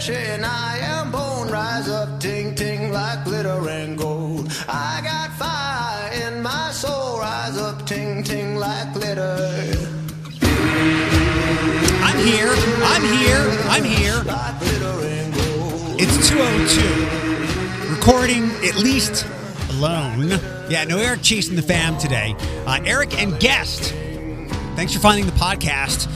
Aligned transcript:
flesh 0.00 0.16
and 0.16 0.46
I 0.46 0.78
am 0.78 1.10
bone. 1.10 1.48
Rise 1.48 1.88
up, 1.88 2.20
ting 2.20 2.54
ting 2.54 2.92
like 2.92 3.24
glitter 3.24 3.68
and 3.68 3.98
gold. 3.98 4.48
I 4.68 5.00
got 5.02 5.32
fire 5.32 6.12
in 6.12 6.42
my 6.42 6.70
soul. 6.70 7.18
Rise 7.18 7.58
up, 7.58 7.84
ting 7.86 8.22
ting 8.22 8.56
like 8.56 8.92
glitter. 8.94 9.36
I'm 12.02 12.18
here. 12.24 12.54
I'm 12.82 13.02
here. 13.18 13.44
I'm 13.68 13.84
here. 13.84 14.22
Like 14.24 14.58
glitter 14.60 15.06
and 15.06 15.34
gold. 15.34 16.00
It's 16.00 16.28
202. 16.28 17.94
Recording 17.94 18.50
at 18.64 18.76
least 18.76 19.26
alone. 19.70 20.30
Yeah, 20.68 20.84
no 20.84 20.98
Eric 20.98 21.22
chasing 21.22 21.56
the 21.56 21.62
fam 21.62 21.98
today. 21.98 22.36
Uh, 22.66 22.80
Eric 22.84 23.20
and 23.20 23.38
guest. 23.40 23.94
Thanks 24.76 24.94
for 24.94 25.00
finding 25.00 25.26
the 25.26 25.32
podcast 25.32 26.06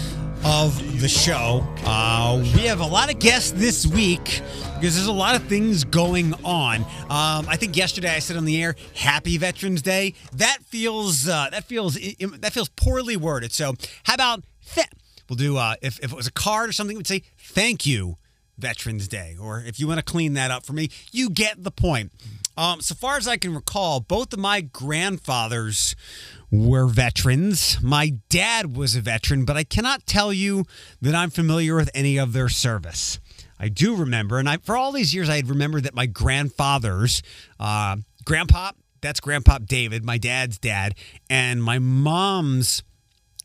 of 0.44 0.91
the 1.02 1.08
show. 1.08 1.66
Uh, 1.84 2.38
we 2.54 2.60
have 2.60 2.78
a 2.78 2.86
lot 2.86 3.12
of 3.12 3.18
guests 3.18 3.50
this 3.50 3.84
week 3.84 4.40
because 4.76 4.94
there's 4.94 5.08
a 5.08 5.12
lot 5.12 5.34
of 5.34 5.42
things 5.48 5.82
going 5.82 6.32
on. 6.44 6.82
Um, 7.10 7.44
I 7.48 7.56
think 7.56 7.76
yesterday 7.76 8.14
I 8.14 8.20
said 8.20 8.36
on 8.36 8.44
the 8.44 8.62
air, 8.62 8.76
"Happy 8.94 9.36
Veterans 9.36 9.82
Day." 9.82 10.14
That 10.34 10.58
feels 10.62 11.28
uh, 11.28 11.48
that 11.50 11.64
feels 11.64 11.94
that 11.94 12.52
feels 12.52 12.68
poorly 12.68 13.16
worded. 13.16 13.50
So 13.50 13.74
how 14.04 14.14
about 14.14 14.44
th- 14.74 14.86
we'll 15.28 15.36
do 15.36 15.56
uh, 15.56 15.74
if 15.82 15.98
if 15.98 16.12
it 16.12 16.16
was 16.16 16.28
a 16.28 16.32
card 16.32 16.70
or 16.70 16.72
something, 16.72 16.96
we'd 16.96 17.08
say 17.08 17.24
"Thank 17.36 17.84
you." 17.84 18.16
Veterans 18.58 19.08
Day, 19.08 19.34
or 19.40 19.64
if 19.66 19.80
you 19.80 19.88
want 19.88 19.98
to 19.98 20.04
clean 20.04 20.34
that 20.34 20.52
up 20.52 20.64
for 20.64 20.72
me, 20.72 20.88
you 21.10 21.30
get 21.30 21.64
the 21.64 21.70
point. 21.72 22.12
Um, 22.56 22.80
so 22.80 22.94
far 22.94 23.16
as 23.16 23.26
I 23.26 23.36
can 23.36 23.54
recall, 23.54 24.00
both 24.00 24.32
of 24.32 24.38
my 24.38 24.60
grandfathers 24.60 25.96
were 26.50 26.86
veterans. 26.86 27.78
My 27.82 28.14
dad 28.28 28.76
was 28.76 28.94
a 28.94 29.00
veteran, 29.00 29.44
but 29.44 29.56
I 29.56 29.64
cannot 29.64 30.06
tell 30.06 30.32
you 30.32 30.64
that 31.00 31.14
I'm 31.14 31.30
familiar 31.30 31.74
with 31.76 31.90
any 31.94 32.18
of 32.18 32.32
their 32.32 32.50
service. 32.50 33.18
I 33.58 33.68
do 33.68 33.94
remember, 33.94 34.38
and 34.38 34.48
I, 34.48 34.58
for 34.58 34.76
all 34.76 34.92
these 34.92 35.14
years, 35.14 35.28
I 35.28 35.36
had 35.36 35.48
remembered 35.48 35.84
that 35.84 35.94
my 35.94 36.06
grandfathers, 36.06 37.22
uh, 37.58 37.96
grandpa, 38.24 38.72
that's 39.00 39.20
grandpa 39.20 39.58
David, 39.58 40.04
my 40.04 40.18
dad's 40.18 40.58
dad, 40.58 40.94
and 41.30 41.62
my 41.62 41.78
mom's 41.78 42.82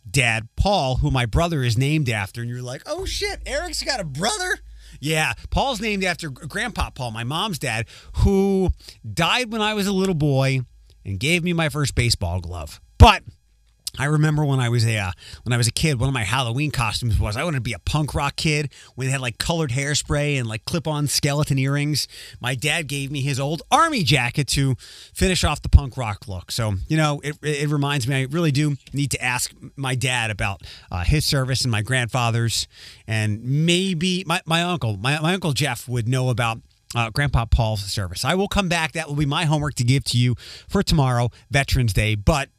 dad, 0.10 0.48
Paul, 0.56 0.98
who 0.98 1.12
my 1.12 1.26
brother 1.26 1.64
is 1.64 1.78
named 1.78 2.10
after. 2.10 2.42
And 2.42 2.50
you're 2.50 2.62
like, 2.62 2.82
oh 2.86 3.06
shit, 3.06 3.42
Eric's 3.46 3.84
got 3.84 4.00
a 4.00 4.04
brother? 4.04 4.60
Yeah, 5.00 5.34
Paul's 5.50 5.82
named 5.82 6.04
after 6.04 6.30
Grandpa 6.30 6.90
Paul, 6.90 7.12
my 7.12 7.24
mom's 7.24 7.60
dad, 7.60 7.88
who 8.18 8.70
died 9.14 9.52
when 9.52 9.62
I 9.62 9.74
was 9.74 9.88
a 9.88 9.94
little 9.94 10.16
boy 10.16 10.62
and 11.06 11.20
gave 11.20 11.44
me 11.44 11.54
my 11.54 11.70
first 11.70 11.96
baseball 11.96 12.40
glove. 12.40 12.82
But 12.98 13.24
I 14.00 14.06
remember 14.06 14.46
when 14.46 14.60
I 14.60 14.70
was 14.70 14.86
a 14.86 14.98
uh, 14.98 15.12
when 15.44 15.54
I 15.54 15.58
was 15.58 15.68
a 15.68 15.72
kid, 15.72 16.00
one 16.00 16.08
of 16.08 16.14
my 16.14 16.24
Halloween 16.24 16.72
costumes 16.72 17.20
was 17.20 17.36
I 17.36 17.44
wanted 17.44 17.58
to 17.58 17.62
be 17.62 17.74
a 17.74 17.80
punk 17.80 18.14
rock 18.14 18.36
kid 18.36 18.70
when 18.96 19.08
they 19.08 19.12
had 19.12 19.22
like 19.22 19.38
colored 19.38 19.72
hairspray 19.72 20.38
and 20.38 20.48
like 20.48 20.66
clip-on 20.66 21.08
skeleton 21.08 21.58
earrings. 21.58 22.08
My 22.40 22.54
dad 22.54 22.88
gave 22.88 23.12
me 23.12 23.22
his 23.22 23.40
old 23.40 23.64
army 23.72 24.04
jacket 24.04 24.48
to 24.50 24.76
finish 25.14 25.44
off 25.44 25.62
the 25.62 25.70
punk 25.70 25.98
rock 25.98 26.28
look. 26.28 26.52
So 26.52 26.76
you 26.88 26.98
know, 26.98 27.22
it, 27.24 27.38
it 27.42 27.70
reminds 27.70 28.08
me 28.08 28.16
I 28.16 28.28
really 28.30 28.52
do 28.52 28.78
need 28.94 29.12
to 29.12 29.24
ask 29.24 29.52
my 29.76 29.96
dad 29.96 30.30
about 30.30 30.62
uh, 30.92 31.04
his 31.04 31.26
service 31.26 31.62
and 31.62 31.72
my 31.72 31.82
grandfather's, 31.82 32.68
and 33.08 33.44
maybe 33.44 34.24
my, 34.26 34.42
my 34.46 34.62
uncle, 34.62 34.98
my, 34.98 35.20
my 35.20 35.34
uncle 35.34 35.54
Jeff 35.54 35.88
would 35.88 36.08
know 36.08 36.30
about 36.30 36.60
uh, 36.96 37.10
Grandpa 37.10 37.46
Paul's 37.46 37.84
service. 37.84 38.24
I 38.24 38.36
will 38.36 38.48
come 38.48 38.70
back. 38.70 38.94
That 38.94 39.08
will 39.08 39.16
be 39.16 39.26
my 39.26 39.46
homework 39.46 39.76
to 39.76 39.84
give 39.84 40.04
to 40.06 40.18
you 40.18 40.36
for 40.68 40.84
tomorrow, 40.84 41.30
Veterans 41.50 41.94
Day. 41.94 42.16
But 42.16 42.50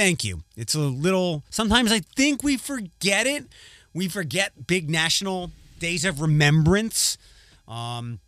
thank 0.00 0.24
you. 0.24 0.42
It's 0.56 0.74
a 0.74 0.78
little, 0.78 1.44
sometimes 1.50 1.92
I 1.92 1.98
think 1.98 2.42
we 2.42 2.56
forget 2.56 3.26
it. 3.26 3.44
We 3.92 4.08
forget 4.08 4.66
big 4.66 4.88
national 4.88 5.50
days 5.78 6.06
of 6.06 6.22
remembrance 6.22 7.18
um, 7.68 8.18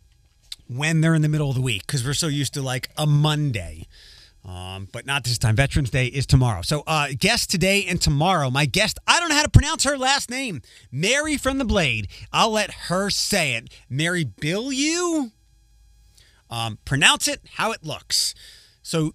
when 0.67 1.01
they're 1.01 1.15
in 1.15 1.23
the 1.23 1.29
middle 1.29 1.49
of 1.49 1.55
the 1.55 1.63
week 1.63 1.87
because 1.87 2.05
we're 2.05 2.13
so 2.13 2.27
used 2.27 2.53
to 2.53 2.61
like 2.61 2.89
a 2.95 3.07
Monday. 3.07 3.87
Um, 4.45 4.87
but 4.91 5.07
not 5.07 5.23
this 5.23 5.39
time. 5.39 5.55
Veterans 5.55 5.89
Day 5.89 6.05
is 6.07 6.27
tomorrow. 6.27 6.61
So, 6.61 6.83
uh, 6.85 7.07
guest 7.17 7.49
today 7.49 7.85
and 7.85 7.99
tomorrow. 7.99 8.51
My 8.51 8.65
guest, 8.65 8.99
I 9.07 9.19
don't 9.19 9.29
know 9.29 9.35
how 9.35 9.43
to 9.43 9.49
pronounce 9.49 9.83
her 9.85 9.97
last 9.97 10.29
name. 10.29 10.61
Mary 10.91 11.37
from 11.37 11.57
the 11.57 11.65
Blade. 11.65 12.07
I'll 12.31 12.51
let 12.51 12.71
her 12.71 13.09
say 13.09 13.55
it. 13.55 13.69
Mary 13.89 14.25
Bill 14.25 14.71
you. 14.71 15.31
Um, 16.51 16.77
pronounce 16.85 17.27
it 17.27 17.39
how 17.53 17.71
it 17.71 17.83
looks. 17.83 18.35
So, 18.83 19.13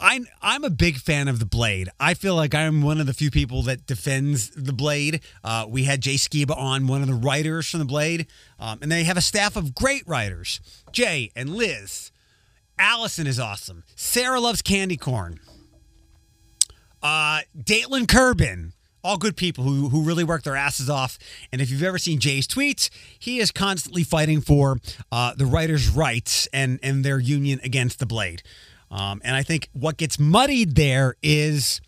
I'm 0.00 0.26
I'm 0.40 0.64
a 0.64 0.70
big 0.70 0.96
fan 0.96 1.28
of 1.28 1.38
the 1.38 1.46
Blade. 1.46 1.90
I 2.00 2.14
feel 2.14 2.34
like 2.34 2.54
I'm 2.54 2.82
one 2.82 3.00
of 3.00 3.06
the 3.06 3.12
few 3.12 3.30
people 3.30 3.62
that 3.62 3.86
defends 3.86 4.50
the 4.50 4.72
Blade. 4.72 5.20
Uh, 5.44 5.66
we 5.68 5.84
had 5.84 6.00
Jay 6.00 6.14
Skiba 6.14 6.56
on, 6.56 6.86
one 6.86 7.02
of 7.02 7.08
the 7.08 7.14
writers 7.14 7.68
from 7.68 7.80
the 7.80 7.86
Blade, 7.86 8.26
um, 8.58 8.78
and 8.80 8.90
they 8.90 9.04
have 9.04 9.16
a 9.16 9.22
staff 9.22 9.56
of 9.56 9.74
great 9.74 10.02
writers. 10.06 10.60
Jay 10.90 11.30
and 11.36 11.54
Liz, 11.54 12.10
Allison 12.78 13.26
is 13.26 13.38
awesome. 13.38 13.84
Sarah 13.94 14.40
loves 14.40 14.62
candy 14.62 14.96
corn. 14.96 15.38
Uh, 17.02 17.40
Kaitlin 17.64 18.06
Durbin, 18.06 18.72
all 19.04 19.18
good 19.18 19.36
people 19.36 19.64
who, 19.64 19.88
who 19.90 20.02
really 20.02 20.24
work 20.24 20.42
their 20.42 20.56
asses 20.56 20.90
off. 20.90 21.18
And 21.52 21.60
if 21.60 21.70
you've 21.70 21.82
ever 21.82 21.98
seen 21.98 22.20
Jay's 22.20 22.46
tweets, 22.46 22.90
he 23.18 23.38
is 23.38 23.50
constantly 23.50 24.04
fighting 24.04 24.40
for 24.40 24.78
uh, 25.12 25.34
the 25.34 25.46
writers' 25.46 25.88
rights 25.88 26.48
and, 26.52 26.78
and 26.82 27.04
their 27.04 27.18
union 27.18 27.60
against 27.62 27.98
the 27.98 28.06
Blade. 28.06 28.42
Um, 28.90 29.20
and 29.24 29.36
I 29.36 29.42
think 29.42 29.68
what 29.72 29.96
gets 29.96 30.18
muddied 30.18 30.74
there 30.74 31.16
is 31.22 31.80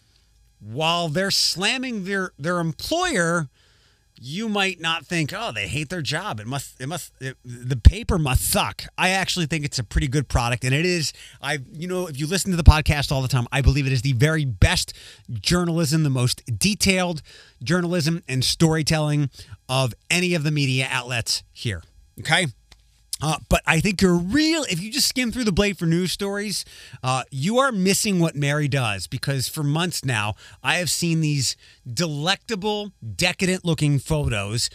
while 0.61 1.09
they're 1.09 1.33
slamming 1.33 2.05
their 2.05 2.33
their 2.39 2.61
employer, 2.61 3.49
you 4.25 4.49
might 4.49 4.81
not 4.81 5.05
think, 5.05 5.33
oh, 5.37 5.51
they 5.51 5.67
hate 5.67 5.89
their 5.89 6.01
job. 6.01 6.39
It 6.39 6.47
must, 6.47 6.81
it 6.81 6.87
must, 6.87 7.13
it, 7.21 7.37
the 7.45 7.77
paper 7.77 8.19
must 8.19 8.49
suck. 8.49 8.85
I 8.97 9.09
actually 9.09 9.47
think 9.47 9.65
it's 9.65 9.81
a 9.81 9.85
pretty 9.85 10.07
good 10.07 10.29
product, 10.29 10.63
and 10.63 10.73
it 10.73 10.87
is. 10.87 11.13
I, 11.41 11.59
you 11.73 11.89
know, 11.89 12.07
if 12.07 12.21
you 12.21 12.29
listen 12.29 12.53
to 12.53 12.57
the 12.57 12.63
podcast 12.63 13.11
all 13.11 13.21
the 13.21 13.27
time, 13.27 13.49
I 13.51 13.63
believe 13.63 13.85
it 13.85 13.93
is 13.93 14.03
the 14.03 14.13
very 14.13 14.45
best 14.45 14.93
journalism, 15.29 16.05
the 16.05 16.11
most 16.11 16.43
detailed 16.57 17.21
journalism 17.65 18.23
and 18.29 18.45
storytelling 18.45 19.29
of 19.69 19.93
any 20.09 20.35
of 20.35 20.45
the 20.45 20.53
media 20.53 20.87
outlets 20.89 21.43
here. 21.53 21.83
Okay. 22.21 22.47
Uh, 23.23 23.39
but 23.49 23.63
I 23.67 23.79
think 23.81 24.03
you're 24.03 24.17
real. 24.17 24.65
If 24.65 24.83
you 24.83 24.91
just 24.91 25.09
skim 25.09 25.31
through 25.31 25.45
the 25.45 25.53
Blade 25.53 25.79
for 25.79 25.87
news 25.87 26.11
stories, 26.11 26.65
uh, 27.05 27.23
you 27.31 27.59
are 27.59 27.71
missing 27.71 28.19
what 28.19 28.35
Mary 28.35 28.67
does 28.67 29.07
because 29.07 29.49
for 29.49 29.63
months 29.63 30.05
now, 30.05 30.35
I 30.63 30.75
have 30.75 30.91
seen 30.91 31.21
these 31.21 31.57
delectable, 31.91 32.93
decadent 33.15 33.65
looking 33.65 34.01
photos. 34.01 34.69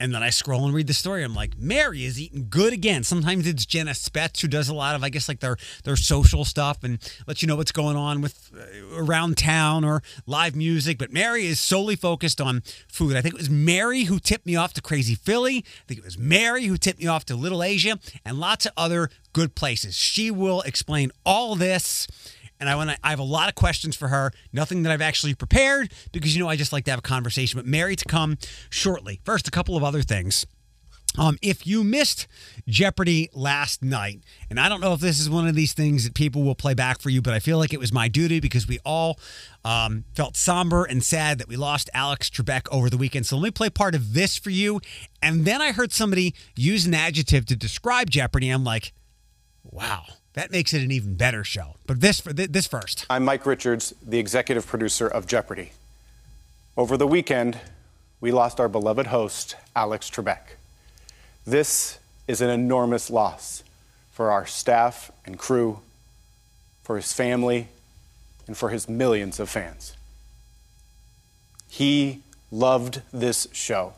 And 0.00 0.14
then 0.14 0.22
I 0.22 0.30
scroll 0.30 0.64
and 0.64 0.74
read 0.74 0.86
the 0.86 0.94
story. 0.94 1.24
I'm 1.24 1.34
like, 1.34 1.58
Mary 1.58 2.04
is 2.04 2.20
eating 2.20 2.46
good 2.48 2.72
again. 2.72 3.02
Sometimes 3.02 3.46
it's 3.46 3.66
Jenna 3.66 3.92
Spetz 3.92 4.40
who 4.40 4.48
does 4.48 4.68
a 4.68 4.74
lot 4.74 4.94
of, 4.94 5.02
I 5.02 5.08
guess, 5.08 5.28
like 5.28 5.40
their 5.40 5.56
their 5.84 5.96
social 5.96 6.44
stuff 6.44 6.84
and 6.84 6.98
let 7.26 7.42
you 7.42 7.48
know 7.48 7.56
what's 7.56 7.72
going 7.72 7.96
on 7.96 8.20
with 8.20 8.50
uh, 8.56 8.96
around 8.96 9.36
town 9.36 9.84
or 9.84 10.02
live 10.26 10.54
music. 10.54 10.98
But 10.98 11.12
Mary 11.12 11.46
is 11.46 11.60
solely 11.60 11.96
focused 11.96 12.40
on 12.40 12.62
food. 12.86 13.16
I 13.16 13.20
think 13.20 13.34
it 13.34 13.38
was 13.38 13.50
Mary 13.50 14.04
who 14.04 14.20
tipped 14.20 14.46
me 14.46 14.54
off 14.54 14.72
to 14.74 14.82
Crazy 14.82 15.14
Philly. 15.16 15.58
I 15.58 15.82
think 15.86 15.98
it 15.98 16.04
was 16.04 16.18
Mary 16.18 16.66
who 16.66 16.76
tipped 16.76 17.00
me 17.00 17.06
off 17.06 17.24
to 17.26 17.34
Little 17.34 17.62
Asia 17.62 17.98
and 18.24 18.38
lots 18.38 18.66
of 18.66 18.72
other 18.76 19.10
good 19.32 19.54
places. 19.54 19.96
She 19.96 20.30
will 20.30 20.62
explain 20.62 21.10
all 21.24 21.54
this 21.54 22.06
and 22.60 22.68
I 22.68 22.74
want 22.74 22.90
to. 22.90 22.98
I 23.02 23.10
have 23.10 23.18
a 23.18 23.24
lot 23.24 23.48
of 23.48 23.54
questions 23.54 23.96
for 23.96 24.08
her. 24.08 24.32
Nothing 24.52 24.82
that 24.82 24.92
I've 24.92 25.02
actually 25.02 25.34
prepared 25.34 25.92
because 26.12 26.36
you 26.36 26.42
know 26.42 26.48
I 26.48 26.56
just 26.56 26.72
like 26.72 26.84
to 26.84 26.90
have 26.90 27.00
a 27.00 27.02
conversation. 27.02 27.58
But 27.58 27.66
Mary 27.66 27.96
to 27.96 28.04
come 28.04 28.38
shortly. 28.70 29.20
First, 29.24 29.48
a 29.48 29.50
couple 29.50 29.76
of 29.76 29.84
other 29.84 30.02
things. 30.02 30.46
Um, 31.16 31.38
if 31.42 31.66
you 31.66 31.82
missed 31.82 32.28
Jeopardy 32.68 33.28
last 33.32 33.82
night, 33.82 34.20
and 34.50 34.60
I 34.60 34.68
don't 34.68 34.80
know 34.80 34.92
if 34.92 35.00
this 35.00 35.18
is 35.18 35.28
one 35.28 35.48
of 35.48 35.54
these 35.54 35.72
things 35.72 36.04
that 36.04 36.14
people 36.14 36.42
will 36.42 36.54
play 36.54 36.74
back 36.74 37.00
for 37.00 37.10
you, 37.10 37.22
but 37.22 37.32
I 37.32 37.40
feel 37.40 37.58
like 37.58 37.72
it 37.72 37.80
was 37.80 37.92
my 37.92 38.08
duty 38.08 38.40
because 38.40 38.68
we 38.68 38.78
all 38.84 39.18
um, 39.64 40.04
felt 40.14 40.36
somber 40.36 40.84
and 40.84 41.02
sad 41.02 41.38
that 41.38 41.48
we 41.48 41.56
lost 41.56 41.90
Alex 41.94 42.30
Trebek 42.30 42.68
over 42.70 42.90
the 42.90 42.98
weekend. 42.98 43.26
So 43.26 43.36
let 43.36 43.42
me 43.42 43.50
play 43.50 43.70
part 43.70 43.94
of 43.94 44.14
this 44.14 44.36
for 44.36 44.50
you. 44.50 44.80
And 45.22 45.44
then 45.44 45.60
I 45.60 45.72
heard 45.72 45.92
somebody 45.92 46.34
use 46.54 46.86
an 46.86 46.94
adjective 46.94 47.46
to 47.46 47.56
describe 47.56 48.10
Jeopardy. 48.10 48.50
I'm 48.50 48.64
like, 48.64 48.92
wow. 49.64 50.04
That 50.34 50.50
makes 50.50 50.72
it 50.74 50.82
an 50.82 50.90
even 50.90 51.14
better 51.14 51.42
show. 51.44 51.76
But 51.86 52.00
this 52.00 52.20
this 52.20 52.66
first. 52.66 53.06
I'm 53.10 53.24
Mike 53.24 53.46
Richards, 53.46 53.94
the 54.02 54.18
executive 54.18 54.66
producer 54.66 55.08
of 55.08 55.26
Jeopardy. 55.26 55.72
Over 56.76 56.96
the 56.96 57.06
weekend, 57.06 57.58
we 58.20 58.30
lost 58.30 58.60
our 58.60 58.68
beloved 58.68 59.08
host, 59.08 59.56
Alex 59.74 60.10
Trebek. 60.10 60.56
This 61.46 61.98
is 62.26 62.40
an 62.40 62.50
enormous 62.50 63.10
loss 63.10 63.64
for 64.12 64.30
our 64.30 64.46
staff 64.46 65.10
and 65.24 65.38
crew, 65.38 65.80
for 66.82 66.96
his 66.96 67.12
family, 67.12 67.68
and 68.46 68.56
for 68.56 68.68
his 68.68 68.88
millions 68.88 69.40
of 69.40 69.48
fans. 69.48 69.96
He 71.68 72.22
loved 72.50 73.02
this 73.12 73.46
show 73.52 73.94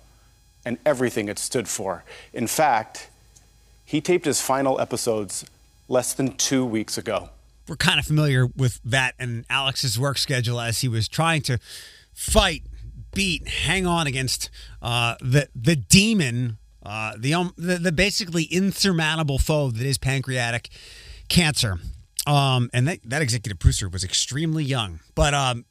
and 0.65 0.79
everything 0.85 1.29
it 1.29 1.38
stood 1.38 1.69
for. 1.69 2.05
In 2.33 2.47
fact, 2.47 3.09
he 3.85 4.00
taped 4.00 4.26
his 4.26 4.41
final 4.41 4.81
episodes 4.81 5.44
less 5.91 6.15
than 6.15 6.37
two 6.37 6.65
weeks 6.65 6.97
ago. 6.97 7.29
We're 7.69 7.77
kind 7.77 7.99
of 7.99 8.07
familiar 8.07 8.47
with 8.47 8.81
that 8.85 9.15
and 9.19 9.45
Alex's 9.51 9.99
work 9.99 10.17
schedule 10.17 10.61
as 10.61 10.81
he 10.81 10.89
was 10.89 11.09
trying 11.09 11.43
to 11.43 11.59
fight, 12.15 12.63
beat, 13.13 13.47
hang 13.47 13.87
on 13.87 14.07
against 14.07 14.51
uh, 14.81 15.17
the 15.21 15.49
the 15.55 15.77
demon 15.77 16.57
uh, 16.83 17.13
the, 17.19 17.35
um, 17.35 17.53
the 17.59 17.77
the 17.77 17.93
basically 17.93 18.45
insurmountable 18.45 19.39
foe 19.39 19.71
that 19.71 19.85
is 19.85 19.99
pancreatic 19.99 20.71
cancer. 21.29 21.79
Um, 22.27 22.71
and 22.73 22.87
that, 22.87 23.01
that 23.05 23.23
executive 23.23 23.59
producer 23.59 23.89
was 23.89 24.05
extremely 24.05 24.65
young. 24.65 25.01
But 25.15 25.35
um, 25.35 25.65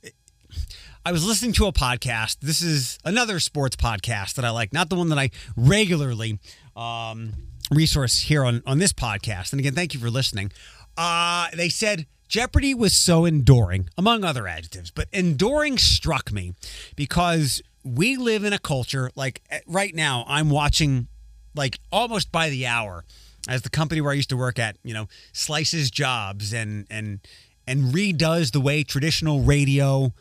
I 1.05 1.11
was 1.11 1.25
listening 1.25 1.53
to 1.53 1.67
a 1.67 1.73
podcast. 1.73 2.37
This 2.41 2.61
is 2.61 2.97
another 3.05 3.39
sports 3.39 3.75
podcast 3.75 4.35
that 4.35 4.45
I 4.45 4.49
like, 4.49 4.73
not 4.73 4.89
the 4.89 4.95
one 4.95 5.09
that 5.09 5.19
I 5.19 5.29
regularly 5.55 6.39
um, 6.75 7.33
resource 7.69 8.19
here 8.21 8.43
on, 8.43 8.63
on 8.65 8.79
this 8.79 8.93
podcast. 8.93 9.51
And 9.51 9.59
again, 9.59 9.73
thank 9.73 9.93
you 9.93 9.99
for 9.99 10.09
listening. 10.09 10.51
Uh, 10.97 11.47
they 11.53 11.69
said 11.69 12.05
Jeopardy 12.27 12.73
was 12.73 12.95
so 12.95 13.25
enduring, 13.25 13.89
among 13.97 14.23
other 14.23 14.47
adjectives, 14.47 14.91
but 14.91 15.07
enduring 15.11 15.77
struck 15.77 16.31
me 16.31 16.53
because 16.95 17.61
we 17.83 18.17
live 18.17 18.43
in 18.43 18.53
a 18.53 18.59
culture 18.59 19.09
like 19.15 19.41
eh, 19.49 19.59
right 19.65 19.95
now, 19.95 20.25
I'm 20.27 20.49
watching 20.49 21.07
like 21.55 21.79
almost 21.91 22.31
by 22.31 22.49
the 22.49 22.67
hour 22.67 23.03
as 23.47 23.61
the 23.61 23.69
company 23.69 24.01
where 24.01 24.11
I 24.11 24.15
used 24.15 24.29
to 24.29 24.37
work 24.37 24.59
at, 24.59 24.77
you 24.83 24.93
know, 24.93 25.07
slices 25.31 25.89
jobs 25.89 26.53
and 26.53 26.85
and 26.89 27.19
and 27.65 27.93
redoes 27.93 28.51
the 28.51 28.59
way 28.59 28.83
traditional 28.83 29.41
radio 29.41 30.13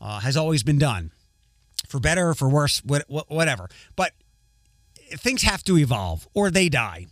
uh, 0.00 0.20
has 0.20 0.36
always 0.36 0.62
been 0.62 0.78
done, 0.78 1.10
for 1.88 1.98
better 1.98 2.28
or 2.28 2.34
for 2.34 2.48
worse, 2.48 2.82
what, 2.84 3.04
whatever. 3.08 3.68
But 3.96 4.12
things 5.16 5.42
have 5.42 5.62
to 5.64 5.78
evolve 5.78 6.28
or 6.34 6.50
they 6.50 6.68
die. 6.68 7.06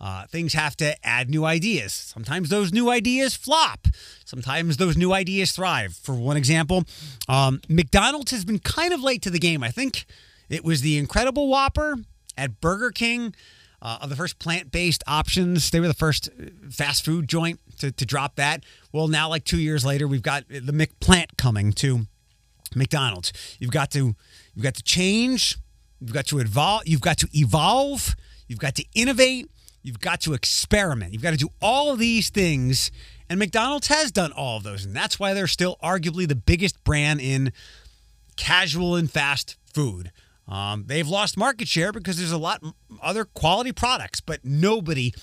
Uh, 0.00 0.26
things 0.28 0.54
have 0.54 0.74
to 0.76 0.96
add 1.06 1.28
new 1.28 1.44
ideas. 1.44 1.92
Sometimes 1.92 2.48
those 2.48 2.72
new 2.72 2.90
ideas 2.90 3.34
flop. 3.34 3.86
Sometimes 4.24 4.78
those 4.78 4.96
new 4.96 5.12
ideas 5.12 5.52
thrive. 5.52 5.94
For 5.94 6.14
one 6.14 6.38
example, 6.38 6.84
um, 7.28 7.60
McDonald's 7.68 8.30
has 8.30 8.46
been 8.46 8.60
kind 8.60 8.94
of 8.94 9.02
late 9.02 9.20
to 9.22 9.30
the 9.30 9.38
game. 9.38 9.62
I 9.62 9.68
think 9.70 10.06
it 10.48 10.64
was 10.64 10.80
the 10.80 10.96
Incredible 10.96 11.48
Whopper 11.48 11.96
at 12.38 12.62
Burger 12.62 12.90
King 12.90 13.34
uh, 13.82 13.98
of 14.00 14.08
the 14.08 14.16
first 14.16 14.38
plant 14.38 14.72
based 14.72 15.02
options. 15.06 15.70
They 15.70 15.80
were 15.80 15.88
the 15.88 15.94
first 15.94 16.28
uh, 16.28 16.46
fast 16.70 17.04
food 17.04 17.28
joint 17.28 17.60
to, 17.80 17.92
to 17.92 18.06
drop 18.06 18.36
that. 18.36 18.64
Well, 18.92 19.08
now, 19.08 19.28
like 19.28 19.44
two 19.44 19.58
years 19.58 19.84
later, 19.84 20.08
we've 20.08 20.22
got 20.22 20.48
the 20.48 20.72
McPlant 20.72 21.36
coming 21.36 21.72
to 21.74 22.06
McDonald's. 22.74 23.32
You've 23.58 23.70
got 23.70 23.90
to 23.92 24.14
you've 24.54 24.62
got 24.62 24.74
to 24.74 24.82
change. 24.82 25.58
You've 26.00 26.12
got 26.12 26.26
to 26.26 26.38
evolve. 26.38 26.82
You've 26.86 27.00
got 27.00 27.18
to 27.18 27.28
evolve. 27.32 28.14
You've 28.48 28.58
got 28.58 28.74
to 28.76 28.84
innovate. 28.94 29.50
You've 29.82 30.00
got 30.00 30.20
to 30.22 30.34
experiment. 30.34 31.12
You've 31.12 31.22
got 31.22 31.30
to 31.30 31.36
do 31.36 31.48
all 31.60 31.92
of 31.92 31.98
these 31.98 32.30
things. 32.30 32.90
And 33.28 33.38
McDonald's 33.38 33.88
has 33.88 34.10
done 34.10 34.32
all 34.32 34.56
of 34.56 34.62
those. 34.62 34.84
And 34.84 34.94
that's 34.94 35.18
why 35.18 35.34
they're 35.34 35.46
still 35.46 35.76
arguably 35.82 36.26
the 36.26 36.34
biggest 36.34 36.82
brand 36.84 37.20
in 37.20 37.52
casual 38.36 38.96
and 38.96 39.10
fast 39.10 39.56
food. 39.72 40.10
Um, 40.48 40.84
they've 40.86 41.06
lost 41.06 41.36
market 41.36 41.68
share 41.68 41.92
because 41.92 42.16
there's 42.18 42.32
a 42.32 42.38
lot 42.38 42.62
other 43.00 43.24
quality 43.24 43.72
products, 43.72 44.20
but 44.20 44.44
nobody 44.44 45.14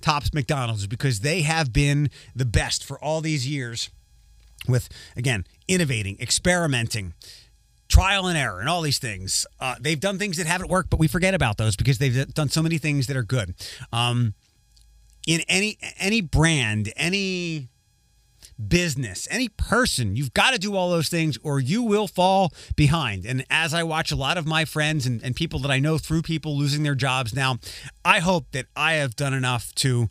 tops 0.00 0.34
McDonald's 0.34 0.88
because 0.88 1.20
they 1.20 1.42
have 1.42 1.72
been 1.72 2.10
the 2.34 2.44
best 2.44 2.84
for 2.84 3.02
all 3.02 3.20
these 3.20 3.46
years 3.46 3.90
with, 4.68 4.88
again, 5.16 5.44
innovating, 5.68 6.18
experimenting, 6.20 7.14
trial 7.92 8.26
and 8.26 8.38
error, 8.38 8.58
and 8.58 8.68
all 8.70 8.80
these 8.80 8.98
things. 8.98 9.46
Uh, 9.60 9.74
they've 9.78 10.00
done 10.00 10.18
things 10.18 10.38
that 10.38 10.46
haven't 10.46 10.70
worked, 10.70 10.88
but 10.88 10.98
we 10.98 11.06
forget 11.06 11.34
about 11.34 11.58
those 11.58 11.76
because 11.76 11.98
they've 11.98 12.32
done 12.32 12.48
so 12.48 12.62
many 12.62 12.78
things 12.78 13.06
that 13.06 13.16
are 13.16 13.22
good. 13.22 13.54
Um, 13.92 14.34
in 15.26 15.42
any 15.46 15.78
any 15.98 16.22
brand, 16.22 16.92
any 16.96 17.68
business, 18.68 19.28
any 19.30 19.48
person. 19.48 20.16
You've 20.16 20.34
got 20.34 20.52
to 20.52 20.58
do 20.58 20.74
all 20.74 20.90
those 20.90 21.08
things 21.08 21.38
or 21.42 21.60
you 21.60 21.82
will 21.82 22.08
fall 22.08 22.52
behind. 22.76 23.26
And 23.26 23.44
as 23.50 23.74
I 23.74 23.82
watch 23.82 24.10
a 24.10 24.16
lot 24.16 24.38
of 24.38 24.46
my 24.46 24.64
friends 24.64 25.06
and, 25.06 25.22
and 25.22 25.34
people 25.36 25.58
that 25.60 25.70
I 25.70 25.78
know 25.78 25.98
through 25.98 26.22
people 26.22 26.56
losing 26.56 26.82
their 26.82 26.94
jobs 26.94 27.34
now, 27.34 27.58
I 28.04 28.20
hope 28.20 28.50
that 28.52 28.66
I 28.74 28.94
have 28.94 29.16
done 29.16 29.34
enough 29.34 29.74
to 29.76 30.08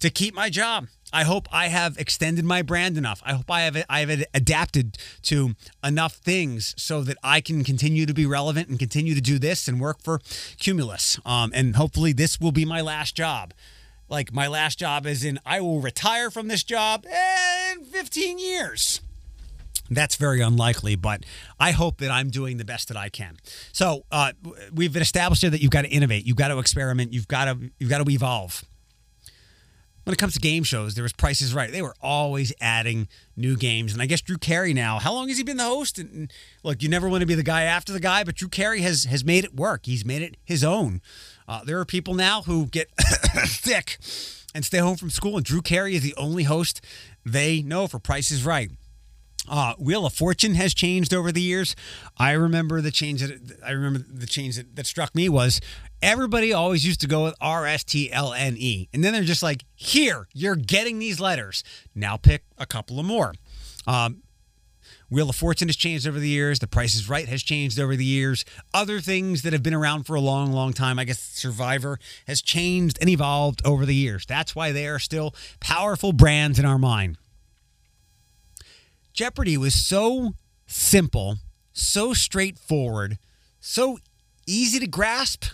to 0.00 0.10
keep 0.10 0.34
my 0.34 0.50
job. 0.50 0.88
I 1.14 1.24
hope 1.24 1.48
I 1.52 1.68
have 1.68 1.96
extended 1.96 2.44
my 2.44 2.60
brand 2.62 2.98
enough. 2.98 3.22
I 3.24 3.32
hope 3.32 3.50
I 3.50 3.62
have 3.62 3.84
I 3.88 4.00
have 4.00 4.24
adapted 4.34 4.98
to 5.22 5.54
enough 5.82 6.14
things 6.14 6.74
so 6.76 7.02
that 7.02 7.16
I 7.22 7.40
can 7.40 7.64
continue 7.64 8.04
to 8.04 8.12
be 8.12 8.26
relevant 8.26 8.68
and 8.68 8.78
continue 8.78 9.14
to 9.14 9.20
do 9.20 9.38
this 9.38 9.68
and 9.68 9.80
work 9.80 10.02
for 10.02 10.20
Cumulus. 10.58 11.18
Um, 11.24 11.52
and 11.54 11.76
hopefully, 11.76 12.12
this 12.12 12.40
will 12.40 12.52
be 12.52 12.64
my 12.64 12.80
last 12.80 13.14
job 13.14 13.54
like 14.08 14.32
my 14.32 14.46
last 14.46 14.78
job 14.78 15.06
is 15.06 15.24
in 15.24 15.38
I 15.46 15.60
will 15.60 15.80
retire 15.80 16.30
from 16.30 16.48
this 16.48 16.62
job 16.62 17.06
in 17.06 17.84
15 17.84 18.38
years. 18.38 19.00
That's 19.90 20.16
very 20.16 20.40
unlikely, 20.40 20.96
but 20.96 21.24
I 21.60 21.72
hope 21.72 21.98
that 21.98 22.10
I'm 22.10 22.30
doing 22.30 22.56
the 22.56 22.64
best 22.64 22.88
that 22.88 22.96
I 22.96 23.10
can. 23.10 23.36
So 23.72 24.04
uh, 24.10 24.32
we've 24.72 24.96
established 24.96 25.42
here 25.42 25.50
that 25.50 25.60
you've 25.60 25.70
got 25.70 25.82
to 25.82 25.88
innovate, 25.88 26.26
you've 26.26 26.36
got 26.36 26.48
to 26.48 26.58
experiment, 26.58 27.12
you've 27.12 27.28
got 27.28 27.46
to 27.46 27.70
you've 27.78 27.90
got 27.90 28.04
to 28.04 28.10
evolve. 28.10 28.64
When 30.04 30.12
it 30.12 30.18
comes 30.18 30.34
to 30.34 30.40
game 30.40 30.64
shows, 30.64 30.94
there 30.94 31.02
was 31.02 31.14
Prices 31.14 31.54
Right. 31.54 31.72
They 31.72 31.80
were 31.80 31.94
always 32.02 32.52
adding 32.60 33.08
new 33.36 33.56
games, 33.56 33.92
and 33.94 34.02
I 34.02 34.06
guess 34.06 34.20
Drew 34.20 34.36
Carey 34.36 34.74
now. 34.74 34.98
How 34.98 35.14
long 35.14 35.28
has 35.28 35.38
he 35.38 35.44
been 35.44 35.56
the 35.56 35.64
host? 35.64 35.98
And 35.98 36.30
look, 36.62 36.82
you 36.82 36.90
never 36.90 37.08
want 37.08 37.22
to 37.22 37.26
be 37.26 37.34
the 37.34 37.42
guy 37.42 37.62
after 37.62 37.92
the 37.92 38.00
guy, 38.00 38.22
but 38.22 38.34
Drew 38.34 38.48
Carey 38.48 38.82
has 38.82 39.04
has 39.04 39.24
made 39.24 39.44
it 39.44 39.54
work. 39.54 39.86
He's 39.86 40.04
made 40.04 40.20
it 40.22 40.36
his 40.44 40.62
own. 40.62 41.00
Uh, 41.48 41.64
there 41.64 41.78
are 41.80 41.84
people 41.86 42.14
now 42.14 42.42
who 42.42 42.66
get 42.66 42.90
sick 43.44 43.98
and 44.54 44.64
stay 44.64 44.78
home 44.78 44.96
from 44.96 45.10
school, 45.10 45.36
and 45.36 45.44
Drew 45.44 45.62
Carey 45.62 45.94
is 45.94 46.02
the 46.02 46.14
only 46.16 46.44
host 46.44 46.80
they 47.24 47.62
know 47.62 47.86
for 47.86 47.98
Price 47.98 48.30
is 48.30 48.44
Right. 48.44 48.70
Uh, 49.46 49.74
Wheel 49.78 50.06
of 50.06 50.14
Fortune 50.14 50.54
has 50.54 50.72
changed 50.72 51.12
over 51.12 51.30
the 51.30 51.42
years. 51.42 51.76
I 52.16 52.32
remember 52.32 52.80
the 52.80 52.90
change 52.90 53.20
that 53.20 53.58
I 53.64 53.72
remember 53.72 53.98
the 54.10 54.26
change 54.26 54.56
that, 54.56 54.74
that 54.76 54.86
struck 54.86 55.14
me 55.14 55.28
was 55.28 55.60
everybody 56.02 56.52
always 56.52 56.86
used 56.86 57.00
to 57.00 57.06
go 57.06 57.24
with 57.24 57.34
R 57.40 57.66
S 57.66 57.84
T 57.84 58.12
L 58.12 58.32
N 58.32 58.56
E, 58.56 58.88
and 58.92 59.02
then 59.02 59.12
they're 59.12 59.22
just 59.22 59.42
like, 59.42 59.64
"Here, 59.74 60.28
you're 60.32 60.56
getting 60.56 60.98
these 60.98 61.20
letters. 61.20 61.64
Now 61.94 62.16
pick 62.16 62.44
a 62.58 62.66
couple 62.66 62.98
of 62.98 63.06
more." 63.06 63.34
Um, 63.86 64.22
Wheel 65.10 65.30
of 65.30 65.36
Fortune 65.36 65.68
has 65.68 65.76
changed 65.76 66.08
over 66.08 66.18
the 66.18 66.28
years. 66.28 66.58
The 66.58 66.66
Price 66.66 66.94
is 66.94 67.08
Right 67.08 67.28
has 67.28 67.42
changed 67.42 67.78
over 67.78 67.94
the 67.94 68.04
years. 68.04 68.44
Other 68.72 69.00
things 69.00 69.42
that 69.42 69.52
have 69.52 69.62
been 69.62 69.74
around 69.74 70.04
for 70.04 70.16
a 70.16 70.20
long, 70.20 70.52
long 70.52 70.72
time, 70.72 70.98
I 70.98 71.04
guess 71.04 71.20
Survivor 71.20 71.98
has 72.26 72.42
changed 72.42 72.98
and 73.00 73.08
evolved 73.08 73.62
over 73.64 73.86
the 73.86 73.94
years. 73.94 74.26
That's 74.26 74.56
why 74.56 74.72
they 74.72 74.88
are 74.88 74.98
still 74.98 75.34
powerful 75.60 76.12
brands 76.12 76.58
in 76.58 76.64
our 76.64 76.78
mind. 76.78 77.18
Jeopardy 79.12 79.56
was 79.56 79.74
so 79.74 80.34
simple, 80.66 81.36
so 81.72 82.12
straightforward, 82.12 83.18
so 83.60 83.98
easy 84.46 84.80
to 84.80 84.86
grasp. 84.88 85.44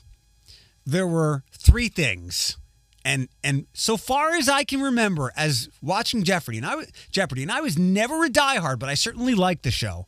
There 0.86 1.06
were 1.06 1.44
three 1.52 1.88
things 1.88 2.56
and 3.04 3.28
and 3.42 3.66
so 3.72 3.96
far 3.96 4.34
as 4.34 4.48
I 4.48 4.64
can 4.64 4.80
remember, 4.80 5.32
as 5.36 5.68
watching 5.82 6.22
Jeopardy, 6.22 6.58
and 6.58 6.66
I 6.66 6.76
was 6.76 6.88
Jeopardy, 7.10 7.42
and 7.42 7.52
I 7.52 7.60
was 7.60 7.78
never 7.78 8.24
a 8.24 8.28
diehard, 8.28 8.78
but 8.78 8.88
I 8.88 8.94
certainly 8.94 9.34
liked 9.34 9.62
the 9.62 9.70
show. 9.70 10.06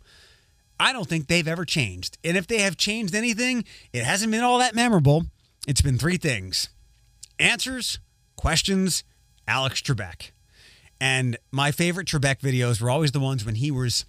I 0.78 0.92
don't 0.92 1.08
think 1.08 1.26
they've 1.26 1.46
ever 1.46 1.64
changed, 1.64 2.18
and 2.24 2.36
if 2.36 2.46
they 2.46 2.58
have 2.58 2.76
changed 2.76 3.14
anything, 3.14 3.64
it 3.92 4.04
hasn't 4.04 4.32
been 4.32 4.42
all 4.42 4.58
that 4.58 4.74
memorable. 4.74 5.26
It's 5.66 5.82
been 5.82 5.98
three 5.98 6.16
things: 6.16 6.68
answers, 7.38 7.98
questions, 8.36 9.04
Alex 9.48 9.80
Trebek, 9.80 10.32
and 11.00 11.38
my 11.50 11.70
favorite 11.70 12.08
Trebek 12.08 12.40
videos 12.40 12.80
were 12.80 12.90
always 12.90 13.12
the 13.12 13.20
ones 13.20 13.44
when 13.44 13.54
he 13.56 13.70
was 13.70 14.04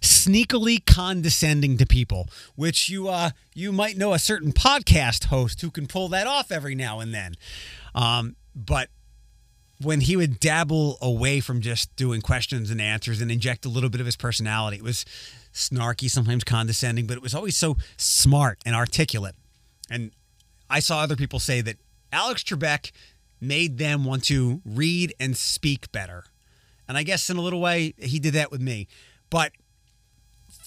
sneakily 0.00 0.84
condescending 0.84 1.76
to 1.78 1.86
people, 1.86 2.28
which 2.54 2.88
you 2.88 3.08
uh 3.08 3.30
you 3.54 3.72
might 3.72 3.96
know 3.96 4.12
a 4.12 4.18
certain 4.18 4.52
podcast 4.52 5.26
host 5.26 5.60
who 5.60 5.70
can 5.70 5.86
pull 5.86 6.08
that 6.08 6.26
off 6.26 6.50
every 6.52 6.74
now 6.74 7.00
and 7.00 7.14
then. 7.14 7.34
Um, 7.94 8.36
but 8.54 8.90
when 9.80 10.00
he 10.00 10.16
would 10.16 10.40
dabble 10.40 10.98
away 11.00 11.40
from 11.40 11.60
just 11.60 11.94
doing 11.96 12.20
questions 12.20 12.70
and 12.70 12.80
answers 12.80 13.20
and 13.20 13.30
inject 13.30 13.64
a 13.64 13.68
little 13.68 13.90
bit 13.90 14.00
of 14.00 14.06
his 14.06 14.16
personality, 14.16 14.78
it 14.78 14.82
was 14.82 15.04
snarky, 15.52 16.10
sometimes 16.10 16.44
condescending, 16.44 17.06
but 17.06 17.16
it 17.16 17.22
was 17.22 17.34
always 17.34 17.56
so 17.56 17.76
smart 17.96 18.58
and 18.66 18.74
articulate. 18.74 19.36
And 19.90 20.10
I 20.68 20.80
saw 20.80 21.00
other 21.00 21.16
people 21.16 21.38
say 21.38 21.60
that 21.60 21.76
Alex 22.12 22.42
Trebek 22.42 22.90
made 23.40 23.78
them 23.78 24.04
want 24.04 24.24
to 24.24 24.60
read 24.64 25.14
and 25.20 25.36
speak 25.36 25.92
better. 25.92 26.24
And 26.88 26.96
I 26.96 27.02
guess 27.02 27.30
in 27.30 27.36
a 27.36 27.40
little 27.40 27.60
way, 27.60 27.94
he 27.98 28.18
did 28.18 28.34
that 28.34 28.50
with 28.50 28.60
me. 28.60 28.88
But 29.30 29.52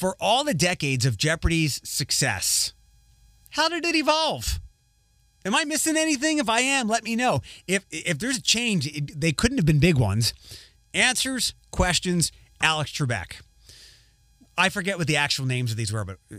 for 0.01 0.17
all 0.19 0.43
the 0.43 0.55
decades 0.55 1.05
of 1.05 1.15
Jeopardy's 1.15 1.79
success, 1.87 2.73
how 3.51 3.69
did 3.69 3.85
it 3.85 3.95
evolve? 3.95 4.59
Am 5.45 5.53
I 5.53 5.63
missing 5.63 5.95
anything? 5.95 6.39
If 6.39 6.49
I 6.49 6.61
am, 6.61 6.87
let 6.87 7.03
me 7.03 7.15
know. 7.15 7.41
If 7.67 7.85
if 7.91 8.17
there's 8.17 8.37
a 8.37 8.41
change, 8.41 8.87
it, 8.87 9.21
they 9.21 9.31
couldn't 9.31 9.59
have 9.59 9.65
been 9.65 9.79
big 9.79 9.97
ones. 9.97 10.33
Answers, 10.95 11.53
questions, 11.69 12.31
Alex 12.61 12.91
Trebek. 12.91 13.41
I 14.57 14.69
forget 14.69 14.97
what 14.97 15.05
the 15.05 15.17
actual 15.17 15.45
names 15.45 15.69
of 15.69 15.77
these 15.77 15.93
were, 15.93 16.03
but 16.03 16.17
uh, 16.33 16.37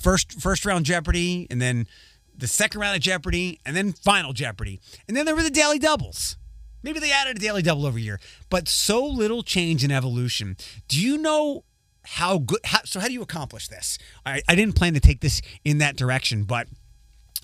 first 0.00 0.40
first 0.40 0.64
round 0.64 0.86
Jeopardy, 0.86 1.46
and 1.50 1.60
then 1.60 1.86
the 2.34 2.46
second 2.46 2.80
round 2.80 2.96
of 2.96 3.02
Jeopardy, 3.02 3.60
and 3.66 3.76
then 3.76 3.92
final 3.92 4.32
Jeopardy, 4.32 4.80
and 5.06 5.14
then 5.14 5.26
there 5.26 5.36
were 5.36 5.42
the 5.42 5.50
daily 5.50 5.78
doubles. 5.78 6.38
Maybe 6.82 6.98
they 6.98 7.12
added 7.12 7.36
a 7.36 7.40
daily 7.40 7.60
double 7.60 7.84
over 7.84 7.98
a 7.98 8.00
year, 8.00 8.20
but 8.48 8.68
so 8.68 9.04
little 9.04 9.42
change 9.42 9.84
in 9.84 9.90
evolution. 9.90 10.56
Do 10.88 10.98
you 10.98 11.18
know 11.18 11.64
how 12.06 12.38
good. 12.38 12.60
How, 12.64 12.80
so 12.84 13.00
how 13.00 13.08
do 13.08 13.12
you 13.12 13.22
accomplish 13.22 13.68
this? 13.68 13.98
I, 14.24 14.42
I 14.48 14.54
didn't 14.54 14.76
plan 14.76 14.94
to 14.94 15.00
take 15.00 15.20
this 15.20 15.42
in 15.64 15.78
that 15.78 15.96
direction, 15.96 16.44
but 16.44 16.68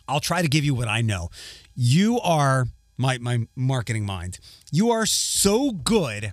I'll 0.09 0.21
try 0.21 0.42
to 0.42 0.49
give 0.49 0.64
you 0.64 0.75
what 0.75 0.88
I 0.88 1.00
know. 1.00 1.28
You 1.75 2.21
are 2.21 2.66
my 2.97 3.19
my 3.19 3.47
marketing 3.57 4.07
mind. 4.07 4.38
You 4.71 4.90
are 4.90 5.07
so 5.07 5.73
good 5.73 6.33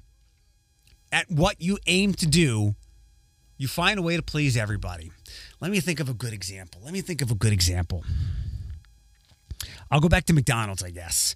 at 1.12 1.30
what 1.30 1.60
you 1.60 1.80
aim 1.88 2.14
to 2.14 2.28
do. 2.28 2.76
You 3.58 3.68
find 3.68 4.00
a 4.00 4.02
way 4.02 4.16
to 4.16 4.22
please 4.22 4.56
everybody. 4.56 5.12
Let 5.60 5.72
me 5.72 5.80
think 5.80 6.00
of 6.00 6.08
a 6.08 6.14
good 6.14 6.32
example. 6.32 6.82
Let 6.84 6.94
me 6.94 7.02
think 7.02 7.22
of 7.22 7.32
a 7.32 7.36
good 7.36 7.52
example. 7.52 8.06
I'll 9.92 10.00
go 10.00 10.08
back 10.08 10.26
to 10.26 10.34
McDonald's, 10.34 10.84
I 10.84 10.92
guess. 10.92 11.36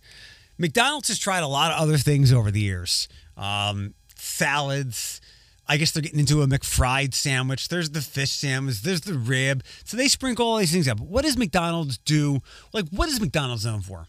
McDonald's 0.57 1.07
has 1.07 1.17
tried 1.17 1.41
a 1.41 1.47
lot 1.47 1.71
of 1.71 1.79
other 1.79 1.97
things 1.97 2.31
over 2.31 2.51
the 2.51 2.62
years. 2.62 3.07
Um, 3.35 3.95
salads. 4.15 5.19
I 5.67 5.77
guess 5.77 5.91
they're 5.91 6.03
getting 6.03 6.20
into 6.20 6.41
a 6.41 6.48
McFried 6.48 7.13
sandwich. 7.13 7.70
There's 7.70 7.91
the 7.91 8.01
fish 8.01 8.32
sandwich. 8.32 8.82
There's 8.82 9.01
the 9.01 9.13
rib. 9.13 9.63
So 9.86 9.96
they 9.96 10.08
sprinkle 10.08 10.46
all 10.46 10.58
these 10.58 10.72
things 10.72 10.88
up. 10.88 11.00
What 11.00 11.24
does 11.24 11.38
McDonald's 11.38 11.98
do? 12.00 12.39
Like, 12.74 12.89
what 12.89 13.08
is 13.10 13.22
McDonald's 13.22 13.65
known 13.65 13.82
for? 13.82 14.08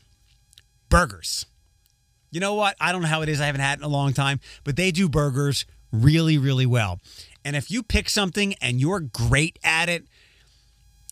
Burgers. 0.89 1.47
You 2.31 2.41
know 2.41 2.55
what? 2.55 2.75
I 2.81 2.91
don't 2.91 3.03
know 3.03 3.09
how 3.09 3.23
it 3.23 3.29
is. 3.29 3.41
I 3.41 3.47
haven't 3.47 3.61
had 3.61 3.79
it 3.79 3.83
in 3.83 3.85
a 3.85 3.89
long 3.89 4.13
time, 4.13 4.41
but 4.65 4.75
they 4.75 4.91
do 4.91 5.09
burgers 5.09 5.65
really, 5.93 6.39
really 6.39 6.67
well. 6.67 7.01
And 7.45 7.55
if 7.55 7.71
you 7.71 7.85
pick 7.85 8.09
something 8.09 8.55
and 8.61 8.81
you're 8.81 9.01
great 9.01 9.59
at 9.63 9.89
it, 9.89 10.05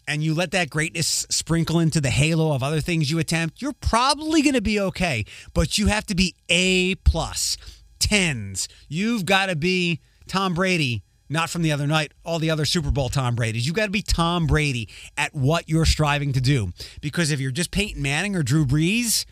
and 0.09 0.23
you 0.23 0.35
let 0.35 0.51
that 0.51 0.69
greatness 0.69 1.27
sprinkle 1.31 1.79
into 1.79 2.01
the 2.01 2.11
halo 2.11 2.53
of 2.53 2.63
other 2.63 2.81
things 2.81 3.09
you 3.09 3.21
attempt, 3.21 3.63
you're 3.63 3.73
probably 3.73 4.43
going 4.43 4.55
to 4.55 4.61
be 4.61 4.81
okay. 4.81 5.25
But 5.55 5.79
you 5.79 5.87
have 5.87 6.05
to 6.07 6.15
be 6.17 6.35
A 6.49 6.97
plus, 6.97 7.57
tens. 8.01 8.69
You've 8.89 9.25
got 9.25 9.47
to 9.47 9.55
be 9.55 10.01
Tom 10.27 10.55
Brady, 10.55 11.03
not 11.29 11.51
from 11.51 11.63
the 11.63 11.73
other 11.73 11.87
night, 11.87 12.13
all 12.25 12.39
the 12.39 12.51
other 12.51 12.65
Super 12.65 12.91
Bowl 12.91 13.09
Tom 13.09 13.35
Brady's. 13.35 13.67
You've 13.67 13.77
got 13.77 13.87
to 13.87 13.91
be 13.91 14.03
Tom 14.03 14.47
Brady 14.47 14.89
at 15.17 15.35
what 15.35 15.69
you're 15.69 15.87
striving 15.87 16.33
to 16.33 16.41
do. 16.41 16.73
Because 17.01 17.31
if 17.31 17.41
you're 17.41 17.51
just 17.51 17.71
Peyton 17.71 18.03
Manning 18.03 18.37
or 18.37 18.43
Drew 18.43 18.65
Brees, 18.67 19.25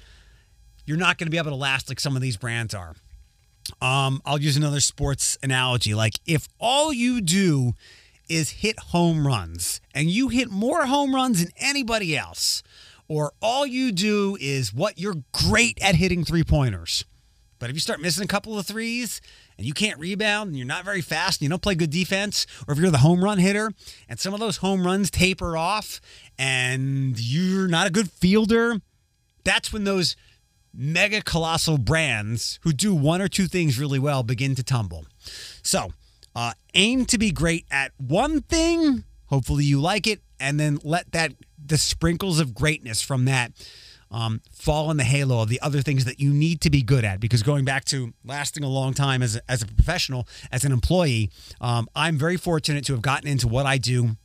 you're 0.87 0.97
not 0.97 1.19
going 1.19 1.27
to 1.27 1.31
be 1.31 1.39
able 1.39 1.51
to 1.51 1.57
last 1.57 1.89
like 1.89 2.01
some 2.01 2.17
of 2.17 2.23
these 2.23 2.37
brands 2.37 2.75
are. 2.75 2.95
Um, 3.81 4.21
I'll 4.25 4.41
use 4.41 4.57
another 4.57 4.81
sports 4.81 5.39
analogy. 5.43 5.95
Like 5.95 6.15
if 6.27 6.49
all 6.59 6.93
you 6.93 7.21
do 7.21 7.75
is 8.29 8.51
hit 8.51 8.79
home 8.79 9.27
runs 9.27 9.81
and 9.95 10.09
you 10.09 10.29
hit 10.29 10.51
more 10.51 10.87
home 10.87 11.15
runs 11.15 11.43
than 11.43 11.53
anybody 11.59 12.17
else, 12.17 12.63
or 13.09 13.33
all 13.43 13.67
you 13.67 13.91
do 13.91 14.37
is 14.41 14.73
what 14.73 14.99
you're 14.99 15.23
great 15.33 15.79
at 15.83 15.97
hitting 15.97 16.25
three 16.25 16.45
pointers. 16.45 17.05
But 17.59 17.69
if 17.69 17.77
you 17.77 17.81
start 17.81 18.01
missing 18.01 18.25
a 18.25 18.29
couple 18.29 18.59
of 18.59 18.67
threes 18.67 19.21
and 19.61 19.67
you 19.67 19.75
can't 19.75 19.99
rebound 19.99 20.49
and 20.49 20.57
you're 20.57 20.67
not 20.67 20.87
very 20.87 21.03
fast 21.03 21.39
and 21.39 21.43
you 21.43 21.51
don't 21.51 21.61
play 21.61 21.75
good 21.75 21.91
defense, 21.91 22.47
or 22.67 22.73
if 22.73 22.81
you're 22.81 22.91
the 22.91 22.97
home 22.97 23.23
run 23.23 23.37
hitter 23.37 23.71
and 24.09 24.19
some 24.19 24.33
of 24.33 24.41
those 24.41 24.57
home 24.57 24.87
runs 24.87 25.11
taper 25.11 25.55
off 25.55 26.01
and 26.39 27.21
you're 27.21 27.69
not 27.69 27.87
a 27.87 27.91
good 27.91 28.11
fielder, 28.11 28.81
that's 29.45 29.71
when 29.71 29.85
those 29.85 30.17
mega 30.73 31.21
colossal 31.21 31.77
brands 31.77 32.59
who 32.63 32.73
do 32.73 32.95
one 32.95 33.21
or 33.21 33.29
two 33.29 33.47
things 33.47 33.79
really 33.79 33.99
well 33.99 34.23
begin 34.23 34.55
to 34.55 34.63
tumble. 34.63 35.05
So, 35.63 35.93
uh, 36.35 36.55
aim 36.73 37.05
to 37.05 37.19
be 37.19 37.31
great 37.31 37.67
at 37.71 37.93
one 37.99 38.41
thing. 38.41 39.05
Hopefully, 39.27 39.65
you 39.65 39.79
like 39.79 40.07
it, 40.07 40.21
and 40.39 40.59
then 40.59 40.79
let 40.83 41.13
that 41.13 41.35
the 41.63 41.77
sprinkles 41.77 42.41
of 42.41 42.55
greatness 42.55 43.03
from 43.03 43.27
that 43.27 43.53
um, 44.11 44.41
fall 44.51 44.91
in 44.91 44.97
the 44.97 45.05
halo 45.05 45.43
of 45.43 45.49
the 45.49 45.61
other 45.61 45.83
things 45.83 46.05
that 46.05 46.21
you 46.21 46.33
need 46.33 46.61
to 46.63 46.71
be 46.71 46.83
good 46.83 47.05
at. 47.05 47.21
Because 47.21 47.43
going 47.43 47.65
back 47.65 47.85
to 47.87 48.13
lasting 48.25 48.65
a 48.65 48.69
long 48.69 48.95
time 48.95 49.23
as 49.23 49.37
a, 49.37 49.51
as 49.51 49.63
a 49.63 49.67
professional, 49.67 50.27
as 50.51 50.65
an 50.65 50.73
employee, 50.73 51.31
um, 51.61 51.89
I'm 51.95 52.17
very 52.17 52.37
fortunate 52.37 52.85
to 52.87 52.93
have 52.93 53.03
gotten 53.03 53.29
into 53.29 53.49
what 53.49 53.67
I 53.67 53.79
do 53.79 54.17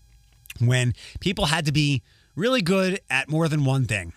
when 0.59 0.93
people 1.19 1.45
had 1.45 1.65
to 1.65 1.71
be 1.71 2.01
really 2.35 2.61
good 2.61 2.99
at 3.09 3.29
more 3.29 3.47
than 3.47 3.65
one 3.65 3.85
thing. 3.85 4.13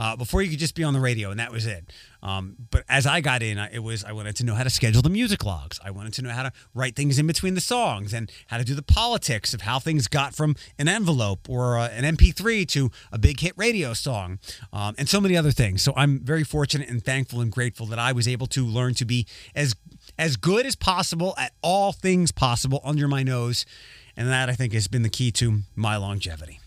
Uh, 0.00 0.16
before 0.16 0.40
you 0.40 0.48
could 0.48 0.58
just 0.58 0.74
be 0.74 0.82
on 0.82 0.94
the 0.94 0.98
radio 0.98 1.30
and 1.30 1.38
that 1.38 1.52
was 1.52 1.66
it. 1.66 1.84
Um, 2.22 2.56
but 2.70 2.84
as 2.88 3.06
I 3.06 3.20
got 3.20 3.42
in, 3.42 3.58
it 3.58 3.80
was 3.80 4.02
I 4.02 4.12
wanted 4.12 4.34
to 4.36 4.44
know 4.44 4.54
how 4.54 4.62
to 4.64 4.70
schedule 4.70 5.02
the 5.02 5.10
music 5.10 5.44
logs. 5.44 5.78
I 5.84 5.90
wanted 5.90 6.14
to 6.14 6.22
know 6.22 6.30
how 6.30 6.42
to 6.42 6.52
write 6.72 6.96
things 6.96 7.18
in 7.18 7.26
between 7.26 7.52
the 7.52 7.60
songs 7.60 8.14
and 8.14 8.32
how 8.46 8.56
to 8.56 8.64
do 8.64 8.74
the 8.74 8.80
politics 8.82 9.52
of 9.52 9.60
how 9.60 9.78
things 9.78 10.08
got 10.08 10.34
from 10.34 10.56
an 10.78 10.88
envelope 10.88 11.50
or 11.50 11.76
uh, 11.76 11.90
an 11.90 12.16
MP3 12.16 12.66
to 12.68 12.90
a 13.12 13.18
big 13.18 13.40
hit 13.40 13.52
radio 13.58 13.92
song, 13.92 14.38
um, 14.72 14.94
and 14.96 15.06
so 15.06 15.20
many 15.20 15.36
other 15.36 15.52
things. 15.52 15.82
So 15.82 15.92
I'm 15.94 16.20
very 16.20 16.44
fortunate 16.44 16.88
and 16.88 17.04
thankful 17.04 17.42
and 17.42 17.52
grateful 17.52 17.84
that 17.88 17.98
I 17.98 18.12
was 18.12 18.26
able 18.26 18.46
to 18.48 18.64
learn 18.64 18.94
to 18.94 19.04
be 19.04 19.26
as 19.54 19.74
as 20.18 20.36
good 20.36 20.64
as 20.64 20.76
possible 20.76 21.34
at 21.36 21.52
all 21.60 21.92
things 21.92 22.32
possible 22.32 22.80
under 22.84 23.06
my 23.06 23.22
nose, 23.22 23.66
and 24.16 24.28
that 24.28 24.48
I 24.48 24.54
think 24.54 24.72
has 24.72 24.88
been 24.88 25.02
the 25.02 25.10
key 25.10 25.30
to 25.32 25.60
my 25.76 25.98
longevity. 25.98 26.58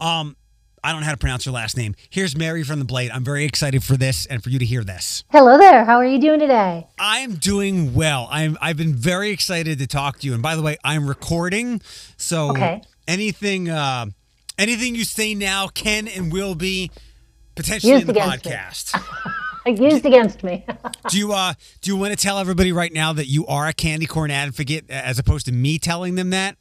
Um, 0.00 0.36
I 0.84 0.92
don't 0.92 1.00
know 1.00 1.06
how 1.06 1.12
to 1.12 1.18
pronounce 1.18 1.44
her 1.44 1.50
last 1.50 1.76
name. 1.76 1.94
Here's 2.10 2.36
Mary 2.36 2.62
from 2.62 2.78
the 2.78 2.84
Blade. 2.84 3.10
I'm 3.12 3.24
very 3.24 3.44
excited 3.44 3.82
for 3.84 3.96
this 3.96 4.26
and 4.26 4.42
for 4.42 4.50
you 4.50 4.58
to 4.58 4.64
hear 4.64 4.84
this. 4.84 5.24
Hello 5.30 5.58
there. 5.58 5.84
How 5.84 5.96
are 5.96 6.06
you 6.06 6.20
doing 6.20 6.40
today? 6.40 6.86
I 6.98 7.18
am 7.20 7.34
doing 7.36 7.94
well. 7.94 8.28
I'm 8.30 8.56
I've 8.60 8.76
been 8.76 8.94
very 8.94 9.30
excited 9.30 9.78
to 9.78 9.86
talk 9.86 10.18
to 10.20 10.26
you. 10.26 10.34
And 10.34 10.42
by 10.42 10.56
the 10.56 10.62
way, 10.62 10.76
I'm 10.84 11.08
recording, 11.08 11.80
so 12.16 12.50
Okay. 12.50 12.82
anything 13.06 13.68
uh, 13.68 14.06
anything 14.58 14.94
you 14.94 15.04
say 15.04 15.34
now 15.34 15.68
can 15.68 16.08
and 16.08 16.32
will 16.32 16.54
be 16.54 16.90
potentially 17.54 17.92
Used 17.94 18.08
in 18.08 18.14
the 18.14 18.20
podcast. 18.20 18.94
Used 19.66 20.06
against 20.06 20.42
me. 20.42 20.64
do 21.08 21.18
you 21.18 21.32
uh 21.32 21.52
do 21.82 21.90
you 21.90 21.96
want 21.96 22.12
to 22.12 22.16
tell 22.16 22.38
everybody 22.38 22.72
right 22.72 22.92
now 22.92 23.12
that 23.12 23.26
you 23.26 23.46
are 23.46 23.66
a 23.66 23.72
candy 23.74 24.06
corn 24.06 24.30
advocate 24.30 24.88
as 24.90 25.18
opposed 25.18 25.44
to 25.46 25.52
me 25.52 25.78
telling 25.78 26.14
them 26.14 26.30
that? 26.30 26.56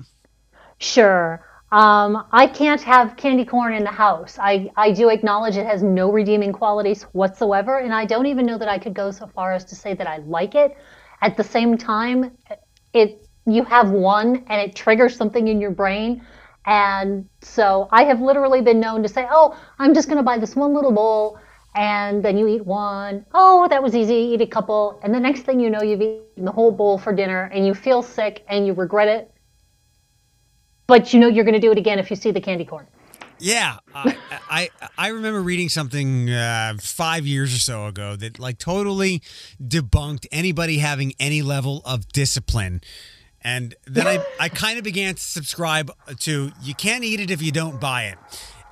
sure. 0.80 1.44
Um, 1.72 2.26
I 2.32 2.48
can't 2.48 2.82
have 2.82 3.18
candy 3.18 3.44
corn 3.44 3.74
in 3.74 3.84
the 3.84 3.92
house. 3.92 4.38
I, 4.40 4.72
I 4.78 4.92
do 4.92 5.10
acknowledge 5.10 5.58
it 5.58 5.66
has 5.66 5.84
no 5.84 6.10
redeeming 6.12 6.54
qualities 6.54 7.04
whatsoever, 7.12 7.80
and 7.80 7.94
I 7.94 8.06
don't 8.06 8.26
even 8.26 8.46
know 8.46 8.58
that 8.58 8.70
I 8.70 8.78
could 8.78 8.94
go 8.94 9.12
so 9.12 9.28
far 9.28 9.52
as 9.52 9.66
to 9.66 9.76
say 9.76 9.94
that 9.96 10.08
I 10.08 10.18
like 10.20 10.56
it. 10.56 10.78
At 11.22 11.36
the 11.36 11.44
same 11.44 11.78
time, 11.78 12.32
it 12.94 13.28
you 13.46 13.64
have 13.64 13.92
one 13.92 14.44
and 14.48 14.62
it 14.62 14.76
triggers 14.76 15.16
something 15.16 15.48
in 15.48 15.60
your 15.60 15.72
brain. 15.72 16.26
And 16.66 17.28
so 17.42 17.88
I 17.92 18.04
have 18.04 18.22
literally 18.22 18.62
been 18.62 18.80
known 18.80 19.02
to 19.04 19.10
say, 19.10 19.28
"Oh, 19.30 19.58
I'm 19.80 19.94
just 19.94 20.08
going 20.08 20.18
to 20.18 20.24
buy 20.24 20.38
this 20.38 20.56
one 20.56 20.74
little 20.74 20.92
bowl." 20.92 21.40
And 21.76 22.24
then 22.24 22.38
you 22.38 22.48
eat 22.48 22.66
one. 22.66 23.26
Oh, 23.34 23.68
that 23.70 23.84
was 23.84 23.96
easy. 23.96 24.16
Eat 24.16 24.42
a 24.42 24.48
couple. 24.48 25.00
And 25.04 25.14
the 25.14 25.20
next 25.20 25.42
thing 25.42 25.60
you 25.60 25.70
know, 25.70 25.82
you've 25.82 26.02
eaten 26.02 26.46
the 26.46 26.52
whole 26.52 26.72
bowl 26.72 26.98
for 26.98 27.14
dinner 27.14 27.52
and 27.54 27.66
you 27.68 27.74
feel 27.74 28.02
sick 28.02 28.44
and 28.50 28.66
you 28.66 28.74
regret 28.74 29.08
it 29.08 29.32
but 30.88 31.14
you 31.14 31.20
know 31.20 31.28
you're 31.28 31.44
going 31.44 31.54
to 31.54 31.60
do 31.60 31.72
it 31.72 31.78
again 31.78 32.00
if 32.00 32.10
you 32.10 32.16
see 32.16 32.32
the 32.32 32.42
candy 32.42 32.66
corn. 32.66 32.88
Yeah, 33.40 33.78
I, 33.94 34.18
I 34.50 34.70
I 34.98 35.08
remember 35.10 35.42
reading 35.42 35.70
something 35.70 36.30
uh, 36.30 36.74
five 36.82 37.28
years 37.28 37.54
or 37.54 37.60
so 37.60 37.86
ago 37.86 38.16
that 38.16 38.40
like 38.40 38.58
totally 38.58 39.22
debunked 39.62 40.26
anybody 40.32 40.80
having 40.80 41.14
any 41.20 41.44
level 41.44 41.84
of 41.86 42.08
discipline, 42.08 42.82
and 43.42 43.76
then 43.86 44.08
I 44.08 44.26
I 44.40 44.50
kind 44.50 44.80
of 44.80 44.84
began 44.84 45.16
to 45.16 45.22
subscribe 45.22 45.92
to 46.22 46.52
you 46.64 46.74
can't 46.74 47.04
eat 47.04 47.20
it 47.20 47.30
if 47.30 47.42
you 47.42 47.52
don't 47.52 47.80
buy 47.80 48.06
it. 48.06 48.18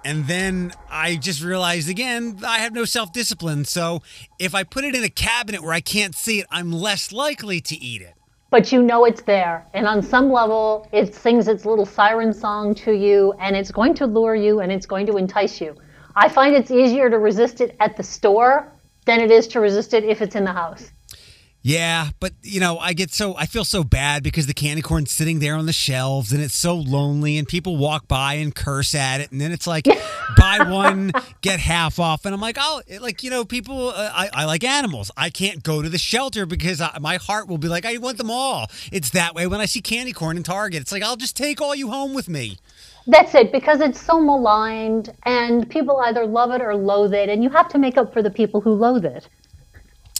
And 0.03 0.27
then 0.27 0.71
I 0.89 1.15
just 1.15 1.43
realized 1.43 1.89
again, 1.89 2.39
I 2.45 2.59
have 2.59 2.73
no 2.73 2.85
self 2.85 3.13
discipline. 3.13 3.65
So 3.65 4.01
if 4.39 4.55
I 4.55 4.63
put 4.63 4.83
it 4.83 4.95
in 4.95 5.03
a 5.03 5.09
cabinet 5.09 5.61
where 5.61 5.73
I 5.73 5.81
can't 5.81 6.15
see 6.15 6.39
it, 6.39 6.47
I'm 6.49 6.71
less 6.71 7.11
likely 7.11 7.61
to 7.61 7.75
eat 7.75 8.01
it. 8.01 8.14
But 8.49 8.71
you 8.71 8.81
know 8.81 9.05
it's 9.05 9.23
there. 9.23 9.65
And 9.73 9.87
on 9.87 10.01
some 10.01 10.31
level, 10.31 10.87
it 10.91 11.15
sings 11.15 11.47
its 11.47 11.65
little 11.65 11.85
siren 11.85 12.33
song 12.33 12.75
to 12.75 12.91
you, 12.93 13.33
and 13.39 13.55
it's 13.55 13.71
going 13.71 13.93
to 13.95 14.05
lure 14.05 14.35
you 14.35 14.59
and 14.59 14.71
it's 14.71 14.85
going 14.85 15.05
to 15.07 15.17
entice 15.17 15.59
you. 15.59 15.75
I 16.15 16.29
find 16.29 16.55
it's 16.55 16.71
easier 16.71 17.09
to 17.09 17.17
resist 17.19 17.59
it 17.59 17.75
at 17.79 17.97
the 17.97 18.03
store 18.03 18.71
than 19.05 19.19
it 19.19 19.31
is 19.31 19.47
to 19.49 19.59
resist 19.59 19.93
it 19.93 20.03
if 20.03 20.21
it's 20.21 20.35
in 20.35 20.43
the 20.43 20.53
house. 20.53 20.91
Yeah, 21.67 22.09
but 22.19 22.33
you 22.43 22.59
know, 22.59 22.77
I 22.77 22.93
get 22.93 23.09
so 23.11 23.35
I 23.35 23.47
feel 23.47 23.65
so 23.65 23.83
bad 23.83 24.21
because 24.21 24.45
the 24.45 24.53
candy 24.53 24.83
corn's 24.83 25.09
sitting 25.09 25.39
there 25.39 25.55
on 25.55 25.65
the 25.65 25.73
shelves 25.73 26.31
and 26.31 26.39
it's 26.39 26.55
so 26.55 26.75
lonely 26.75 27.39
and 27.39 27.47
people 27.47 27.75
walk 27.75 28.07
by 28.07 28.35
and 28.35 28.53
curse 28.53 28.93
at 28.93 29.19
it 29.19 29.31
and 29.31 29.41
then 29.41 29.51
it's 29.51 29.65
like 29.65 29.85
buy 30.37 30.59
one 30.69 31.11
get 31.41 31.59
half 31.59 31.97
off 31.97 32.23
and 32.23 32.35
I'm 32.35 32.39
like, 32.39 32.57
"Oh, 32.59 32.83
it- 32.85 33.01
like 33.01 33.23
you 33.23 33.31
know, 33.31 33.45
people 33.45 33.89
uh, 33.89 34.11
I 34.13 34.29
I 34.31 34.45
like 34.45 34.63
animals. 34.63 35.09
I 35.17 35.31
can't 35.31 35.63
go 35.63 35.81
to 35.81 35.89
the 35.89 35.97
shelter 35.97 36.45
because 36.45 36.81
I, 36.81 36.99
my 37.01 37.15
heart 37.15 37.47
will 37.47 37.57
be 37.57 37.67
like, 37.67 37.83
I 37.83 37.97
want 37.97 38.19
them 38.19 38.29
all." 38.29 38.67
It's 38.91 39.09
that 39.09 39.33
way 39.33 39.47
when 39.47 39.59
I 39.59 39.65
see 39.65 39.81
candy 39.81 40.13
corn 40.13 40.37
in 40.37 40.43
Target. 40.43 40.81
It's 40.81 40.91
like, 40.91 41.01
"I'll 41.01 41.15
just 41.17 41.35
take 41.35 41.61
all 41.61 41.73
you 41.73 41.89
home 41.89 42.13
with 42.13 42.29
me." 42.29 42.59
That's 43.07 43.33
it, 43.33 43.51
because 43.51 43.81
it's 43.81 43.99
so 43.99 44.19
maligned, 44.21 45.11
and 45.23 45.67
people 45.67 45.97
either 46.01 46.27
love 46.27 46.51
it 46.51 46.61
or 46.61 46.75
loathe 46.75 47.15
it, 47.15 47.27
and 47.27 47.43
you 47.43 47.49
have 47.49 47.69
to 47.69 47.79
make 47.79 47.97
up 47.97 48.13
for 48.13 48.21
the 48.21 48.31
people 48.31 48.61
who 48.61 48.73
loathe 48.73 49.05
it. 49.05 49.27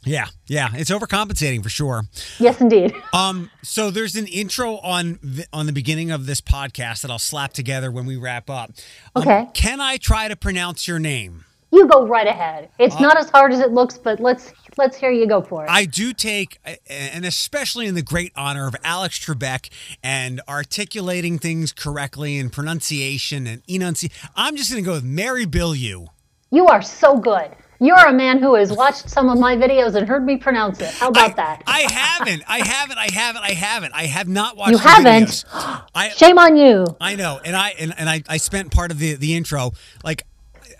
Yeah, 0.06 0.28
yeah, 0.48 0.70
it's 0.74 0.92
overcompensating 0.92 1.64
for 1.64 1.70
sure. 1.70 2.04
Yes, 2.40 2.62
indeed. 2.62 2.94
Um, 3.14 3.50
so 3.64 3.92
there's 3.92 4.16
an 4.16 4.28
intro 4.28 4.78
on 4.78 5.20
the, 5.24 5.46
on 5.54 5.66
the 5.68 5.72
beginning 5.72 6.12
of 6.12 6.26
this 6.26 6.42
podcast 6.42 7.02
that 7.02 7.10
I'll 7.10 7.18
slap 7.18 7.54
together 7.54 7.90
when 7.90 8.06
we 8.06 8.18
wrap 8.18 8.50
up. 8.50 8.72
Um, 9.16 9.24
Okay. 9.24 9.48
Can 9.54 9.80
I 9.80 9.98
try 9.98 10.28
to 10.28 10.36
pronounce 10.36 10.88
your 10.88 11.00
name? 11.00 11.46
you 11.72 11.88
go 11.88 12.06
right 12.08 12.28
ahead. 12.28 12.70
It's 12.80 13.00
not 13.02 13.18
as 13.18 13.30
hard 13.30 13.52
as 13.52 13.60
it 13.60 13.72
looks, 13.72 13.98
but 13.98 14.20
let's 14.22 14.54
let's 14.78 14.96
hear 14.96 15.12
you 15.12 15.28
go 15.28 15.42
for 15.42 15.66
it. 15.66 15.70
I 15.70 15.84
do 15.86 16.14
take, 16.14 16.58
and 16.90 17.26
especially 17.26 17.86
in 17.86 17.96
the 17.96 18.02
great 18.02 18.32
honor 18.36 18.68
of 18.68 18.76
Alex 18.84 19.20
Trebek 19.20 19.70
and 20.04 20.40
articulating 20.48 21.38
things 21.40 21.74
correctly 21.74 22.38
and 22.40 22.52
pronunciation 22.52 23.46
and 23.48 23.62
enunciation. 23.68 24.16
I'm 24.36 24.56
just 24.56 24.72
going 24.72 24.84
to 24.84 24.88
go 24.88 24.94
with 24.94 25.04
Mary 25.04 25.46
Bilyeu. 25.46 26.08
you 26.52 26.68
are 26.68 26.82
so 26.82 27.18
good. 27.18 27.52
You're 27.80 27.98
a 27.98 28.14
man 28.14 28.40
who 28.40 28.56
has 28.56 28.72
watched 28.72 29.10
some 29.10 29.30
of 29.30 29.40
my 29.40 29.56
videos 29.56 29.96
and 29.96 30.08
heard 30.08 30.26
me 30.26 30.38
pronounce 30.38 30.80
it. 30.80 30.94
How 30.94 31.10
about 31.10 31.32
I, 31.32 31.34
that? 31.34 31.64
I 31.68 31.80
haven't. 31.92 32.44
I 32.48 32.66
haven't. 32.66 32.98
I 32.98 33.12
haven't. 33.12 33.44
I 33.44 33.52
haven't. 33.52 33.94
I 33.94 34.06
have 34.06 34.28
not 34.28 34.56
watched. 34.56 34.72
You 34.72 34.78
haven't? 34.78 35.46
I 35.54 36.10
Shame 36.10 36.38
on 36.40 36.56
you. 36.58 36.86
I 37.02 37.16
know, 37.16 37.40
and 37.44 37.56
I 37.56 37.70
and, 37.80 37.94
and 37.98 38.10
I, 38.10 38.24
I 38.28 38.38
spent 38.38 38.72
part 38.72 38.92
of 38.92 39.00
the 39.00 39.16
the 39.16 39.36
intro 39.36 39.72
like. 40.04 40.24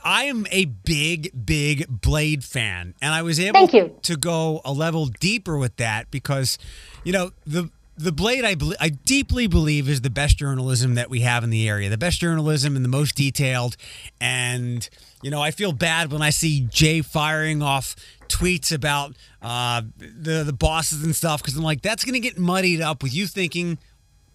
I 0.04 0.26
am 0.26 0.46
a 0.52 0.66
big, 0.66 1.32
big 1.46 1.88
Blade 1.90 2.44
fan, 2.44 2.94
and 3.02 3.12
I 3.12 3.24
was 3.24 3.40
able 3.40 3.54
Thank 3.54 3.74
you. 3.74 3.98
to 4.04 4.16
go 4.16 4.62
a 4.64 4.72
level 4.72 5.08
deeper 5.08 5.58
with 5.58 5.78
that 5.78 6.12
because, 6.12 6.60
you 7.04 7.12
know, 7.12 7.32
the 7.44 7.72
the 7.98 8.12
Blade 8.12 8.44
I 8.44 8.56
bel 8.56 8.74
I 8.80 8.90
deeply 8.90 9.48
believe 9.48 9.88
is 9.88 10.02
the 10.02 10.10
best 10.10 10.38
journalism 10.38 10.96
that 10.96 11.10
we 11.10 11.22
have 11.22 11.44
in 11.44 11.50
the 11.50 11.68
area, 11.68 11.90
the 11.90 11.98
best 11.98 12.20
journalism 12.20 12.76
and 12.76 12.84
the 12.84 12.90
most 12.90 13.16
detailed. 13.16 13.78
And 14.20 14.88
you 15.22 15.32
know, 15.32 15.42
I 15.42 15.52
feel 15.52 15.72
bad 15.72 16.12
when 16.12 16.22
I 16.22 16.30
see 16.30 16.68
Jay 16.70 17.02
firing 17.02 17.62
off 17.62 17.96
tweets 18.28 18.74
about 18.74 19.16
uh, 19.42 19.82
the 19.98 20.44
the 20.44 20.54
bosses 20.54 21.04
and 21.04 21.16
stuff 21.16 21.42
because 21.42 21.56
I'm 21.56 21.64
like, 21.64 21.82
that's 21.82 22.04
going 22.04 22.14
to 22.14 22.20
get 22.20 22.38
muddied 22.38 22.82
up 22.82 23.02
with 23.02 23.14
you 23.14 23.28
thinking 23.28 23.78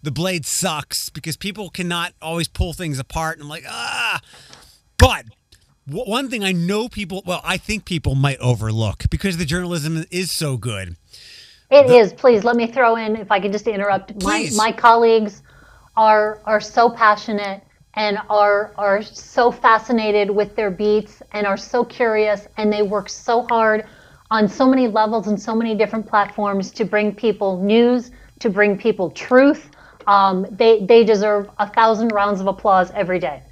the 0.03 0.11
blade 0.11 0.47
sucks 0.47 1.11
because 1.11 1.37
people 1.37 1.69
cannot 1.69 2.15
always 2.23 2.49
pull 2.49 2.73
things 2.73 2.99
apart. 2.99 3.37
And 3.37 3.45
I'm 3.45 3.49
like, 3.49 3.65
ah. 3.69 4.21
But 4.97 5.27
one 5.87 6.29
thing 6.31 6.45
I 6.45 6.53
know 6.53 6.89
people, 6.89 7.23
well, 7.27 7.41
I 7.45 7.57
think 7.57 7.85
people 7.85 8.15
might 8.15 8.39
overlook 8.39 9.05
because 9.11 9.37
the 9.37 9.45
journalism 9.45 10.05
is 10.11 10.31
so 10.31 10.57
good. 10.57 10.97
It 11.71 11.89
is. 11.89 12.13
Please 12.13 12.43
let 12.43 12.57
me 12.57 12.67
throw 12.67 12.97
in, 12.97 13.17
if 13.17 13.31
I 13.31 13.39
could 13.39 13.53
just 13.53 13.69
interrupt. 13.69 14.23
My 14.25 14.41
Please. 14.41 14.57
my 14.57 14.73
colleagues 14.73 15.43
are 15.97 16.41
are 16.45 16.61
so 16.61 16.91
passionate 16.91 17.63
and 17.95 18.19
are 18.29 18.73
are 18.77 19.03
so 19.03 19.53
fascinated 19.53 20.31
with 20.31 20.57
their 20.57 20.71
beats 20.71 21.23
and 21.33 21.47
are 21.47 21.57
so 21.57 21.85
curious 21.85 22.49
and 22.57 22.73
they 22.73 22.83
work 22.83 23.09
so 23.09 23.47
hard 23.49 23.87
on 24.31 24.49
so 24.49 24.69
many 24.69 24.89
levels 24.89 25.29
and 25.29 25.41
so 25.41 25.55
many 25.55 25.75
different 25.75 26.07
platforms 26.07 26.71
to 26.73 26.85
bring 26.85 27.15
people 27.15 27.61
news, 27.63 28.11
to 28.41 28.51
bring 28.51 28.77
people 28.77 29.11
truth. 29.11 29.71
Um, 30.09 30.47
they 30.51 30.85
they 30.87 31.05
deserve 31.05 31.51
a 31.59 31.69
thousand 31.69 32.09
rounds 32.09 32.41
of 32.41 32.49
applause 32.49 32.91
every 32.93 33.21
day. 33.21 33.43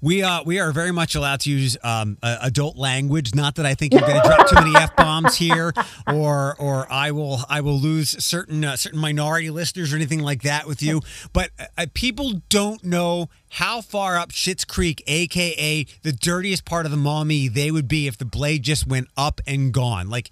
We 0.00 0.22
uh, 0.22 0.42
we 0.44 0.60
are 0.60 0.72
very 0.72 0.92
much 0.92 1.14
allowed 1.14 1.40
to 1.40 1.50
use 1.50 1.76
um, 1.82 2.18
uh, 2.22 2.38
adult 2.42 2.76
language. 2.76 3.34
Not 3.34 3.54
that 3.54 3.66
I 3.66 3.74
think 3.74 3.92
you're 3.92 4.02
going 4.02 4.20
to 4.20 4.28
drop 4.28 4.48
too 4.48 4.54
many 4.56 4.76
f 4.76 4.94
bombs 4.94 5.36
here, 5.36 5.72
or 6.06 6.54
or 6.58 6.86
I 6.92 7.12
will 7.12 7.40
I 7.48 7.62
will 7.62 7.78
lose 7.78 8.22
certain 8.22 8.64
uh, 8.64 8.76
certain 8.76 9.00
minority 9.00 9.50
listeners 9.50 9.92
or 9.92 9.96
anything 9.96 10.20
like 10.20 10.42
that 10.42 10.66
with 10.66 10.82
you. 10.82 11.00
But 11.32 11.50
uh, 11.58 11.86
people 11.94 12.42
don't 12.50 12.84
know 12.84 13.30
how 13.48 13.80
far 13.80 14.18
up 14.18 14.32
Schitt's 14.32 14.64
Creek, 14.64 15.02
aka 15.06 15.86
the 16.02 16.12
dirtiest 16.12 16.64
part 16.64 16.84
of 16.84 16.90
the 16.90 16.98
Maumee, 16.98 17.48
they 17.48 17.70
would 17.70 17.88
be 17.88 18.06
if 18.06 18.18
the 18.18 18.24
blade 18.26 18.62
just 18.62 18.86
went 18.86 19.08
up 19.16 19.40
and 19.46 19.72
gone. 19.72 20.10
Like, 20.10 20.30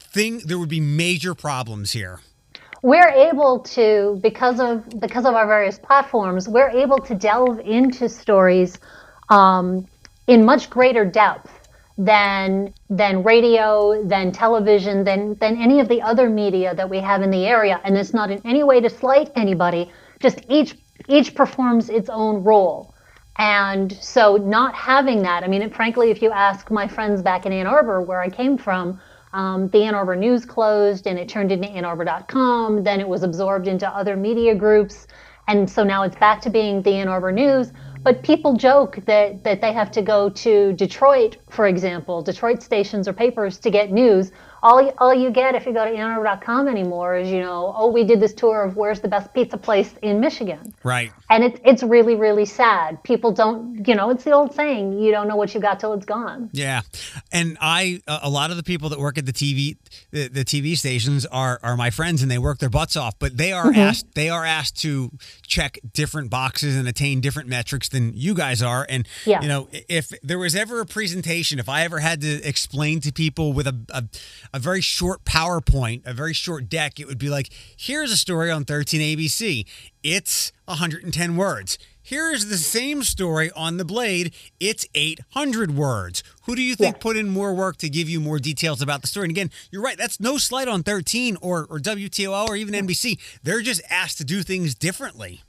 thing 0.00 0.38
there 0.44 0.58
would 0.58 0.68
be 0.68 0.80
major 0.80 1.34
problems 1.34 1.92
here. 1.92 2.20
We're 2.86 3.08
able 3.08 3.58
to 3.60 4.20
because 4.22 4.60
of 4.60 5.00
because 5.00 5.26
of 5.26 5.34
our 5.34 5.46
various 5.46 5.76
platforms 5.76 6.48
we're 6.48 6.70
able 6.70 6.98
to 6.98 7.16
delve 7.16 7.58
into 7.60 8.08
stories 8.08 8.78
um, 9.28 9.88
in 10.28 10.44
much 10.44 10.70
greater 10.70 11.04
depth 11.04 11.50
than 11.98 12.72
than 12.90 13.24
radio 13.24 14.04
than 14.06 14.30
television 14.30 15.02
than 15.02 15.34
than 15.40 15.60
any 15.60 15.80
of 15.80 15.88
the 15.88 16.00
other 16.00 16.28
media 16.28 16.74
that 16.74 16.88
we 16.88 16.98
have 17.00 17.22
in 17.22 17.30
the 17.30 17.46
area. 17.46 17.80
And 17.84 17.96
it's 17.96 18.14
not 18.14 18.30
in 18.30 18.40
any 18.44 18.62
way 18.62 18.80
to 18.80 18.90
slight 18.90 19.30
anybody 19.34 19.90
just 20.20 20.40
each 20.48 20.76
each 21.08 21.34
performs 21.34 21.88
its 21.88 22.08
own 22.08 22.44
role. 22.44 22.94
And 23.38 23.92
so 24.00 24.36
not 24.36 24.74
having 24.74 25.22
that 25.22 25.42
i 25.44 25.48
mean 25.48 25.68
frankly 25.70 26.10
if 26.10 26.22
you 26.22 26.30
ask 26.30 26.70
my 26.70 26.88
friends 26.88 27.20
back 27.20 27.44
in 27.46 27.52
ann 27.52 27.66
arbor 27.66 28.00
where 28.00 28.22
i 28.22 28.30
came 28.30 28.56
from 28.56 28.98
um, 29.36 29.68
the 29.68 29.82
Ann 29.82 29.94
Arbor 29.94 30.16
News 30.16 30.46
closed 30.46 31.06
and 31.06 31.18
it 31.18 31.28
turned 31.28 31.52
into 31.52 31.68
AnnArbor.com. 31.68 32.82
Then 32.82 33.00
it 33.00 33.06
was 33.06 33.22
absorbed 33.22 33.68
into 33.68 33.86
other 33.86 34.16
media 34.16 34.54
groups. 34.54 35.06
And 35.46 35.68
so 35.70 35.84
now 35.84 36.02
it's 36.04 36.16
back 36.16 36.40
to 36.40 36.50
being 36.50 36.80
the 36.80 36.94
Ann 36.94 37.06
Arbor 37.06 37.32
News. 37.32 37.72
But 38.02 38.22
people 38.22 38.56
joke 38.56 38.98
that, 39.04 39.44
that 39.44 39.60
they 39.60 39.74
have 39.74 39.90
to 39.90 40.00
go 40.00 40.30
to 40.30 40.72
Detroit, 40.72 41.36
for 41.50 41.66
example, 41.66 42.22
Detroit 42.22 42.62
stations 42.62 43.06
or 43.06 43.12
papers 43.12 43.58
to 43.58 43.70
get 43.70 43.92
news. 43.92 44.32
All, 44.66 44.82
you- 44.82 44.92
all 44.98 45.14
you 45.14 45.30
get 45.30 45.54
if 45.54 45.64
you 45.66 45.72
go 45.72 45.84
to 45.84 45.90
AnnArbor.com 45.90 46.68
anymore 46.68 47.16
is, 47.16 47.28
you 47.30 47.40
know, 47.40 47.72
oh, 47.76 47.88
we 47.90 48.02
did 48.04 48.18
this 48.20 48.34
tour 48.34 48.64
of 48.64 48.76
where's 48.76 49.00
the 49.00 49.08
best 49.08 49.32
pizza 49.34 49.56
place 49.56 49.94
in 50.02 50.20
Michigan. 50.20 50.74
Right. 50.82 51.12
And 51.30 51.44
it's, 51.44 51.60
it's 51.64 51.82
really, 51.82 52.16
really 52.16 52.46
sad. 52.46 53.02
People 53.02 53.32
don't, 53.32 53.86
you 53.86 53.94
know, 53.94 54.10
it's 54.10 54.24
the 54.24 54.32
old 54.32 54.54
saying, 54.54 54.98
you 54.98 55.10
don't 55.12 55.28
know 55.28 55.36
what 55.36 55.54
you 55.54 55.60
got 55.60 55.80
till 55.80 55.92
it's 55.92 56.06
gone. 56.06 56.50
Yeah, 56.52 56.82
and 57.32 57.56
I, 57.60 58.00
a 58.06 58.30
lot 58.30 58.50
of 58.50 58.56
the 58.56 58.62
people 58.62 58.88
that 58.90 58.98
work 58.98 59.18
at 59.18 59.26
the 59.26 59.32
TV 59.32 59.76
the, 60.10 60.28
the 60.28 60.44
TV 60.44 60.76
stations 60.76 61.26
are 61.26 61.58
are 61.62 61.76
my 61.76 61.90
friends 61.90 62.22
and 62.22 62.30
they 62.30 62.38
work 62.38 62.58
their 62.58 62.70
butts 62.70 62.96
off, 62.96 63.18
but 63.18 63.36
they 63.36 63.52
are 63.52 63.66
mm-hmm. 63.66 63.78
asked 63.80 64.14
they 64.14 64.28
are 64.28 64.44
asked 64.44 64.80
to 64.82 65.10
check 65.46 65.78
different 65.92 66.30
boxes 66.30 66.76
and 66.76 66.88
attain 66.88 67.20
different 67.20 67.48
metrics 67.48 67.88
than 67.88 68.12
you 68.14 68.34
guys 68.34 68.62
are. 68.62 68.86
And 68.88 69.06
Yeah. 69.24 69.42
you 69.42 69.48
know, 69.48 69.68
if 69.88 70.12
there 70.22 70.38
was 70.38 70.54
ever 70.54 70.80
a 70.80 70.86
presentation, 70.86 71.58
if 71.58 71.68
I 71.68 71.82
ever 71.82 71.98
had 71.98 72.20
to 72.22 72.42
explain 72.42 73.00
to 73.00 73.12
people 73.12 73.52
with 73.52 73.66
a 73.66 73.76
a, 74.52 74.55
a 74.56 74.58
very 74.58 74.80
short 74.80 75.22
PowerPoint, 75.24 76.00
a 76.06 76.14
very 76.14 76.32
short 76.32 76.70
deck, 76.70 76.98
it 76.98 77.06
would 77.06 77.18
be 77.18 77.28
like, 77.28 77.50
here's 77.76 78.10
a 78.10 78.16
story 78.16 78.50
on 78.50 78.64
13 78.64 79.02
ABC. 79.02 79.66
It's 80.02 80.50
110 80.64 81.36
words. 81.36 81.78
Here's 82.02 82.46
the 82.46 82.56
same 82.56 83.02
story 83.02 83.50
on 83.54 83.76
the 83.76 83.84
blade. 83.84 84.32
It's 84.58 84.86
800 84.94 85.76
words. 85.76 86.22
Who 86.44 86.56
do 86.56 86.62
you 86.62 86.74
think 86.74 86.96
Yeah. 86.96 87.00
put 87.00 87.16
in 87.18 87.28
more 87.28 87.52
work 87.52 87.76
to 87.78 87.90
give 87.90 88.08
you 88.08 88.18
more 88.18 88.38
details 88.38 88.80
about 88.80 89.02
the 89.02 89.08
story? 89.08 89.24
And 89.24 89.32
again, 89.32 89.50
you're 89.70 89.82
right. 89.82 89.98
That's 89.98 90.20
no 90.20 90.38
slight 90.38 90.68
on 90.68 90.82
13 90.82 91.36
or, 91.42 91.66
or 91.68 91.78
WTOL 91.78 92.48
or 92.48 92.56
even 92.56 92.74
NBC. 92.74 93.18
They're 93.42 93.60
just 93.60 93.82
asked 93.90 94.16
to 94.18 94.24
do 94.24 94.42
things 94.42 94.74
differently. 94.74 95.42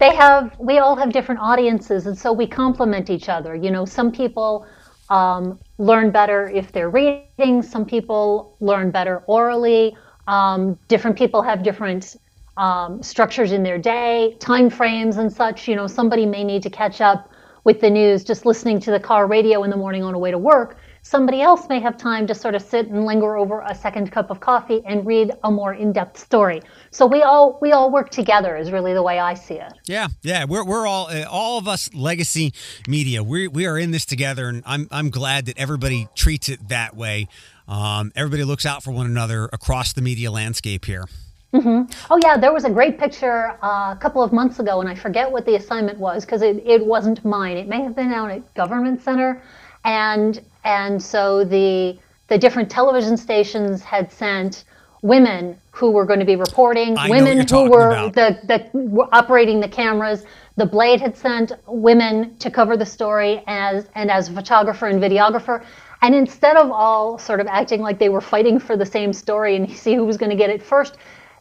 they 0.00 0.14
have 0.16 0.56
we 0.58 0.78
all 0.78 0.96
have 0.96 1.12
different 1.12 1.40
audiences 1.40 2.06
and 2.06 2.16
so 2.16 2.32
we 2.32 2.46
complement 2.46 3.10
each 3.10 3.28
other 3.28 3.54
you 3.54 3.70
know 3.70 3.84
some 3.84 4.10
people 4.10 4.64
um, 5.10 5.58
learn 5.78 6.10
better 6.10 6.48
if 6.48 6.72
they're 6.72 6.90
reading. 6.90 7.62
Some 7.62 7.84
people 7.84 8.56
learn 8.60 8.90
better 8.90 9.22
orally. 9.26 9.96
Um, 10.26 10.78
different 10.88 11.16
people 11.16 11.42
have 11.42 11.62
different 11.62 12.16
um, 12.56 13.02
structures 13.02 13.52
in 13.52 13.62
their 13.62 13.78
day 13.78 14.36
time 14.40 14.70
frames 14.70 15.16
and 15.16 15.32
such. 15.32 15.68
You 15.68 15.76
know 15.76 15.86
somebody 15.86 16.26
may 16.26 16.44
need 16.44 16.62
to 16.62 16.70
catch 16.70 17.00
up 17.00 17.30
with 17.64 17.80
the 17.80 17.90
news. 17.90 18.24
Just 18.24 18.46
listening 18.46 18.80
to 18.80 18.90
the 18.90 19.00
car 19.00 19.26
radio 19.26 19.64
in 19.64 19.70
the 19.70 19.76
morning 19.76 20.02
on 20.02 20.12
the 20.12 20.18
way 20.18 20.30
to 20.30 20.38
work 20.38 20.78
somebody 21.02 21.40
else 21.40 21.68
may 21.68 21.80
have 21.80 21.96
time 21.96 22.26
to 22.26 22.34
sort 22.34 22.54
of 22.54 22.62
sit 22.62 22.88
and 22.88 23.06
linger 23.06 23.36
over 23.36 23.62
a 23.62 23.74
second 23.74 24.12
cup 24.12 24.30
of 24.30 24.40
coffee 24.40 24.82
and 24.84 25.06
read 25.06 25.32
a 25.44 25.50
more 25.50 25.74
in-depth 25.74 26.18
story 26.18 26.60
so 26.90 27.06
we 27.06 27.22
all 27.22 27.58
we 27.60 27.72
all 27.72 27.90
work 27.90 28.10
together 28.10 28.56
is 28.56 28.70
really 28.70 28.92
the 28.94 29.02
way 29.02 29.18
i 29.18 29.34
see 29.34 29.54
it 29.54 29.72
Yeah, 29.90 30.08
yeah, 30.22 30.44
we're 30.44 30.64
we're 30.64 30.86
all 30.86 31.08
uh, 31.08 31.24
all 31.28 31.58
of 31.58 31.66
us 31.66 31.92
legacy 31.92 32.52
media. 32.86 33.24
We 33.24 33.48
we 33.48 33.66
are 33.66 33.76
in 33.76 33.90
this 33.90 34.04
together, 34.04 34.48
and 34.48 34.62
I'm 34.64 34.86
I'm 34.92 35.10
glad 35.10 35.46
that 35.46 35.58
everybody 35.58 36.08
treats 36.14 36.48
it 36.48 36.68
that 36.68 36.94
way. 36.94 37.26
Um, 37.66 38.12
everybody 38.14 38.44
looks 38.44 38.64
out 38.64 38.84
for 38.84 38.92
one 38.92 39.06
another 39.06 39.48
across 39.52 39.92
the 39.92 40.02
media 40.02 40.30
landscape 40.30 40.84
here. 40.84 41.06
Oh 41.52 42.20
yeah, 42.22 42.36
there 42.36 42.52
was 42.52 42.64
a 42.64 42.70
great 42.70 42.98
picture 42.98 43.58
uh, 43.62 43.94
a 43.96 43.98
couple 44.00 44.22
of 44.22 44.32
months 44.32 44.60
ago, 44.60 44.80
and 44.80 44.88
I 44.88 44.94
forget 44.94 45.30
what 45.30 45.44
the 45.44 45.56
assignment 45.56 45.98
was 45.98 46.24
because 46.24 46.42
it, 46.42 46.62
it 46.64 46.86
wasn't 46.86 47.24
mine. 47.24 47.56
It 47.56 47.66
may 47.66 47.82
have 47.82 47.96
been 47.96 48.12
out 48.12 48.30
at 48.30 48.54
Government 48.54 49.02
Center, 49.02 49.42
and 49.84 50.40
and 50.62 51.02
so 51.02 51.44
the 51.44 51.98
the 52.28 52.38
different 52.38 52.70
television 52.70 53.16
stations 53.16 53.82
had 53.82 54.12
sent 54.12 54.62
women 55.02 55.59
who 55.80 55.90
were 55.90 56.04
going 56.04 56.20
to 56.20 56.26
be 56.26 56.36
reporting, 56.36 56.96
I 56.98 57.08
women 57.08 57.48
who 57.48 57.70
were 57.70 57.90
about. 57.90 58.14
the 58.14 58.38
the 58.44 58.78
were 58.78 59.08
operating 59.12 59.60
the 59.60 59.68
cameras. 59.68 60.24
The 60.56 60.66
Blade 60.66 61.00
had 61.00 61.16
sent 61.16 61.52
women 61.66 62.36
to 62.36 62.50
cover 62.50 62.76
the 62.76 62.84
story 62.84 63.42
as 63.46 63.88
and 63.94 64.10
as 64.10 64.28
a 64.28 64.32
photographer 64.32 64.88
and 64.88 65.02
videographer. 65.02 65.64
And 66.02 66.14
instead 66.14 66.56
of 66.56 66.70
all 66.70 67.18
sort 67.18 67.40
of 67.40 67.46
acting 67.46 67.80
like 67.80 67.98
they 67.98 68.10
were 68.10 68.20
fighting 68.20 68.58
for 68.58 68.76
the 68.76 68.86
same 68.86 69.12
story 69.12 69.56
and 69.56 69.70
see 69.84 69.94
who 69.94 70.04
was 70.04 70.18
going 70.18 70.30
to 70.30 70.36
get 70.36 70.50
it 70.50 70.62
first, 70.62 70.98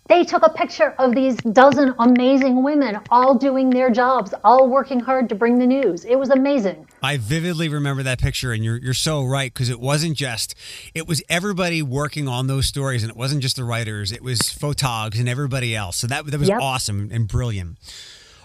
they 0.10 0.24
took 0.24 0.45
a 0.45 0.50
picture 0.50 0.95
of 0.98 1.13
these 1.15 1.36
dozen 1.38 1.93
amazing 2.00 2.63
women 2.63 3.00
all 3.12 3.36
doing 3.36 3.69
their 3.69 3.89
jobs, 3.91 4.34
all 4.43 4.67
working 4.67 5.00
hard 5.00 5.30
to 5.30 5.36
bring 5.36 5.60
the 5.60 5.67
news. 5.67 6.04
It 6.04 6.17
was 6.17 6.30
amazing. 6.32 6.88
I 7.02 7.17
vividly 7.17 7.69
remember 7.69 8.04
that 8.04 8.19
picture, 8.19 8.52
and 8.52 8.63
you're 8.65 8.78
you're 8.78 8.93
so 8.93 9.24
right 9.24 9.54
because 9.54 9.69
it 9.69 9.80
wasn't 9.80 10.17
just 10.17 10.56
it 10.93 11.08
was 11.08 11.22
everybody 11.30 11.82
working 11.82 12.28
on 12.28 12.48
those 12.48 12.65
stories, 12.65 13.04
and 13.04 13.12
it 13.12 13.15
wasn't 13.15 13.41
just 13.41 13.56
the 13.56 13.63
writers; 13.63 14.12
it 14.12 14.24
was 14.24 14.39
photogs 14.39 15.19
and 15.19 15.30
everybody 15.30 15.76
else. 15.76 15.98
So 15.98 16.08
that 16.08 16.26
that 16.26 16.39
was 16.39 16.50
Yep. 16.50 16.60
awesome 16.62 17.10
and 17.13 17.28
brilliant. 17.28 17.78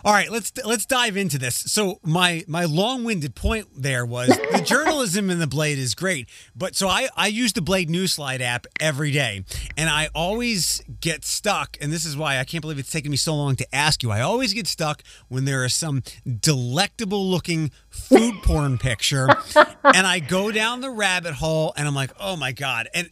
All 0.05 0.13
right, 0.13 0.31
let's 0.31 0.53
let's 0.67 0.85
dive 0.85 1.17
into 1.17 1.39
this. 1.39 1.57
So 1.57 1.99
my 2.03 2.45
my 2.47 2.67
long-winded 2.67 3.35
point 3.35 3.69
there 3.75 4.05
was 4.05 4.29
the 4.53 4.61
journalism 4.63 5.31
in 5.31 5.39
the 5.39 5.47
Blade 5.47 5.79
is 5.79 5.95
great, 5.95 6.29
but 6.55 6.77
so 6.77 6.89
I 6.89 7.09
I 7.17 7.29
use 7.29 7.55
the 7.55 7.63
Blade 7.63 7.89
Newsslide 7.89 8.43
app 8.43 8.67
every 8.79 9.11
day, 9.13 9.45
and 9.79 9.89
I 9.89 10.11
always 10.15 10.83
get 11.01 11.25
stuck, 11.25 11.79
and 11.81 11.91
this 11.91 12.05
is 12.05 12.19
why 12.19 12.39
I 12.39 12.45
can't 12.45 12.61
believe 12.61 12.79
it's 12.79 12.91
taken 12.91 13.11
me 13.11 13.17
so 13.17 13.35
long 13.35 13.57
to 13.57 13.75
ask 13.75 14.03
you. 14.03 14.11
I 14.11 14.21
always 14.21 14.53
get 14.53 14.67
stuck 14.67 15.03
when 15.29 15.47
there 15.47 15.65
is 15.65 15.75
some 15.75 16.03
delectable-looking 16.39 17.71
food 17.89 18.35
porn 18.43 18.77
picture, 18.77 19.29
and 19.85 20.07
I 20.07 20.19
go 20.19 20.53
down 20.53 20.83
the 20.83 20.91
rabbit 20.91 21.33
hole, 21.33 21.73
and 21.79 21.89
I'm 21.89 21.95
like, 21.95 22.11
oh 22.21 22.37
my 22.37 22.53
god, 22.53 22.91
and 22.93 23.09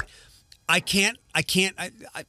I 0.68 0.81
can't 0.81 1.16
I 1.35 1.42
can't 1.42 1.74
I, 1.78 1.90
I 2.14 2.24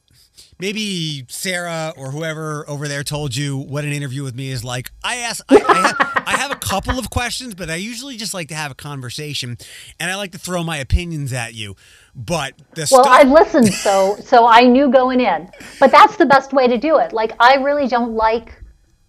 maybe 0.58 1.24
Sarah 1.28 1.92
or 1.96 2.10
whoever 2.10 2.68
over 2.68 2.88
there 2.88 3.02
told 3.02 3.36
you 3.36 3.56
what 3.56 3.84
an 3.84 3.92
interview 3.92 4.22
with 4.22 4.34
me 4.34 4.50
is 4.50 4.64
like. 4.64 4.90
I 5.02 5.16
ask, 5.16 5.44
I, 5.48 5.56
I, 5.56 5.74
have, 5.74 6.22
I 6.26 6.36
have 6.36 6.50
a 6.50 6.56
couple 6.56 6.98
of 6.98 7.10
questions, 7.10 7.54
but 7.54 7.70
I 7.70 7.76
usually 7.76 8.16
just 8.16 8.34
like 8.34 8.48
to 8.48 8.54
have 8.54 8.70
a 8.70 8.74
conversation, 8.74 9.56
and 9.98 10.10
I 10.10 10.16
like 10.16 10.32
to 10.32 10.38
throw 10.38 10.62
my 10.62 10.78
opinions 10.78 11.32
at 11.32 11.54
you. 11.54 11.76
But 12.14 12.54
the 12.74 12.88
well, 12.90 13.04
stuff, 13.04 13.06
I've 13.06 13.30
listened, 13.30 13.72
so 13.74 14.16
so 14.22 14.46
I 14.46 14.62
knew 14.62 14.90
going 14.90 15.20
in. 15.20 15.50
But 15.80 15.90
that's 15.90 16.16
the 16.16 16.26
best 16.26 16.52
way 16.52 16.68
to 16.68 16.78
do 16.78 16.98
it. 16.98 17.12
Like 17.12 17.32
I 17.40 17.54
really 17.56 17.88
don't 17.88 18.12
like 18.12 18.54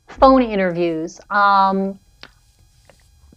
phone 0.07 0.41
interviews. 0.41 1.19
Um, 1.29 1.99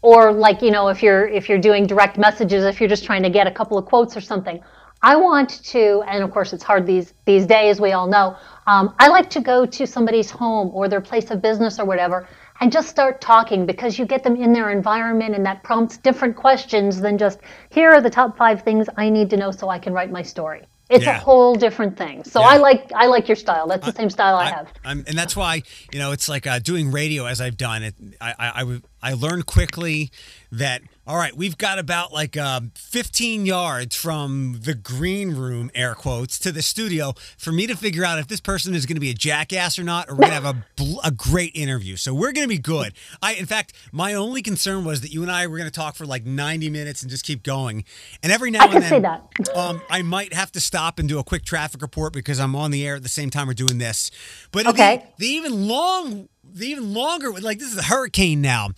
or 0.03 0.33
like 0.33 0.63
you 0.63 0.71
know 0.71 0.89
if 0.89 1.03
you're 1.03 1.27
if 1.27 1.49
you're 1.49 1.59
doing 1.59 1.87
direct 1.87 2.19
messages 2.19 2.65
if 2.65 2.81
you're 2.81 2.89
just 2.89 3.05
trying 3.05 3.23
to 3.23 3.31
get 3.31 3.47
a 3.47 3.51
couple 3.51 3.77
of 3.77 3.85
quotes 3.85 4.17
or 4.17 4.21
something 4.21 4.63
I 5.03 5.17
want 5.17 5.63
to, 5.67 6.03
and 6.09 6.25
of 6.25 6.31
course 6.33 6.53
it's 6.53 6.65
hard 6.65 6.87
these 6.87 7.15
these 7.25 7.47
days. 7.47 7.81
We 7.81 7.93
all 7.93 8.07
know. 8.09 8.37
Um, 8.67 8.95
I 8.99 9.09
like 9.09 9.31
to 9.31 9.41
go 9.41 9.65
to 9.65 9.87
somebody's 9.87 10.31
home 10.31 10.71
or 10.75 10.89
their 10.89 11.01
place 11.01 11.31
of 11.31 11.41
business 11.41 11.79
or 11.79 11.85
whatever, 11.85 12.29
and 12.61 12.73
just 12.73 12.89
start 12.89 13.21
talking 13.21 13.65
because 13.67 13.99
you 13.99 14.05
get 14.07 14.25
them 14.25 14.37
in 14.37 14.53
their 14.53 14.71
environment, 14.71 15.35
and 15.35 15.47
that 15.47 15.63
prompts 15.63 15.97
different 15.99 16.37
questions 16.37 17.01
than 17.01 17.17
just 17.17 17.39
here 17.71 17.93
are 17.93 18.01
the 18.01 18.11
top 18.11 18.37
five 18.37 18.63
things 18.63 18.89
I 18.97 19.09
need 19.11 19.31
to 19.31 19.37
know 19.37 19.51
so 19.53 19.69
I 19.69 19.79
can 19.79 19.93
write 19.93 20.11
my 20.11 20.23
story. 20.23 20.63
It's 20.91 21.05
Yeah. 21.05 21.17
a 21.17 21.21
whole 21.21 21.55
different 21.55 21.99
thing. 21.99 22.25
So 22.25 22.41
Yeah. 22.41 22.47
I 22.49 22.57
like 22.57 22.91
I 22.95 23.07
like 23.07 23.29
your 23.29 23.37
style. 23.37 23.69
That's 23.69 23.85
the 23.87 23.93
same 23.93 24.09
style 24.11 24.37
I, 24.37 24.47
have. 24.47 24.69
I'm, 24.85 25.05
and 25.07 25.17
that's 25.19 25.37
why 25.37 25.63
you 25.93 25.99
know 25.99 26.13
it's 26.13 26.29
like 26.29 26.47
uh, 26.47 26.59
doing 26.59 26.91
radio 26.91 27.27
as 27.27 27.41
I've 27.41 27.59
done 27.59 27.83
it. 27.83 27.95
i 28.21 28.35
i 28.41 28.81
i 29.03 29.13
learned 29.13 29.45
quickly 29.47 30.11
that 30.51 30.81
all 31.09 31.17
right, 31.17 31.35
we've 31.35 31.57
got 31.57 31.79
about 31.79 32.13
like 32.13 32.37
um, 32.37 32.71
15 32.75 33.47
yards 33.47 33.97
from 33.97 34.59
the 34.63 34.75
green 34.75 35.31
room, 35.35 35.71
air 35.75 35.95
quotes, 35.95 36.39
to 36.41 36.53
the 36.53 36.61
studio 36.61 37.15
for 37.39 37.51
me 37.51 37.67
to 37.67 37.75
figure 37.75 38.05
out 38.05 38.19
if 38.19 38.29
this 38.29 38.41
person 38.43 38.75
is 38.75 38.85
going 38.85 38.97
to 38.97 39.01
be 39.01 39.09
a 39.09 39.15
jackass 39.15 39.79
or 39.79 39.85
not, 39.85 40.11
or 40.11 40.15
we're 40.15 40.25
going 40.25 40.39
to 40.39 40.47
have 40.47 40.57
a 40.57 40.63
bl- 40.77 41.01
a 41.03 41.11
great 41.11 41.53
interview. 41.57 41.97
So 41.97 42.13
we're 42.13 42.33
going 42.33 42.45
to 42.45 42.49
be 42.49 42.59
good. 42.59 42.93
I 43.23 43.33
in 43.35 43.47
fact, 43.47 43.73
my 43.91 44.13
only 44.13 44.43
concern 44.43 44.85
was 44.85 45.01
that 45.01 45.11
you 45.11 45.23
and 45.23 45.33
I 45.33 45.47
were 45.47 45.57
going 45.57 45.71
to 45.71 45.75
talk 45.75 45.95
for 45.97 46.05
like 46.05 46.27
90 46.27 46.69
minutes 46.69 47.01
and 47.01 47.11
just 47.11 47.25
keep 47.25 47.43
going. 47.43 47.85
And 48.23 48.31
every 48.31 48.51
now 48.51 48.69
I 48.69 48.75
and 48.75 48.83
then, 48.83 49.03
that. 49.03 49.23
um, 49.57 49.81
I 49.89 50.03
might 50.03 50.35
have 50.35 50.53
to 50.53 50.61
stop 50.61 50.99
and 50.99 51.09
do 51.09 51.19
a 51.19 51.25
quick 51.25 51.43
traffic 51.45 51.81
report 51.81 52.13
because 52.13 52.39
I'm 52.39 52.55
on 52.55 52.71
the 52.71 52.87
air 52.87 52.97
at 52.97 53.03
the 53.03 53.09
same 53.09 53.31
time 53.31 53.47
we're 53.47 53.55
doing 53.55 53.79
this. 53.79 54.11
But 54.53 54.67
Okay. 54.67 55.07
the, 55.17 55.25
the 55.25 55.33
even 55.33 55.69
long, 55.69 56.29
the 56.45 56.67
even 56.67 56.93
longer, 56.93 57.33
like 57.33 57.59
this 57.61 57.73
is 57.73 57.79
a 57.79 57.83
hurricane 57.85 58.43
now. 58.43 58.69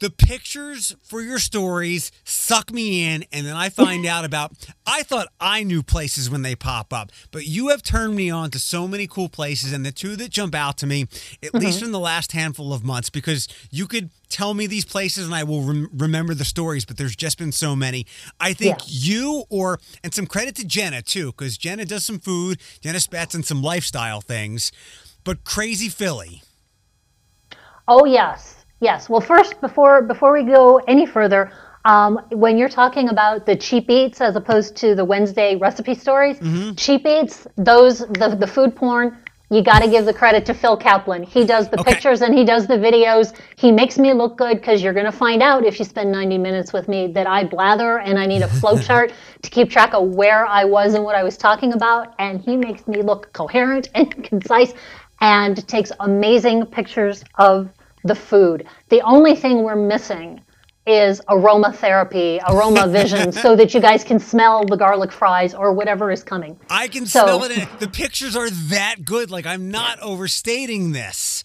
The 0.00 0.10
pictures 0.10 0.96
for 1.02 1.20
your 1.20 1.38
stories 1.38 2.10
suck 2.24 2.72
me 2.72 3.04
in, 3.04 3.24
and 3.32 3.46
then 3.46 3.54
I 3.54 3.68
find 3.68 4.06
out 4.06 4.24
about. 4.24 4.52
I 4.86 5.02
thought 5.02 5.28
I 5.38 5.62
knew 5.62 5.82
places 5.82 6.30
when 6.30 6.40
they 6.40 6.54
pop 6.56 6.92
up, 6.92 7.12
but 7.30 7.46
you 7.46 7.68
have 7.68 7.82
turned 7.82 8.16
me 8.16 8.30
on 8.30 8.50
to 8.52 8.58
so 8.58 8.88
many 8.88 9.06
cool 9.06 9.28
places, 9.28 9.72
and 9.74 9.84
the 9.84 9.92
two 9.92 10.16
that 10.16 10.30
jump 10.30 10.54
out 10.54 10.78
to 10.78 10.86
me, 10.86 11.02
at 11.42 11.52
Mm-hmm. 11.52 11.58
least 11.58 11.82
in 11.82 11.92
the 11.92 11.98
last 12.00 12.32
handful 12.32 12.72
of 12.72 12.82
months, 12.82 13.10
because 13.10 13.46
you 13.70 13.86
could 13.86 14.08
tell 14.30 14.54
me 14.54 14.66
these 14.66 14.84
places 14.86 15.26
and 15.26 15.34
I 15.34 15.44
will 15.44 15.62
rem- 15.62 15.90
remember 15.92 16.32
the 16.34 16.44
stories, 16.46 16.84
but 16.86 16.96
there's 16.96 17.14
just 17.16 17.36
been 17.36 17.52
so 17.52 17.76
many. 17.76 18.06
I 18.40 18.54
think 18.54 18.78
Yeah. 18.78 18.84
you 18.88 19.44
or 19.50 19.80
and 20.02 20.14
some 20.14 20.26
credit 20.26 20.54
to 20.56 20.64
Jenna 20.64 21.02
too, 21.02 21.26
because 21.32 21.58
Jenna 21.58 21.84
does 21.84 22.04
some 22.04 22.18
food, 22.20 22.58
Jenna 22.80 23.00
spats 23.00 23.34
and 23.34 23.44
some 23.44 23.60
lifestyle 23.62 24.20
things. 24.22 24.72
But 25.24 25.44
Crazy 25.44 25.88
Philly, 25.90 26.42
Oh 27.86 28.04
yes, 28.06 28.59
yes. 28.80 29.08
Well, 29.08 29.20
first, 29.20 29.60
before 29.60 30.02
before 30.02 30.32
we 30.32 30.44
go 30.44 30.78
any 30.88 31.06
further, 31.06 31.52
um, 31.84 32.20
when 32.30 32.58
you're 32.58 32.68
talking 32.68 33.08
about 33.08 33.46
the 33.46 33.56
cheap 33.56 33.90
eats 33.90 34.20
as 34.20 34.36
opposed 34.36 34.76
to 34.76 34.94
the 34.94 35.04
Wednesday 35.04 35.56
recipe 35.56 35.94
stories, 35.94 36.40
Mm-hmm. 36.40 36.74
cheap 36.76 37.06
eats, 37.06 37.46
those 37.56 38.00
the 38.00 38.36
the 38.38 38.46
food 38.46 38.76
porn. 38.76 39.18
You 39.52 39.62
got 39.64 39.80
to 39.80 39.88
give 39.88 40.04
the 40.06 40.14
credit 40.14 40.46
to 40.46 40.54
Phil 40.54 40.76
Kaplan. 40.76 41.24
He 41.24 41.44
does 41.44 41.68
the 41.68 41.78
Okay. 41.78 41.92
pictures 41.92 42.22
and 42.22 42.32
he 42.32 42.44
does 42.44 42.68
the 42.68 42.74
videos. 42.76 43.36
He 43.56 43.72
makes 43.72 43.98
me 43.98 44.12
look 44.12 44.38
good 44.38 44.58
because 44.58 44.80
you're 44.80 44.92
going 44.92 45.06
to 45.06 45.12
find 45.12 45.42
out 45.42 45.64
if 45.64 45.80
you 45.80 45.84
spend 45.84 46.12
90 46.12 46.38
minutes 46.38 46.72
with 46.72 46.86
me 46.88 47.08
that 47.14 47.26
I 47.26 47.42
blather 47.44 47.98
and 47.98 48.16
I 48.16 48.26
need 48.26 48.42
a 48.42 48.46
flowchart 48.60 49.12
to 49.42 49.50
keep 49.50 49.68
track 49.68 49.92
of 49.92 50.08
where 50.10 50.46
I 50.46 50.64
was 50.64 50.94
and 50.94 51.02
what 51.02 51.16
I 51.16 51.24
was 51.24 51.36
talking 51.36 51.72
about. 51.72 52.14
And 52.20 52.40
he 52.40 52.56
makes 52.56 52.86
me 52.86 53.02
look 53.02 53.32
coherent 53.32 53.88
and 53.96 54.22
concise 54.30 54.72
and 55.20 55.66
takes 55.66 55.90
amazing 55.98 56.66
pictures 56.66 57.24
of 57.34 57.70
the 58.04 58.14
food. 58.14 58.66
The 58.88 59.00
only 59.02 59.34
thing 59.34 59.62
we're 59.62 59.76
missing 59.76 60.40
is 60.86 61.20
aromatherapy, 61.28 62.40
aroma 62.48 62.86
vision, 62.88 63.32
so 63.44 63.54
that 63.56 63.74
you 63.74 63.80
guys 63.80 64.02
can 64.02 64.18
smell 64.18 64.64
the 64.64 64.76
garlic 64.76 65.12
fries 65.12 65.54
or 65.54 65.72
whatever 65.72 66.10
is 66.10 66.22
coming. 66.22 66.58
I 66.68 66.88
can 66.88 67.06
So- 67.06 67.24
smell 67.24 67.44
it. 67.44 67.68
The 67.78 67.88
pictures 67.88 68.34
are 68.36 68.50
that 68.50 69.04
good. 69.04 69.30
Like 69.30 69.46
I'm 69.46 69.70
not 69.70 70.00
overstating 70.00 70.92
this. 70.92 71.44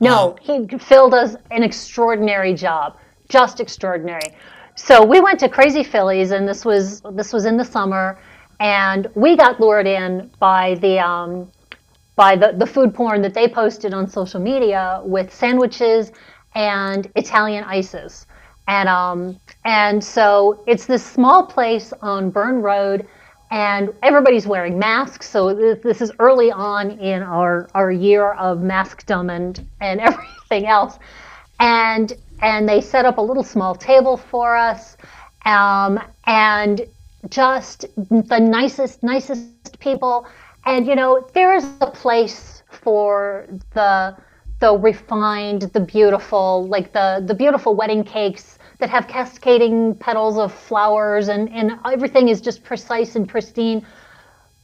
No, 0.00 0.36
he 0.40 0.66
Phil 0.78 1.08
does 1.08 1.36
an 1.50 1.62
extraordinary 1.62 2.52
job, 2.52 2.98
just 3.28 3.60
extraordinary. 3.60 4.34
So 4.74 5.04
we 5.04 5.20
went 5.20 5.38
to 5.40 5.48
Crazy 5.48 5.84
Phillies, 5.84 6.32
and 6.32 6.48
this 6.48 6.64
was 6.64 7.00
this 7.12 7.32
was 7.32 7.44
in 7.44 7.56
the 7.56 7.64
summer, 7.64 8.18
and 8.58 9.06
we 9.14 9.36
got 9.36 9.60
lured 9.60 9.86
in 9.86 10.30
by 10.40 10.74
the 10.76 10.98
um, 10.98 11.50
by 12.16 12.36
the, 12.36 12.52
the 12.56 12.66
food 12.66 12.94
porn 12.94 13.22
that 13.22 13.34
they 13.34 13.48
posted 13.48 13.92
on 13.94 14.08
social 14.08 14.40
media 14.40 15.00
with 15.04 15.32
sandwiches 15.32 16.12
and 16.54 17.10
Italian 17.16 17.64
ices. 17.64 18.26
And 18.66 18.88
um, 18.88 19.40
and 19.64 20.02
so 20.02 20.62
it's 20.66 20.86
this 20.86 21.04
small 21.04 21.46
place 21.46 21.92
on 22.00 22.30
Byrne 22.30 22.62
Road, 22.62 23.06
and 23.50 23.92
everybody's 24.02 24.46
wearing 24.46 24.78
masks. 24.78 25.28
So 25.28 25.54
this, 25.54 25.78
this 25.82 26.00
is 26.00 26.12
early 26.18 26.50
on 26.50 26.92
in 26.92 27.22
our, 27.22 27.68
our 27.74 27.90
year 27.90 28.32
of 28.32 28.58
maskdom 28.58 29.30
and 29.34 29.66
and 29.80 30.00
everything 30.00 30.66
else. 30.66 30.98
And 31.60 32.12
and 32.40 32.68
they 32.68 32.80
set 32.80 33.04
up 33.04 33.18
a 33.18 33.20
little 33.20 33.44
small 33.44 33.74
table 33.74 34.16
for 34.16 34.56
us, 34.56 34.96
um, 35.44 36.00
and 36.26 36.86
just 37.28 37.84
the 37.96 38.38
nicest 38.40 39.02
nicest 39.02 39.78
people. 39.78 40.26
And 40.66 40.86
you 40.86 40.94
know 40.94 41.26
there 41.34 41.54
is 41.54 41.66
a 41.80 41.90
place 41.90 42.62
for 42.70 43.46
the 43.72 44.16
the 44.60 44.72
refined, 44.72 45.62
the 45.62 45.80
beautiful, 45.80 46.66
like 46.68 46.92
the 46.92 47.22
the 47.26 47.34
beautiful 47.34 47.74
wedding 47.74 48.04
cakes 48.04 48.58
that 48.78 48.90
have 48.90 49.06
cascading 49.06 49.94
petals 49.96 50.38
of 50.38 50.52
flowers 50.52 51.28
and 51.28 51.50
and 51.50 51.78
everything 51.84 52.28
is 52.28 52.40
just 52.40 52.64
precise 52.64 53.16
and 53.16 53.28
pristine. 53.28 53.84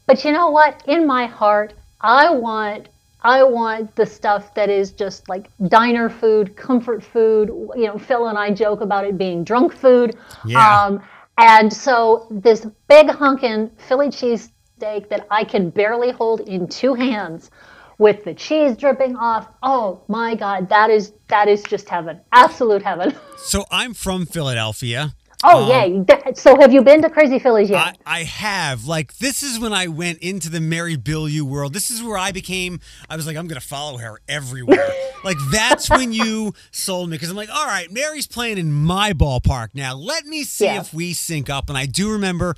But 0.07 0.25
you 0.25 0.33
know 0.33 0.51
what? 0.51 0.83
In 0.87 1.07
my 1.07 1.27
heart, 1.27 1.75
I 2.01 2.31
want 2.31 2.89
I 3.23 3.43
want 3.43 3.95
the 3.97 4.07
stuff 4.07 4.55
that 4.55 4.71
is 4.71 4.93
just 4.93 5.29
like 5.29 5.51
diner 5.69 6.09
food, 6.09 6.57
comfort 6.57 7.03
food. 7.03 7.49
You 7.77 7.87
know, 7.89 7.99
Phil 7.99 8.29
and 8.29 8.39
I 8.39 8.53
joke 8.53 8.81
about 8.81 9.05
it 9.05 9.19
being 9.19 9.45
drunk 9.45 9.75
food. 9.75 10.17
Yeah. 10.45 10.85
Um, 10.85 11.03
and 11.37 11.73
so 11.73 12.27
this 12.31 12.67
big 12.89 13.09
hunkin' 13.09 13.71
Philly 13.77 14.11
cheese 14.11 14.51
steak 14.81 15.11
that 15.11 15.27
I 15.31 15.45
can 15.45 15.69
barely 15.69 16.11
hold 16.11 16.41
in 16.41 16.67
two 16.67 16.95
hands 16.95 17.51
with 17.99 18.25
the 18.25 18.33
cheese 18.33 18.79
dripping 18.79 19.15
off. 19.15 19.47
Oh 19.63 20.01
my 20.09 20.35
God, 20.35 20.71
that 20.71 20.89
is 20.89 21.13
that 21.29 21.49
is 21.49 21.63
just 21.63 21.87
heaven. 21.87 22.19
Absolute 22.33 22.83
heaven. 22.83 23.15
So 23.43 23.65
I'm 23.71 23.95
from 23.95 24.27
Philadelphia. 24.27 25.15
Oh 25.43 25.63
um, 25.65 26.05
yeah. 26.07 26.33
So 26.35 26.61
have 26.61 26.73
you 26.73 26.83
been 26.83 27.01
to 27.01 27.09
Crazy 27.09 27.39
Phillies 27.39 27.71
yet? 27.71 27.99
I, 28.05 28.21
I 28.21 28.23
have. 28.25 28.85
Like, 28.85 29.17
this 29.17 29.43
is 29.43 29.59
when 29.59 29.73
I 29.73 29.87
went 29.87 30.19
into 30.19 30.51
the 30.51 30.61
Mary 30.61 30.97
Bilyeu 30.97 31.41
world. 31.43 31.73
This 31.73 31.91
is 31.91 32.03
where 32.03 32.19
I 32.19 32.33
became, 32.33 32.81
I 33.09 33.17
was 33.17 33.27
like, 33.27 33.39
I'm 33.39 33.47
going 33.47 33.61
to 33.61 33.67
follow 33.67 33.97
her 33.99 34.21
everywhere. 34.29 34.87
like, 35.25 35.39
that's 35.51 35.89
when 35.89 36.13
you 36.13 36.53
sold 36.71 37.09
me 37.09 37.15
because 37.17 37.31
I'm 37.31 37.37
like, 37.37 37.49
all 37.49 37.67
right, 37.67 37.91
Mary's 37.91 38.27
playing 38.27 38.59
in 38.59 38.73
my 38.73 39.15
ballpark 39.15 39.69
now. 39.73 39.95
Let 39.95 40.27
me 40.27 40.45
see 40.45 40.67
Yeah. 40.67 40.81
if 40.81 40.93
we 40.93 41.15
sync 41.15 41.49
up. 41.49 41.71
And 41.71 41.79
I 41.79 41.87
do 41.87 42.13
remember 42.13 42.55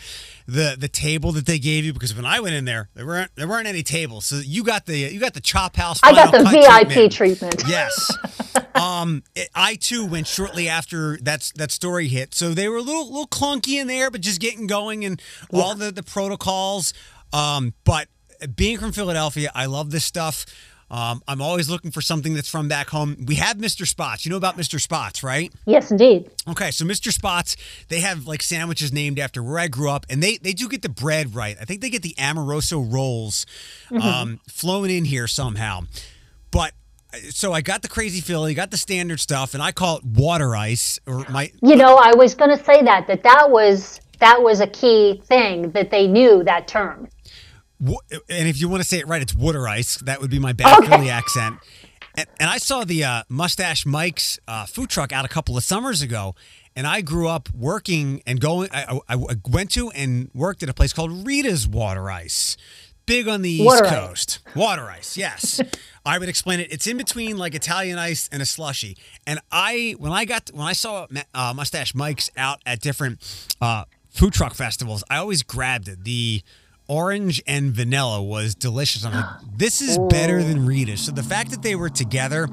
the 0.52 0.76
the 0.78 0.88
table 0.88 1.32
that 1.32 1.46
they 1.46 1.58
gave 1.58 1.84
you 1.84 1.92
because 1.92 2.14
when 2.14 2.24
I 2.26 2.40
went 2.40 2.54
in 2.54 2.64
there, 2.64 2.88
there 2.94 3.06
weren't 3.06 3.30
there 3.36 3.48
weren't 3.48 3.66
any 3.66 3.82
tables. 3.82 4.26
So 4.26 4.36
you 4.36 4.62
got 4.64 4.86
the 4.86 4.96
you 4.96 5.18
got 5.20 5.34
the 5.34 5.40
chop 5.40 5.76
house. 5.76 5.98
I 6.02 6.12
got 6.12 6.32
the 6.32 6.44
VIP 6.44 7.10
treatment. 7.10 7.62
Yes. 7.68 8.16
um, 8.74 9.22
it- 9.34 9.48
I 9.54 9.76
too 9.76 10.04
went 10.06 10.26
shortly 10.26 10.68
after 10.68 11.18
that 11.22 11.50
that 11.56 11.70
story 11.70 12.08
hit, 12.08 12.34
so 12.34 12.50
they 12.54 12.68
were 12.68 12.76
a 12.76 12.82
little 12.82 13.06
little 13.06 13.26
clunky 13.28 13.80
in 13.80 13.86
there, 13.86 14.10
but 14.10 14.20
just 14.20 14.40
getting 14.40 14.66
going 14.66 15.04
and 15.04 15.20
all 15.52 15.74
the 15.74 15.90
the 15.90 16.02
protocols. 16.02 16.92
Um, 17.32 17.72
but 17.84 18.08
being 18.54 18.78
from 18.78 18.92
Philadelphia, 18.92 19.50
I 19.54 19.66
love 19.66 19.90
this 19.90 20.04
stuff. 20.04 20.44
Um, 20.92 21.22
I'm 21.26 21.40
always 21.40 21.70
looking 21.70 21.90
for 21.90 22.02
something 22.02 22.34
that's 22.34 22.50
from 22.50 22.68
back 22.68 22.90
home. 22.90 23.16
We 23.26 23.36
have 23.36 23.56
Mr. 23.56 23.88
Spots. 23.88 24.26
You 24.26 24.30
know 24.30 24.36
about 24.36 24.58
Mr. 24.58 24.78
Spots, 24.78 25.22
right? 25.22 25.50
Yes, 25.64 25.90
indeed. 25.90 26.30
Okay, 26.46 26.70
so 26.70 26.84
Mr. 26.84 27.10
Spots, 27.10 27.56
they 27.88 28.00
have 28.00 28.26
like 28.26 28.42
sandwiches 28.42 28.92
named 28.92 29.18
after 29.18 29.42
where 29.42 29.58
I 29.58 29.68
grew 29.68 29.88
up, 29.90 30.04
and 30.10 30.22
they 30.22 30.36
they 30.36 30.52
do 30.52 30.68
get 30.68 30.82
the 30.82 30.90
bread 30.90 31.34
right. 31.34 31.56
I 31.58 31.64
think 31.64 31.80
they 31.80 31.88
get 31.88 32.02
the 32.02 32.14
Amoroso 32.18 32.80
rolls 32.80 33.46
um, 34.02 34.40
flown 34.46 34.90
in 34.90 35.06
here 35.06 35.26
somehow. 35.26 35.80
But 36.50 36.74
so 37.30 37.54
I 37.54 37.62
got 37.62 37.80
the 37.80 37.88
crazy 37.88 38.20
Philly, 38.20 38.52
got 38.52 38.70
the 38.70 38.76
standard 38.76 39.20
stuff, 39.20 39.54
and 39.54 39.62
I 39.62 39.72
call 39.72 39.98
it 39.98 40.04
water 40.04 40.54
ice 40.54 41.00
or 41.06 41.24
my 41.30 41.52
You 41.62 41.76
know, 41.76 41.96
I 41.96 42.14
was 42.14 42.34
going 42.34 42.56
to 42.56 42.62
say 42.62 42.82
that 42.82 43.06
that 43.06 43.22
that 43.22 43.50
was 43.50 43.98
that 44.18 44.42
was 44.42 44.60
a 44.60 44.66
key 44.66 45.22
thing 45.24 45.70
that 45.72 45.90
they 45.90 46.06
knew 46.06 46.44
that 46.44 46.68
term. 46.68 47.08
And 47.82 48.48
if 48.48 48.60
you 48.60 48.68
want 48.68 48.82
to 48.82 48.88
say 48.88 48.98
it 48.98 49.08
right, 49.08 49.20
it's 49.22 49.34
water 49.34 49.66
ice. 49.68 49.96
That 49.98 50.20
would 50.20 50.30
be 50.30 50.38
my 50.38 50.52
bad 50.52 50.78
Okay. 50.78 50.88
Philly 50.88 51.10
accent. 51.10 51.58
And, 52.16 52.26
and 52.38 52.50
I 52.50 52.58
saw 52.58 52.84
the 52.84 53.04
uh, 53.04 53.22
Mustache 53.28 53.86
Mike's 53.86 54.38
uh, 54.46 54.66
food 54.66 54.90
truck 54.90 55.12
out 55.12 55.24
a 55.24 55.28
couple 55.28 55.56
of 55.56 55.64
summers 55.64 56.02
ago. 56.02 56.34
And 56.76 56.86
I 56.86 57.00
grew 57.02 57.28
up 57.28 57.48
working 57.52 58.22
and 58.26 58.40
going. 58.40 58.68
I, 58.72 58.98
I, 59.08 59.14
I 59.14 59.36
went 59.50 59.70
to 59.72 59.90
and 59.90 60.30
worked 60.32 60.62
at 60.62 60.68
a 60.68 60.74
place 60.74 60.92
called 60.92 61.26
Rita's 61.26 61.68
Water 61.68 62.10
Ice. 62.10 62.56
Big 63.04 63.26
on 63.28 63.42
the 63.42 63.50
East 63.50 63.82
ice. 63.82 63.90
Coast. 63.90 64.38
Water 64.54 64.88
ice, 64.88 65.16
yes. 65.16 65.60
I 66.06 66.18
would 66.18 66.28
explain 66.28 66.60
it. 66.60 66.72
It's 66.72 66.86
in 66.86 66.96
between 66.96 67.36
like 67.36 67.54
Italian 67.54 67.98
ice 67.98 68.28
and 68.30 68.40
a 68.40 68.46
slushy. 68.46 68.96
And 69.26 69.40
I, 69.50 69.96
when 69.98 70.12
I 70.12 70.24
got, 70.24 70.50
when 70.54 70.66
I 70.66 70.72
saw 70.72 71.08
uh, 71.34 71.52
Mustache 71.54 71.94
Mike's 71.94 72.30
out 72.36 72.60
at 72.64 72.80
different 72.80 73.18
uh, 73.60 73.84
food 74.10 74.32
truck 74.32 74.54
festivals, 74.54 75.02
I 75.10 75.16
always 75.18 75.42
grabbed 75.42 75.88
it. 75.88 76.04
The 76.04 76.42
orange 76.88 77.42
and 77.46 77.72
vanilla 77.72 78.22
was 78.22 78.54
delicious. 78.54 79.04
I'm 79.04 79.14
like, 79.14 79.26
this 79.56 79.80
is 79.80 79.98
better 80.08 80.42
than 80.42 80.66
Rita's. 80.66 81.00
So 81.00 81.12
the 81.12 81.22
fact 81.22 81.50
that 81.50 81.62
they 81.62 81.74
were 81.74 81.90
together, 81.90 82.48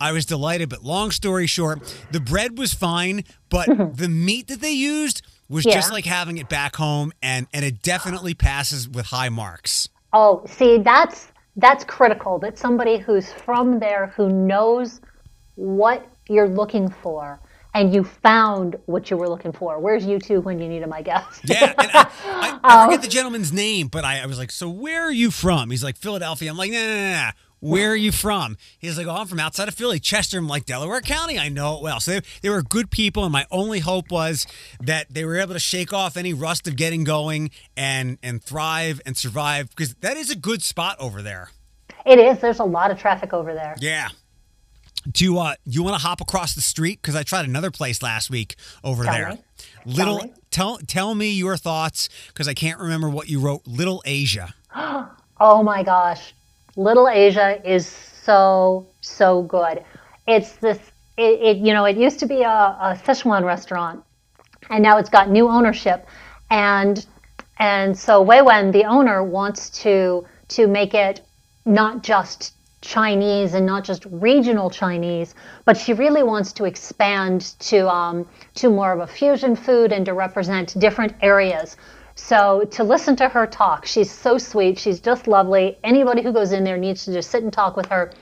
I 0.00 0.12
was 0.12 0.26
delighted. 0.26 0.68
But 0.68 0.84
long 0.84 1.10
story 1.10 1.46
short, 1.46 1.80
the 2.10 2.20
bread 2.20 2.58
was 2.58 2.74
fine, 2.74 3.24
but 3.48 3.66
the 3.96 4.08
meat 4.08 4.48
that 4.48 4.60
they 4.60 4.72
used 4.72 5.22
was 5.48 5.64
just 5.64 5.92
like 5.92 6.04
having 6.04 6.38
it 6.38 6.48
back 6.48 6.76
home, 6.76 7.12
and 7.22 7.46
and 7.54 7.64
it 7.64 7.82
definitely 7.82 8.34
passes 8.34 8.88
with 8.88 9.06
high 9.06 9.30
marks. 9.30 9.88
Oh, 10.12 10.42
see, 10.46 10.78
that's 10.78 11.28
that's 11.56 11.84
critical. 11.84 12.38
That 12.38 12.58
somebody 12.58 12.98
who's 12.98 13.32
from 13.32 13.78
there 13.80 14.08
who 14.08 14.28
knows 14.28 15.00
what 15.54 16.06
you're 16.28 16.48
looking 16.48 16.90
for, 16.90 17.40
and 17.74 17.94
you 17.94 18.04
found 18.04 18.76
what 18.86 19.10
you 19.10 19.16
were 19.16 19.28
looking 19.28 19.52
for. 19.52 19.78
Where's 19.78 20.04
you 20.04 20.18
two 20.18 20.40
when 20.40 20.58
you 20.58 20.68
need 20.68 20.82
them? 20.82 20.92
I 20.92 21.02
guess. 21.02 21.40
Yeah, 21.44 21.74
and 21.78 21.90
I, 21.94 22.10
I, 22.24 22.60
I 22.62 22.84
forget 22.86 23.00
oh. 23.00 23.02
the 23.02 23.08
gentleman's 23.08 23.52
name, 23.52 23.88
but 23.88 24.04
I, 24.04 24.20
I 24.20 24.26
was 24.26 24.38
like, 24.38 24.50
"So 24.50 24.68
where 24.68 25.02
are 25.02 25.12
you 25.12 25.30
from?" 25.30 25.70
He's 25.70 25.84
like, 25.84 25.96
"Philadelphia." 25.96 26.50
I'm 26.50 26.56
like, 26.56 26.70
"No, 26.70 26.78
no, 26.78 26.96
no, 26.96 27.12
no. 27.12 27.30
Where 27.60 27.90
are 27.90 27.96
you 27.96 28.12
from?" 28.12 28.56
He's 28.78 28.96
like, 28.96 29.06
"Oh, 29.06 29.16
I'm 29.16 29.26
from 29.26 29.40
outside 29.40 29.68
of 29.68 29.74
Philly, 29.74 30.00
Chester." 30.00 30.38
I'm 30.38 30.48
like, 30.48 30.64
"Delaware 30.66 31.00
County. 31.00 31.38
I 31.38 31.48
know 31.48 31.76
it 31.76 31.82
well." 31.82 32.00
So 32.00 32.12
they, 32.12 32.20
they 32.42 32.50
were 32.50 32.62
good 32.62 32.90
people, 32.90 33.24
and 33.24 33.32
my 33.32 33.46
only 33.50 33.80
hope 33.80 34.10
was 34.10 34.46
that 34.80 35.06
they 35.10 35.24
were 35.24 35.36
able 35.36 35.54
to 35.54 35.60
shake 35.60 35.92
off 35.92 36.16
any 36.16 36.32
rust 36.32 36.66
of 36.66 36.76
getting 36.76 37.04
going 37.04 37.50
and 37.76 38.18
and 38.22 38.42
thrive 38.42 39.00
and 39.04 39.16
survive 39.16 39.70
because 39.70 39.94
that 39.96 40.16
is 40.16 40.30
a 40.30 40.36
good 40.36 40.62
spot 40.62 40.96
over 40.98 41.22
there. 41.22 41.50
It 42.06 42.18
is. 42.18 42.38
There's 42.38 42.60
a 42.60 42.64
lot 42.64 42.90
of 42.90 42.98
traffic 42.98 43.32
over 43.32 43.52
there. 43.52 43.76
Yeah. 43.80 44.08
Do 45.10 45.24
you 45.24 45.38
uh 45.38 45.54
you 45.64 45.82
want 45.82 45.94
to 46.00 46.06
hop 46.06 46.20
across 46.20 46.54
the 46.54 46.60
street 46.60 47.00
because 47.00 47.14
I 47.14 47.22
tried 47.22 47.46
another 47.46 47.70
place 47.70 48.02
last 48.02 48.30
week 48.30 48.56
over 48.84 49.04
Tell 49.04 49.12
there. 49.12 49.30
me. 49.30 49.38
Little 49.86 50.18
me. 50.18 50.32
tell 50.50 50.78
tell 50.86 51.14
me 51.14 51.30
your 51.30 51.56
thoughts 51.56 52.08
because 52.28 52.48
I 52.48 52.54
can't 52.54 52.78
remember 52.78 53.08
what 53.08 53.28
you 53.28 53.40
wrote. 53.40 53.62
Little 53.66 54.02
Asia. 54.04 54.54
Oh 55.40 55.62
my 55.62 55.84
gosh, 55.84 56.34
Little 56.74 57.08
Asia 57.08 57.60
is 57.64 57.86
so 57.86 58.88
so 59.00 59.42
good. 59.42 59.84
It's 60.26 60.56
this. 60.56 60.78
It, 61.16 61.40
it 61.40 61.56
you 61.58 61.72
know 61.72 61.84
it 61.84 61.96
used 61.96 62.18
to 62.18 62.26
be 62.26 62.42
a, 62.42 62.48
a 62.48 63.00
Sichuan 63.04 63.44
restaurant, 63.44 64.02
and 64.68 64.82
now 64.82 64.98
it's 64.98 65.08
got 65.08 65.30
new 65.30 65.48
ownership, 65.48 66.08
and 66.50 67.06
and 67.60 67.96
so 67.96 68.20
Wei 68.20 68.42
Wen, 68.42 68.72
the 68.72 68.84
owner, 68.84 69.22
wants 69.22 69.70
to 69.82 70.26
to 70.48 70.66
make 70.66 70.92
it 70.92 71.20
not 71.64 72.02
just 72.02 72.54
Chinese 72.80 73.54
and 73.54 73.66
not 73.66 73.84
just 73.84 74.06
regional 74.10 74.70
Chinese, 74.70 75.34
but 75.64 75.76
she 75.76 75.92
really 75.92 76.22
wants 76.22 76.52
to 76.52 76.64
expand 76.64 77.54
to 77.58 77.88
um, 77.88 78.26
to 78.54 78.70
more 78.70 78.92
of 78.92 79.00
a 79.00 79.06
fusion 79.06 79.56
food 79.56 79.92
and 79.92 80.06
to 80.06 80.14
represent 80.14 80.78
different 80.78 81.14
areas. 81.20 81.76
So 82.14 82.64
to 82.72 82.84
listen 82.84 83.16
to 83.16 83.28
her 83.28 83.46
talk, 83.46 83.86
she's 83.86 84.10
so 84.10 84.38
sweet. 84.38 84.78
She's 84.78 85.00
just 85.00 85.26
lovely. 85.28 85.78
Anybody 85.84 86.22
who 86.22 86.32
goes 86.32 86.52
in 86.52 86.64
there 86.64 86.76
needs 86.76 87.04
to 87.04 87.12
just 87.12 87.30
sit 87.30 87.42
and 87.42 87.52
talk 87.52 87.76
with 87.76 87.86
her. 87.86 88.12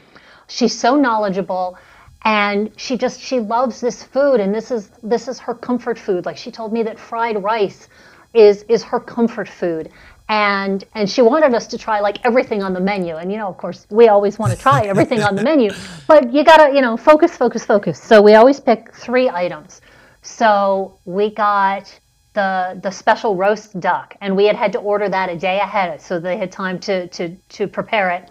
She's 0.48 0.78
so 0.78 0.96
knowledgeable 0.96 1.78
and 2.22 2.70
she 2.76 2.96
just 2.96 3.20
she 3.20 3.40
loves 3.40 3.80
this 3.80 4.02
food 4.02 4.40
and 4.40 4.54
this 4.54 4.70
is 4.70 4.90
this 5.02 5.28
is 5.28 5.38
her 5.38 5.54
comfort 5.54 5.98
food. 5.98 6.26
Like 6.26 6.36
she 6.36 6.50
told 6.50 6.72
me 6.72 6.82
that 6.82 6.98
fried 6.98 7.42
rice 7.42 7.88
is 8.34 8.64
is 8.68 8.82
her 8.84 9.00
comfort 9.00 9.48
food. 9.48 9.90
And 10.28 10.84
and 10.94 11.08
she 11.08 11.22
wanted 11.22 11.54
us 11.54 11.66
to 11.68 11.78
try 11.78 12.00
like 12.00 12.24
everything 12.24 12.62
on 12.62 12.72
the 12.72 12.80
menu. 12.80 13.16
And 13.16 13.30
you 13.30 13.38
know, 13.38 13.48
of 13.48 13.56
course, 13.56 13.86
we 13.90 14.08
always 14.08 14.38
want 14.38 14.52
to 14.52 14.58
try 14.58 14.82
everything 14.82 15.22
on 15.22 15.36
the 15.36 15.42
menu, 15.50 15.70
but 16.08 16.32
you 16.32 16.42
got 16.44 16.66
to, 16.66 16.74
you 16.74 16.80
know, 16.80 16.96
focus 16.96 17.36
focus 17.36 17.64
focus. 17.64 18.02
So 18.02 18.20
we 18.20 18.34
always 18.34 18.58
pick 18.58 18.92
3 18.94 19.30
items. 19.30 19.80
So 20.22 20.98
we 21.04 21.30
got 21.30 21.96
the 22.34 22.78
the 22.82 22.90
special 22.90 23.36
roast 23.36 23.78
duck, 23.80 24.16
and 24.20 24.36
we 24.36 24.46
had 24.46 24.56
had 24.56 24.72
to 24.72 24.78
order 24.78 25.08
that 25.08 25.30
a 25.30 25.36
day 25.36 25.58
ahead, 25.60 26.00
so 26.00 26.18
they 26.20 26.36
had 26.36 26.50
time 26.50 26.78
to 26.80 27.06
to 27.08 27.36
to 27.50 27.68
prepare 27.68 28.10
it. 28.10 28.30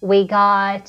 We 0.00 0.26
got 0.26 0.84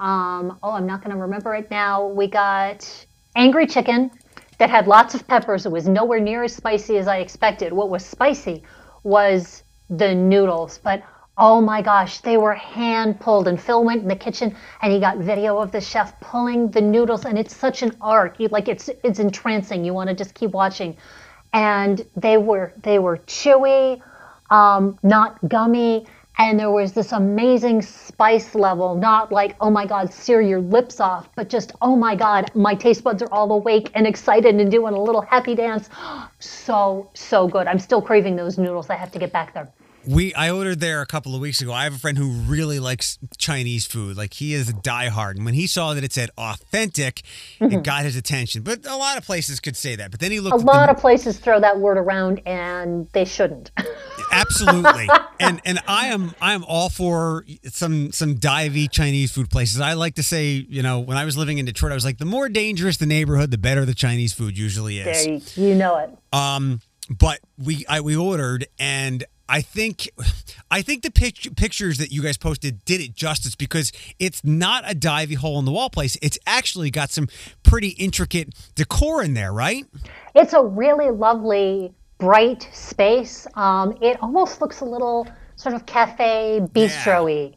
um, 0.00 0.58
oh, 0.62 0.72
I'm 0.72 0.86
not 0.86 1.02
going 1.04 1.14
to 1.14 1.20
remember 1.20 1.54
it 1.54 1.70
now. 1.70 2.06
We 2.06 2.26
got 2.26 2.88
angry 3.36 3.66
chicken 3.66 4.10
that 4.58 4.70
had 4.70 4.86
lots 4.86 5.14
of 5.14 5.28
peppers. 5.28 5.66
It 5.66 5.72
was 5.72 5.86
nowhere 5.86 6.20
near 6.20 6.42
as 6.42 6.54
spicy 6.54 6.96
as 6.96 7.06
I 7.06 7.18
expected. 7.18 7.72
What 7.72 7.90
was 7.90 8.04
spicy 8.04 8.62
was 9.02 9.62
the 9.90 10.14
noodles, 10.14 10.78
but 10.82 11.02
oh 11.40 11.60
my 11.60 11.80
gosh, 11.82 12.20
they 12.20 12.36
were 12.36 12.54
hand 12.54 13.18
pulled. 13.18 13.48
And 13.48 13.60
Phil 13.60 13.82
went 13.82 14.02
in 14.02 14.08
the 14.08 14.14
kitchen 14.14 14.54
and 14.82 14.92
he 14.92 15.00
got 15.00 15.18
video 15.18 15.58
of 15.58 15.72
the 15.72 15.80
chef 15.80 16.18
pulling 16.20 16.70
the 16.70 16.80
noodles, 16.80 17.24
and 17.24 17.38
it's 17.38 17.56
such 17.56 17.82
an 17.82 17.96
art. 18.00 18.36
You 18.38 18.48
like 18.48 18.68
it's 18.68 18.88
it's 19.02 19.18
entrancing. 19.18 19.84
You 19.84 19.94
want 19.94 20.08
to 20.08 20.14
just 20.14 20.34
keep 20.34 20.50
watching. 20.50 20.96
And 21.52 22.04
they 22.14 22.36
were 22.36 22.72
they 22.82 22.98
were 22.98 23.18
chewy, 23.18 24.00
um, 24.50 24.98
not 25.02 25.36
gummy, 25.48 26.06
and 26.38 26.60
there 26.60 26.70
was 26.70 26.92
this 26.92 27.10
amazing 27.12 27.82
spice 27.82 28.54
level. 28.54 28.94
Not 28.94 29.32
like 29.32 29.56
oh 29.60 29.70
my 29.70 29.86
god, 29.86 30.12
sear 30.12 30.40
your 30.42 30.60
lips 30.60 31.00
off, 31.00 31.28
but 31.34 31.48
just 31.48 31.72
oh 31.82 31.96
my 31.96 32.14
god, 32.14 32.50
my 32.54 32.74
taste 32.74 33.02
buds 33.02 33.22
are 33.22 33.32
all 33.32 33.50
awake 33.52 33.90
and 33.94 34.06
excited 34.06 34.54
and 34.54 34.70
doing 34.70 34.94
a 34.94 35.02
little 35.02 35.22
happy 35.22 35.54
dance. 35.54 35.88
So 36.42 37.10
so 37.12 37.46
good. 37.48 37.66
I'm 37.66 37.78
still 37.78 38.00
craving 38.00 38.34
those 38.34 38.56
noodles. 38.56 38.88
I 38.88 38.94
have 38.94 39.12
to 39.12 39.18
get 39.18 39.30
back 39.30 39.52
there. 39.52 39.68
We 40.06 40.32
I 40.34 40.50
ordered 40.50 40.80
there 40.80 41.02
a 41.02 41.06
couple 41.06 41.34
of 41.34 41.40
weeks 41.40 41.60
ago. 41.60 41.72
I 41.72 41.84
have 41.84 41.94
a 41.94 41.98
friend 41.98 42.16
who 42.16 42.30
really 42.30 42.80
likes 42.80 43.18
Chinese 43.36 43.86
food. 43.86 44.16
Like 44.16 44.34
he 44.34 44.54
is 44.54 44.68
a 44.68 44.72
diehard, 44.72 45.36
and 45.36 45.44
when 45.44 45.54
he 45.54 45.66
saw 45.66 45.94
that 45.94 46.02
it 46.02 46.12
said 46.12 46.30
authentic, 46.38 47.22
it 47.60 47.82
got 47.82 48.04
his 48.04 48.16
attention. 48.16 48.62
But 48.62 48.86
a 48.86 48.96
lot 48.96 49.18
of 49.18 49.24
places 49.24 49.60
could 49.60 49.76
say 49.76 49.96
that. 49.96 50.10
But 50.10 50.20
then 50.20 50.30
he 50.30 50.40
looked. 50.40 50.62
A 50.62 50.64
lot 50.64 50.86
the, 50.86 50.92
of 50.92 50.98
places 50.98 51.38
throw 51.38 51.60
that 51.60 51.78
word 51.78 51.98
around 51.98 52.40
and 52.46 53.08
they 53.12 53.24
shouldn't. 53.24 53.70
absolutely, 54.32 55.08
and 55.38 55.60
and 55.64 55.80
I 55.86 56.06
am 56.06 56.34
I 56.40 56.54
am 56.54 56.64
all 56.64 56.88
for 56.88 57.44
some 57.64 58.12
some 58.12 58.36
divey 58.36 58.90
Chinese 58.90 59.32
food 59.32 59.50
places. 59.50 59.80
I 59.80 59.92
like 59.94 60.14
to 60.14 60.22
say, 60.22 60.66
you 60.68 60.82
know, 60.82 61.00
when 61.00 61.18
I 61.18 61.24
was 61.24 61.36
living 61.36 61.58
in 61.58 61.66
Detroit, 61.66 61.92
I 61.92 61.94
was 61.94 62.04
like, 62.04 62.18
the 62.18 62.24
more 62.24 62.48
dangerous 62.48 62.96
the 62.96 63.06
neighborhood, 63.06 63.50
the 63.50 63.58
better 63.58 63.84
the 63.84 63.94
Chinese 63.94 64.32
food 64.32 64.56
usually 64.56 64.98
is. 64.98 65.24
there 65.24 65.34
you, 65.34 65.68
you 65.68 65.74
know 65.74 65.98
it. 65.98 66.10
Um, 66.32 66.80
but 67.10 67.40
we 67.58 67.84
I 67.88 68.00
we 68.00 68.16
ordered 68.16 68.66
and 68.78 69.24
I 69.50 69.62
think 69.62 70.08
I 70.70 70.80
think 70.80 71.02
the 71.02 71.10
pic- 71.10 71.56
pictures 71.56 71.98
that 71.98 72.12
you 72.12 72.22
guys 72.22 72.36
posted 72.36 72.84
did 72.84 73.00
it 73.00 73.16
justice 73.16 73.56
because 73.56 73.90
it's 74.20 74.44
not 74.44 74.88
a 74.88 74.94
divey 74.94 75.34
hole 75.34 75.58
in 75.58 75.64
the 75.64 75.72
wall 75.72 75.90
place. 75.90 76.16
It's 76.22 76.38
actually 76.46 76.92
got 76.92 77.10
some 77.10 77.28
pretty 77.64 77.88
intricate 77.88 78.54
decor 78.76 79.24
in 79.24 79.34
there, 79.34 79.52
right? 79.52 79.84
It's 80.36 80.52
a 80.52 80.62
really 80.62 81.10
lovely, 81.10 81.92
bright 82.18 82.68
space. 82.72 83.48
Um, 83.54 83.98
it 84.00 84.22
almost 84.22 84.60
looks 84.60 84.82
a 84.82 84.84
little 84.84 85.26
sort 85.56 85.74
of 85.74 85.84
cafe 85.84 86.60
bistro-y. 86.72 87.56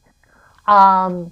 Um, 0.66 1.32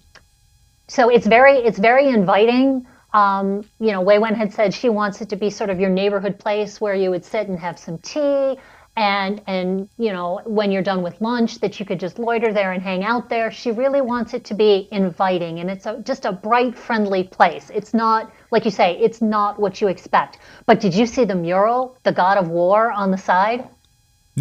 so 0.87 1.09
it's 1.09 1.25
very 1.25 1.57
it's 1.57 1.79
very 1.79 2.07
inviting. 2.09 2.85
Um, 3.13 3.65
you 3.79 3.91
know, 3.91 4.01
Wei 4.01 4.19
Wen 4.19 4.35
had 4.35 4.53
said 4.53 4.75
she 4.75 4.89
wants 4.89 5.21
it 5.21 5.29
to 5.29 5.35
be 5.35 5.49
sort 5.49 5.71
of 5.71 5.79
your 5.79 5.89
neighborhood 5.89 6.37
place 6.37 6.79
where 6.79 6.93
you 6.93 7.09
would 7.09 7.25
sit 7.25 7.47
and 7.47 7.59
have 7.59 7.79
some 7.79 7.97
tea, 7.97 8.57
and 8.97 9.41
and 9.47 9.87
you 9.97 10.11
know 10.11 10.41
when 10.45 10.71
you're 10.71 10.83
done 10.83 11.01
with 11.01 11.19
lunch 11.21 11.59
that 11.59 11.79
you 11.79 11.85
could 11.85 11.99
just 11.99 12.19
loiter 12.19 12.51
there 12.53 12.73
and 12.73 12.83
hang 12.83 13.03
out 13.03 13.29
there. 13.29 13.51
She 13.51 13.71
really 13.71 14.01
wants 14.01 14.33
it 14.33 14.43
to 14.45 14.53
be 14.53 14.87
inviting, 14.91 15.59
and 15.59 15.69
it's 15.69 15.85
a, 15.85 15.99
just 15.99 16.25
a 16.25 16.31
bright, 16.31 16.77
friendly 16.77 17.23
place. 17.23 17.71
It's 17.73 17.93
not 17.93 18.31
like 18.51 18.65
you 18.65 18.71
say, 18.71 18.97
it's 18.97 19.21
not 19.21 19.59
what 19.59 19.81
you 19.81 19.87
expect. 19.87 20.39
But 20.65 20.79
did 20.79 20.93
you 20.93 21.05
see 21.05 21.25
the 21.25 21.35
mural, 21.35 21.97
the 22.03 22.11
God 22.11 22.37
of 22.37 22.49
War, 22.49 22.91
on 22.91 23.11
the 23.11 23.17
side? 23.17 23.67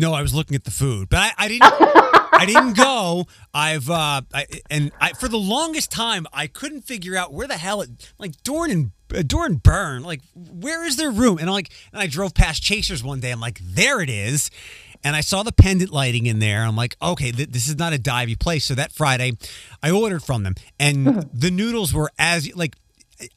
No, 0.00 0.14
I 0.14 0.22
was 0.22 0.34
looking 0.34 0.54
at 0.54 0.64
the 0.64 0.70
food, 0.70 1.10
but 1.10 1.18
I, 1.18 1.32
I 1.36 1.48
didn't. 1.48 1.72
I 2.32 2.46
didn't 2.46 2.74
go. 2.74 3.26
I've 3.52 3.90
uh, 3.90 4.22
I, 4.32 4.46
and 4.70 4.92
I, 4.98 5.12
for 5.12 5.28
the 5.28 5.36
longest 5.36 5.92
time 5.92 6.26
I 6.32 6.46
couldn't 6.46 6.82
figure 6.82 7.14
out 7.14 7.34
where 7.34 7.46
the 7.46 7.58
hell 7.58 7.82
it 7.82 7.90
like 8.18 8.42
Dorn 8.42 8.70
and 8.70 8.90
uh, 9.14 9.20
Dorr 9.26 9.50
Byrne 9.50 10.02
like 10.02 10.22
where 10.34 10.86
is 10.86 10.96
their 10.96 11.10
room? 11.10 11.36
And 11.36 11.48
I'm 11.48 11.52
like, 11.52 11.70
and 11.92 12.00
I 12.00 12.06
drove 12.06 12.32
past 12.32 12.62
Chasers 12.62 13.04
one 13.04 13.20
day. 13.20 13.30
I'm 13.30 13.40
like, 13.40 13.60
there 13.62 14.00
it 14.00 14.08
is. 14.08 14.50
And 15.04 15.14
I 15.16 15.20
saw 15.20 15.42
the 15.42 15.52
pendant 15.52 15.90
lighting 15.90 16.24
in 16.24 16.38
there. 16.38 16.62
I'm 16.64 16.76
like, 16.76 16.96
okay, 17.02 17.30
th- 17.30 17.50
this 17.50 17.68
is 17.68 17.76
not 17.76 17.92
a 17.92 17.98
divey 17.98 18.38
place. 18.38 18.64
So 18.64 18.74
that 18.74 18.92
Friday, 18.92 19.32
I 19.82 19.90
ordered 19.90 20.22
from 20.22 20.42
them, 20.42 20.54
and 20.78 21.28
the 21.34 21.50
noodles 21.50 21.92
were 21.92 22.10
as 22.18 22.54
like 22.56 22.74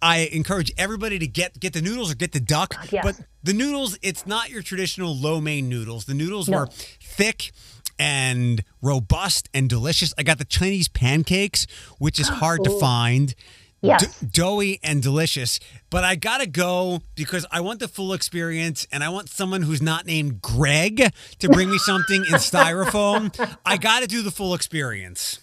I 0.02 0.30
encourage 0.32 0.72
everybody 0.78 1.20
to 1.20 1.28
get 1.28 1.60
get 1.60 1.74
the 1.74 1.82
noodles 1.82 2.12
or 2.12 2.16
get 2.16 2.32
the 2.32 2.40
duck. 2.40 2.76
Uh, 2.78 2.86
yes. 2.92 3.04
But 3.06 3.26
the 3.44 3.54
noodles, 3.54 3.98
it's 4.02 4.26
not 4.26 4.50
your 4.50 4.62
traditional 4.62 5.16
lo 5.16 5.42
mein 5.42 5.70
noodles. 5.70 6.06
The 6.06 6.14
noodles 6.14 6.48
No. 6.50 6.60
were 6.60 6.68
thick 6.68 7.52
and 8.00 8.64
robust 8.82 9.50
and 9.54 9.70
delicious. 9.70 10.14
I 10.18 10.24
got 10.24 10.38
the 10.40 10.46
Chinese 10.46 10.88
pancakes, 10.88 11.68
which 12.00 12.20
is 12.20 12.28
hard 12.42 12.64
to 12.64 12.80
find. 12.80 13.36
Yes. 13.82 14.18
D- 14.20 14.28
doughy 14.32 14.80
and 14.82 15.04
delicious, 15.04 15.60
but 15.90 16.06
I 16.06 16.16
gotta 16.16 16.46
go 16.48 17.02
because 17.16 17.46
I 17.52 17.60
want 17.60 17.82
the 17.82 17.90
full 17.90 18.14
experience, 18.14 18.88
and 18.94 19.04
I 19.04 19.10
want 19.10 19.28
someone 19.28 19.62
who's 19.62 19.82
not 19.82 20.06
named 20.06 20.42
Greg 20.42 21.12
to 21.40 21.50
bring 21.50 21.70
me 21.70 21.78
something 21.78 22.24
in 22.24 22.34
styrofoam. 22.36 23.30
I 23.66 23.76
gotta 23.76 24.08
do 24.08 24.22
the 24.22 24.32
full 24.32 24.54
experience. 24.54 25.40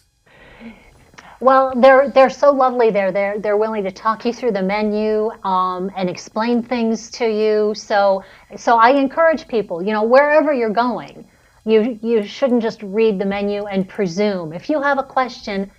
Well, 1.40 1.72
they're 1.76 2.10
they're 2.10 2.30
so 2.30 2.52
lovely 2.52 2.90
there. 2.90 3.12
They're 3.12 3.38
they're 3.38 3.56
willing 3.56 3.84
to 3.84 3.92
talk 3.92 4.26
you 4.26 4.32
through 4.34 4.52
the 4.52 4.62
menu 4.62 5.30
um, 5.44 5.90
and 5.96 6.10
explain 6.10 6.62
things 6.62 7.10
to 7.12 7.26
you. 7.26 7.74
So 7.76 8.24
so 8.56 8.76
I 8.76 8.90
encourage 8.90 9.48
people, 9.48 9.82
you 9.82 9.92
know, 9.92 10.04
wherever 10.04 10.52
you're 10.52 10.70
going, 10.70 11.26
you 11.64 11.98
you 12.02 12.24
shouldn't 12.24 12.62
just 12.62 12.82
read 12.82 13.18
the 13.20 13.26
menu 13.26 13.66
and 13.66 13.88
presume. 13.88 14.52
If 14.52 14.70
you 14.70 14.82
have 14.82 14.98
a 14.98 15.04
question, 15.04 15.70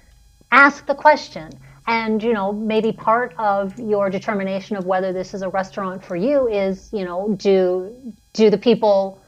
ask 0.51 0.87
the 0.87 0.95
question. 0.95 1.51
And 1.87 2.23
you 2.23 2.33
know, 2.33 2.53
maybe 2.53 2.93
part 2.93 3.35
of 3.37 3.77
your 3.79 4.09
determination 4.09 4.77
of 4.77 4.85
whether 4.85 5.13
this 5.13 5.33
is 5.35 5.43
a 5.43 5.49
restaurant 5.49 6.03
for 6.05 6.15
you 6.15 6.47
is, 6.47 6.89
you 6.93 7.05
know, 7.05 7.35
do 7.39 8.13
do 8.33 8.49
the 8.49 8.57
people 8.57 9.19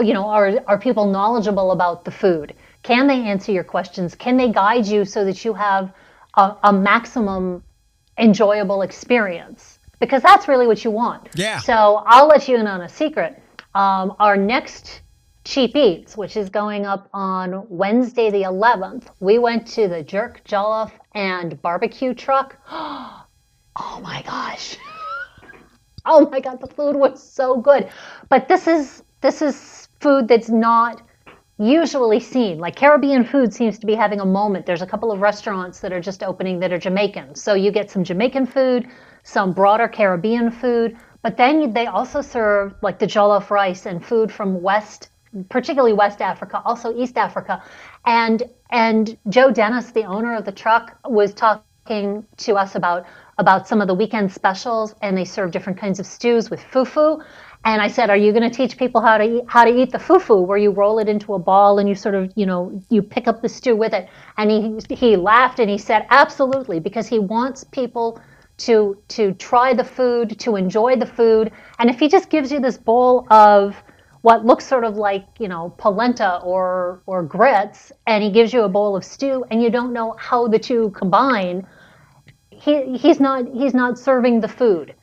you 0.00 0.14
know, 0.14 0.26
are 0.26 0.54
are 0.66 0.78
people 0.78 1.06
knowledgeable 1.10 1.72
about 1.72 2.04
the 2.04 2.10
food? 2.10 2.54
Can 2.82 3.06
they 3.06 3.20
answer 3.22 3.52
your 3.52 3.64
questions? 3.64 4.14
Can 4.14 4.36
they 4.36 4.50
guide 4.50 4.86
you 4.86 5.04
so 5.04 5.24
that 5.24 5.44
you 5.44 5.54
have 5.54 5.92
a, 6.34 6.56
a 6.64 6.72
maximum 6.72 7.62
enjoyable 8.18 8.82
experience? 8.82 9.78
Because 10.00 10.22
that's 10.22 10.48
really 10.48 10.66
what 10.66 10.84
you 10.84 10.90
want. 10.90 11.28
Yeah. 11.34 11.58
So 11.58 12.02
I'll 12.06 12.26
let 12.26 12.48
you 12.48 12.56
in 12.56 12.66
on 12.66 12.82
a 12.82 12.88
secret. 12.88 13.40
Um, 13.74 14.16
our 14.18 14.36
next 14.36 15.02
Cheap 15.44 15.74
Eats, 15.76 16.16
which 16.16 16.36
is 16.36 16.48
going 16.48 16.86
up 16.86 17.08
on 17.12 17.66
Wednesday 17.68 18.30
the 18.30 18.42
11th, 18.42 19.06
we 19.20 19.38
went 19.38 19.66
to 19.68 19.88
the 19.88 20.02
Jerk 20.02 20.42
Jollof 20.44 20.92
and 21.14 21.60
Barbecue 21.62 22.14
Truck. 22.14 22.56
Oh 23.74 24.00
my 24.02 24.22
gosh. 24.22 24.76
Oh 26.04 26.28
my 26.30 26.40
god, 26.40 26.60
the 26.60 26.66
food 26.66 26.96
was 26.96 27.22
so 27.22 27.56
good. 27.56 27.88
But 28.28 28.48
this 28.48 28.66
is 28.66 29.04
this 29.20 29.40
is 29.40 29.88
food 30.00 30.26
that's 30.26 30.48
not 30.48 31.00
usually 31.62 32.20
seen. 32.20 32.58
Like 32.58 32.76
Caribbean 32.76 33.24
food 33.24 33.54
seems 33.54 33.78
to 33.78 33.86
be 33.86 33.94
having 33.94 34.20
a 34.20 34.26
moment. 34.26 34.66
There's 34.66 34.82
a 34.82 34.86
couple 34.86 35.12
of 35.12 35.20
restaurants 35.20 35.80
that 35.80 35.92
are 35.92 36.00
just 36.00 36.22
opening 36.22 36.58
that 36.60 36.72
are 36.72 36.78
Jamaican. 36.78 37.36
So 37.36 37.54
you 37.54 37.70
get 37.70 37.90
some 37.90 38.02
Jamaican 38.04 38.46
food, 38.46 38.88
some 39.22 39.52
broader 39.52 39.88
Caribbean 39.88 40.50
food, 40.50 40.96
but 41.22 41.36
then 41.36 41.72
they 41.72 41.86
also 41.86 42.20
serve 42.20 42.74
like 42.82 42.98
the 42.98 43.06
jollof 43.06 43.50
rice 43.50 43.86
and 43.86 44.04
food 44.04 44.32
from 44.32 44.60
West 44.60 45.08
particularly 45.48 45.92
West 45.92 46.20
Africa, 46.20 46.60
also 46.64 46.94
East 46.94 47.16
Africa. 47.16 47.62
And 48.04 48.42
and 48.70 49.16
Joe 49.28 49.50
Dennis, 49.50 49.90
the 49.92 50.04
owner 50.04 50.34
of 50.34 50.44
the 50.44 50.52
truck, 50.52 50.98
was 51.06 51.34
talking 51.34 52.26
to 52.38 52.54
us 52.56 52.74
about 52.74 53.06
about 53.38 53.66
some 53.66 53.80
of 53.80 53.88
the 53.88 53.94
weekend 53.94 54.30
specials 54.30 54.94
and 55.00 55.16
they 55.16 55.24
serve 55.24 55.50
different 55.50 55.78
kinds 55.78 55.98
of 55.98 56.06
stews 56.06 56.50
with 56.50 56.60
fufu. 56.60 57.24
And 57.64 57.80
I 57.80 57.88
said, 57.88 58.10
"Are 58.10 58.16
you 58.16 58.32
going 58.32 58.48
to 58.48 58.56
teach 58.56 58.76
people 58.76 59.00
how 59.00 59.18
to 59.18 59.24
eat, 59.24 59.44
how 59.46 59.64
to 59.64 59.70
eat 59.70 59.92
the 59.92 59.98
fufu, 59.98 60.44
where 60.46 60.58
you 60.58 60.70
roll 60.70 60.98
it 60.98 61.08
into 61.08 61.34
a 61.34 61.38
ball 61.38 61.78
and 61.78 61.88
you 61.88 61.94
sort 61.94 62.14
of, 62.16 62.32
you 62.34 62.44
know, 62.46 62.80
you 62.90 63.02
pick 63.02 63.28
up 63.28 63.40
the 63.42 63.48
stew 63.48 63.76
with 63.76 63.92
it?" 63.94 64.08
And 64.36 64.50
he 64.50 64.94
he 64.94 65.16
laughed 65.16 65.60
and 65.60 65.70
he 65.70 65.78
said, 65.78 66.06
"Absolutely," 66.10 66.80
because 66.80 67.06
he 67.06 67.18
wants 67.20 67.64
people 67.64 68.20
to 68.58 68.96
to 69.08 69.32
try 69.34 69.74
the 69.74 69.84
food, 69.84 70.38
to 70.40 70.56
enjoy 70.56 70.96
the 70.96 71.06
food. 71.06 71.52
And 71.78 71.88
if 71.88 72.00
he 72.00 72.08
just 72.08 72.30
gives 72.30 72.50
you 72.52 72.58
this 72.60 72.76
bowl 72.78 73.26
of 73.30 73.76
what 74.22 74.44
looks 74.44 74.66
sort 74.66 74.84
of 74.84 74.96
like 74.96 75.24
you 75.38 75.48
know 75.48 75.72
polenta 75.78 76.40
or 76.42 77.02
or 77.06 77.22
grits, 77.22 77.92
and 78.08 78.24
he 78.24 78.30
gives 78.30 78.52
you 78.52 78.62
a 78.62 78.68
bowl 78.68 78.96
of 78.96 79.04
stew, 79.04 79.44
and 79.50 79.62
you 79.62 79.70
don't 79.70 79.92
know 79.92 80.14
how 80.18 80.48
the 80.48 80.58
two 80.58 80.90
combine, 80.90 81.66
he 82.50 82.96
he's 82.98 83.20
not 83.20 83.46
he's 83.52 83.74
not 83.74 83.98
serving 83.98 84.40
the 84.40 84.48
food. 84.48 84.94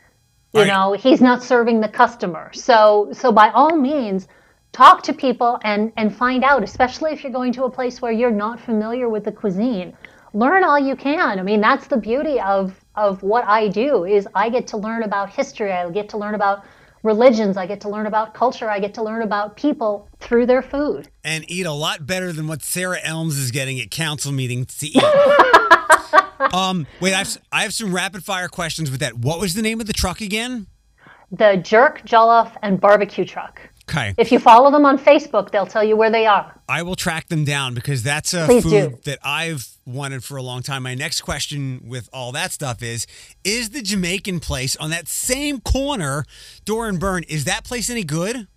You 0.54 0.66
Right. 0.66 0.68
know, 0.68 0.94
he's 0.94 1.22
not 1.22 1.44
serving 1.44 1.82
the 1.82 1.90
customer. 1.90 2.52
So 2.54 3.10
so 3.14 3.32
by 3.32 3.50
all 3.52 3.76
means, 3.78 4.28
talk 4.74 5.04
to 5.04 5.14
people 5.14 5.60
and 5.64 5.94
and 5.98 6.16
find 6.16 6.44
out, 6.44 6.64
especially 6.64 7.12
if 7.14 7.24
you're 7.24 7.34
going 7.34 7.54
to 7.54 7.66
a 7.66 7.72
place 7.72 8.02
where 8.02 8.12
you're 8.12 8.32
not 8.32 8.60
familiar 8.60 9.10
with 9.10 9.26
the 9.26 9.32
cuisine. 9.32 9.94
Learn 10.34 10.64
all 10.64 10.80
you 10.80 10.96
can. 10.96 11.40
I 11.40 11.44
mean, 11.44 11.62
that's 11.62 11.88
the 11.88 11.98
beauty 11.98 12.40
of 12.42 12.76
of 12.96 13.24
what 13.24 13.46
I 13.48 13.70
do 13.70 14.06
is 14.06 14.28
I 14.36 14.50
get 14.50 14.68
to 14.68 14.78
learn 14.78 15.04
about 15.04 15.30
history. 15.32 15.72
I 15.72 15.90
get 15.92 16.10
to 16.10 16.18
learn 16.18 16.36
about 16.36 16.66
religions. 17.04 17.58
I 17.58 17.66
get 17.66 17.82
to 17.82 17.90
learn 17.90 18.06
about 18.06 18.34
culture. 18.34 18.70
I 18.70 18.80
get 18.80 18.94
to 18.96 19.04
learn 19.04 19.22
about 19.22 19.56
people 19.56 20.10
through 20.20 20.46
their 20.46 20.62
food. 20.62 21.10
and 21.24 21.50
eat 21.50 21.66
a 21.66 21.72
lot 21.72 22.06
better 22.06 22.32
than 22.32 22.48
what 22.48 22.62
Sarah 22.62 23.00
Elms 23.04 23.38
is 23.38 23.52
getting 23.52 23.80
at 23.80 23.92
council 23.92 24.32
meetings 24.32 24.78
to 24.78 24.88
eat. 24.88 25.04
um, 26.54 26.88
wait, 27.00 27.14
I've, 27.14 27.38
I 27.52 27.64
have 27.64 27.74
some 27.74 27.94
rapid 27.94 28.24
fire 28.24 28.48
questions 28.48 28.92
with 28.92 29.00
that. 29.02 29.18
What 29.18 29.40
was 29.40 29.54
the 29.54 29.62
name 29.62 29.80
of 29.82 29.88
the 29.88 29.94
truck 29.94 30.22
again? 30.22 30.68
The 31.32 31.58
jerk, 31.64 32.02
jollof, 32.06 32.56
and 32.64 32.82
barbecue 32.82 33.26
truck. 33.26 33.69
Okay, 33.90 34.14
If 34.18 34.32
you 34.32 34.38
follow 34.40 34.70
them 34.72 34.86
on 34.86 35.00
Facebook, 35.00 35.50
they'll 35.52 35.66
tell 35.66 35.84
you 35.84 35.98
where 35.98 36.12
they 36.12 36.26
are. 36.28 36.54
I 36.70 36.84
will 36.84 36.96
track 36.96 37.28
them 37.28 37.44
down 37.44 37.74
because 37.74 38.04
that's 38.04 38.34
a 38.36 38.46
Please 38.46 38.64
food 38.64 38.70
do. 38.72 39.00
that 39.06 39.18
I've 39.24 39.68
wanted 39.86 40.24
for 40.24 40.38
a 40.38 40.44
long 40.44 40.62
time. 40.62 40.84
My 40.84 40.94
next 40.94 41.22
question 41.22 41.82
with 41.88 42.08
all 42.14 42.32
that 42.34 42.52
stuff 42.52 42.84
is: 42.84 43.08
Is 43.44 43.72
the 43.72 43.82
Jamaican 43.82 44.42
place 44.42 44.76
on 44.76 44.92
that 44.92 45.08
same 45.08 45.60
corner, 45.60 46.24
Dorr 46.66 46.88
and 46.88 47.00
Byrne? 47.00 47.24
Is 47.24 47.46
that 47.46 47.64
place 47.64 47.90
any 47.90 48.04
good? 48.04 48.48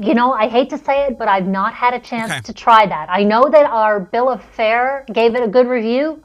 You 0.00 0.14
know, 0.14 0.32
I 0.32 0.46
hate 0.48 0.70
to 0.70 0.78
say 0.78 1.06
it, 1.06 1.18
but 1.18 1.26
I've 1.26 1.46
not 1.48 1.72
had 1.74 1.94
a 1.94 2.00
chance 2.00 2.30
Okay. 2.30 2.40
to 2.42 2.52
try 2.52 2.86
that. 2.86 3.08
I 3.10 3.24
know 3.24 3.48
that 3.48 3.66
our 3.66 3.98
bill 3.98 4.28
of 4.28 4.44
fare 4.44 5.04
gave 5.12 5.34
it 5.34 5.42
a 5.42 5.48
good 5.48 5.66
review, 5.66 6.22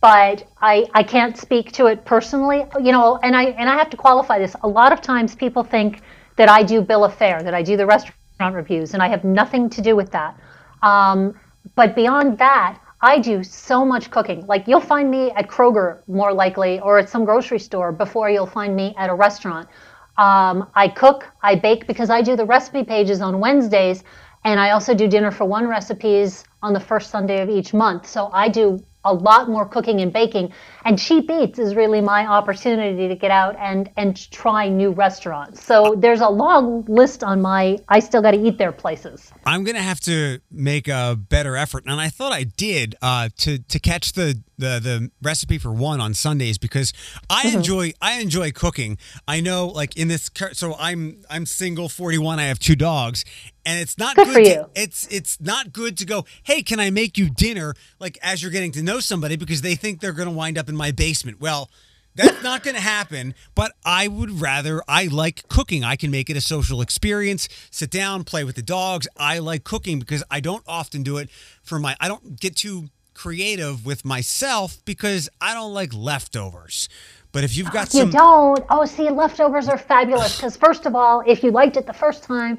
but 0.00 0.44
I 0.60 0.86
I 0.92 1.02
can't 1.04 1.36
speak 1.36 1.70
to 1.72 1.86
it 1.86 2.04
personally. 2.04 2.64
You 2.82 2.92
know, 2.92 3.18
and 3.22 3.36
I 3.36 3.44
and 3.44 3.68
I 3.68 3.76
have 3.76 3.90
to 3.90 3.96
qualify 3.96 4.38
this. 4.40 4.56
A 4.64 4.68
lot 4.68 4.92
of 4.92 5.00
times 5.00 5.34
people 5.36 5.62
think 5.62 6.00
that 6.36 6.48
I 6.48 6.62
do 6.62 6.80
bill 6.80 7.04
of 7.04 7.14
fare, 7.14 7.42
that 7.42 7.54
I 7.54 7.62
do 7.62 7.76
the 7.76 7.86
restaurant 7.86 8.54
reviews, 8.54 8.94
and 8.94 9.02
I 9.02 9.08
have 9.08 9.24
nothing 9.24 9.70
to 9.70 9.80
do 9.80 9.96
with 9.96 10.10
that. 10.12 10.38
Um, 10.82 11.38
but 11.74 11.94
beyond 11.94 12.38
that, 12.38 12.78
I 13.00 13.18
do 13.18 13.42
so 13.44 13.84
much 13.84 14.10
cooking. 14.10 14.46
Like 14.46 14.66
you'll 14.66 14.80
find 14.80 15.10
me 15.10 15.30
at 15.32 15.48
Kroger 15.48 15.98
more 16.08 16.32
likely, 16.32 16.80
or 16.80 16.98
at 16.98 17.08
some 17.08 17.24
grocery 17.24 17.58
store 17.58 17.92
before 17.92 18.30
you'll 18.30 18.46
find 18.46 18.74
me 18.74 18.94
at 18.96 19.10
a 19.10 19.14
restaurant. 19.14 19.68
Um, 20.16 20.70
I 20.74 20.88
cook, 20.88 21.26
I 21.42 21.54
bake 21.56 21.86
because 21.86 22.08
I 22.08 22.22
do 22.22 22.36
the 22.36 22.44
recipe 22.44 22.84
pages 22.84 23.20
on 23.20 23.40
Wednesdays, 23.40 24.04
and 24.44 24.60
I 24.60 24.70
also 24.70 24.94
do 24.94 25.08
dinner 25.08 25.30
for 25.30 25.44
one 25.44 25.66
recipes 25.66 26.44
on 26.62 26.72
the 26.72 26.80
first 26.80 27.10
Sunday 27.10 27.40
of 27.42 27.50
each 27.50 27.74
month. 27.74 28.06
So 28.06 28.30
I 28.32 28.48
do 28.48 28.82
a 29.04 29.12
lot 29.12 29.48
more 29.48 29.66
cooking 29.66 30.00
and 30.00 30.12
baking. 30.12 30.52
And 30.84 30.98
Cheap 30.98 31.30
Eats 31.30 31.58
is 31.58 31.74
really 31.74 32.00
my 32.00 32.26
opportunity 32.26 33.08
to 33.08 33.14
get 33.14 33.30
out 33.30 33.56
and 33.58 33.90
and 33.96 34.30
try 34.30 34.68
new 34.68 34.90
restaurants. 34.90 35.64
So 35.64 35.94
there's 35.96 36.20
a 36.20 36.28
long 36.28 36.84
list 36.86 37.22
on 37.22 37.40
my 37.42 37.78
I 37.88 38.00
still 38.00 38.22
got 38.22 38.32
to 38.32 38.40
eat 38.40 38.58
there 38.58 38.72
places. 38.72 39.32
I'm 39.46 39.64
gonna 39.64 39.82
have 39.82 40.00
to 40.00 40.40
make 40.50 40.88
a 40.88 41.16
better 41.16 41.56
effort, 41.56 41.84
and 41.86 42.00
I 42.00 42.08
thought 42.08 42.32
I 42.32 42.44
did 42.44 42.94
uh, 43.02 43.28
to 43.38 43.58
to 43.58 43.78
catch 43.78 44.12
the, 44.12 44.40
the 44.58 44.78
the 44.80 45.10
recipe 45.22 45.58
for 45.58 45.72
one 45.72 46.00
on 46.00 46.14
Sundays 46.14 46.58
because 46.58 46.92
I 47.30 47.44
Mm-hmm. 47.44 47.56
enjoy 47.58 47.92
I 48.00 48.20
enjoy 48.20 48.52
cooking. 48.52 48.98
I 49.28 49.40
know, 49.40 49.66
like 49.68 49.96
in 49.96 50.08
this, 50.08 50.30
so 50.52 50.74
I'm 50.78 51.22
I'm 51.28 51.46
single, 51.46 51.88
41. 51.88 52.38
I 52.38 52.44
have 52.44 52.58
two 52.58 52.76
dogs, 52.76 53.24
and 53.66 53.78
it's 53.80 53.98
not 53.98 54.16
Good 54.16 54.26
good. 54.26 54.34
for 54.34 54.40
to- 54.42 54.48
you. 54.48 54.66
it's 54.74 55.06
it's 55.08 55.40
not 55.40 55.72
good 55.72 55.96
to 55.98 56.06
go. 56.06 56.24
Hey, 56.44 56.62
can 56.62 56.80
I 56.80 56.90
make 56.90 57.18
you 57.18 57.28
dinner? 57.30 57.74
Like 57.98 58.18
as 58.22 58.42
you're 58.42 58.50
getting 58.52 58.72
to 58.72 58.82
know 58.82 59.00
somebody 59.00 59.36
because 59.36 59.62
they 59.62 59.74
think 59.74 60.00
they're 60.00 60.12
gonna 60.12 60.30
wind 60.30 60.56
up 60.58 60.68
in 60.68 60.76
my 60.76 60.90
basement. 60.90 61.40
Well. 61.40 61.70
That's 62.16 62.44
not 62.44 62.62
going 62.62 62.76
to 62.76 62.80
happen, 62.80 63.34
but 63.56 63.72
I 63.84 64.06
would 64.06 64.40
rather. 64.40 64.80
I 64.86 65.06
like 65.08 65.48
cooking. 65.48 65.82
I 65.82 65.96
can 65.96 66.12
make 66.12 66.30
it 66.30 66.36
a 66.36 66.40
social 66.40 66.80
experience. 66.80 67.48
Sit 67.72 67.90
down, 67.90 68.22
play 68.22 68.44
with 68.44 68.54
the 68.54 68.62
dogs. 68.62 69.08
I 69.16 69.40
like 69.40 69.64
cooking 69.64 69.98
because 69.98 70.22
I 70.30 70.38
don't 70.38 70.62
often 70.68 71.02
do 71.02 71.16
it 71.16 71.28
for 71.64 71.80
my. 71.80 71.96
I 71.98 72.06
don't 72.06 72.38
get 72.38 72.54
too 72.54 72.88
creative 73.14 73.86
with 73.86 74.04
myself 74.04 74.78
because 74.84 75.28
I 75.40 75.54
don't 75.54 75.72
like 75.72 75.94
leftovers. 75.94 76.88
But 77.32 77.42
if 77.44 77.56
you've 77.56 77.72
got 77.72 77.92
You 77.92 78.00
some, 78.00 78.10
don't. 78.10 78.64
Oh, 78.70 78.84
see, 78.84 79.10
leftovers 79.10 79.68
are 79.68 79.78
fabulous 79.78 80.36
because 80.36 80.56
first 80.56 80.86
of 80.86 80.94
all, 80.94 81.22
if 81.26 81.42
you 81.42 81.50
liked 81.50 81.76
it 81.76 81.86
the 81.86 81.92
first 81.92 82.22
time, 82.22 82.58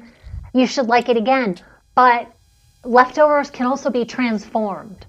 you 0.52 0.66
should 0.66 0.86
like 0.86 1.08
it 1.08 1.16
again. 1.16 1.58
But 1.94 2.30
leftovers 2.84 3.50
can 3.50 3.66
also 3.66 3.88
be 3.90 4.04
transformed. 4.04 5.06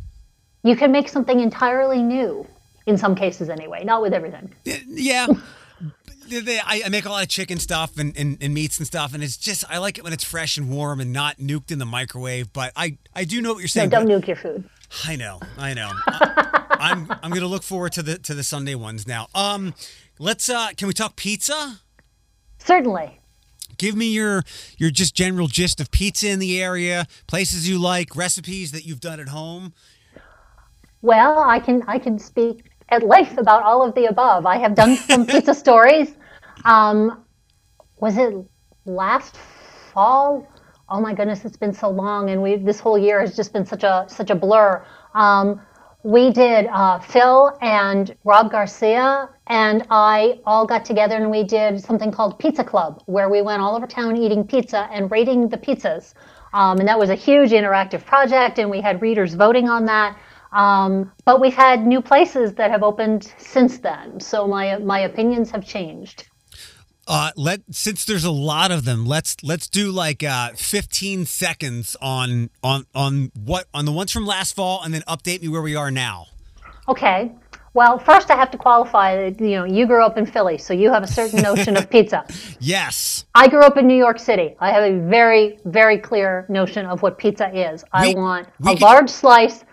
You 0.63 0.75
can 0.75 0.91
make 0.91 1.09
something 1.09 1.39
entirely 1.39 2.01
new, 2.01 2.47
in 2.85 2.97
some 2.97 3.15
cases 3.15 3.49
anyway, 3.49 3.83
not 3.83 4.01
with 4.01 4.13
everything. 4.13 4.53
Yeah. 4.63 5.27
I, 6.29 6.81
make 6.89 7.05
a 7.05 7.09
lot 7.09 7.23
of 7.23 7.29
chicken 7.29 7.57
stuff 7.57 7.97
and, 7.97 8.17
and, 8.17 8.37
and 8.41 8.53
meats 8.53 8.77
and 8.79 8.87
stuff, 8.87 9.13
and 9.13 9.23
it's 9.23 9.37
just 9.37 9.63
I 9.69 9.77
like 9.77 9.97
it 9.97 10.03
when 10.03 10.11
it's 10.13 10.23
fresh 10.25 10.57
and 10.57 10.69
warm 10.69 10.99
and 10.99 11.13
not 11.13 11.37
nuked 11.37 11.71
in 11.71 11.79
the 11.79 11.85
microwave. 11.85 12.51
But 12.51 12.73
I, 12.75 12.97
I 13.15 13.23
do 13.23 13.41
know 13.41 13.51
what 13.53 13.59
you're 13.59 13.63
No, 13.63 13.67
saying. 13.67 13.89
don't 13.89 14.07
nuke 14.07 14.27
your 14.27 14.35
food. 14.35 14.69
I 15.05 15.15
know, 15.15 15.39
I 15.57 15.73
know. 15.73 15.91
I, 16.07 16.65
I'm 16.79 17.11
I'm 17.23 17.31
gonna 17.31 17.47
look 17.47 17.63
forward 17.63 17.93
to 17.93 18.03
the 18.03 18.17
to 18.19 18.33
the 18.33 18.43
Sunday 18.43 18.75
ones 18.75 19.07
now. 19.07 19.27
Um, 19.35 19.73
let's 20.19 20.49
uh, 20.49 20.69
can 20.77 20.87
we 20.87 20.93
talk 20.93 21.15
pizza? 21.15 21.81
Certainly. 22.59 23.19
Give 23.77 23.95
me 23.95 24.07
your 24.07 24.43
your 24.77 24.89
just 24.89 25.15
general 25.15 25.47
gist 25.47 25.79
of 25.79 25.91
pizza 25.91 26.29
in 26.29 26.39
the 26.39 26.61
area, 26.61 27.07
places 27.27 27.69
you 27.69 27.79
like, 27.79 28.15
recipes 28.15 28.71
that 28.71 28.85
you've 28.85 28.99
done 28.99 29.19
at 29.19 29.29
home. 29.29 29.73
Well, 31.01 31.39
I 31.39 31.59
can 31.59 31.83
I 31.87 31.99
can 31.99 32.17
speak 32.17 32.71
at 32.89 33.03
length 33.03 33.37
about 33.37 33.63
all 33.63 33.83
of 33.87 33.93
the 33.95 34.05
above. 34.05 34.45
I 34.45 34.57
have 34.57 34.75
done 34.75 34.95
some 34.95 35.25
pizza 35.27 35.53
stories. 35.53 36.15
Um, 36.65 37.23
was 37.99 38.17
it 38.17 38.33
last 38.85 39.35
fall? 39.37 40.47
Oh 40.89 41.01
my 41.01 41.13
goodness, 41.13 41.43
it's 41.43 41.57
been 41.57 41.73
so 41.73 41.89
long, 41.89 42.29
and 42.29 42.41
we 42.41 42.55
this 42.55 42.79
whole 42.79 42.97
year 42.97 43.19
has 43.19 43.35
just 43.35 43.51
been 43.53 43.65
such 43.65 43.83
a 43.83 44.05
such 44.07 44.29
a 44.29 44.35
blur. 44.35 44.85
Um, 45.13 45.61
we 46.03 46.31
did 46.31 46.67
uh, 46.67 46.99
Phil 46.99 47.57
and 47.61 48.15
Rob 48.23 48.49
Garcia 48.51 49.29
and 49.47 49.85
I 49.89 50.39
all 50.45 50.65
got 50.65 50.85
together 50.85 51.15
and 51.15 51.29
we 51.31 51.43
did 51.43 51.83
something 51.83 52.11
called 52.11 52.39
Pizza 52.39 52.63
Club, 52.63 53.01
where 53.07 53.29
we 53.29 53.41
went 53.41 53.61
all 53.61 53.75
over 53.75 53.87
town 53.87 54.15
eating 54.15 54.45
pizza 54.45 54.87
and 54.91 55.11
rating 55.11 55.49
the 55.49 55.57
pizzas. 55.57 56.13
Um, 56.53 56.79
and 56.79 56.87
that 56.87 56.97
was 56.97 57.09
a 57.09 57.15
huge 57.15 57.51
interactive 57.51 58.05
project, 58.05 58.57
and 58.57 58.69
we 58.69 58.79
had 58.79 59.01
readers 59.01 59.33
voting 59.33 59.67
on 59.67 59.85
that. 59.85 60.17
Um, 60.53 61.11
but 61.25 61.41
we've 61.41 61.53
had 61.53 61.85
new 61.85 62.01
places 62.01 62.53
that 62.55 62.71
have 62.71 62.83
opened 62.83 63.33
since 63.37 63.79
then, 63.79 64.19
so 64.21 64.47
my 64.47 64.77
my 64.77 64.99
opinions 64.99 65.51
have 65.51 65.65
changed. 65.65 66.29
Uh, 67.07 67.31
let 67.37 67.61
since 67.71 68.03
there's 68.05 68.25
a 68.25 68.31
lot 68.31 68.69
of 68.69 68.83
them, 68.85 69.05
let's 69.05 69.37
let's 69.43 69.67
do 69.67 69.91
like 69.91 70.23
uh, 70.23 70.49
15 70.55 71.25
seconds 71.25 71.95
on 72.01 72.49
on 72.61 72.85
on 72.93 73.31
what 73.45 73.67
on 73.73 73.85
the 73.85 73.91
ones 73.93 74.11
from 74.11 74.25
last 74.25 74.55
fall, 74.55 74.81
and 74.83 74.93
then 74.93 75.01
update 75.07 75.41
me 75.41 75.47
where 75.47 75.61
we 75.61 75.75
are 75.75 75.89
now. 75.91 76.25
Okay. 76.89 77.31
Well, 77.73 77.99
first 77.99 78.31
I 78.31 78.35
have 78.35 78.49
to 78.51 78.57
qualify 78.57 79.27
you 79.39 79.49
know 79.51 79.63
you 79.63 79.85
grew 79.85 80.03
up 80.03 80.17
in 80.17 80.25
Philly, 80.25 80.57
so 80.57 80.73
you 80.73 80.91
have 80.91 81.03
a 81.03 81.07
certain 81.07 81.41
notion 81.41 81.77
of 81.77 81.89
pizza. 81.95 82.25
Yes. 82.59 83.25
I 83.35 83.47
grew 83.47 83.61
up 83.61 83.77
in 83.77 83.87
New 83.87 83.97
York 83.97 84.19
City. 84.19 84.55
I 84.59 84.71
have 84.71 84.83
a 84.83 84.99
very, 85.07 85.59
very 85.65 85.97
clear 85.99 86.45
notion 86.49 86.85
of 86.87 87.03
what 87.03 87.17
pizza 87.19 87.47
is. 87.55 87.85
I 87.93 88.07
We- 88.09 88.15
want 88.15 88.47
we 88.59 88.71
a 88.71 88.73
could- 88.73 88.81
large 88.81 89.09
slice, 89.09 89.63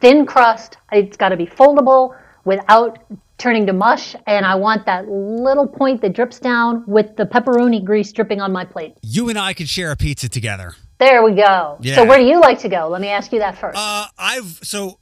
thin 0.00 0.26
crust. 0.26 0.76
It's 0.92 1.16
got 1.16 1.30
to 1.30 1.36
be 1.36 1.46
foldable 1.46 2.14
without 2.44 2.98
turning 3.38 3.66
to 3.66 3.72
mush, 3.72 4.14
and 4.26 4.46
I 4.46 4.54
want 4.54 4.86
that 4.86 5.08
little 5.08 5.66
point 5.66 6.00
that 6.02 6.12
drips 6.12 6.38
down 6.38 6.84
with 6.86 7.16
the 7.16 7.26
pepperoni 7.26 7.84
grease 7.84 8.12
dripping 8.12 8.40
on 8.40 8.52
my 8.52 8.64
plate. 8.64 8.94
You 9.02 9.28
and 9.28 9.38
I 9.38 9.54
could 9.54 9.68
share 9.68 9.90
a 9.90 9.96
pizza 9.96 10.28
together. 10.28 10.74
There 10.98 11.22
we 11.22 11.32
go. 11.32 11.76
Yeah. 11.80 11.96
So 11.96 12.04
where 12.04 12.18
do 12.18 12.24
you 12.24 12.40
like 12.40 12.60
to 12.60 12.68
go? 12.68 12.88
Let 12.88 13.00
me 13.00 13.08
ask 13.08 13.32
you 13.32 13.40
that 13.40 13.58
first. 13.58 13.76
Uh, 13.78 14.06
I've 14.16 14.60
so 14.62 14.98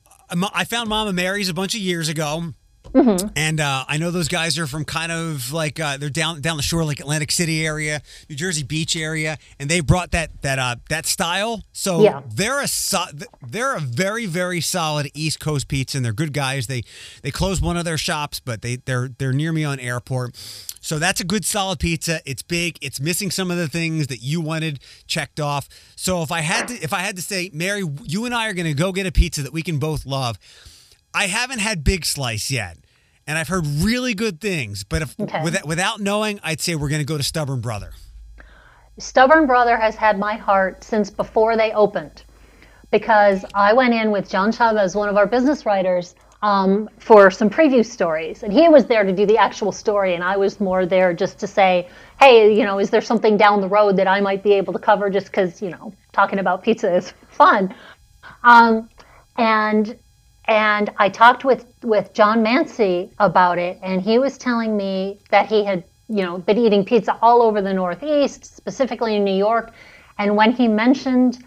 I 0.55 0.64
found 0.64 0.89
Mama 0.89 1.12
Mary's 1.12 1.49
a 1.49 1.55
bunch 1.55 1.74
of 1.74 1.80
years 1.80 2.09
ago. 2.09 2.55
Mm-hmm. 2.95 3.28
And 3.36 3.61
uh, 3.61 3.84
I 3.88 3.97
know 3.97 4.11
those 4.11 4.28
guys 4.28 4.59
are 4.59 4.66
from 4.66 4.84
kind 4.84 5.11
of 5.11 5.53
like 5.53 5.80
uh, 5.80 5.97
they're 5.97 6.11
down 6.11 6.40
down 6.40 6.57
the 6.57 6.62
shore, 6.62 6.84
like 6.84 7.01
Atlantic 7.01 7.32
City 7.32 7.64
area, 7.66 8.03
New 8.28 8.36
Jersey 8.36 8.62
Beach 8.62 8.97
area, 8.97 9.38
and 9.59 9.70
they 9.70 9.80
brought 9.80 10.11
that 10.11 10.30
that 10.43 10.59
uh, 10.59 10.76
that 10.88 11.07
style. 11.07 11.62
So 11.72 12.03
Yeah. 12.03 12.22
they're 12.32 12.61
a 12.61 12.68
so- 12.68 13.05
they're 13.47 13.76
a 13.76 13.80
very 13.80 14.26
very 14.26 14.61
solid 14.61 15.11
East 15.14 15.40
Coast 15.40 15.68
pizza, 15.68 15.97
and 15.99 16.05
they're 16.05 16.12
good 16.12 16.32
guys. 16.32 16.66
They 16.66 16.82
they 17.22 17.30
closed 17.30 17.62
one 17.62 17.76
of 17.76 17.84
their 17.84 17.99
shops, 17.99 18.40
but 18.40 18.62
they 18.62 18.76
they're 18.76 19.09
they're 19.18 19.32
near 19.32 19.53
me 19.53 19.64
on 19.64 19.80
airport. 19.80 20.36
So 20.84 20.99
that's 20.99 21.20
a 21.20 21.24
good 21.24 21.45
solid 21.45 21.78
pizza. 21.78 22.20
It's 22.26 22.43
big. 22.43 22.76
It's 22.82 23.01
missing 23.01 23.30
some 23.30 23.53
of 23.53 23.57
the 23.57 23.68
things 23.68 24.09
that 24.09 24.20
you 24.20 24.40
wanted 24.40 24.80
checked 25.07 25.38
off. 25.38 25.68
So 25.95 26.22
if 26.22 26.32
I 26.32 26.40
had 26.40 26.66
to 26.68 26.74
if 26.74 26.93
I 26.93 26.99
had 26.99 27.14
to 27.16 27.22
say, 27.22 27.51
Mary, 27.53 27.84
you 28.05 28.24
and 28.24 28.34
I 28.34 28.49
are 28.49 28.53
going 28.53 28.66
to 28.66 28.74
go 28.74 28.90
get 28.93 29.07
a 29.07 29.12
pizza 29.12 29.43
that 29.43 29.53
we 29.53 29.62
can 29.62 29.78
both 29.78 30.05
love. 30.05 30.38
I 31.14 31.26
haven't 31.26 31.58
had 31.58 31.84
Big 31.84 32.04
Slice 32.04 32.50
yet, 32.50 32.78
and 33.26 33.38
I've 33.38 33.48
heard 33.48 33.66
really 33.66 34.14
good 34.14 34.40
things. 34.40 34.84
But 34.84 35.02
if 35.02 35.16
Okay. 35.20 35.42
without, 35.42 35.66
without 35.66 36.00
knowing, 36.00 36.40
I'd 36.42 36.60
say 36.60 36.74
we're 36.74 36.88
going 36.88 37.00
to 37.00 37.06
go 37.06 37.16
to 37.18 37.22
Stubborn 37.22 37.60
Brother. 37.60 37.92
Stubborn 38.98 39.46
Brother 39.46 39.76
has 39.76 39.94
had 39.94 40.18
my 40.18 40.34
heart 40.34 40.84
since 40.84 41.10
before 41.10 41.56
they 41.56 41.72
opened 41.72 42.24
because 42.90 43.44
I 43.54 43.72
went 43.72 43.94
in 43.94 44.10
with 44.10 44.28
John 44.28 44.52
Chavez, 44.52 44.94
one 44.94 45.08
of 45.08 45.16
our 45.16 45.26
business 45.26 45.64
writers, 45.64 46.14
um, 46.42 46.90
for 46.98 47.30
some 47.30 47.48
preview 47.48 47.84
stories. 47.86 48.42
And 48.42 48.52
he 48.52 48.68
was 48.68 48.84
there 48.86 49.04
to 49.04 49.12
do 49.12 49.24
the 49.24 49.38
actual 49.38 49.72
story, 49.72 50.14
and 50.14 50.22
I 50.22 50.36
was 50.36 50.60
more 50.60 50.84
there 50.84 51.14
just 51.14 51.38
to 51.38 51.46
say, 51.46 51.88
hey, 52.20 52.54
you 52.54 52.64
know, 52.64 52.78
is 52.78 52.90
there 52.90 53.00
something 53.00 53.36
down 53.36 53.60
the 53.60 53.68
road 53.68 53.96
that 53.96 54.06
I 54.08 54.20
might 54.20 54.42
be 54.42 54.52
able 54.52 54.72
to 54.74 54.78
cover 54.78 55.08
just 55.08 55.26
because, 55.26 55.62
you 55.62 55.70
know, 55.70 55.94
talking 56.12 56.38
about 56.38 56.62
pizza 56.62 56.94
is 56.94 57.12
fun. 57.30 57.74
Um, 58.44 58.90
and 59.38 59.96
and 60.47 60.90
I 60.99 61.09
talked 61.09 61.45
with 61.45 61.66
with 61.82 62.12
John 62.14 62.43
Mancy 62.43 63.11
about 63.18 63.59
it, 63.59 63.78
and 63.82 64.03
he 64.03 64.18
was 64.18 64.38
telling 64.38 64.76
me 64.76 65.18
that 65.30 65.47
he 65.47 65.64
had 65.64 65.84
you 66.09 66.24
know 66.24 66.38
been 66.38 66.59
eating 66.59 66.84
pizza 66.84 67.18
all 67.22 67.43
over 67.43 67.62
the 67.62 67.72
Northeast, 67.72 68.45
specifically 68.57 69.16
in 69.16 69.24
New 69.24 69.36
York, 69.36 69.72
and 70.18 70.36
when 70.36 70.53
he 70.53 70.68
mentioned 70.68 71.45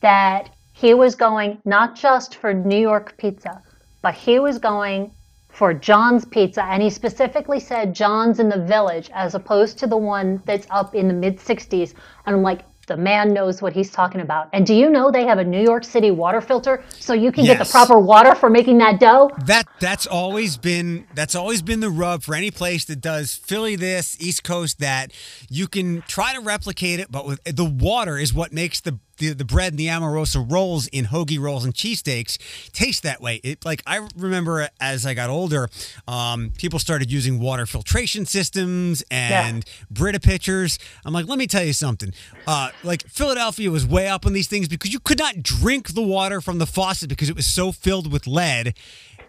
that 0.00 0.50
he 0.72 0.94
was 0.94 1.14
going 1.14 1.58
not 1.64 1.96
just 1.96 2.36
for 2.36 2.54
New 2.54 2.78
York 2.78 3.16
pizza, 3.18 3.62
but 4.00 4.14
he 4.14 4.38
was 4.38 4.58
going 4.58 5.10
for 5.48 5.74
John's 5.74 6.24
Pizza, 6.24 6.62
and 6.62 6.80
he 6.80 6.88
specifically 6.88 7.58
said 7.58 7.92
John's 7.92 8.38
in 8.38 8.48
the 8.48 8.64
Village 8.64 9.10
as 9.12 9.34
opposed 9.34 9.76
to 9.78 9.88
the 9.88 9.96
one 9.96 10.40
that's 10.46 10.68
up 10.70 10.94
in 10.94 11.08
the 11.08 11.14
mid 11.14 11.38
60s. 11.38 11.94
And 12.24 12.36
I'm 12.36 12.42
like, 12.42 12.60
the 12.88 12.96
man 12.96 13.32
knows 13.32 13.62
what 13.62 13.72
he's 13.72 13.90
talking 13.90 14.20
about. 14.20 14.48
And 14.52 14.66
do 14.66 14.74
you 14.74 14.90
know 14.90 15.10
they 15.10 15.24
have 15.24 15.38
a 15.38 15.44
New 15.44 15.62
York 15.62 15.84
City 15.84 16.10
water 16.10 16.40
filter 16.40 16.82
so 16.98 17.12
you 17.12 17.30
can 17.30 17.44
get 17.44 17.58
the 17.58 17.64
proper 17.64 17.98
water 17.98 18.34
for 18.34 18.50
making 18.50 18.78
that 18.78 18.98
dough? 18.98 19.30
That 19.46 19.68
that's 19.78 20.06
always 20.06 20.56
been 20.56 21.06
that's 21.14 21.34
always 21.34 21.62
been 21.62 21.80
the 21.80 21.90
rub 21.90 22.22
for 22.22 22.34
any 22.34 22.50
place 22.50 22.84
that 22.86 23.00
does 23.00 23.34
Philly 23.34 23.76
this 23.76 24.16
East 24.20 24.42
Coast 24.42 24.80
that 24.80 25.12
you 25.48 25.68
can 25.68 26.02
try 26.08 26.34
to 26.34 26.40
replicate 26.40 26.98
it, 26.98 27.12
but 27.12 27.26
with 27.26 27.44
the 27.44 27.64
water 27.64 28.18
is 28.18 28.34
what 28.34 28.52
makes 28.52 28.80
the 28.80 28.98
the, 29.18 29.32
the 29.34 29.44
bread 29.44 29.72
and 29.72 29.78
the 29.78 29.88
Amoroso 29.88 30.40
rolls 30.40 30.86
in 30.88 31.06
hoagie 31.06 31.38
rolls 31.38 31.64
and 31.64 31.74
cheesesteaks 31.74 32.38
taste 32.72 33.02
that 33.02 33.20
way. 33.20 33.36
It 33.44 33.64
like 33.64 33.82
I 33.86 34.06
remember 34.16 34.68
as 34.80 35.04
I 35.06 35.14
got 35.14 35.30
older, 35.30 35.68
um, 36.06 36.52
people 36.56 36.78
started 36.78 37.10
using 37.10 37.38
water 37.40 37.66
filtration 37.66 38.26
systems 38.26 39.02
and 39.10 39.64
Brita 39.90 40.20
pitchers. 40.20 40.78
I'm 41.04 41.12
like, 41.12 41.26
let 41.26 41.38
me 41.38 41.46
tell 41.46 41.64
you 41.64 41.72
something. 41.72 42.12
Uh, 42.46 42.70
like 42.82 43.06
Philadelphia 43.08 43.70
was 43.70 43.86
way 43.86 44.08
up 44.08 44.24
on 44.26 44.32
these 44.32 44.48
things 44.48 44.68
because 44.68 44.92
you 44.92 45.00
could 45.00 45.18
not 45.18 45.42
drink 45.42 45.94
the 45.94 46.02
water 46.02 46.40
from 46.40 46.58
the 46.58 46.66
faucet 46.66 47.08
because 47.08 47.28
it 47.28 47.36
was 47.36 47.46
so 47.46 47.72
filled 47.72 48.10
with 48.12 48.26
lead. 48.26 48.74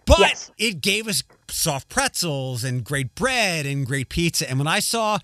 But 0.06 0.20
Yes. 0.20 0.52
it 0.58 0.82
gave 0.82 1.08
us 1.08 1.24
soft 1.50 1.88
pretzels 1.90 2.64
and 2.64 2.84
great 2.84 3.14
bread 3.16 3.66
and 3.68 3.86
great 3.86 4.10
pizza. 4.10 4.50
And 4.50 4.58
when 4.58 4.68
I 4.68 4.80
saw 4.80 5.20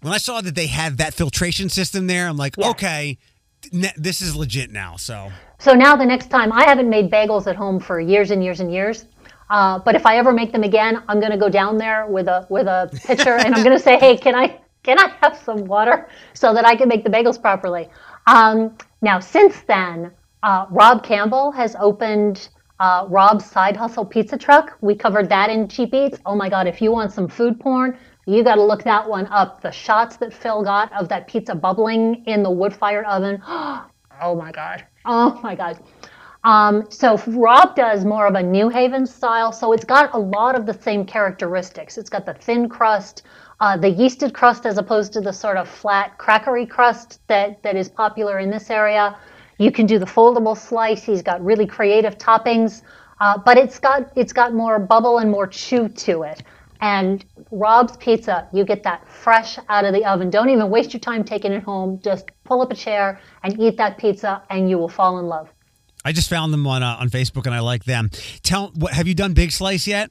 when 0.00 0.12
I 0.12 0.18
saw 0.18 0.40
that 0.40 0.54
they 0.56 0.66
had 0.66 0.98
that 0.98 1.14
filtration 1.14 1.68
system 1.68 2.08
there, 2.08 2.28
I'm 2.28 2.36
like, 2.36 2.56
Yeah. 2.56 2.70
okay, 2.70 3.18
this 3.70 4.20
is 4.20 4.34
legit 4.36 4.70
now. 4.70 4.96
So 4.96 5.30
So 5.58 5.74
now 5.74 5.96
the 5.96 6.04
next 6.04 6.28
time, 6.28 6.52
I 6.52 6.64
haven't 6.64 6.90
made 6.90 7.10
bagels 7.10 7.46
at 7.46 7.56
home 7.56 7.78
for 7.78 8.00
years 8.00 8.30
and 8.30 8.42
years 8.42 8.60
and 8.60 8.72
years. 8.72 9.06
Uh, 9.50 9.78
but 9.78 9.94
if 9.94 10.06
I 10.06 10.16
ever 10.16 10.32
make 10.32 10.50
them 10.50 10.62
again, 10.62 11.02
I'm 11.08 11.20
going 11.20 11.30
to 11.30 11.38
go 11.38 11.48
down 11.48 11.76
there 11.76 12.06
with 12.06 12.26
a 12.26 12.46
with 12.48 12.66
a 12.66 12.90
pitcher 13.04 13.36
and 13.36 13.54
I'm 13.54 13.62
going 13.62 13.76
to 13.76 13.82
say, 13.82 13.98
"Hey, 13.98 14.16
can 14.16 14.34
I 14.34 14.58
can 14.82 14.98
I 14.98 15.08
have 15.20 15.36
some 15.36 15.66
water 15.66 16.08
so 16.32 16.54
that 16.54 16.66
I 16.66 16.74
can 16.74 16.88
make 16.88 17.04
the 17.04 17.10
bagels 17.10 17.40
properly?" 17.40 17.88
Um, 18.26 18.76
now, 19.02 19.20
since 19.20 19.60
then, 19.68 20.10
uh, 20.42 20.66
Rob 20.70 21.04
Campbell 21.04 21.52
has 21.52 21.76
opened 21.78 22.48
uh, 22.80 23.06
Rob's 23.08 23.44
Side 23.44 23.76
Hustle 23.76 24.04
Pizza 24.06 24.38
Truck. 24.38 24.76
We 24.80 24.94
covered 24.94 25.28
that 25.28 25.50
in 25.50 25.68
Cheap 25.68 25.92
Eats. 25.92 26.18
Oh 26.24 26.34
my 26.34 26.48
God! 26.48 26.66
If 26.66 26.80
you 26.80 26.90
want 26.90 27.12
some 27.12 27.28
food 27.28 27.60
porn, 27.60 27.98
you 28.26 28.44
got 28.44 28.54
to 28.56 28.62
look 28.62 28.84
that 28.84 29.08
one 29.08 29.26
up. 29.26 29.60
The 29.60 29.72
shots 29.72 30.16
that 30.16 30.32
Phil 30.32 30.62
got 30.62 30.92
of 30.92 31.08
that 31.08 31.26
pizza 31.26 31.54
bubbling 31.54 32.24
in 32.26 32.42
the 32.42 32.50
wood-fired 32.50 33.04
oven. 33.06 33.42
Oh 34.20 34.36
my 34.36 34.52
God. 34.52 34.84
Oh 35.04 35.40
my 35.42 35.56
God. 35.56 35.80
Um, 36.44 36.86
so 36.90 37.16
Rob 37.26 37.74
does 37.74 38.04
more 38.04 38.26
of 38.26 38.34
a 38.34 38.42
New 38.42 38.68
Haven 38.68 39.06
style, 39.06 39.50
so 39.52 39.72
it's 39.72 39.84
got 39.84 40.14
a 40.14 40.18
lot 40.18 40.54
of 40.54 40.66
the 40.66 40.74
same 40.74 41.04
characteristics. 41.04 41.98
It's 41.98 42.10
got 42.10 42.26
the 42.26 42.34
thin 42.34 42.68
crust, 42.68 43.22
uh, 43.60 43.76
the 43.76 43.88
yeasted 43.88 44.32
crust, 44.32 44.66
as 44.66 44.78
opposed 44.78 45.12
to 45.14 45.20
the 45.20 45.32
sort 45.32 45.56
of 45.56 45.68
flat 45.68 46.18
crackery 46.18 46.68
crust 46.68 47.20
that 47.28 47.62
that 47.62 47.76
is 47.76 47.88
popular 47.88 48.38
in 48.40 48.50
this 48.50 48.70
area. 48.70 49.16
You 49.58 49.70
can 49.70 49.86
do 49.86 49.98
the 49.98 50.06
foldable 50.06 50.56
slice. 50.56 51.02
He's 51.04 51.22
got 51.22 51.44
really 51.44 51.66
creative 51.66 52.18
toppings, 52.18 52.82
uh, 53.20 53.38
but 53.38 53.56
it's 53.56 53.78
got 53.78 54.10
it's 54.16 54.32
got 54.32 54.52
more 54.52 54.80
bubble 54.80 55.18
and 55.18 55.30
more 55.30 55.46
chew 55.46 55.88
to 55.88 56.24
it. 56.24 56.42
And 56.82 57.24
Rob's 57.52 57.96
Pizza, 57.96 58.48
you 58.52 58.64
get 58.64 58.82
that 58.82 59.08
fresh 59.08 59.56
out 59.68 59.84
of 59.84 59.94
the 59.94 60.04
oven. 60.04 60.30
Don't 60.30 60.50
even 60.50 60.68
waste 60.68 60.92
your 60.92 61.00
time 61.00 61.22
taking 61.22 61.52
it 61.52 61.62
home. 61.62 62.00
Just 62.02 62.30
pull 62.42 62.60
up 62.60 62.72
a 62.72 62.74
chair 62.74 63.20
and 63.44 63.58
eat 63.58 63.76
that 63.76 63.98
pizza, 63.98 64.42
and 64.50 64.68
you 64.68 64.78
will 64.78 64.88
fall 64.88 65.20
in 65.20 65.26
love. 65.26 65.48
I 66.04 66.10
just 66.10 66.28
found 66.28 66.52
them 66.52 66.66
on 66.66 66.82
uh, 66.82 66.96
on 66.98 67.08
Facebook 67.08 67.46
and 67.46 67.54
I 67.54 67.60
like 67.60 67.84
them. 67.84 68.10
Tell 68.42 68.72
what 68.74 68.92
have 68.92 69.06
you 69.06 69.14
done 69.14 69.34
Big 69.34 69.52
Slice 69.52 69.86
yet? 69.86 70.10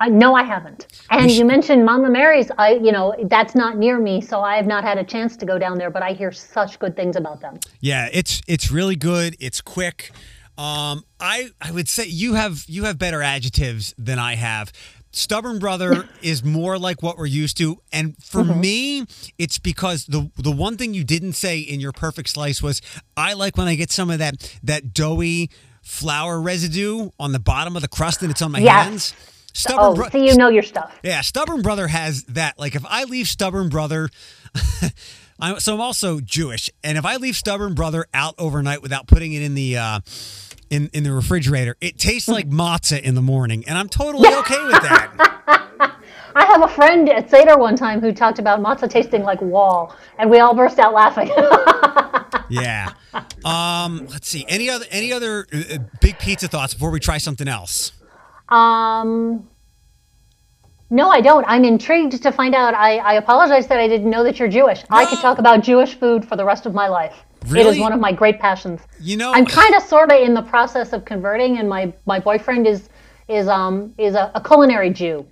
I, 0.00 0.08
no, 0.08 0.34
I 0.34 0.42
haven't. 0.42 0.86
And 1.10 1.30
you 1.30 1.44
mentioned 1.44 1.84
Mama 1.84 2.10
Mary's. 2.10 2.50
I, 2.58 2.72
you 2.72 2.90
know, 2.90 3.14
that's 3.24 3.54
not 3.54 3.76
near 3.76 3.98
me, 4.00 4.20
so 4.20 4.40
I 4.40 4.56
have 4.56 4.66
not 4.66 4.82
had 4.82 4.98
a 4.98 5.04
chance 5.04 5.36
to 5.36 5.46
go 5.46 5.58
down 5.58 5.78
there. 5.78 5.90
But 5.90 6.02
I 6.02 6.14
hear 6.14 6.32
such 6.32 6.78
good 6.78 6.96
things 6.96 7.16
about 7.16 7.42
them. 7.42 7.58
Yeah, 7.80 8.08
it's 8.12 8.40
it's 8.48 8.70
really 8.70 8.96
good. 8.96 9.36
It's 9.38 9.60
quick. 9.60 10.10
Um, 10.56 11.04
I 11.20 11.50
I 11.60 11.70
would 11.70 11.88
say 11.88 12.06
you 12.06 12.34
have 12.34 12.64
you 12.66 12.84
have 12.84 12.98
better 12.98 13.22
adjectives 13.22 13.94
than 13.98 14.18
I 14.18 14.36
have. 14.36 14.72
Stubborn 15.16 15.58
brother 15.58 16.08
is 16.22 16.42
more 16.44 16.78
like 16.78 17.02
what 17.02 17.16
we're 17.16 17.26
used 17.26 17.56
to, 17.58 17.80
and 17.92 18.16
for 18.22 18.42
me, 18.44 19.06
it's 19.38 19.58
because 19.58 20.06
the 20.06 20.30
the 20.36 20.50
one 20.50 20.76
thing 20.76 20.92
you 20.94 21.04
didn't 21.04 21.34
say 21.34 21.58
in 21.60 21.78
your 21.80 21.92
perfect 21.92 22.28
slice 22.30 22.62
was 22.62 22.80
I 23.16 23.34
like 23.34 23.56
when 23.56 23.68
I 23.68 23.74
get 23.76 23.90
some 23.92 24.10
of 24.10 24.18
that 24.18 24.58
that 24.64 24.92
doughy 24.92 25.50
flour 25.82 26.40
residue 26.40 27.10
on 27.20 27.32
the 27.32 27.38
bottom 27.38 27.76
of 27.76 27.82
the 27.82 27.88
crust 27.88 28.22
and 28.22 28.30
it's 28.30 28.42
on 28.42 28.50
my 28.52 28.58
Yes. 28.58 28.84
hands. 28.86 29.14
Stubborn 29.52 29.84
Oh, 29.86 29.94
bro- 29.94 30.08
so 30.10 30.18
you 30.18 30.36
know 30.36 30.48
your 30.48 30.64
stuff. 30.64 30.98
yeah, 31.04 31.20
Stubborn 31.20 31.62
Brother 31.62 31.86
has 31.86 32.24
that. 32.24 32.58
Like, 32.58 32.74
if 32.74 32.84
I 32.88 33.04
leave 33.04 33.28
Stubborn 33.28 33.68
Brother, 33.68 34.08
I'm, 35.40 35.60
so 35.60 35.74
I'm 35.74 35.80
also 35.80 36.18
Jewish, 36.20 36.70
and 36.82 36.98
if 36.98 37.04
I 37.04 37.16
leave 37.16 37.36
Stubborn 37.36 37.74
Brother 37.74 38.06
out 38.12 38.34
overnight 38.38 38.82
without 38.82 39.06
putting 39.06 39.32
it 39.32 39.42
in 39.42 39.54
the 39.54 39.76
uh, 39.76 40.00
in 40.70 40.90
in 40.92 41.04
the 41.04 41.12
refrigerator, 41.12 41.76
it 41.80 41.98
tastes 41.98 42.28
like 42.28 42.48
matzah 42.48 43.00
in 43.00 43.14
the 43.14 43.22
morning, 43.22 43.64
and 43.66 43.78
I'm 43.78 43.88
totally 43.88 44.28
okay 44.34 44.62
with 44.64 44.72
that. 44.72 45.96
I 46.36 46.44
have 46.46 46.62
a 46.62 46.68
friend 46.68 47.08
at 47.08 47.30
Seder 47.30 47.56
one 47.56 47.76
time 47.76 48.00
who 48.00 48.12
talked 48.12 48.38
about 48.38 48.60
matzah 48.60 48.90
tasting 48.90 49.22
like 49.22 49.40
wall, 49.40 49.94
and 50.18 50.30
we 50.30 50.40
all 50.40 50.54
burst 50.54 50.78
out 50.78 50.92
laughing. 50.94 51.30
Yeah. 52.50 52.92
Um, 53.44 54.06
let's 54.10 54.28
see. 54.28 54.44
Any 54.48 54.68
other 54.68 54.84
any 54.90 55.12
other 55.12 55.46
uh, 55.52 55.78
big 56.00 56.18
pizza 56.18 56.46
thoughts 56.46 56.74
before 56.74 56.90
we 56.90 57.00
try 57.00 57.18
something 57.18 57.48
else? 57.48 57.92
um, 58.50 59.48
no, 60.90 61.08
I 61.08 61.20
don't. 61.20 61.44
I'm 61.48 61.64
intrigued 61.64 62.22
to 62.22 62.30
find 62.30 62.54
out. 62.54 62.74
I, 62.74 62.98
I 62.98 63.14
apologize 63.14 63.66
that 63.68 63.80
I 63.80 63.88
didn't 63.88 64.10
know 64.10 64.22
that 64.22 64.38
you're 64.38 64.48
Jewish. 64.48 64.84
I 64.90 65.06
could 65.06 65.18
talk 65.18 65.38
about 65.38 65.62
Jewish 65.62 65.94
food 65.94 66.24
for 66.28 66.36
the 66.36 66.44
rest 66.44 66.66
of 66.66 66.74
my 66.74 66.86
life. 66.88 67.14
It 67.46 67.50
Really? 67.52 67.76
is 67.76 67.78
one 67.80 67.92
of 67.92 68.00
my 68.00 68.12
great 68.12 68.38
passions. 68.40 68.80
You 69.00 69.16
know, 69.16 69.32
I'm 69.32 69.46
kind 69.46 69.74
of 69.74 69.82
sort 69.82 70.10
of 70.10 70.18
in 70.20 70.34
the 70.34 70.42
process 70.42 70.92
of 70.92 71.04
converting, 71.04 71.58
and 71.58 71.68
my 71.68 71.92
my 72.06 72.18
boyfriend 72.18 72.66
is 72.66 72.88
is 73.28 73.48
um 73.48 73.94
is 73.98 74.14
a, 74.14 74.30
a 74.34 74.40
culinary 74.42 74.90
Jew. 74.90 75.26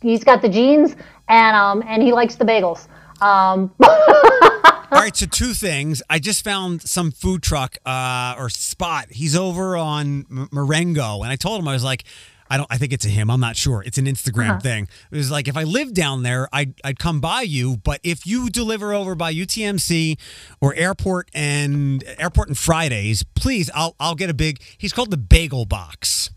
He's 0.00 0.24
got 0.24 0.42
the 0.42 0.48
genes, 0.48 0.96
and 1.28 1.56
um 1.56 1.82
and 1.86 2.02
he 2.02 2.12
likes 2.12 2.36
the 2.36 2.44
bagels. 2.44 2.88
Um, 3.22 3.72
All 3.82 5.02
right, 5.02 5.16
so 5.16 5.26
two 5.26 5.52
things. 5.52 6.02
I 6.08 6.18
just 6.18 6.44
found 6.44 6.80
some 6.82 7.10
food 7.10 7.42
truck 7.42 7.76
uh, 7.84 8.34
or 8.38 8.48
spot. 8.48 9.06
He's 9.10 9.34
over 9.36 9.76
on 9.76 10.26
M- 10.30 10.48
Marengo, 10.52 11.22
and 11.22 11.30
I 11.32 11.36
told 11.36 11.60
him 11.60 11.66
I 11.68 11.72
was 11.72 11.82
like, 11.84 12.04
I 12.50 12.56
don't. 12.56 12.66
I 12.70 12.78
think 12.78 12.92
it's 12.92 13.04
a 13.04 13.08
him. 13.08 13.30
I'm 13.30 13.40
not 13.40 13.56
sure. 13.56 13.82
It's 13.84 13.98
an 13.98 14.06
Instagram 14.06 14.50
uh-huh. 14.50 14.60
thing. 14.60 14.88
It 15.10 15.16
was 15.16 15.30
like 15.30 15.48
if 15.48 15.56
I 15.56 15.64
lived 15.64 15.94
down 15.94 16.22
there, 16.22 16.48
I'd 16.52 16.74
I'd 16.84 16.98
come 16.98 17.20
by 17.20 17.42
you. 17.42 17.78
But 17.78 18.00
if 18.02 18.26
you 18.26 18.50
deliver 18.50 18.92
over 18.92 19.14
by 19.14 19.32
UTMC 19.32 20.18
or 20.60 20.74
airport 20.74 21.30
and 21.34 22.04
airport 22.18 22.48
and 22.48 22.58
Fridays, 22.58 23.22
please, 23.34 23.70
I'll 23.74 23.94
I'll 23.98 24.14
get 24.14 24.30
a 24.30 24.34
big. 24.34 24.60
He's 24.78 24.92
called 24.92 25.10
the 25.10 25.16
Bagel 25.16 25.64
Box 25.64 26.30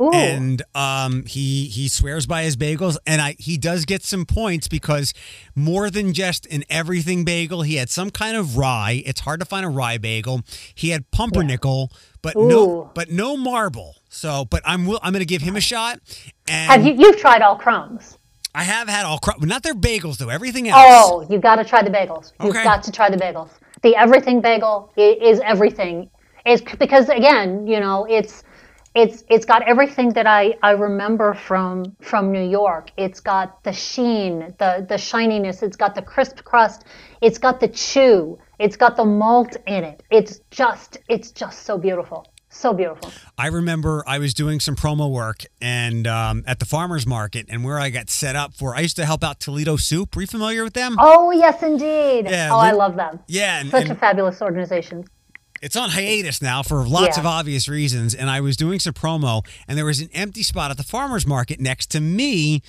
ooh, 0.00 0.10
and 0.12 0.62
um, 0.74 1.24
he 1.26 1.66
he 1.66 1.88
swears 1.88 2.26
by 2.26 2.42
his 2.42 2.56
bagels, 2.56 2.96
and 3.06 3.20
I 3.20 3.36
he 3.38 3.56
does 3.56 3.84
get 3.84 4.02
some 4.02 4.26
points 4.26 4.68
because 4.68 5.14
more 5.54 5.90
than 5.90 6.12
just 6.12 6.46
an 6.46 6.64
everything 6.68 7.24
bagel, 7.24 7.62
he 7.62 7.76
had 7.76 7.90
some 7.90 8.10
kind 8.10 8.36
of 8.36 8.56
rye. 8.56 9.02
It's 9.06 9.20
hard 9.20 9.40
to 9.40 9.46
find 9.46 9.64
a 9.64 9.68
rye 9.68 9.98
bagel. 9.98 10.42
He 10.74 10.90
had 10.90 11.10
pumpernickel, 11.10 11.90
but 12.22 12.38
no 12.38 12.90
but 12.94 13.10
no 13.10 13.36
marble. 13.36 13.96
So, 14.08 14.44
but 14.44 14.62
I'm 14.64 14.88
I'm 15.02 15.12
going 15.12 15.20
to 15.20 15.24
give 15.24 15.42
him 15.42 15.56
a 15.56 15.60
shot. 15.60 16.00
And 16.48 16.70
have 16.70 16.86
you 16.86 16.94
you've 16.94 17.16
tried 17.18 17.42
all 17.42 17.56
crumbs? 17.56 18.18
I 18.54 18.62
have 18.62 18.88
had 18.88 19.04
all 19.04 19.18
crumbs, 19.18 19.44
not 19.44 19.62
their 19.62 19.74
bagels 19.74 20.18
though. 20.18 20.28
Everything 20.28 20.68
else. 20.68 20.80
Oh, 20.80 21.26
you 21.28 21.38
got 21.38 21.56
to 21.56 21.64
try 21.64 21.82
the 21.82 21.90
bagels. 21.90 22.32
You've 22.42 22.54
Okay. 22.54 22.64
got 22.64 22.82
to 22.84 22.92
try 22.92 23.10
the 23.10 23.16
bagels. 23.16 23.50
The 23.82 23.96
everything 23.96 24.40
bagel 24.40 24.92
is 24.96 25.40
everything. 25.40 26.10
Is 26.46 26.60
because 26.60 27.08
again, 27.08 27.66
you 27.66 27.80
know, 27.80 28.06
it's 28.08 28.44
it's 28.94 29.24
it's 29.28 29.44
got 29.44 29.62
everything 29.62 30.10
that 30.10 30.26
I 30.26 30.54
I 30.62 30.70
remember 30.72 31.34
from 31.34 31.96
from 32.00 32.30
New 32.32 32.48
York. 32.48 32.90
It's 32.96 33.20
got 33.20 33.62
the 33.64 33.72
sheen, 33.72 34.54
the 34.58 34.86
the 34.88 34.98
shininess. 34.98 35.62
It's 35.62 35.76
got 35.76 35.94
the 35.94 36.02
crisp 36.02 36.44
crust. 36.44 36.84
It's 37.20 37.38
got 37.38 37.60
the 37.60 37.68
chew. 37.68 38.38
It's 38.58 38.76
got 38.76 38.96
the 38.96 39.04
malt 39.04 39.56
in 39.66 39.84
it. 39.84 40.02
It's 40.10 40.40
just 40.50 40.98
it's 41.08 41.32
just 41.32 41.64
so 41.64 41.76
beautiful. 41.76 42.26
So 42.50 42.72
beautiful. 42.72 43.10
I 43.36 43.48
remember 43.48 44.04
I 44.06 44.20
was 44.20 44.32
doing 44.32 44.60
some 44.60 44.76
promo 44.76 45.10
work 45.10 45.44
and 45.60 46.06
um, 46.06 46.44
at 46.46 46.60
the 46.60 46.64
farmers 46.64 47.04
market, 47.04 47.46
and 47.48 47.64
where 47.64 47.80
I 47.80 47.90
got 47.90 48.08
set 48.10 48.36
up 48.36 48.54
for. 48.54 48.76
I 48.76 48.80
used 48.80 48.94
to 48.94 49.04
help 49.04 49.24
out 49.24 49.40
Toledo 49.40 49.74
Soup. 49.74 50.16
Are 50.16 50.20
you 50.20 50.28
familiar 50.28 50.62
with 50.62 50.74
them? 50.74 50.94
Oh 51.00 51.32
yes, 51.32 51.64
indeed. 51.64 52.26
Yeah, 52.30 52.50
oh, 52.52 52.58
I 52.58 52.70
love 52.70 52.94
them. 52.94 53.18
Yeah, 53.26 53.58
and- 53.58 53.70
Such 53.70 53.88
a 53.88 53.96
fabulous 53.96 54.40
organization. 54.40 55.04
It's 55.64 55.76
on 55.76 55.90
hiatus 55.90 56.40
now 56.42 56.62
for 56.62 56.86
lots 56.86 57.16
Yeah. 57.16 57.20
of 57.22 57.26
obvious 57.26 57.68
reasons. 57.68 58.14
And 58.14 58.28
I 58.30 58.40
was 58.40 58.56
doing 58.56 58.78
some 58.78 58.92
promo, 58.92 59.44
and 59.66 59.76
there 59.78 59.84
was 59.86 60.00
an 60.00 60.10
empty 60.12 60.42
spot 60.42 60.70
at 60.70 60.76
the 60.76 60.82
farmers 60.82 61.26
market 61.26 61.58
next 61.60 61.86
to 61.92 62.00
me. 62.00 62.62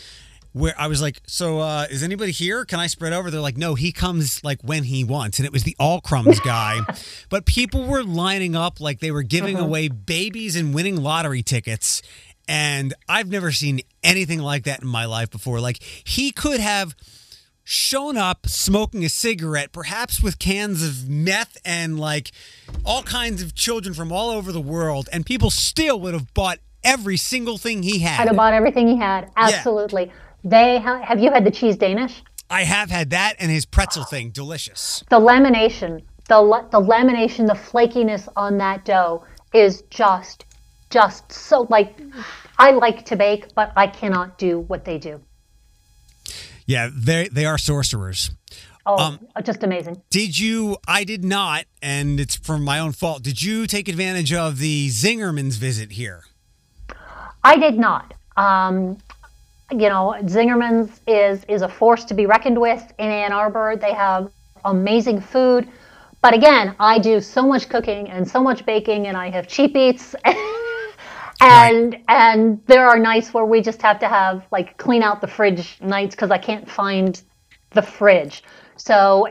Where 0.53 0.73
I 0.79 0.87
was 0.87 1.01
like, 1.01 1.19
so 1.27 1.59
uh, 1.59 1.85
is 1.91 2.01
anybody 2.01 2.31
here? 2.31 2.63
Can 2.63 2.79
I 2.79 2.87
spread 2.87 3.11
over? 3.11 3.29
They're 3.29 3.41
like, 3.41 3.57
no, 3.57 3.75
he 3.75 3.91
comes 3.91 4.41
like 4.41 4.61
when 4.63 4.85
he 4.85 5.03
wants, 5.03 5.37
and 5.37 5.45
it 5.45 5.51
was 5.51 5.63
the 5.63 5.75
all 5.77 5.99
crumbs 5.99 6.39
guy. 6.39 6.79
but 7.29 7.45
people 7.45 7.85
were 7.85 8.03
lining 8.03 8.55
up 8.55 8.79
like 8.79 9.01
they 9.01 9.11
were 9.11 9.23
giving 9.23 9.57
away 9.57 9.89
babies 9.89 10.55
and 10.55 10.73
winning 10.73 10.95
lottery 10.95 11.43
tickets, 11.43 12.01
and 12.47 12.93
I've 13.09 13.27
never 13.29 13.51
seen 13.51 13.81
anything 14.01 14.39
like 14.39 14.63
that 14.63 14.81
in 14.81 14.87
my 14.87 15.03
life 15.03 15.29
before. 15.29 15.59
Like 15.59 15.83
he 15.83 16.31
could 16.31 16.61
have 16.61 16.95
shown 17.65 18.15
up 18.15 18.47
smoking 18.47 19.03
a 19.03 19.09
cigarette, 19.09 19.73
perhaps 19.73 20.21
with 20.21 20.39
cans 20.39 20.83
of 20.83 21.09
meth 21.09 21.57
and 21.65 21.99
like 21.99 22.31
all 22.85 23.03
kinds 23.03 23.41
of 23.41 23.55
children 23.55 23.93
from 23.93 24.11
all 24.11 24.29
over 24.29 24.51
the 24.51 24.61
world, 24.61 25.09
and 25.11 25.25
people 25.25 25.49
still 25.49 25.99
would 25.99 26.13
have 26.13 26.33
bought 26.33 26.59
every 26.83 27.17
single 27.17 27.57
thing 27.57 27.83
he 27.83 27.99
had. 27.99 28.21
I'd 28.21 28.27
have 28.27 28.37
bought 28.37 28.53
everything 28.53 28.87
he 28.87 28.95
had. 28.95 29.31
Absolutely. 29.35 30.11
They 30.43 30.79
ha- 30.79 31.01
have 31.01 31.19
you 31.19 31.31
had 31.31 31.43
the 31.43 31.51
cheese 31.51 31.75
Danish? 31.75 32.21
I 32.49 32.63
have 32.63 32.91
had 32.91 33.09
that 33.09 33.35
and 33.39 33.49
his 33.51 33.65
pretzel 33.65 34.03
thing, 34.03 34.29
delicious. 34.29 35.03
The 35.09 35.19
lamination, 35.19 36.03
the 36.29 36.67
the 36.71 36.79
lamination, 36.79 37.47
the 37.47 37.53
flakiness 37.53 38.29
on 38.35 38.59
that 38.59 38.85
dough 38.85 39.25
is 39.53 39.81
just 39.89 40.45
just 40.91 41.31
so 41.31 41.65
like 41.71 41.99
I 42.59 42.71
like 42.71 43.05
to 43.05 43.15
bake, 43.15 43.55
but 43.55 43.73
I 43.75 43.87
cannot 43.87 44.37
do 44.37 44.59
what 44.59 44.85
they 44.85 44.99
do. 44.99 45.19
Yeah, 46.65 46.89
they 46.93 47.27
they 47.27 47.45
are 47.45 47.57
sorcerers. 47.57 48.31
Oh, 48.87 48.97
Um, 48.97 49.19
just 49.43 49.63
amazing. 49.63 50.01
Did 50.11 50.37
you? 50.37 50.77
I 50.87 51.03
did 51.03 51.23
not, 51.23 51.65
and 51.81 52.19
it's 52.19 52.35
from 52.35 52.63
my 52.63 52.79
own 52.79 52.91
fault. 52.91 53.23
Did 53.23 53.41
you 53.41 53.65
take 53.65 53.87
advantage 53.87 54.31
of 54.31 54.59
the 54.59 54.89
Zingerman's 54.89 55.57
visit 55.57 55.93
here? 55.93 56.23
I 57.43 57.57
did 57.57 57.77
not. 57.79 58.13
Um, 58.37 58.97
you 59.71 59.89
know, 59.89 60.15
Zingerman's 60.23 61.01
is 61.07 61.43
is 61.45 61.61
a 61.63 61.69
force 61.69 62.03
to 62.05 62.13
be 62.13 62.25
reckoned 62.27 62.59
with 62.59 62.83
in 62.99 63.09
Ann 63.09 63.31
Arbor. 63.31 63.75
They 63.75 63.93
have 63.93 64.31
amazing 64.65 65.19
food, 65.21 65.67
but 66.21 66.33
again, 66.35 66.75
I 66.79 66.99
do 66.99 67.21
so 67.21 67.43
much 67.47 67.69
cooking 67.69 68.09
and 68.09 68.27
so 68.27 68.41
much 68.41 68.65
baking, 68.65 69.07
and 69.07 69.17
I 69.17 69.29
have 69.31 69.47
cheap 69.47 69.75
eats. 69.75 70.15
And 71.41 71.97
and 72.07 72.61
there 72.67 72.87
are 72.87 72.97
nights 72.97 73.33
where 73.33 73.45
we 73.45 73.61
just 73.61 73.81
have 73.81 73.99
to 73.99 74.07
have 74.07 74.45
like 74.51 74.77
clean 74.77 75.03
out 75.03 75.21
the 75.21 75.27
fridge 75.27 75.77
nights 75.81 76.15
because 76.15 76.31
I 76.31 76.37
can't 76.37 76.69
find 76.69 77.21
the 77.71 77.81
fridge. 77.81 78.43
So 78.77 79.27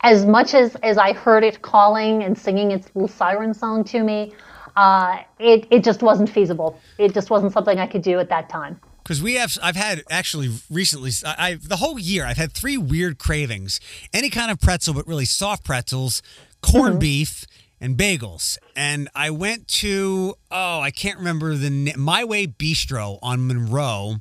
as 0.00 0.24
much 0.24 0.54
as 0.54 0.76
as 0.76 0.98
I 0.98 1.12
heard 1.12 1.44
it 1.44 1.62
calling 1.62 2.22
and 2.22 2.38
singing 2.38 2.70
its 2.70 2.88
little 2.94 3.08
siren 3.08 3.54
song 3.54 3.84
to 3.84 4.02
me, 4.02 4.32
uh, 4.76 5.18
it 5.38 5.66
it 5.70 5.84
just 5.84 6.02
wasn't 6.02 6.30
feasible. 6.30 6.78
It 6.98 7.14
just 7.14 7.30
wasn't 7.30 7.52
something 7.52 7.78
I 7.78 7.86
could 7.86 8.02
do 8.02 8.20
at 8.20 8.28
that 8.28 8.48
time. 8.48 8.80
Because 9.02 9.22
we 9.22 9.34
have, 9.34 9.58
I've 9.62 9.76
had 9.76 10.02
actually 10.08 10.50
recently, 10.70 11.10
I, 11.26 11.34
I 11.38 11.54
the 11.54 11.76
whole 11.76 11.98
year 11.98 12.24
I've 12.24 12.38
had 12.38 12.52
three 12.52 12.78
weird 12.78 13.18
cravings: 13.18 13.80
any 14.12 14.30
kind 14.30 14.50
of 14.50 14.60
pretzel, 14.60 14.94
but 14.94 15.06
really 15.06 15.26
soft 15.26 15.64
pretzels, 15.64 16.22
corned 16.62 17.00
beef, 17.00 17.44
and 17.84 17.96
bagels. 17.98 18.56
And 18.74 19.08
I 19.14 19.28
went 19.30 19.68
to, 19.68 20.34
oh, 20.50 20.80
I 20.80 20.90
can't 20.90 21.18
remember 21.18 21.54
the 21.54 21.94
My 21.96 22.24
Way 22.24 22.46
Bistro 22.46 23.18
on 23.22 23.46
Monroe, 23.46 24.16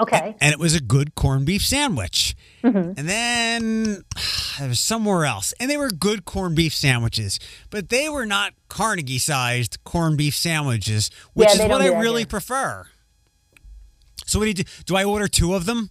Okay. 0.00 0.34
and 0.40 0.52
it 0.52 0.58
was 0.58 0.74
a 0.74 0.80
good 0.80 1.14
corned 1.14 1.46
beef 1.46 1.62
sandwich. 1.64 2.34
And 2.62 2.96
then 2.96 4.02
there 4.58 4.68
was 4.68 4.80
somewhere 4.80 5.24
else, 5.24 5.54
and 5.60 5.70
they 5.70 5.76
were 5.76 5.90
good 5.90 6.24
corned 6.24 6.56
beef 6.56 6.74
sandwiches, 6.74 7.38
but 7.70 7.88
they 7.90 8.08
were 8.08 8.26
not 8.26 8.54
Carnegie-sized 8.68 9.82
corned 9.84 10.18
beef 10.18 10.34
sandwiches, 10.34 11.10
which 11.34 11.48
Yeah, 11.54 11.64
is 11.64 11.70
what 11.70 11.80
I 11.82 11.88
really 12.00 12.22
here. 12.22 12.26
prefer. 12.26 12.86
So 14.26 14.38
what 14.38 14.44
do 14.44 14.48
you 14.48 14.54
do? 14.54 14.64
Do 14.86 14.96
I 14.96 15.04
order 15.04 15.28
two 15.28 15.54
of 15.54 15.64
them? 15.66 15.90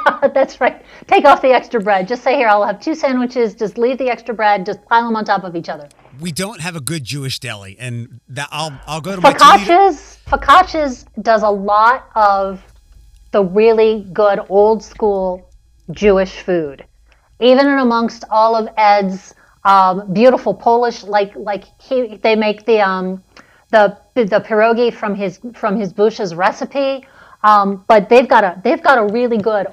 That's 0.34 0.60
right. 0.60 0.84
Take 1.06 1.24
off 1.24 1.42
the 1.42 1.50
extra 1.50 1.80
bread. 1.80 2.08
Just 2.08 2.22
say 2.22 2.36
here, 2.36 2.48
I'll 2.48 2.64
have 2.64 2.80
two 2.80 2.94
sandwiches. 2.94 3.54
Just 3.54 3.78
leave 3.78 3.98
the 3.98 4.08
extra 4.08 4.34
bread. 4.34 4.66
Just 4.66 4.84
pile 4.86 5.06
them 5.06 5.16
on 5.16 5.24
top 5.24 5.44
of 5.44 5.56
each 5.56 5.68
other. 5.68 5.88
We 6.20 6.32
don't 6.32 6.60
have 6.60 6.76
a 6.76 6.80
good 6.80 7.04
Jewish 7.04 7.38
deli, 7.40 7.76
and 7.78 8.20
that 8.28 8.48
I'll 8.50 8.78
I'll 8.86 9.00
go 9.00 9.16
to 9.16 9.20
my 9.20 9.32
Toledo- 9.32 9.64
Focaccia's 9.64 10.18
Focaccia's 10.26 11.06
does 11.22 11.42
a 11.42 11.50
lot 11.50 12.08
of 12.14 12.62
the 13.32 13.42
really 13.44 14.06
good 14.12 14.40
old 14.48 14.82
school 14.82 15.50
Jewish 15.90 16.40
food, 16.40 16.84
even 17.40 17.66
in 17.66 17.78
amongst 17.78 18.24
all 18.30 18.54
of 18.54 18.68
Ed's 18.76 19.34
um, 19.64 20.12
beautiful 20.12 20.54
Polish 20.54 21.02
like 21.04 21.34
like 21.36 21.64
he 21.80 22.16
they 22.16 22.36
make 22.36 22.66
the 22.66 22.80
um 22.80 23.22
the 23.70 23.96
the 24.14 24.44
pierogi 24.46 24.92
from 24.92 25.14
his 25.14 25.40
from 25.54 25.78
his 25.78 25.92
Bush's 25.92 26.34
recipe. 26.34 27.06
Um, 27.44 27.84
but 27.88 28.08
they've 28.08 28.28
got 28.28 28.44
a 28.44 28.60
they've 28.62 28.82
got 28.82 28.98
a 28.98 29.12
really 29.12 29.38
good, 29.38 29.66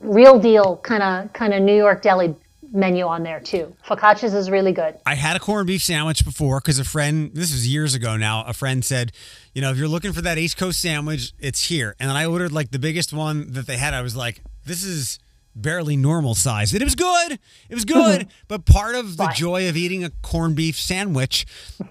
real 0.00 0.38
deal 0.38 0.78
kind 0.78 1.02
of 1.02 1.32
kind 1.32 1.54
of 1.54 1.62
New 1.62 1.76
York 1.76 2.02
deli 2.02 2.34
menu 2.72 3.04
on 3.04 3.22
there 3.24 3.40
too. 3.40 3.74
Focaccia's 3.86 4.32
is 4.34 4.48
really 4.50 4.72
good. 4.72 4.96
I 5.04 5.14
had 5.16 5.36
a 5.36 5.40
corned 5.40 5.66
beef 5.66 5.82
sandwich 5.82 6.24
before 6.24 6.60
because 6.60 6.78
a 6.78 6.84
friend, 6.84 7.30
this 7.34 7.50
was 7.52 7.66
years 7.66 7.94
ago 7.94 8.16
now, 8.16 8.44
a 8.44 8.52
friend 8.52 8.84
said, 8.84 9.12
you 9.54 9.60
know, 9.60 9.70
if 9.72 9.76
you're 9.76 9.88
looking 9.88 10.12
for 10.12 10.22
that 10.22 10.38
East 10.38 10.56
Coast 10.56 10.80
sandwich, 10.80 11.32
it's 11.40 11.64
here. 11.64 11.96
And 11.98 12.08
then 12.08 12.16
I 12.16 12.26
ordered 12.26 12.52
like 12.52 12.70
the 12.70 12.78
biggest 12.78 13.12
one 13.12 13.52
that 13.54 13.66
they 13.66 13.76
had. 13.76 13.92
I 13.92 14.02
was 14.02 14.14
like, 14.14 14.40
this 14.64 14.84
is 14.84 15.18
barely 15.56 15.96
normal 15.96 16.36
size. 16.36 16.72
And 16.72 16.80
it 16.80 16.84
was 16.84 16.94
good. 16.94 17.32
It 17.68 17.74
was 17.74 17.84
good. 17.96 18.28
but 18.46 18.64
part 18.66 18.94
of 18.94 19.16
the 19.16 19.24
Right. 19.24 19.36
joy 19.36 19.68
of 19.68 19.76
eating 19.76 20.04
a 20.04 20.10
corned 20.22 20.54
beef 20.54 20.78
sandwich, 20.78 21.46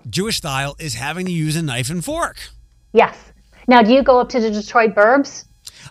Jewish 0.10 0.38
style, 0.38 0.78
is 0.80 0.94
having 0.96 1.26
to 1.26 1.32
use 1.34 1.58
a 1.58 1.62
knife 1.62 1.90
and 1.90 2.04
fork. 2.06 2.38
Yes. 2.94 3.18
Now, 3.68 3.84
do 3.84 3.92
you 3.94 4.02
go 4.02 4.20
up 4.22 4.30
to 4.30 4.40
the 4.40 4.50
Detroit 4.50 4.96
Burbs? 4.96 5.44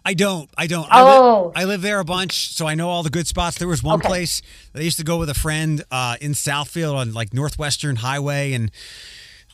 I 0.04 0.14
don't. 0.14 0.48
I 0.56 0.66
don't. 0.66 0.86
I, 0.90 1.02
Oh. 1.02 1.44
live, 1.46 1.52
I 1.56 1.64
live 1.64 1.82
there 1.82 2.00
a 2.00 2.04
bunch, 2.04 2.52
so 2.54 2.66
I 2.66 2.74
know 2.74 2.88
all 2.88 3.02
the 3.02 3.10
good 3.10 3.26
spots. 3.26 3.58
There 3.58 3.68
was 3.68 3.82
one 3.82 3.98
Okay. 4.00 4.08
place 4.08 4.42
that 4.72 4.80
I 4.80 4.82
used 4.82 4.98
to 4.98 5.04
go 5.04 5.18
with 5.18 5.28
a 5.30 5.34
friend 5.34 5.84
uh, 5.90 6.16
in 6.20 6.32
Southfield 6.32 6.94
on 6.94 7.12
like 7.12 7.34
Northwestern 7.34 7.96
Highway 7.96 8.52
and 8.52 8.70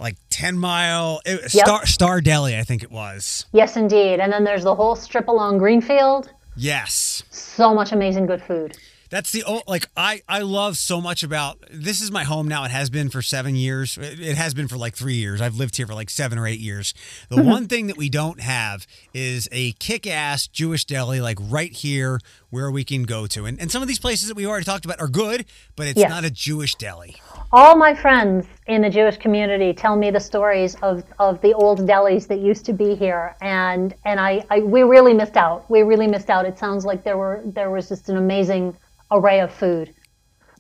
like 0.01 0.16
10 0.30 0.59
mile 0.59 1.20
it, 1.24 1.40
Yep. 1.55 1.66
Star, 1.66 1.86
Star 1.86 2.20
Deli, 2.20 2.57
I 2.59 2.62
think 2.64 2.82
it 2.82 2.90
was. 2.90 3.47
Yes, 3.53 3.76
indeed. 3.76 4.20
And 4.20 4.32
then 4.32 4.45
there's 4.45 4.64
the 4.64 4.74
whole 4.74 4.97
strip 4.97 5.28
along 5.28 5.59
Greenfield. 5.59 6.30
Yes. 6.57 7.22
So 7.30 7.74
much 7.74 7.92
amazing 7.92 8.26
good 8.26 8.42
food. 8.42 8.76
That's 9.15 9.31
the 9.31 9.45
o- 9.47 9.62
like 9.69 9.87
I 9.97 10.23
I 10.29 10.41
love 10.41 10.77
so 10.77 11.01
much 11.01 11.23
about 11.23 11.65
this 11.71 12.01
is 12.01 12.11
my 12.11 12.25
home 12.25 12.49
now. 12.49 12.65
It 12.65 12.73
has 12.73 12.91
been 12.91 13.11
for 13.11 13.23
seven 13.23 13.55
years. 13.55 13.97
It 13.97 14.19
it 14.19 14.37
has 14.37 14.55
been 14.55 14.67
for 14.67 14.77
like 14.77 14.97
three 14.97 15.15
years. 15.15 15.41
I've 15.41 15.55
lived 15.55 15.77
here 15.77 15.87
for 15.87 15.95
like 15.95 16.11
seven 16.11 16.37
or 16.37 16.49
eight 16.49 16.59
years. 16.59 16.95
The 17.29 17.37
mm-hmm. 17.37 17.49
one 17.49 17.69
thing 17.69 17.87
that 17.87 17.97
we 17.97 18.09
don't 18.09 18.41
have 18.41 18.89
is 19.12 19.49
a 19.53 19.71
kick-ass 19.75 20.49
Jewish 20.49 20.85
deli 20.85 21.21
like 21.21 21.39
right 21.41 21.73
here 21.73 22.19
where 22.51 22.73
we 22.73 22.83
can 22.83 23.05
go 23.05 23.29
to. 23.29 23.47
And 23.47 23.61
and 23.61 23.71
some 23.71 23.83
of 23.83 23.87
these 23.87 24.01
places 24.01 24.27
that 24.27 24.37
we 24.37 24.49
already 24.49 24.65
talked 24.65 24.85
about 24.85 25.01
are 25.01 25.07
good, 25.07 25.45
but 25.77 25.87
it's 25.87 26.01
Yes. 26.01 26.11
not 26.11 26.25
a 26.25 26.31
Jewish 26.31 26.75
deli. 26.75 27.15
All 27.53 27.77
my 27.77 27.95
friends 27.95 28.49
in 28.67 28.83
the 28.83 28.91
Jewish 28.91 29.19
community 29.19 29.73
tell 29.73 29.95
me 29.95 30.11
the 30.11 30.19
stories 30.19 30.75
of, 30.83 31.05
of 31.21 31.41
the 31.41 31.55
old 31.55 31.87
delis 31.87 32.27
that 32.27 32.41
used 32.41 32.65
to 32.65 32.73
be 32.73 32.97
here, 32.97 33.37
and 33.41 33.95
and 34.05 34.19
I, 34.19 34.45
I 34.51 34.59
we 34.59 34.83
really 34.83 35.15
missed 35.15 35.37
out. 35.37 35.71
We 35.71 35.85
really 35.85 36.09
missed 36.09 36.31
out. 36.31 36.47
It 36.47 36.59
sounds 36.59 36.85
like 36.85 37.05
there 37.05 37.17
were 37.17 37.43
there 37.45 37.71
was 37.71 37.89
just 37.89 38.09
an 38.09 38.17
amazing 38.17 38.75
array 39.11 39.41
of 39.41 39.53
food. 39.53 39.95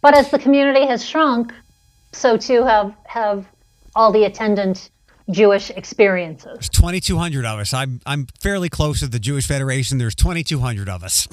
But 0.00 0.16
as 0.16 0.30
the 0.30 0.38
community 0.38 0.86
has 0.86 1.04
shrunk, 1.04 1.52
so 2.12 2.36
too 2.36 2.62
have 2.64 2.94
have 3.06 3.46
all 3.96 4.12
the 4.12 4.24
attendant 4.24 4.90
Jewish 5.30 5.70
experiences. 5.70 6.52
There's 6.54 6.68
2,200 6.68 7.44
of 7.46 7.58
us. 7.58 7.72
I'm 7.72 8.00
I'm 8.04 8.26
fairly 8.40 8.68
close 8.68 9.00
to 9.00 9.06
the 9.06 9.18
Jewish 9.18 9.46
Federation. 9.46 9.98
There's 9.98 10.14
2,200 10.14 10.88
of 10.88 11.02
us. 11.02 11.26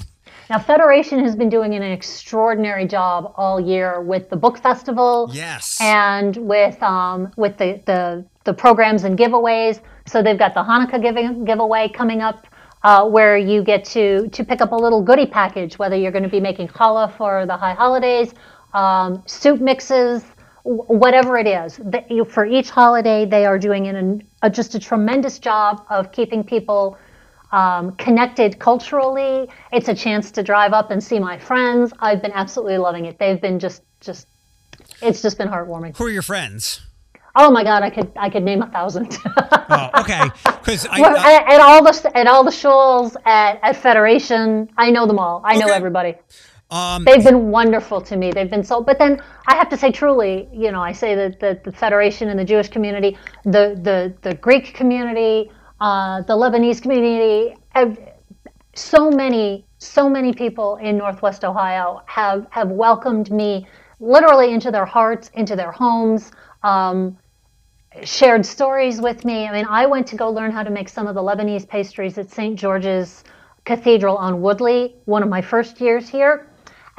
Now, 0.50 0.58
Federation 0.58 1.18
has 1.20 1.36
been 1.36 1.48
doing 1.48 1.74
an 1.74 1.82
extraordinary 1.82 2.86
job 2.86 3.32
all 3.36 3.60
year 3.60 4.02
with 4.02 4.28
the 4.28 4.36
book 4.36 4.58
festival. 4.58 5.30
Yes. 5.32 5.78
And 5.80 6.36
with 6.36 6.82
um, 6.82 7.32
with 7.36 7.56
the, 7.58 7.80
the 7.86 8.24
the 8.44 8.52
programs 8.52 9.04
and 9.04 9.18
giveaways. 9.18 9.80
So 10.06 10.22
they've 10.22 10.38
got 10.38 10.54
the 10.54 10.62
Hanukkah 10.62 11.00
giving 11.00 11.44
giveaway 11.44 11.88
coming 11.88 12.22
up, 12.22 12.46
uh, 12.84 13.08
where 13.08 13.36
you 13.36 13.62
get 13.62 13.84
to 13.84 14.28
to 14.28 14.44
pick 14.44 14.60
up 14.60 14.72
a 14.72 14.76
little 14.76 15.02
goodie 15.02 15.26
package, 15.26 15.78
whether 15.78 15.96
you're 15.96 16.12
going 16.12 16.24
to 16.24 16.28
be 16.28 16.40
making 16.40 16.68
challah 16.68 17.16
for 17.16 17.46
the 17.46 17.56
high 17.56 17.74
holidays, 17.74 18.34
um, 18.74 19.22
soup 19.26 19.60
mixes, 19.60 20.24
whatever 20.64 21.38
it 21.38 21.46
is. 21.46 21.76
The, 21.76 22.04
you, 22.08 22.24
for 22.24 22.44
each 22.44 22.70
holiday, 22.70 23.24
they 23.24 23.46
are 23.46 23.58
doing 23.58 23.86
an, 23.86 24.26
a, 24.42 24.50
just 24.50 24.74
a 24.74 24.78
tremendous 24.78 25.38
job 25.38 25.84
of 25.90 26.12
keeping 26.12 26.44
people 26.44 26.98
um, 27.52 27.92
connected 27.96 28.58
culturally. 28.58 29.48
It's 29.72 29.88
a 29.88 29.94
chance 29.94 30.30
to 30.32 30.42
drive 30.42 30.72
up 30.72 30.90
and 30.90 31.02
see 31.02 31.18
my 31.18 31.38
friends. 31.38 31.92
I've 32.00 32.22
been 32.22 32.32
absolutely 32.32 32.78
loving 32.78 33.06
it. 33.06 33.18
They've 33.18 33.40
been 33.40 33.58
just 33.58 33.82
just 34.00 34.26
it's 35.00 35.22
just 35.22 35.38
been 35.38 35.48
heartwarming. 35.48 35.96
Who 35.96 36.06
are 36.06 36.10
your 36.10 36.22
friends? 36.22 36.80
Oh 37.34 37.50
my 37.50 37.64
god, 37.64 37.82
I 37.82 37.90
could 37.90 38.12
I 38.16 38.28
could 38.30 38.42
name 38.42 38.62
a 38.62 38.68
thousand. 38.70 39.18
Oh, 39.74 39.88
okay. 40.00 40.20
Because 40.44 40.86
Well, 40.98 41.16
I 41.16 41.32
at, 41.34 41.54
at 41.54 41.60
all 41.60 41.82
the 41.82 42.12
at 42.14 42.26
all 42.26 42.44
the 42.44 42.50
shuls 42.50 43.16
at, 43.24 43.58
at 43.62 43.76
Federation, 43.76 44.68
I 44.76 44.90
know 44.90 45.06
them 45.06 45.18
all. 45.18 45.40
I 45.44 45.56
know 45.56 45.68
everybody. 45.68 46.16
um 46.70 47.04
They've 47.06 47.24
been 47.24 47.50
wonderful 47.50 48.02
to 48.02 48.16
me. 48.16 48.32
They've 48.32 48.50
been 48.50 48.64
so. 48.64 48.82
But 48.82 48.98
then 48.98 49.22
I 49.46 49.54
have 49.56 49.70
to 49.70 49.78
say, 49.78 49.90
truly, 49.90 50.48
you 50.52 50.72
know, 50.72 50.82
I 50.82 50.92
say 50.92 51.14
that 51.14 51.40
the, 51.40 51.58
the 51.64 51.72
Federation 51.72 52.28
and 52.28 52.38
the 52.38 52.44
Jewish 52.44 52.68
community, 52.68 53.16
the 53.44 53.80
the 53.82 54.12
the 54.20 54.34
Greek 54.34 54.74
community, 54.74 55.50
uh, 55.80 56.20
the 56.22 56.34
Lebanese 56.34 56.82
community, 56.82 57.56
so 58.74 59.10
many 59.10 59.64
so 59.78 60.08
many 60.08 60.32
people 60.32 60.76
in 60.76 60.96
Northwest 60.98 61.44
Ohio 61.44 62.02
have 62.06 62.46
have 62.50 62.68
welcomed 62.68 63.30
me 63.30 63.66
literally 64.00 64.52
into 64.52 64.70
their 64.70 64.86
hearts, 64.86 65.30
into 65.34 65.56
their 65.56 65.72
homes. 65.72 66.30
Um, 66.62 67.18
shared 68.04 68.44
stories 68.44 69.00
with 69.00 69.24
me. 69.24 69.46
I 69.46 69.52
mean, 69.52 69.66
I 69.68 69.86
went 69.86 70.06
to 70.08 70.16
go 70.16 70.30
learn 70.30 70.50
how 70.50 70.62
to 70.62 70.70
make 70.70 70.88
some 70.88 71.06
of 71.06 71.14
the 71.14 71.22
Lebanese 71.22 71.68
pastries 71.68 72.18
at 72.18 72.30
St. 72.30 72.58
George's 72.58 73.24
Cathedral 73.64 74.16
on 74.16 74.40
Woodley, 74.40 74.96
one 75.04 75.22
of 75.22 75.28
my 75.28 75.40
first 75.40 75.80
years 75.80 76.08
here. 76.08 76.48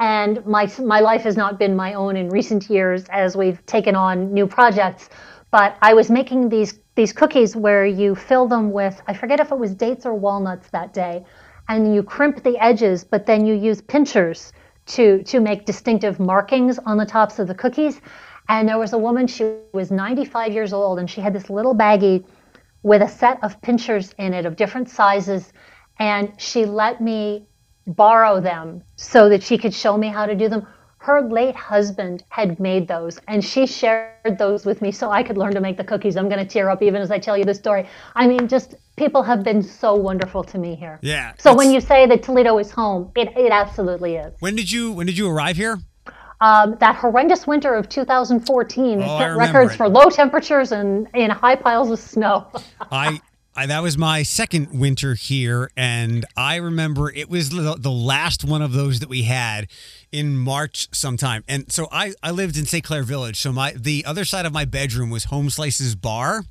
And 0.00 0.44
my 0.46 0.70
my 0.80 1.00
life 1.00 1.22
has 1.22 1.36
not 1.36 1.58
been 1.58 1.76
my 1.76 1.94
own 1.94 2.16
in 2.16 2.28
recent 2.28 2.68
years 2.68 3.04
as 3.10 3.36
we've 3.36 3.64
taken 3.66 3.94
on 3.94 4.32
new 4.32 4.46
projects. 4.46 5.08
But 5.50 5.76
I 5.82 5.94
was 5.94 6.10
making 6.10 6.48
these 6.48 6.80
these 6.96 7.12
cookies 7.12 7.54
where 7.54 7.86
you 7.86 8.14
fill 8.14 8.48
them 8.48 8.72
with 8.72 9.00
I 9.06 9.14
forget 9.14 9.40
if 9.40 9.52
it 9.52 9.58
was 9.58 9.74
dates 9.74 10.04
or 10.04 10.14
walnuts 10.14 10.68
that 10.70 10.92
day, 10.92 11.24
and 11.68 11.94
you 11.94 12.02
crimp 12.02 12.42
the 12.42 12.58
edges, 12.58 13.04
but 13.04 13.26
then 13.26 13.46
you 13.46 13.54
use 13.54 13.80
pinchers 13.82 14.52
to 14.86 15.22
to 15.24 15.40
make 15.40 15.64
distinctive 15.64 16.18
markings 16.18 16.78
on 16.80 16.96
the 16.96 17.06
tops 17.06 17.38
of 17.38 17.46
the 17.46 17.54
cookies. 17.54 18.00
And 18.48 18.68
there 18.68 18.78
was 18.78 18.92
a 18.92 18.98
woman, 18.98 19.26
she 19.26 19.54
was 19.72 19.90
95 19.90 20.52
years 20.52 20.72
old, 20.72 20.98
and 20.98 21.08
she 21.10 21.20
had 21.20 21.32
this 21.32 21.48
little 21.48 21.74
baggie 21.74 22.24
with 22.82 23.00
a 23.02 23.08
set 23.08 23.42
of 23.42 23.60
pinchers 23.62 24.12
in 24.18 24.34
it 24.34 24.44
of 24.44 24.56
different 24.56 24.88
sizes. 24.90 25.52
And 25.98 26.32
she 26.38 26.66
let 26.66 27.00
me 27.00 27.46
borrow 27.86 28.40
them 28.40 28.82
so 28.96 29.28
that 29.28 29.42
she 29.42 29.56
could 29.58 29.72
show 29.74 29.96
me 29.96 30.08
how 30.08 30.26
to 30.26 30.34
do 30.34 30.48
them. 30.48 30.66
Her 30.98 31.20
late 31.20 31.54
husband 31.54 32.24
had 32.30 32.58
made 32.58 32.88
those, 32.88 33.18
and 33.28 33.44
she 33.44 33.66
shared 33.66 34.38
those 34.38 34.64
with 34.64 34.80
me 34.80 34.90
so 34.90 35.10
I 35.10 35.22
could 35.22 35.36
learn 35.36 35.52
to 35.52 35.60
make 35.60 35.76
the 35.76 35.84
cookies. 35.84 36.16
I'm 36.16 36.30
going 36.30 36.38
to 36.38 36.46
tear 36.46 36.70
up 36.70 36.82
even 36.82 37.02
as 37.02 37.10
I 37.10 37.18
tell 37.18 37.36
you 37.36 37.44
the 37.44 37.52
story. 37.54 37.86
I 38.14 38.26
mean, 38.26 38.48
just 38.48 38.74
people 38.96 39.22
have 39.22 39.42
been 39.44 39.62
so 39.62 39.94
wonderful 39.94 40.42
to 40.44 40.56
me 40.58 40.74
here. 40.74 40.98
Yeah, 41.02 41.34
So 41.38 41.54
when 41.54 41.70
you 41.72 41.82
say 41.82 42.06
that 42.06 42.22
Toledo 42.22 42.56
is 42.58 42.70
home, 42.70 43.10
it, 43.16 43.28
it 43.36 43.52
absolutely 43.52 44.16
is. 44.16 44.32
when 44.40 44.56
did 44.56 44.70
you 44.70 44.92
when 44.92 45.06
did 45.06 45.18
you 45.18 45.28
arrive 45.28 45.56
here? 45.56 45.78
Um, 46.40 46.76
that 46.80 46.96
horrendous 46.96 47.46
winter 47.46 47.74
of 47.74 47.88
2014 47.88 49.02
Oh, 49.02 49.18
set 49.18 49.36
records 49.36 49.72
it. 49.74 49.76
for 49.76 49.88
low 49.88 50.10
temperatures 50.10 50.72
and 50.72 51.08
in 51.14 51.30
high 51.30 51.56
piles 51.56 51.90
of 51.90 51.98
snow. 51.98 52.46
I, 52.92 53.20
I 53.56 53.66
that 53.66 53.82
was 53.82 53.96
my 53.96 54.22
second 54.24 54.78
winter 54.78 55.14
here, 55.14 55.70
and 55.76 56.24
I 56.36 56.56
remember 56.56 57.10
it 57.10 57.30
was 57.30 57.50
the, 57.50 57.76
the 57.78 57.90
last 57.90 58.44
one 58.44 58.62
of 58.62 58.72
those 58.72 59.00
that 59.00 59.08
we 59.08 59.22
had 59.22 59.68
in 60.10 60.36
March 60.36 60.88
sometime. 60.92 61.44
And 61.48 61.70
so 61.72 61.88
I, 61.92 62.14
I 62.22 62.30
lived 62.32 62.56
in 62.56 62.66
St. 62.66 62.82
Clair 62.84 63.04
Village, 63.04 63.38
so 63.40 63.52
my 63.52 63.72
the 63.72 64.04
other 64.04 64.24
side 64.24 64.44
of 64.44 64.52
my 64.52 64.64
bedroom 64.64 65.10
was 65.10 65.24
Home 65.24 65.50
Slice's 65.50 65.94
bar. 65.94 66.42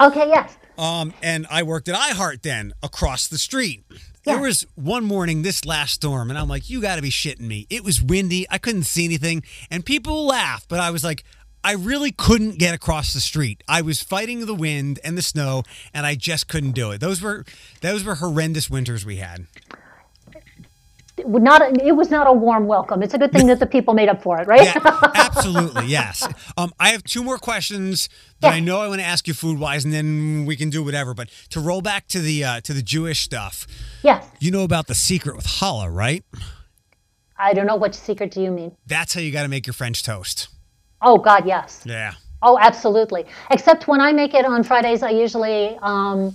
okay, 0.00 0.26
yes. 0.28 0.56
Um, 0.78 1.12
and 1.22 1.46
I 1.50 1.64
worked 1.64 1.88
at 1.88 1.96
iHeart 1.96 2.42
then 2.42 2.72
across 2.84 3.26
the 3.26 3.36
street. 3.38 3.84
There 4.28 4.38
was 4.38 4.66
one 4.74 5.04
morning 5.04 5.40
this 5.40 5.64
last 5.64 5.94
storm, 5.94 6.28
and 6.28 6.38
I'm 6.38 6.48
like, 6.48 6.68
you 6.68 6.82
got 6.82 6.96
to 6.96 7.02
be 7.02 7.08
shitting 7.10 7.46
me. 7.46 7.66
It 7.70 7.82
was 7.82 8.02
windy. 8.02 8.46
I 8.50 8.58
couldn't 8.58 8.82
see 8.82 9.06
anything, 9.06 9.42
and 9.70 9.86
people 9.86 10.26
laugh, 10.26 10.66
but 10.68 10.80
I 10.80 10.90
was 10.90 11.02
like, 11.02 11.24
I 11.64 11.72
really 11.72 12.12
couldn't 12.12 12.58
get 12.58 12.74
across 12.74 13.14
the 13.14 13.20
street. 13.20 13.64
I 13.66 13.80
was 13.80 14.02
fighting 14.02 14.44
the 14.44 14.54
wind 14.54 15.00
and 15.02 15.16
the 15.16 15.22
snow, 15.22 15.62
and 15.94 16.04
I 16.04 16.14
just 16.14 16.46
couldn't 16.46 16.72
do 16.72 16.90
it. 16.90 17.00
Those 17.00 17.22
were 17.22 17.44
those 17.80 18.04
were 18.04 18.16
horrendous 18.16 18.68
winters 18.68 19.06
we 19.06 19.16
had. 19.16 19.46
Not 21.26 21.62
it 21.82 21.96
was 21.96 22.10
not 22.10 22.26
a 22.26 22.32
warm 22.32 22.66
welcome. 22.66 23.02
It's 23.02 23.14
a 23.14 23.18
good 23.18 23.32
thing 23.32 23.46
that 23.46 23.58
the 23.58 23.66
people 23.66 23.94
made 23.94 24.08
up 24.08 24.22
for 24.22 24.40
it, 24.40 24.46
right? 24.46 24.64
Yeah, 24.64 25.10
absolutely, 25.14 25.86
yes. 25.98 26.26
Um, 26.56 26.72
I 26.78 26.90
have 26.90 27.02
two 27.04 27.22
more 27.22 27.38
questions 27.38 28.08
that 28.40 28.48
Yeah. 28.48 28.54
I 28.54 28.60
know 28.60 28.80
I 28.80 28.88
want 28.88 29.00
to 29.00 29.06
ask 29.06 29.26
you 29.28 29.34
food 29.34 29.58
wise, 29.58 29.84
and 29.84 29.92
then 29.92 30.44
we 30.46 30.56
can 30.56 30.70
do 30.70 30.82
whatever. 30.82 31.14
But 31.14 31.30
to 31.50 31.60
roll 31.60 31.80
back 31.82 32.08
to 32.08 32.20
the 32.20 32.44
uh, 32.44 32.60
to 32.62 32.72
the 32.72 32.82
Jewish 32.82 33.20
stuff, 33.20 33.66
yes. 34.02 34.26
you 34.40 34.50
know 34.50 34.62
about 34.64 34.86
the 34.86 34.94
secret 34.94 35.36
with 35.36 35.46
challah, 35.46 35.92
right? 35.94 36.24
I 37.36 37.52
don't 37.54 37.66
know 37.66 37.76
what 37.76 37.94
secret 37.94 38.30
do 38.32 38.42
you 38.42 38.50
mean? 38.50 38.76
That's 38.86 39.14
how 39.14 39.20
you 39.20 39.30
got 39.30 39.42
to 39.44 39.48
make 39.48 39.66
your 39.66 39.74
French 39.74 40.02
toast. 40.02 40.48
Oh 41.00 41.18
God, 41.18 41.46
yes. 41.46 41.82
Yeah. 41.84 42.14
Oh, 42.42 42.58
absolutely. 42.60 43.26
Except 43.50 43.88
when 43.88 44.00
I 44.00 44.12
make 44.12 44.34
it 44.34 44.44
on 44.44 44.62
Fridays, 44.62 45.02
I 45.02 45.10
usually 45.10 45.76
um, 45.82 46.34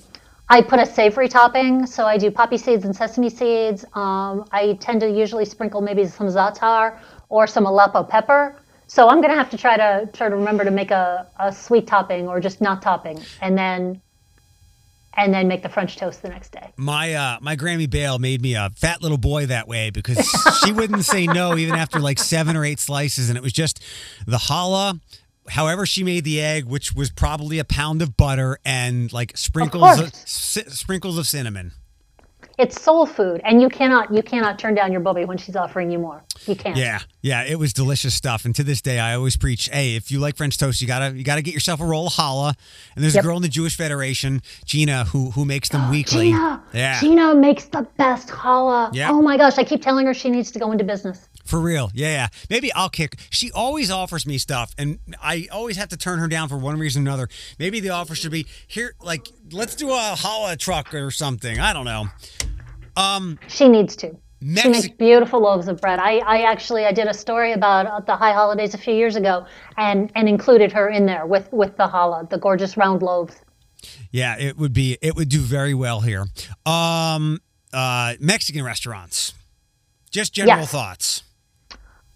I 0.54 0.62
put 0.62 0.80
a 0.80 0.86
savory 0.86 1.28
topping. 1.30 1.88
So 1.88 2.06
I 2.06 2.20
do 2.20 2.30
poppy 2.30 2.60
seeds 2.60 2.86
and 2.86 2.96
sesame 2.96 3.32
seeds. 3.32 3.86
Um, 3.96 4.46
I 4.52 4.78
tend 4.80 5.02
to 5.02 5.10
usually 5.10 5.46
sprinkle 5.46 5.82
maybe 5.82 6.06
some 6.06 6.28
za'atar 6.28 7.00
or 7.30 7.48
some 7.48 7.66
Aleppo 7.66 8.04
pepper. 8.04 8.62
So 8.86 9.10
I'm 9.10 9.20
gonna 9.20 9.34
have 9.34 9.50
to 9.50 9.58
try 9.58 9.78
to 9.78 10.08
try 10.14 10.30
to 10.30 10.36
remember 10.36 10.64
to 10.64 10.70
make 10.70 10.92
a, 10.92 11.28
a 11.40 11.52
sweet 11.52 11.88
topping 11.88 12.28
or 12.28 12.40
just 12.40 12.62
not 12.62 12.84
topping, 12.84 13.20
and 13.42 13.58
then 13.58 14.00
and 15.16 15.34
then 15.34 15.48
make 15.48 15.64
the 15.64 15.70
French 15.70 15.96
toast 15.98 16.22
the 16.22 16.30
next 16.30 16.52
day. 16.52 16.72
My 16.78 17.16
uh, 17.16 17.38
my 17.42 17.56
Grammy 17.56 17.90
Bale 17.90 18.20
made 18.20 18.40
me 18.44 18.54
a 18.54 18.70
fat 18.76 19.02
little 19.02 19.18
boy 19.18 19.48
that 19.48 19.68
way 19.68 19.90
because 19.90 20.20
she 20.64 20.72
wouldn't 20.72 21.06
say 21.06 21.26
no 21.26 21.58
even 21.58 21.74
after 21.74 22.00
like 22.00 22.20
seven 22.20 22.56
or 22.56 22.64
eight 22.64 22.80
slices, 22.80 23.30
and 23.30 23.38
it 23.38 23.42
was 23.42 23.54
just 23.54 23.82
the 24.28 24.38
challah. 24.38 25.00
However, 25.50 25.86
she 25.86 26.04
made 26.04 26.24
the 26.24 26.42
egg, 26.42 26.66
which 26.66 26.94
was 26.94 27.10
probably 27.10 27.60
a 27.60 27.66
pound 27.66 28.02
of 28.02 28.16
butter 28.18 28.60
and 28.64 29.12
like 29.12 29.36
sprinkles 29.38 30.00
of, 30.00 30.12
course. 30.12 30.54
ci- 30.54 30.70
sprinkles 30.70 31.18
of 31.18 31.28
cinnamon. 31.28 31.74
It's 32.60 32.80
soul 32.80 33.08
food, 33.08 33.42
and 33.44 33.64
you 33.64 33.68
cannot 33.68 34.14
you 34.14 34.22
cannot 34.22 34.60
turn 34.60 34.76
down 34.76 34.92
your 34.92 35.02
bubby 35.02 35.26
when 35.26 35.40
she's 35.40 35.56
offering 35.56 35.90
you 35.90 35.98
more. 35.98 36.24
You 36.46 36.56
can't. 36.56 36.78
Yeah, 36.78 37.00
yeah, 37.22 37.44
it 37.46 37.58
was 37.58 37.74
delicious 37.74 38.14
stuff. 38.14 38.46
And 38.46 38.54
to 38.56 38.64
this 38.64 38.80
day, 38.80 39.00
I 39.00 39.16
always 39.16 39.36
preach, 39.36 39.70
hey, 39.70 39.96
if 39.96 40.12
you 40.12 40.20
like 40.20 40.38
French 40.38 40.60
toast, 40.60 40.80
you 40.80 40.86
gotta 40.86 41.18
you 41.18 41.24
gotta 41.24 41.42
get 41.42 41.56
yourself 41.56 41.82
a 41.82 41.86
roll 41.86 42.08
of 42.08 42.14
challah. 42.14 42.54
And 42.96 43.04
there's 43.04 43.16
Yep. 43.16 43.24
a 43.24 43.28
girl 43.28 43.38
in 43.38 43.42
the 43.42 43.48
Jewish 43.50 43.76
Federation, 43.76 44.44
Gina, 44.66 45.06
who 45.06 45.32
who 45.32 45.46
makes 45.46 45.70
them 45.70 45.90
weekly. 45.90 46.26
Gina, 46.28 46.64
Yeah, 46.74 47.00
Gina 47.00 47.34
makes 47.34 47.66
the 47.66 47.88
best 47.98 48.28
challah. 48.30 48.94
Yep. 48.94 49.10
Oh 49.10 49.22
my 49.24 49.36
gosh, 49.36 49.58
I 49.58 49.64
keep 49.64 49.82
telling 49.82 50.06
her 50.06 50.14
she 50.14 50.30
needs 50.30 50.52
to 50.52 50.60
go 50.60 50.72
into 50.72 50.84
business. 50.84 51.28
For 51.44 51.60
real. 51.60 51.92
Yeah, 51.94 52.12
yeah. 52.12 52.28
Maybe 52.50 52.72
I'll 52.74 52.90
kick. 52.90 53.16
She 53.30 53.52
always 53.52 53.92
offers 53.92 54.26
me 54.26 54.38
stuff, 54.38 54.74
and 54.78 55.00
I 55.22 55.48
always 55.52 55.78
have 55.78 55.90
to 55.90 55.98
turn 55.98 56.20
her 56.20 56.28
down 56.28 56.50
for 56.50 56.58
one 56.58 56.78
reason 56.80 57.06
or 57.08 57.10
another. 57.10 57.28
Maybe 57.60 57.80
the 57.80 57.90
offer 57.90 58.16
should 58.16 58.32
be 58.32 58.46
here, 58.68 58.96
like 59.02 59.28
let's 59.52 59.76
do 59.76 59.90
a 59.92 60.16
challah 60.18 60.58
truck 60.58 60.94
or 60.94 61.12
something. 61.12 61.60
I 61.60 61.74
don't 61.74 61.86
know. 61.86 62.08
Um, 62.96 63.40
She 63.48 63.68
needs 63.68 63.96
to. 63.98 64.16
She 64.56 64.68
makes 64.68 64.90
beautiful 64.90 65.40
loaves 65.42 65.70
of 65.70 65.80
bread. 65.80 66.00
I, 66.00 66.18
I 66.18 66.42
actually 66.42 66.86
I 66.86 66.92
did 66.92 67.08
a 67.08 67.14
story 67.14 67.54
about 67.54 67.88
uh, 67.88 68.02
the 68.02 68.16
high 68.18 68.34
holidays 68.34 68.74
a 68.74 68.78
few 68.78 68.94
years 68.94 69.16
ago, 69.16 69.46
and 69.78 70.12
and 70.16 70.28
included 70.28 70.72
her 70.74 70.90
in 70.90 71.06
there 71.06 71.26
with 71.26 71.48
with 71.54 71.78
the 71.78 71.88
challah, 71.88 72.30
the 72.30 72.38
gorgeous 72.38 72.76
round 72.76 73.02
loaves. 73.02 73.36
Yeah, 74.12 74.38
it 74.38 74.58
would 74.58 74.74
be. 74.74 74.98
It 75.02 75.16
would 75.16 75.30
do 75.30 75.40
very 75.40 75.74
well 75.74 76.02
here. 76.02 76.26
Um, 76.66 77.40
uh, 77.72 78.16
Mexican 78.20 78.64
restaurants. 78.66 79.34
Just 80.12 80.34
general 80.34 80.60
Yes. 80.60 80.72
thoughts. 80.72 81.24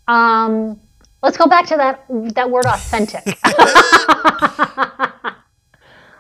Um, 0.08 0.80
let's 1.22 1.38
go 1.38 1.47
back 1.47 1.68
to 1.68 1.78
that 1.78 2.05
that 2.36 2.49
word 2.49 2.66
authentic. 2.66 3.24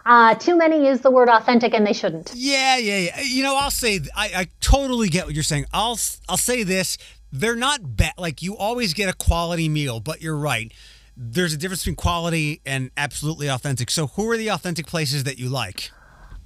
uh, 0.05 0.35
too 0.35 0.57
many 0.57 0.87
use 0.87 1.01
the 1.01 1.11
word 1.11 1.29
authentic, 1.29 1.73
and 1.73 1.85
they 1.85 1.93
shouldn't. 1.93 2.33
Yeah, 2.35 2.77
yeah, 2.77 2.97
yeah. 2.97 3.21
You 3.21 3.43
know, 3.43 3.55
I'll 3.55 3.71
say 3.71 3.99
I, 4.15 4.31
I 4.35 4.47
totally 4.61 5.09
get 5.09 5.25
what 5.25 5.33
you're 5.33 5.43
saying. 5.43 5.65
I'll 5.73 5.99
I'll 6.27 6.37
say 6.37 6.63
this: 6.63 6.97
they're 7.31 7.55
not 7.55 7.95
bad. 7.97 8.13
Like 8.17 8.41
you 8.41 8.57
always 8.57 8.93
get 8.93 9.09
a 9.09 9.13
quality 9.13 9.69
meal, 9.69 9.99
but 9.99 10.21
you're 10.21 10.37
right. 10.37 10.71
There's 11.15 11.53
a 11.53 11.57
difference 11.57 11.81
between 11.81 11.95
quality 11.95 12.61
and 12.65 12.91
absolutely 12.95 13.47
authentic. 13.47 13.89
So, 13.89 14.07
who 14.07 14.29
are 14.29 14.37
the 14.37 14.49
authentic 14.49 14.85
places 14.85 15.23
that 15.23 15.39
you 15.39 15.49
like? 15.49 15.89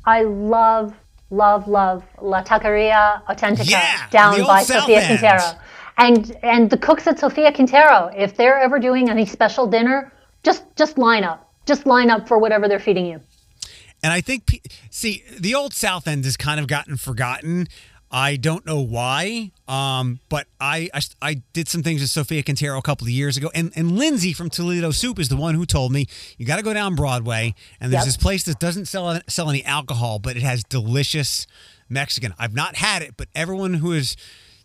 I 0.06 0.24
love, 0.24 0.96
love, 1.30 1.68
love 1.68 2.04
La 2.22 2.42
Taqueria 2.44 3.24
Authentica 3.26 3.70
Yeah, 3.70 4.08
down 4.10 4.42
by 4.46 4.64
Sofia 4.64 5.06
Quintero. 5.06 5.60
And 5.98 6.36
and 6.42 6.70
the 6.70 6.78
cooks 6.78 7.08
at 7.08 7.20
Sofia 7.20 7.52
Quintero, 7.54 8.10
if 8.16 8.36
they're 8.36 8.58
ever 8.60 8.80
doing 8.80 9.10
any 9.10 9.26
special 9.26 9.68
dinner, 9.68 10.12
just 10.44 10.64
just 10.76 10.98
line 10.98 11.24
up. 11.24 11.48
Just 11.66 11.86
line 11.86 12.10
up 12.10 12.28
for 12.28 12.38
whatever 12.40 12.68
they're 12.68 12.80
feeding 12.80 13.06
you. 13.06 13.22
And 14.04 14.12
I 14.12 14.20
think, 14.20 14.68
see, 14.90 15.24
the 15.40 15.54
old 15.54 15.74
South 15.74 16.08
End 16.08 16.26
has 16.26 16.36
kind 16.36 16.60
of 16.60 16.66
gotten 16.68 16.98
forgotten. 16.98 17.68
I 18.14 18.36
don't 18.36 18.66
know 18.66 18.82
why, 18.82 19.52
um, 19.70 20.20
but 20.28 20.48
I, 20.60 20.90
I 20.94 21.02
I 21.22 21.34
did 21.54 21.70
some 21.70 21.82
things 21.82 22.02
with 22.02 22.10
Sofia 22.10 22.44
Quintero 22.44 22.78
a 22.78 22.82
couple 22.82 23.06
of 23.06 23.12
years 23.12 23.38
ago, 23.38 23.50
and 23.56 23.72
and 23.76 23.98
Lindsay 23.98 24.34
from 24.34 24.50
Toledo 24.50 24.92
Soup 24.92 25.18
is 25.18 25.30
the 25.30 25.38
one 25.38 25.56
who 25.56 25.66
told 25.66 25.94
me 25.94 26.08
you 26.38 26.46
got 26.46 26.58
to 26.58 26.62
go 26.64 26.74
down 26.74 26.96
Broadway, 26.96 27.54
and 27.80 27.94
there's 27.94 28.02
Yep. 28.02 28.06
this 28.06 28.18
place 28.18 28.44
that 28.44 28.60
doesn't 28.60 28.88
sell 28.88 29.22
sell 29.30 29.50
any 29.50 29.64
alcohol, 29.64 30.20
but 30.20 30.36
it 30.36 30.44
has 30.44 30.64
delicious 30.64 31.48
Mexican. 31.88 32.34
I've 32.38 32.54
not 32.54 32.76
had 32.76 33.02
it, 33.02 33.14
but 33.16 33.30
everyone 33.34 33.76
who 33.76 33.92
has 33.92 34.18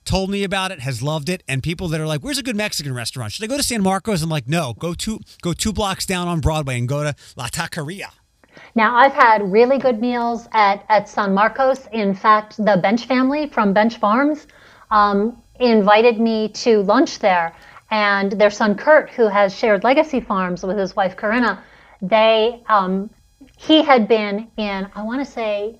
told 0.06 0.30
me 0.30 0.44
about 0.44 0.70
it 0.70 0.80
has 0.80 1.02
loved 1.02 1.28
it, 1.28 1.42
and 1.48 1.62
people 1.62 1.88
that 1.88 2.00
are 2.00 2.06
like, 2.06 2.22
"Where's 2.22 2.38
a 2.38 2.42
good 2.42 2.56
Mexican 2.56 2.94
restaurant? 2.94 3.32
Should 3.32 3.44
I 3.44 3.48
go 3.48 3.56
to 3.56 3.62
San 3.62 3.82
Marcos?" 3.82 4.22
I'm 4.22 4.30
like, 4.30 4.48
"No, 4.48 4.74
go 4.78 4.94
two 4.94 5.20
go 5.42 5.52
two 5.52 5.72
blocks 5.72 6.06
down 6.06 6.28
on 6.28 6.40
Broadway 6.40 6.78
and 6.78 6.88
go 6.88 7.02
to 7.02 7.14
La 7.36 7.48
Taqueria." 7.48 8.10
Now, 8.74 8.96
I've 8.96 9.12
had 9.12 9.50
really 9.52 9.78
good 9.78 10.00
meals 10.00 10.48
at, 10.52 10.84
at 10.88 11.08
San 11.08 11.34
Marcos. 11.34 11.86
In 11.92 12.14
fact, 12.14 12.56
the 12.56 12.78
Bench 12.82 13.06
family 13.06 13.48
from 13.48 13.72
Bench 13.72 13.98
Farms 13.98 14.46
um, 14.90 15.42
invited 15.60 16.20
me 16.20 16.48
to 16.48 16.82
lunch 16.82 17.18
there. 17.18 17.54
And 17.90 18.32
their 18.32 18.50
son 18.50 18.74
Kurt, 18.74 19.10
who 19.10 19.28
has 19.28 19.54
shared 19.54 19.84
legacy 19.84 20.20
farms 20.20 20.62
with 20.62 20.76
his 20.76 20.96
wife 20.96 21.16
Corinna, 21.16 21.62
they 22.02 22.62
um, 22.68 23.10
he 23.56 23.82
had 23.82 24.08
been 24.08 24.50
in 24.56 24.88
I 24.94 25.02
want 25.02 25.24
to 25.24 25.30
say 25.30 25.78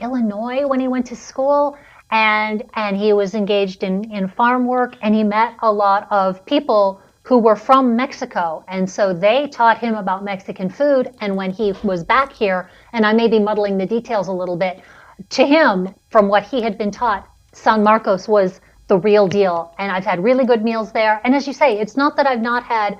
Illinois 0.00 0.66
when 0.66 0.80
he 0.80 0.88
went 0.88 1.06
to 1.06 1.16
school, 1.16 1.76
and 2.12 2.62
and 2.74 2.96
he 2.96 3.12
was 3.12 3.34
engaged 3.34 3.82
in 3.82 4.12
in 4.12 4.28
farm 4.28 4.66
work, 4.66 4.96
and 5.02 5.14
he 5.14 5.24
met 5.24 5.54
a 5.60 5.72
lot 5.72 6.06
of 6.10 6.44
people 6.46 7.00
who 7.24 7.38
were 7.38 7.56
from 7.56 7.96
Mexico, 7.96 8.64
and 8.68 8.88
so 8.88 9.12
they 9.14 9.48
taught 9.48 9.78
him 9.78 9.94
about 9.94 10.22
Mexican 10.24 10.68
food. 10.68 11.14
And 11.20 11.36
when 11.36 11.50
he 11.50 11.72
was 11.82 12.04
back 12.04 12.32
here, 12.32 12.68
and 12.92 13.06
I 13.06 13.12
may 13.12 13.28
be 13.28 13.38
muddling 13.38 13.78
the 13.78 13.86
details 13.86 14.28
a 14.28 14.32
little 14.32 14.56
bit, 14.56 14.82
to 15.30 15.46
him, 15.46 15.94
from 16.10 16.28
what 16.28 16.42
he 16.42 16.60
had 16.60 16.76
been 16.76 16.90
taught, 16.90 17.26
San 17.52 17.82
Marcos 17.82 18.26
was 18.28 18.60
the 18.88 18.98
real 18.98 19.28
deal. 19.28 19.72
And 19.78 19.92
I've 19.92 20.04
had 20.04 20.22
really 20.22 20.44
good 20.44 20.64
meals 20.64 20.92
there. 20.92 21.20
And 21.24 21.34
as 21.34 21.46
you 21.46 21.52
say, 21.52 21.78
it's 21.78 21.96
not 21.96 22.16
that 22.16 22.26
I've 22.26 22.42
not 22.42 22.64
had 22.64 22.98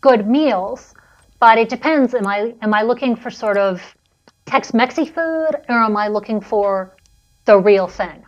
good 0.00 0.26
meals, 0.28 0.94
but 1.40 1.58
it 1.58 1.68
depends. 1.68 2.14
Am 2.14 2.26
I 2.26 2.54
am 2.62 2.72
I 2.72 2.82
looking 2.82 3.16
for 3.16 3.30
sort 3.30 3.56
of 3.56 3.82
Tex-Mexy 4.46 5.06
food, 5.06 5.50
or 5.68 5.78
am 5.88 5.96
I 5.96 6.08
looking 6.08 6.40
for 6.40 6.94
the 7.44 7.58
real 7.58 7.88
thing? 7.88 8.24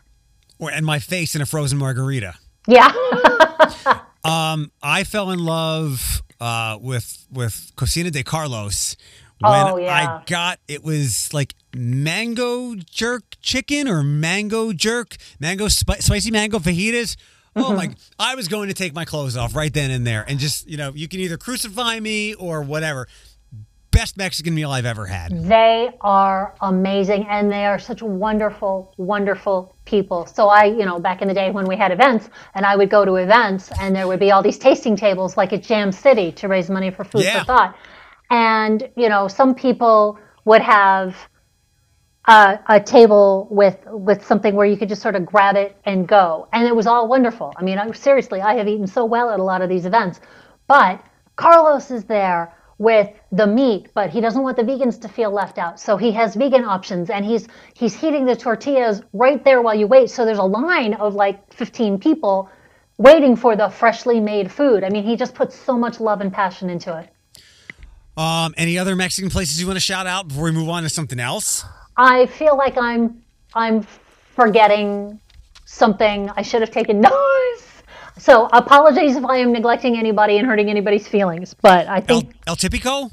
Or 0.59 0.70
and 0.70 0.84
my 0.86 0.98
face 0.98 1.34
in 1.34 1.42
a 1.42 1.46
frozen 1.46 1.78
margarita. 1.78 2.34
Yeah. 2.66 2.92
Um, 4.24 4.72
I 4.82 5.04
fell 5.04 5.30
in 5.30 5.38
love 5.38 6.20
uh, 6.40 6.78
with 6.80 7.28
with 7.30 7.70
Cocina 7.76 8.11
de 8.11 8.24
Carlos 8.24 8.96
when 9.38 9.52
Oh, 9.68 9.76
yeah. 9.76 9.94
I 9.94 10.24
got 10.26 10.59
it 10.66 10.82
was 10.82 11.32
like 11.32 11.54
mango 11.76 12.74
jerk 12.74 13.36
chicken 13.40 13.86
or 13.86 14.02
mango 14.02 14.72
jerk 14.72 15.16
mango 15.38 15.68
spi- 15.68 16.00
spicy 16.00 16.32
mango 16.32 16.59
fajitas. 16.59 17.16
Oh 17.54 17.66
Mm-hmm. 17.66 17.76
my! 17.76 17.94
I 18.18 18.34
was 18.34 18.48
going 18.48 18.66
to 18.66 18.74
take 18.74 18.94
my 18.94 19.04
clothes 19.04 19.36
off 19.36 19.54
right 19.54 19.72
then 19.72 19.92
and 19.92 20.04
there, 20.04 20.24
and 20.26 20.40
just 20.40 20.66
you 20.68 20.76
know, 20.76 20.92
you 20.92 21.07
can 21.07 21.20
either 21.20 21.36
crucify 21.38 22.00
me 22.00 22.34
or 22.34 22.62
whatever. 22.62 23.07
Best 23.97 24.16
Mexican 24.16 24.55
meal 24.55 24.70
I've 24.70 24.86
ever 24.86 25.07
had. 25.07 25.32
they 25.49 25.90
are 26.03 26.55
amazing 26.61 27.26
and 27.28 27.51
they 27.51 27.64
are 27.64 27.78
such 27.78 28.03
wonderful, 28.03 28.92
wonderful 28.99 29.74
people. 29.86 30.26
So 30.26 30.49
I, 30.49 30.64
you 30.64 30.84
know, 30.84 30.99
back 30.99 31.22
in 31.22 31.28
the 31.28 31.34
day 31.34 31.51
when 31.51 31.66
we 31.66 31.76
had 31.76 31.90
events 31.92 32.28
and 32.55 32.66
I 32.66 32.76
would 32.76 32.90
go 32.90 33.05
to 33.05 33.16
events 33.16 33.70
and 33.80 33.94
there 33.97 34.07
would 34.07 34.20
be 34.20 34.30
all 34.32 34.42
these 34.42 34.59
tasting 34.59 34.97
tables 34.97 35.36
like 35.36 35.53
at 35.53 35.62
Jam 35.62 35.90
City 35.92 36.30
to 36.32 36.49
raise 36.49 36.68
money 36.68 36.90
for 36.90 37.05
Food 37.05 37.22
Yeah. 37.24 37.40
for 37.40 37.44
Thought. 37.47 37.76
And, 38.30 38.88
you 38.97 39.09
know, 39.09 39.28
some 39.28 39.55
people 39.55 40.18
would 40.44 40.62
have 40.62 41.16
a, 42.26 42.59
a 42.68 42.80
table 42.80 43.47
with 43.51 43.78
with 43.86 44.24
something 44.26 44.55
where 44.57 44.66
you 44.66 44.76
could 44.76 44.88
just 44.88 45.01
sort 45.01 45.14
of 45.16 45.24
grab 45.24 45.57
it 45.57 45.76
and 45.84 46.09
go. 46.09 46.49
And 46.53 46.66
it 46.66 46.74
was 46.74 46.86
all 46.86 47.07
wonderful. 47.09 47.53
I 47.57 47.62
mean, 47.62 47.78
I, 47.78 47.90
seriously, 47.92 48.40
I 48.40 48.55
have 48.57 48.66
eaten 48.68 48.86
so 48.86 49.05
well 49.05 49.30
at 49.30 49.38
a 49.38 49.42
lot 49.42 49.62
of 49.62 49.68
these 49.68 49.86
events. 49.86 50.20
But 50.66 51.03
Carlos 51.36 51.90
is 51.90 52.05
there 52.05 52.53
with 52.79 53.09
the 53.33 53.47
meat, 53.47 53.89
but 53.95 54.11
he 54.11 54.20
doesn't 54.20 54.43
want 54.43 54.57
the 54.57 54.62
vegans 54.62 55.01
to 55.01 55.09
feel 55.09 55.31
left 55.31 55.59
out. 55.59 55.81
So 55.81 55.97
he 55.97 56.12
has 56.12 56.35
vegan 56.35 56.64
options 56.64 57.09
and 57.11 57.24
he's 57.24 57.49
he's 57.74 57.95
heating 57.95 58.27
the 58.27 58.37
tortillas 58.37 59.03
right 59.12 59.43
there 59.45 59.62
while 59.62 59.74
you 59.74 59.87
wait. 59.87 60.11
So 60.11 60.24
there's 60.24 60.39
a 60.39 60.45
line 60.45 60.95
of 60.95 61.14
like 61.14 61.53
15 61.55 61.99
people 61.99 62.51
waiting 62.99 63.37
for 63.37 63.57
the 63.57 63.68
freshly 63.68 64.20
made 64.20 64.51
food. 64.51 64.85
I 64.85 64.91
mean, 64.91 65.05
he 65.05 65.16
just 65.16 65.35
puts 65.35 65.59
so 65.59 65.77
much 65.79 66.01
love 66.01 66.20
and 66.20 66.33
passion 66.33 66.70
into 66.70 66.97
it. 66.99 67.09
Um, 68.18 68.55
any 68.57 68.79
other 68.79 68.97
Mexican 68.97 69.31
places 69.31 69.61
you 69.61 69.66
want 69.66 69.77
to 69.77 69.81
shout 69.81 70.07
out 70.07 70.29
before 70.29 70.45
we 70.45 70.53
move 70.53 70.68
on 70.68 70.83
to 70.83 70.89
something 70.89 71.20
else? 71.20 71.64
I 71.97 72.27
feel 72.27 72.57
like 72.57 72.77
I'm 72.79 73.22
I'm 73.55 73.83
forgetting 74.35 75.20
something. 75.64 76.31
I 76.37 76.43
should 76.43 76.61
have 76.61 76.70
taken 76.70 77.01
notes. 77.03 77.66
So 78.19 78.49
apologies 78.53 79.17
if 79.17 79.25
I 79.25 79.37
am 79.39 79.53
neglecting 79.53 79.99
anybody 79.99 80.39
and 80.39 80.47
hurting 80.47 80.71
anybody's 80.71 81.07
feelings, 81.07 81.55
but 81.55 81.87
I 81.87 81.97
El, 81.97 82.21
think. 82.21 82.35
El 82.47 82.57
Tipico? 82.57 83.11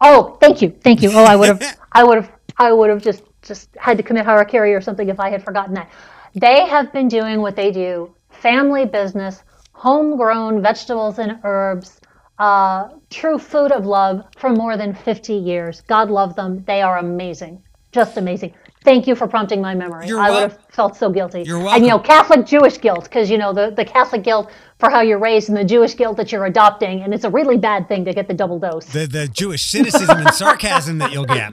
Oh, 0.00 0.36
thank 0.40 0.60
you, 0.60 0.70
thank 0.82 1.02
you. 1.02 1.10
Oh, 1.12 1.24
I 1.24 1.36
would 1.36 1.48
have, 1.48 1.78
I 1.92 2.04
would 2.04 2.16
have, 2.16 2.32
I 2.58 2.72
would 2.72 2.90
have 2.90 3.02
just 3.02 3.22
just 3.42 3.68
had 3.76 3.96
to 3.96 4.02
commit 4.02 4.26
harakiri 4.26 4.76
or 4.76 4.80
something 4.80 5.08
if 5.08 5.20
I 5.20 5.30
had 5.30 5.44
forgotten 5.44 5.74
that. 5.74 5.90
They 6.34 6.66
have 6.66 6.92
been 6.92 7.08
doing 7.08 7.40
what 7.40 7.54
they 7.54 7.70
do: 7.70 8.14
family 8.30 8.86
business, 8.86 9.44
homegrown 9.72 10.62
vegetables 10.62 11.18
and 11.20 11.38
herbs, 11.44 12.00
uh, 12.38 12.88
true 13.10 13.38
food 13.38 13.70
of 13.70 13.86
love 13.86 14.24
for 14.36 14.50
more 14.50 14.76
than 14.76 14.94
50 14.94 15.32
years. 15.32 15.82
God 15.82 16.10
love 16.10 16.34
them. 16.34 16.64
They 16.66 16.82
are 16.82 16.98
amazing, 16.98 17.62
just 17.92 18.16
amazing. 18.16 18.52
Thank 18.84 19.06
you 19.06 19.14
for 19.14 19.26
prompting 19.26 19.60
my 19.62 19.74
memory. 19.74 20.06
You're 20.06 20.20
I 20.20 20.30
wel- 20.30 20.42
would 20.42 20.50
have 20.52 20.60
felt 20.70 20.96
so 20.96 21.10
guilty. 21.10 21.42
You're 21.42 21.66
And 21.68 21.82
you 21.84 21.90
know. 21.90 21.98
Catholic 21.98 22.44
Jewish 22.46 22.78
guilt, 22.78 23.04
because 23.04 23.30
you 23.30 23.38
know 23.38 23.52
the, 23.54 23.70
the 23.70 23.84
Catholic 23.84 24.22
guilt 24.22 24.50
for 24.78 24.90
how 24.90 25.00
you're 25.00 25.18
raised 25.18 25.48
and 25.48 25.56
the 25.56 25.64
Jewish 25.64 25.94
guilt 25.96 26.18
that 26.18 26.30
you're 26.30 26.44
adopting, 26.44 27.00
and 27.02 27.14
it's 27.14 27.24
a 27.24 27.30
really 27.30 27.56
bad 27.56 27.88
thing 27.88 28.04
to 28.04 28.12
get 28.12 28.28
the 28.28 28.34
double 28.34 28.58
dose. 28.58 28.84
The 28.86 29.06
the 29.06 29.26
Jewish 29.26 29.64
cynicism 29.64 30.18
and 30.18 30.30
sarcasm 30.34 30.98
that 30.98 31.12
you'll 31.12 31.24
get. 31.24 31.52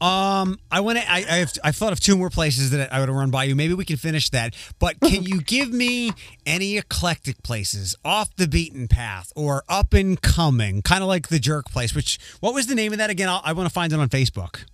Um, 0.00 0.58
I 0.70 0.80
want 0.80 0.96
to. 0.98 1.04
I 1.12 1.26
I've, 1.28 1.52
I've 1.62 1.76
thought 1.76 1.92
of 1.92 2.00
two 2.00 2.16
more 2.16 2.30
places 2.30 2.70
that 2.70 2.90
I 2.90 3.00
would 3.00 3.10
have 3.10 3.16
run 3.16 3.30
by 3.30 3.44
you. 3.44 3.54
Maybe 3.54 3.74
we 3.74 3.84
can 3.84 3.98
finish 3.98 4.30
that. 4.30 4.54
But 4.78 4.98
can 5.00 5.24
you 5.24 5.42
give 5.42 5.70
me 5.72 6.12
any 6.46 6.78
eclectic 6.78 7.42
places 7.42 7.94
off 8.02 8.34
the 8.36 8.48
beaten 8.48 8.88
path 8.88 9.30
or 9.36 9.62
up 9.68 9.92
and 9.92 10.18
coming, 10.22 10.80
kind 10.80 11.02
of 11.02 11.08
like 11.08 11.28
the 11.28 11.38
Jerk 11.38 11.66
place? 11.70 11.94
Which 11.94 12.18
what 12.40 12.54
was 12.54 12.66
the 12.66 12.74
name 12.74 12.92
of 12.92 12.98
that 12.98 13.10
again? 13.10 13.28
I'll, 13.28 13.42
I 13.44 13.52
want 13.52 13.68
to 13.68 13.72
find 13.72 13.92
it 13.92 13.98
on 13.98 14.08
Facebook. 14.08 14.64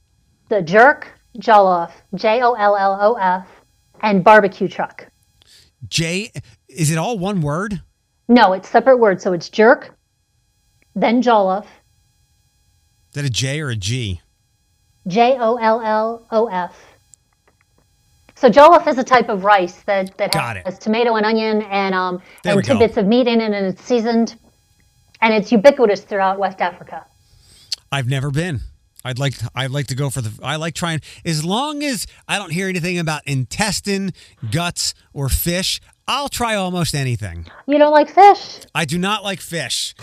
the 0.48 0.62
Jerk 0.62 1.15
Jollof, 1.36 1.90
J 2.14 2.42
O 2.42 2.54
L 2.54 2.76
L 2.76 2.98
O 3.00 3.14
F, 3.14 3.46
and 4.00 4.22
barbecue 4.24 4.68
truck. 4.68 5.08
J. 5.88 6.32
Is 6.68 6.90
it 6.90 6.98
all 6.98 7.18
one 7.18 7.40
word? 7.40 7.80
No, 8.28 8.52
it's 8.52 8.68
separate 8.68 8.98
words. 8.98 9.22
So 9.22 9.32
it's 9.32 9.48
jerk, 9.48 9.96
then 10.94 11.22
Jollof, 11.22 11.64
Is 11.64 11.68
that 13.12 13.24
a 13.24 13.30
J 13.30 13.60
or 13.60 13.70
a 13.70 13.76
G? 13.76 14.20
J 15.06 15.36
O 15.38 15.56
L 15.56 15.80
L 15.80 16.26
O 16.30 16.46
F. 16.48 16.74
So 18.34 18.50
jollof 18.50 18.86
is 18.86 18.98
a 18.98 19.04
type 19.04 19.30
of 19.30 19.44
rice 19.44 19.76
that, 19.86 20.14
that 20.18 20.30
Got 20.32 20.58
has 20.58 20.74
it. 20.74 20.80
tomato 20.80 21.14
and 21.14 21.24
onion 21.24 21.62
and 21.62 21.94
um 21.94 22.20
There 22.42 22.54
and 22.54 22.64
tidbits 22.64 22.98
of 22.98 23.06
meat 23.06 23.26
in 23.26 23.40
it, 23.40 23.52
and 23.52 23.66
it's 23.66 23.82
seasoned, 23.82 24.36
and 25.22 25.32
it's 25.32 25.50
ubiquitous 25.50 26.02
throughout 26.02 26.38
West 26.38 26.60
Africa. 26.60 27.06
I've 27.90 28.08
never 28.08 28.30
been. 28.30 28.60
I'd 29.06 29.18
like 29.18 29.34
I'd 29.54 29.70
like 29.70 29.86
to 29.88 29.94
go 29.94 30.10
for 30.10 30.20
the 30.20 30.32
I 30.42 30.56
like 30.56 30.74
trying 30.74 31.00
as 31.24 31.44
long 31.44 31.82
as 31.82 32.06
I 32.28 32.38
don't 32.38 32.50
hear 32.52 32.68
anything 32.68 32.98
about 32.98 33.22
intestine, 33.26 34.10
guts, 34.50 34.94
or 35.12 35.28
fish, 35.28 35.80
I'll 36.08 36.28
try 36.28 36.54
almost 36.56 36.94
anything. 36.94 37.46
You 37.66 37.78
don't 37.78 37.92
like 37.92 38.08
fish? 38.10 38.60
I 38.74 38.84
do 38.84 38.98
not 38.98 39.22
like 39.24 39.40
fish. 39.40 39.94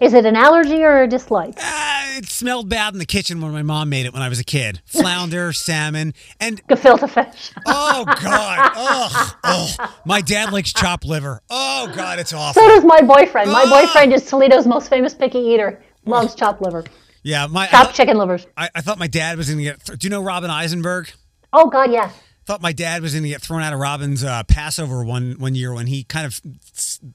Is 0.00 0.12
it 0.12 0.26
an 0.26 0.36
allergy 0.36 0.82
or 0.82 1.02
a 1.02 1.06
dislike? 1.06 1.54
Ah, 1.58 2.16
it 2.18 2.26
smelled 2.26 2.68
bad 2.68 2.92
in 2.92 2.98
the 2.98 3.06
kitchen 3.06 3.40
when 3.40 3.52
my 3.52 3.62
mom 3.62 3.88
made 3.88 4.04
it 4.06 4.12
when 4.12 4.22
I 4.22 4.28
was 4.28 4.40
a 4.40 4.44
kid. 4.44 4.82
Flounder, 4.86 5.52
salmon, 5.52 6.12
and 6.40 6.60
Gefilte 6.66 7.08
fish. 7.08 7.52
oh 7.64 8.04
god, 8.20 8.72
ugh, 8.76 9.36
ugh. 9.44 9.90
My 10.04 10.20
dad 10.20 10.52
likes 10.52 10.72
chopped 10.72 11.04
liver. 11.06 11.40
Oh 11.48 11.90
god, 11.96 12.18
it's 12.18 12.32
awful. 12.34 12.60
So 12.60 12.68
does 12.68 12.84
my 12.84 13.00
boyfriend. 13.00 13.50
My 13.52 13.64
Ah! 13.66 13.70
boyfriend 13.86 14.12
is 14.12 14.28
Toledo's 14.28 14.66
most 14.66 14.90
famous 14.90 15.14
picky 15.14 15.38
eater. 15.38 15.80
Loves 16.06 16.34
chopped 16.34 16.60
liver, 16.60 16.84
Yeah, 17.24 17.46
my 17.48 17.66
thought- 17.66 17.92
chicken 17.94 18.16
livers. 18.18 18.46
I, 18.56 18.68
I 18.74 18.80
thought 18.80 18.98
my 18.98 19.08
dad 19.08 19.36
was 19.38 19.50
gonna 19.50 19.62
get. 19.62 19.84
Do 19.84 19.96
you 20.02 20.10
know 20.10 20.22
Robin 20.22 20.50
Eisenberg? 20.50 21.10
Oh 21.52 21.68
God, 21.68 21.90
yes. 21.90 22.12
thought 22.46 22.60
my 22.62 22.72
dad 22.72 23.00
was 23.00 23.12
going 23.14 23.22
to 23.22 23.28
get 23.30 23.40
thrown 23.40 23.62
out 23.62 23.72
of 23.72 23.78
Robin's 23.78 24.22
uh, 24.24 24.42
Passover 24.44 25.04
one 25.04 25.36
one 25.38 25.54
year 25.54 25.72
when 25.72 25.86
he 25.86 26.04
kind 26.04 26.26
of 26.26 26.40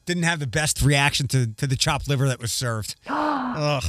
didn't 0.05 0.23
have 0.23 0.39
the 0.39 0.47
best 0.47 0.81
reaction 0.81 1.27
to, 1.27 1.45
to 1.55 1.67
the 1.67 1.75
chopped 1.75 2.07
liver 2.09 2.27
that 2.27 2.39
was 2.39 2.51
served. 2.51 2.95
Ugh. 3.07 3.83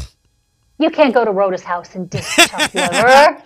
You 0.78 0.90
can't 0.90 1.12
go 1.14 1.24
to 1.24 1.30
Rhoda's 1.30 1.62
house 1.62 1.94
and 1.94 2.08
dish 2.10 2.26
chopped 2.36 2.74
liver. 2.74 3.42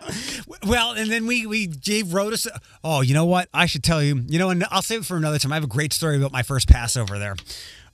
Well, 0.67 0.93
and 0.93 1.11
then 1.11 1.27
we 1.27 1.47
we 1.47 1.67
gave 1.67 2.15
Rhoda. 2.15 2.37
Oh, 2.83 3.01
you 3.03 3.13
know 3.15 3.25
what? 3.27 3.49
I 3.53 3.67
should 3.67 3.85
tell 3.85 4.03
you. 4.03 4.23
You 4.27 4.39
know, 4.39 4.51
and 4.51 4.65
I'll 4.71 4.83
save 4.83 5.01
it 5.01 5.05
for 5.07 5.17
another 5.17 5.39
time. 5.39 5.53
I 5.53 5.57
have 5.57 5.65
a 5.65 5.69
great 5.69 5.93
story 5.93 6.17
about 6.17 6.33
my 6.33 6.43
first 6.43 6.69
Passover 6.69 7.19
there. 7.19 7.37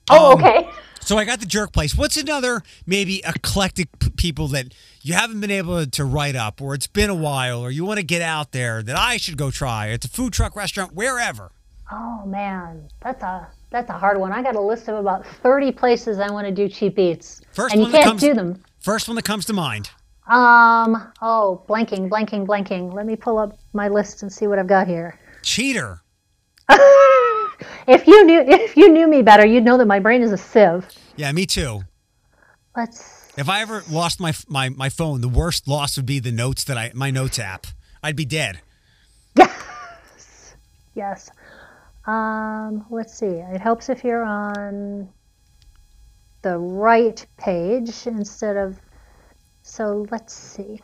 Oh, 0.09 0.33
Um, 0.33 0.43
okay. 0.43 0.69
So 1.03 1.17
I 1.17 1.25
got 1.25 1.39
the 1.39 1.45
jerk 1.45 1.73
place. 1.73 1.97
What's 1.97 2.15
another 2.15 2.61
maybe 2.85 3.21
eclectic 3.25 3.97
p- 3.99 4.09
people 4.11 4.47
that 4.49 4.73
you 5.01 5.13
haven't 5.13 5.41
been 5.41 5.51
able 5.51 5.85
to 5.85 6.05
write 6.05 6.35
up, 6.35 6.61
or 6.61 6.73
it's 6.73 6.87
been 6.87 7.09
a 7.09 7.15
while, 7.15 7.59
or 7.61 7.71
you 7.71 7.83
want 7.83 7.97
to 7.99 8.05
get 8.05 8.21
out 8.21 8.51
there 8.51 8.81
that 8.83 8.95
I 8.95 9.17
should 9.17 9.35
go 9.37 9.51
try? 9.51 9.87
It's 9.87 10.05
a 10.05 10.09
food 10.09 10.31
truck, 10.31 10.55
restaurant, 10.55 10.93
wherever. 10.93 11.51
Oh 11.91 12.23
man, 12.25 12.87
that's 13.01 13.21
a 13.23 13.47
that's 13.71 13.89
a 13.89 13.93
hard 13.97 14.17
one. 14.19 14.31
I 14.31 14.41
got 14.43 14.55
a 14.55 14.61
list 14.61 14.87
of 14.87 14.95
about 14.95 15.25
thirty 15.25 15.71
places 15.71 16.19
I 16.19 16.31
want 16.31 16.47
to 16.47 16.53
do 16.53 16.69
cheap 16.69 16.97
eats, 16.97 17.41
First 17.51 17.75
and 17.75 17.83
you 17.83 17.91
can't 17.91 18.03
comes- 18.05 18.21
do 18.21 18.33
them. 18.33 18.63
First 18.79 19.07
one 19.09 19.15
that 19.15 19.25
comes 19.25 19.45
to 19.45 19.53
mind. 19.53 19.89
Um. 20.27 21.11
Oh, 21.21 21.65
blanking, 21.67 22.09
blanking, 22.09 22.45
blanking. 22.45 22.93
Let 22.93 23.05
me 23.05 23.15
pull 23.15 23.37
up 23.39 23.57
my 23.73 23.89
list 23.89 24.21
and 24.21 24.31
see 24.31 24.47
what 24.47 24.59
I've 24.59 24.67
got 24.67 24.87
here. 24.87 25.19
Cheater. 25.41 26.01
If 27.87 28.07
you 28.07 28.25
knew 28.25 28.41
if 28.41 28.77
you 28.77 28.89
knew 28.89 29.07
me 29.07 29.21
better, 29.21 29.45
you'd 29.45 29.63
know 29.63 29.77
that 29.77 29.87
my 29.87 29.99
brain 29.99 30.21
is 30.21 30.31
a 30.31 30.37
sieve. 30.37 30.87
Yeah, 31.15 31.31
me 31.31 31.45
too. 31.45 31.81
Let's. 32.75 33.29
If 33.37 33.49
I 33.49 33.61
ever 33.61 33.83
lost 33.89 34.19
my 34.19 34.33
my 34.47 34.69
my 34.69 34.89
phone, 34.89 35.21
the 35.21 35.29
worst 35.29 35.67
loss 35.67 35.97
would 35.97 36.05
be 36.05 36.19
the 36.19 36.31
notes 36.31 36.63
that 36.65 36.77
I 36.77 36.91
my 36.93 37.11
notes 37.11 37.39
app. 37.39 37.67
I'd 38.03 38.15
be 38.15 38.25
dead. 38.25 38.61
Yes. 40.93 41.31
Um. 42.05 42.85
Let's 42.89 43.17
see. 43.17 43.25
It 43.25 43.61
helps 43.61 43.89
if 43.89 44.03
you're 44.03 44.23
on 44.23 45.07
the 46.41 46.57
right 46.57 47.25
page 47.37 48.07
instead 48.07 48.57
of. 48.57 48.77
So 49.63 50.05
let's 50.11 50.33
see. 50.33 50.81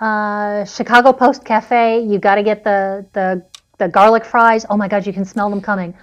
Uh, 0.00 0.64
Chicago 0.66 1.12
Post 1.12 1.44
Cafe. 1.44 2.00
You 2.00 2.18
got 2.18 2.34
to 2.34 2.42
get 2.42 2.64
the 2.64 3.06
the 3.14 3.46
the 3.78 3.88
garlic 3.88 4.24
fries. 4.24 4.64
Oh 4.70 4.76
my 4.76 4.88
God, 4.88 5.06
you 5.06 5.12
can 5.12 5.24
smell 5.24 5.50
them 5.50 5.60
coming. 5.60 5.94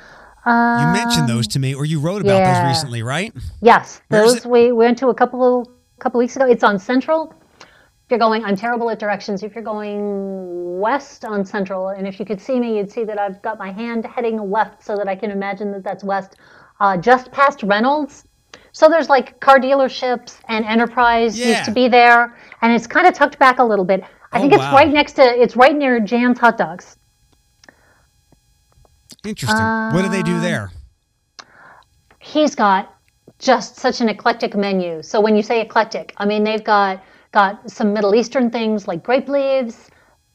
You 0.45 0.87
mentioned 0.91 1.29
those 1.29 1.47
to 1.49 1.59
me, 1.59 1.73
or 1.73 1.85
you 1.85 1.99
wrote 2.01 2.21
about 2.21 2.35
Um, 2.35 2.39
yeah. 2.41 2.63
those 2.63 2.67
recently, 2.67 3.01
right? 3.01 3.33
Yes, 3.61 4.01
those 4.09 4.45
we 4.45 4.71
went 4.73 4.97
to 4.99 5.07
a 5.07 5.13
couple 5.13 5.69
couple 5.99 6.17
weeks 6.19 6.35
ago. 6.35 6.45
It's 6.45 6.63
on 6.65 6.77
Central. 6.79 7.33
If 7.61 8.09
you're 8.09 8.19
going, 8.19 8.43
I'm 8.43 8.57
terrible 8.57 8.89
at 8.89 8.99
directions. 8.99 9.41
If 9.41 9.55
you're 9.55 9.63
going 9.63 10.79
west 10.81 11.23
on 11.23 11.45
Central, 11.45 11.89
and 11.89 12.05
if 12.05 12.19
you 12.19 12.25
could 12.25 12.41
see 12.41 12.59
me, 12.59 12.77
you'd 12.77 12.91
see 12.91 13.05
that 13.05 13.17
I've 13.17 13.41
got 13.41 13.57
my 13.57 13.71
hand 13.71 14.05
heading 14.05 14.51
left 14.51 14.83
so 14.83 14.97
that 14.97 15.07
I 15.07 15.15
can 15.15 15.31
imagine 15.31 15.71
that 15.71 15.83
that's 15.85 16.03
west. 16.03 16.35
Uh, 16.81 16.97
just 16.97 17.31
past 17.31 17.63
Reynolds. 17.63 18.25
So 18.73 18.89
there's 18.89 19.07
like 19.07 19.39
car 19.39 19.59
dealerships 19.59 20.39
and 20.49 20.65
Enterprise 20.65 21.39
Yeah. 21.39 21.47
used 21.51 21.65
to 21.65 21.71
be 21.71 21.87
there, 21.87 22.35
and 22.61 22.73
it's 22.73 22.85
kind 22.87 23.07
of 23.07 23.13
tucked 23.13 23.39
back 23.39 23.59
a 23.59 23.63
little 23.63 23.85
bit. 23.85 24.03
I 24.33 24.37
Oh, 24.37 24.41
think 24.41 24.51
it's 24.51 24.59
wow. 24.59 24.73
right 24.75 24.91
next 24.91 25.13
to. 25.13 25.23
It's 25.23 25.55
right 25.55 25.75
near 25.75 26.01
Jan's 26.01 26.39
Hot 26.39 26.57
Dogs. 26.57 26.97
Interesting. 29.25 29.65
what 29.93 30.03
do 30.03 30.09
they 30.09 30.23
do 30.23 30.39
there? 30.39 30.71
he's 32.23 32.55
got 32.55 32.95
just 33.37 33.75
such 33.75 34.01
an 34.01 34.09
eclectic 34.09 34.55
menu. 34.55 35.03
So 35.03 35.19
when 35.19 35.35
you 35.35 35.43
say 35.43 35.61
eclectic, 35.61 36.13
I 36.17 36.25
mean 36.25 36.43
they've 36.43 36.63
got 36.63 37.03
got 37.31 37.69
some 37.69 37.93
Middle 37.93 38.15
Eastern 38.15 38.49
things 38.49 38.87
like 38.87 39.03
grape 39.03 39.27
leaves. 39.27 39.89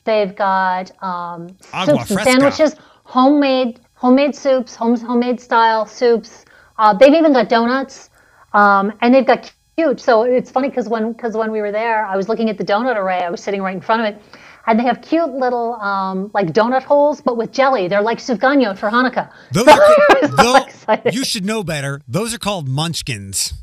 They've 0.04 0.34
got 0.34 0.90
um, 1.02 1.48
soups 1.86 2.10
and 2.10 2.20
sandwiches, 2.20 2.76
homemade 3.04 3.80
homemade 3.94 4.34
soups, 4.36 4.76
home, 4.76 4.98
homemade 4.98 5.40
style 5.40 5.86
soups. 5.86 6.44
Uh, 6.78 6.92
they've 6.92 7.14
even 7.14 7.32
got 7.32 7.48
donuts, 7.48 8.10
um, 8.52 8.92
and 9.00 9.12
they've 9.12 9.26
got 9.26 9.50
cute. 9.76 10.00
So 10.00 10.22
it's 10.22 10.50
funny 10.50 10.68
because 10.68 10.88
when 10.88 11.12
because 11.12 11.36
when 11.36 11.50
we 11.50 11.60
were 11.60 11.72
there, 11.72 12.04
I 12.04 12.16
was 12.16 12.28
looking 12.28 12.50
at 12.50 12.58
the 12.58 12.64
donut 12.64 12.96
array. 12.96 13.22
I 13.22 13.30
was 13.30 13.42
sitting 13.42 13.62
right 13.62 13.74
in 13.74 13.80
front 13.80 14.02
of 14.02 14.14
it. 14.14 14.22
And 14.68 14.78
they 14.78 14.84
have 14.84 15.00
cute 15.00 15.30
little 15.30 15.74
um, 15.80 16.30
like 16.34 16.48
donut 16.48 16.82
holes, 16.82 17.22
but 17.22 17.36
with 17.38 17.52
jelly. 17.52 17.88
They're 17.88 18.02
like 18.02 18.18
sufganiyot 18.18 18.76
for 18.76 18.90
Hanukkah. 18.90 19.32
Those 19.50 19.64
So 19.64 19.72
are, 19.72 19.76
I 19.80 20.18
was 20.22 20.38
all 20.86 20.94
tho- 20.96 21.10
you 21.10 21.24
should 21.24 21.44
know 21.44 21.64
better. 21.64 22.02
Those 22.06 22.34
are 22.34 22.38
called 22.38 22.68
munchkins. 22.68 23.54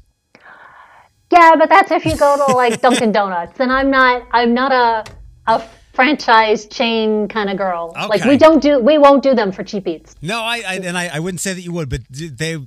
Yeah, 1.31 1.55
but 1.57 1.69
that's 1.69 1.91
if 1.91 2.05
you 2.05 2.15
go 2.17 2.45
to 2.47 2.53
like 2.53 2.81
Dunkin' 2.81 3.11
Donuts, 3.11 3.59
and 3.59 3.71
I'm 3.71 3.89
not. 3.91 4.23
I'm 4.31 4.53
not 4.53 4.71
a 4.71 5.05
a 5.47 5.63
franchise 5.93 6.65
chain 6.65 7.27
kind 7.27 7.49
of 7.49 7.57
girl. 7.57 7.93
Like 8.09 8.23
we 8.25 8.37
don't 8.37 8.61
do. 8.61 8.79
We 8.79 8.97
won't 8.97 9.23
do 9.23 9.33
them 9.33 9.51
for 9.51 9.63
cheap 9.63 9.87
eats. 9.87 10.15
No, 10.21 10.41
I, 10.41 10.63
I 10.67 10.75
and 10.83 10.97
I, 10.97 11.09
I 11.13 11.19
wouldn't 11.19 11.41
say 11.41 11.53
that 11.53 11.61
you 11.61 11.71
would, 11.73 11.89
but 11.89 12.01
they 12.09 12.57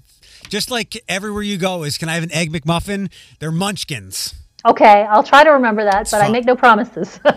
just 0.48 0.70
like 0.70 1.02
everywhere 1.08 1.42
you 1.42 1.58
go 1.58 1.82
is 1.82 1.98
can 1.98 2.08
I 2.08 2.14
have 2.14 2.22
an 2.22 2.32
egg 2.32 2.52
McMuffin? 2.52 3.10
They're 3.38 3.52
munchkins. 3.52 4.34
Okay, 4.66 5.06
I'll 5.08 5.22
try 5.22 5.44
to 5.44 5.50
remember 5.50 5.84
that, 5.84 6.08
but 6.10 6.20
I 6.20 6.28
make 6.30 6.44
no 6.44 6.56
promises. 6.56 7.20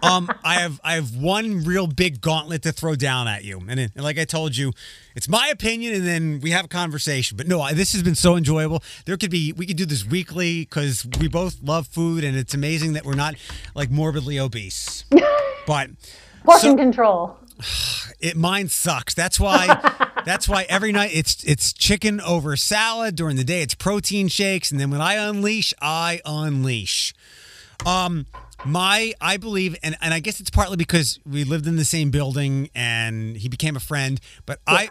Um, 0.00 0.30
I 0.44 0.54
have 0.60 0.80
I 0.84 0.94
have 0.94 1.16
one 1.16 1.64
real 1.64 1.88
big 1.88 2.20
gauntlet 2.20 2.62
to 2.62 2.72
throw 2.72 2.94
down 2.94 3.26
at 3.26 3.44
you, 3.44 3.60
and, 3.68 3.80
it, 3.80 3.90
and 3.96 4.04
like 4.04 4.16
I 4.16 4.24
told 4.24 4.56
you, 4.56 4.72
it's 5.16 5.28
my 5.28 5.48
opinion, 5.48 5.92
and 5.92 6.06
then 6.06 6.38
we 6.40 6.50
have 6.52 6.66
a 6.66 6.68
conversation. 6.68 7.36
But 7.36 7.48
no, 7.48 7.60
I, 7.60 7.72
this 7.72 7.92
has 7.92 8.02
been 8.04 8.14
so 8.14 8.36
enjoyable. 8.36 8.82
There 9.06 9.16
could 9.16 9.30
be 9.32 9.52
we 9.52 9.66
could 9.66 9.76
do 9.76 9.84
this 9.84 10.06
weekly 10.06 10.60
because 10.60 11.04
we 11.20 11.26
both 11.26 11.60
love 11.62 11.88
food, 11.88 12.22
and 12.22 12.36
it's 12.36 12.54
amazing 12.54 12.92
that 12.92 13.04
we're 13.04 13.16
not 13.16 13.34
like 13.74 13.90
morbidly 13.90 14.38
obese. 14.38 15.04
But 15.66 15.90
Portion 16.44 16.70
So- 16.70 16.76
control. 16.76 17.36
It 18.20 18.36
mine 18.36 18.68
sucks. 18.68 19.14
That's 19.14 19.38
why. 19.38 19.66
that's 20.24 20.48
why 20.48 20.66
every 20.68 20.92
night 20.92 21.10
it's 21.14 21.42
it's 21.44 21.72
chicken 21.72 22.20
over 22.20 22.56
salad. 22.56 23.16
During 23.16 23.36
the 23.36 23.44
day, 23.44 23.62
it's 23.62 23.74
protein 23.74 24.28
shakes, 24.28 24.70
and 24.70 24.80
then 24.80 24.90
when 24.90 25.00
I 25.00 25.14
unleash, 25.14 25.72
I 25.80 26.20
unleash. 26.24 27.14
Um, 27.86 28.26
my 28.64 29.14
I 29.20 29.36
believe, 29.36 29.76
and 29.82 29.96
and 30.00 30.12
I 30.12 30.20
guess 30.20 30.40
it's 30.40 30.50
partly 30.50 30.76
because 30.76 31.18
we 31.24 31.44
lived 31.44 31.66
in 31.66 31.76
the 31.76 31.84
same 31.84 32.10
building 32.10 32.70
and 32.74 33.36
he 33.36 33.48
became 33.48 33.76
a 33.76 33.80
friend. 33.80 34.20
But 34.46 34.60
I 34.66 34.90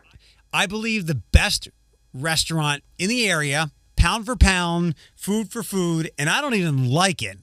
I 0.53 0.65
believe 0.65 1.07
the 1.07 1.15
best 1.15 1.68
restaurant 2.13 2.84
in 2.97 3.09
the 3.09 3.30
area, 3.30 3.72
pound 3.95 4.26
for 4.26 4.36
pound, 4.36 4.95
food 5.15 5.51
for 5.51 5.63
food, 5.63 6.11
and 6.18 6.30
I 6.30 6.41
don't 6.41 6.55
even 6.55 6.89
like 6.89 7.22
it, 7.22 7.38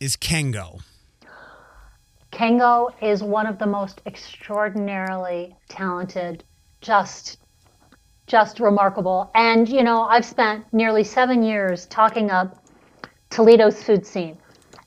is 0.00 0.16
Kengo. 0.16 0.80
Kengo 2.38 2.90
is 3.02 3.20
one 3.20 3.46
of 3.48 3.58
the 3.58 3.66
most 3.66 4.00
extraordinarily 4.06 5.56
talented, 5.68 6.44
just 6.80 7.38
just 8.28 8.60
remarkable. 8.60 9.28
And 9.34 9.68
you 9.68 9.82
know, 9.82 10.02
I've 10.02 10.24
spent 10.24 10.64
nearly 10.72 11.02
7 11.02 11.42
years 11.42 11.86
talking 11.86 12.30
up 12.30 12.62
Toledo's 13.30 13.82
food 13.82 14.06
scene. 14.06 14.38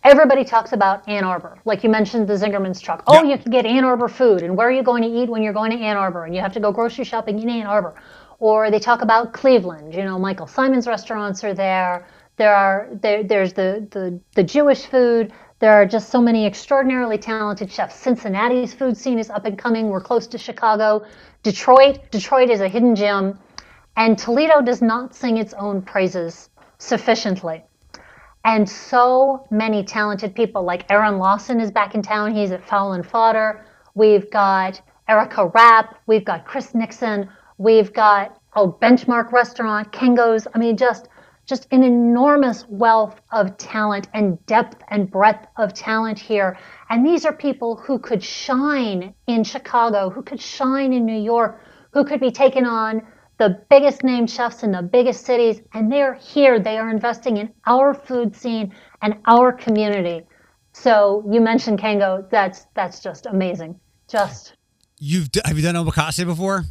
Everybody 0.06 0.45
talks 0.45 0.72
about 0.72 1.08
Ann 1.10 1.26
Arbor. 1.26 1.58
Like 1.66 1.84
you 1.84 1.89
mentioned 1.89 2.26
the 2.28 2.36
Zingerman's 2.36 2.80
truck. 2.80 3.04
Oh, 3.06 3.22
Yeah. 3.22 3.32
you 3.32 3.38
can 3.38 3.52
get 3.52 3.66
Ann 3.66 3.84
Arbor 3.84 4.08
food 4.08 4.43
and 4.43 4.56
where 4.56 4.68
are 4.70 4.72
you 4.72 4.82
going 4.84 5.04
to 5.04 5.10
eat 5.10 5.28
when 5.30 5.43
you're 5.43 5.52
going 5.54 5.72
to 5.72 5.78
Ann 5.78 5.97
Arbor 5.97 6.24
and 6.24 6.34
you 6.34 6.39
have 6.39 6.54
to 6.54 6.62
go 6.62 6.72
grocery 6.72 7.04
shopping 7.04 7.38
in 7.39 7.49
Ann 7.49 7.68
Arbor. 7.68 7.95
Or 8.39 8.72
they 8.72 8.80
talk 8.80 9.02
about 9.02 9.34
Cleveland, 9.34 9.93
you 9.93 10.06
know, 10.06 10.18
Michael 10.18 10.47
Symon's 10.47 10.88
restaurants 10.88 11.43
are 11.43 11.54
there. 11.54 12.08
There 12.38 12.56
are 12.56 12.88
there, 12.93 13.24
there's 13.24 13.52
the, 13.54 13.86
the 13.91 14.20
the 14.36 14.43
Jewish 14.43 14.86
food. 14.86 15.34
There 15.62 15.74
are 15.74 15.86
just 15.86 16.09
so 16.09 16.20
many 16.20 16.47
extraordinarily 16.47 17.20
talented 17.20 17.72
chefs. 17.72 17.95
Cincinnati's 17.95 18.74
food 18.74 18.97
scene 18.97 19.20
is 19.20 19.30
up 19.30 19.45
and 19.45 19.55
coming. 19.55 19.89
We're 19.89 20.01
close 20.01 20.26
to 20.26 20.39
Chicago. 20.39 21.05
Detroit, 21.43 21.99
Detroit 22.09 22.49
is 22.49 22.62
a 22.62 22.68
hidden 22.68 22.95
gem. 22.95 23.38
And 23.95 24.18
Toledo 24.18 24.62
does 24.64 24.82
not 24.82 25.14
sing 25.14 25.38
its 25.38 25.53
own 25.53 25.84
praises 25.84 26.49
sufficiently. 26.80 27.64
And 28.43 28.68
so 28.68 29.45
many 29.51 29.84
talented 29.84 30.34
people, 30.34 30.64
like 30.64 30.91
Aaron 30.91 31.20
Lawson 31.20 31.59
is 31.59 31.70
back 31.70 31.93
in 31.93 32.01
town. 32.01 32.34
He's 32.34 32.49
at 32.49 32.68
Fowl 32.68 32.93
and 32.93 33.05
Fodder. 33.05 33.64
We've 33.93 34.32
got 34.32 34.82
Erica 35.07 35.51
Rapp. 35.53 35.95
We've 36.07 36.26
got 36.26 36.43
Chris 36.43 36.74
Nixon. 36.74 37.30
We've 37.59 37.93
got 37.93 38.41
oh 38.55 38.76
Benchmark 38.82 39.32
Restaurant, 39.32 39.91
Kengo's. 39.91 40.47
I 40.55 40.57
mean, 40.57 40.76
just 40.76 41.07
just 41.46 41.68
an 41.72 41.84
enormous 41.84 42.66
wealth 42.70 43.20
of 43.32 43.58
talent 43.58 44.08
and 44.14 44.44
depth 44.46 44.82
and 44.89 45.10
breadth 45.10 45.48
of 45.58 45.74
talent 45.74 46.20
here. 46.20 46.58
And 46.89 47.06
these 47.06 47.26
are 47.26 47.34
people 47.34 47.76
who 47.76 48.00
could 48.00 48.24
shine 48.24 49.14
in 49.28 49.44
Chicago, 49.44 50.10
who 50.10 50.22
could 50.24 50.39
shine 50.39 50.94
in 50.94 51.06
New 51.06 51.22
York, 51.22 51.62
who 51.92 52.06
could 52.06 52.20
be 52.20 52.32
taken 52.32 52.66
on 52.66 53.02
the 53.38 53.64
biggest 53.70 54.04
name 54.04 54.28
chefs 54.28 54.62
in 54.62 54.72
the 54.72 54.84
biggest 54.84 55.26
cities, 55.26 55.62
and 55.74 55.92
they're 55.92 56.14
here. 56.14 56.60
They 56.60 56.78
are 56.78 56.89
investing 56.89 57.38
in 57.38 57.52
our 57.66 57.94
food 57.94 58.36
scene 58.36 58.74
and 59.02 59.16
our 59.26 59.52
community. 59.52 60.24
So 60.74 61.28
you 61.30 61.42
mentioned 61.42 61.80
Kengo. 61.80 62.30
That's 62.30 62.68
that's 62.76 63.02
just 63.02 63.26
amazing. 63.26 63.80
Just 64.08 64.54
You've 65.00 65.32
d- 65.32 65.42
have 65.44 65.58
you 65.58 65.64
done 65.64 65.74
omakase 65.74 66.24
before? 66.24 66.64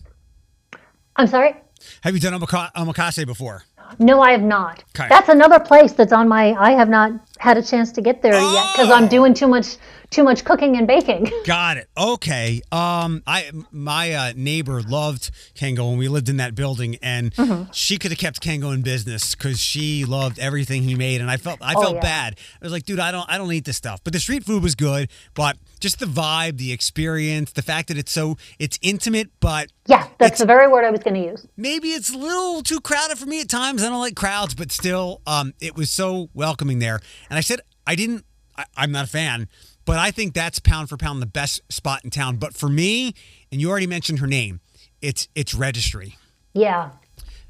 I'm 1.17 1.27
sorry. 1.27 1.57
Have 2.03 2.15
you 2.15 2.21
done 2.21 2.39
omaka- 2.41 2.73
omakase 2.75 3.27
before? 3.27 3.65
No, 3.99 4.21
I 4.21 4.33
have 4.33 4.43
not. 4.43 4.85
Okay. 4.97 5.09
That's 5.09 5.29
another 5.29 5.59
place 5.61 5.93
that's 5.93 6.13
on 6.13 6.29
my. 6.29 6.53
I 6.53 6.73
have 6.73 6.89
not 6.89 7.13
had 7.41 7.57
a 7.57 7.63
chance 7.63 7.91
to 7.93 8.03
get 8.03 8.21
there 8.21 8.35
yet 8.35 8.67
because 8.75 8.91
I'm 8.91 9.09
doing 9.09 9.33
too 9.35 9.49
much 9.49 9.77
too 10.11 10.25
much 10.25 10.45
cooking 10.45 10.77
and 10.77 10.89
baking. 10.89 11.31
Got 11.47 11.77
it. 11.77 11.89
Okay. 11.97 12.61
Um, 12.73 13.23
I 13.29 13.51
my 13.71 14.13
uh, 14.13 14.33
neighbor 14.37 14.83
loved 14.83 15.31
Kengo 15.55 15.89
when 15.89 15.99
we 15.99 16.09
lived 16.09 16.29
in 16.29 16.37
that 16.39 16.55
building, 16.55 16.97
and 17.03 17.33
Mm-hmm. 17.35 17.71
she 17.73 17.97
could 17.97 18.11
have 18.11 18.19
kept 18.19 18.41
Kengo 18.43 18.75
in 18.75 18.83
business 18.83 19.35
because 19.35 19.59
she 19.61 20.05
loved 20.05 20.39
everything 20.39 20.83
he 20.83 20.95
made, 20.97 21.21
and 21.21 21.31
I 21.31 21.37
felt 21.39 21.61
I 21.63 21.75
Oh, 21.77 21.81
felt 21.81 21.95
yeah. 21.97 22.01
bad. 22.03 22.39
I 22.61 22.65
was 22.67 22.73
like, 22.73 22.85
dude, 22.85 22.99
I 23.01 23.11
don't 23.13 23.27
I 23.31 23.39
don't 23.39 23.51
eat 23.53 23.65
this 23.65 23.77
stuff. 23.77 24.01
But 24.05 24.13
the 24.13 24.21
street 24.21 24.45
food 24.45 24.63
was 24.63 24.75
good, 24.75 25.09
but 25.35 25.57
just 25.79 25.99
the 25.99 26.07
vibe, 26.07 26.59
the 26.59 26.73
experience, 26.73 27.53
the 27.53 27.63
fact 27.63 27.89
that 27.89 27.97
it's 27.97 28.13
so 28.13 28.37
it's 28.59 28.79
intimate, 28.83 29.31
but 29.41 29.71
Yeah, 29.87 30.07
that's 30.19 30.41
the 30.41 30.47
very 30.47 30.67
word 30.69 30.85
I 30.85 30.91
was 30.91 31.01
going 31.01 31.15
to 31.15 31.27
use. 31.31 31.47
maybe 31.57 31.89
it's 31.89 32.13
a 32.13 32.19
little 32.19 32.63
too 32.63 32.81
crowded 32.81 33.17
for 33.17 33.27
me 33.27 33.41
at 33.41 33.49
times. 33.49 33.83
I 33.83 33.89
don't 33.89 33.99
like 34.01 34.15
crowds, 34.17 34.55
but 34.55 34.71
still, 34.73 35.23
um, 35.27 35.55
it 35.61 35.75
was 35.77 35.91
so 35.91 36.29
welcoming 36.35 36.81
there. 36.81 37.01
And 37.31 37.39
I 37.39 37.41
said 37.41 37.61
I 37.87 37.95
didn't. 37.95 38.25
I, 38.57 38.65
I'm 38.77 38.93
not 38.93 39.05
a 39.05 39.09
fan, 39.09 39.49
but 39.87 39.97
I 39.99 40.11
think 40.11 40.35
that's 40.35 40.59
pound 40.59 40.89
for 40.89 40.97
pound 40.97 41.23
the 41.23 41.27
best 41.27 41.61
spot 41.73 42.05
in 42.05 42.11
town. 42.11 42.37
But 42.37 42.55
for 42.55 42.69
me, 42.69 43.15
and 43.51 43.61
you 43.61 43.71
already 43.71 43.87
mentioned 43.87 44.19
her 44.19 44.27
name, 44.27 44.61
it's 45.01 45.29
it's 45.35 45.55
Registry. 45.55 46.17
Yeah, 46.53 46.91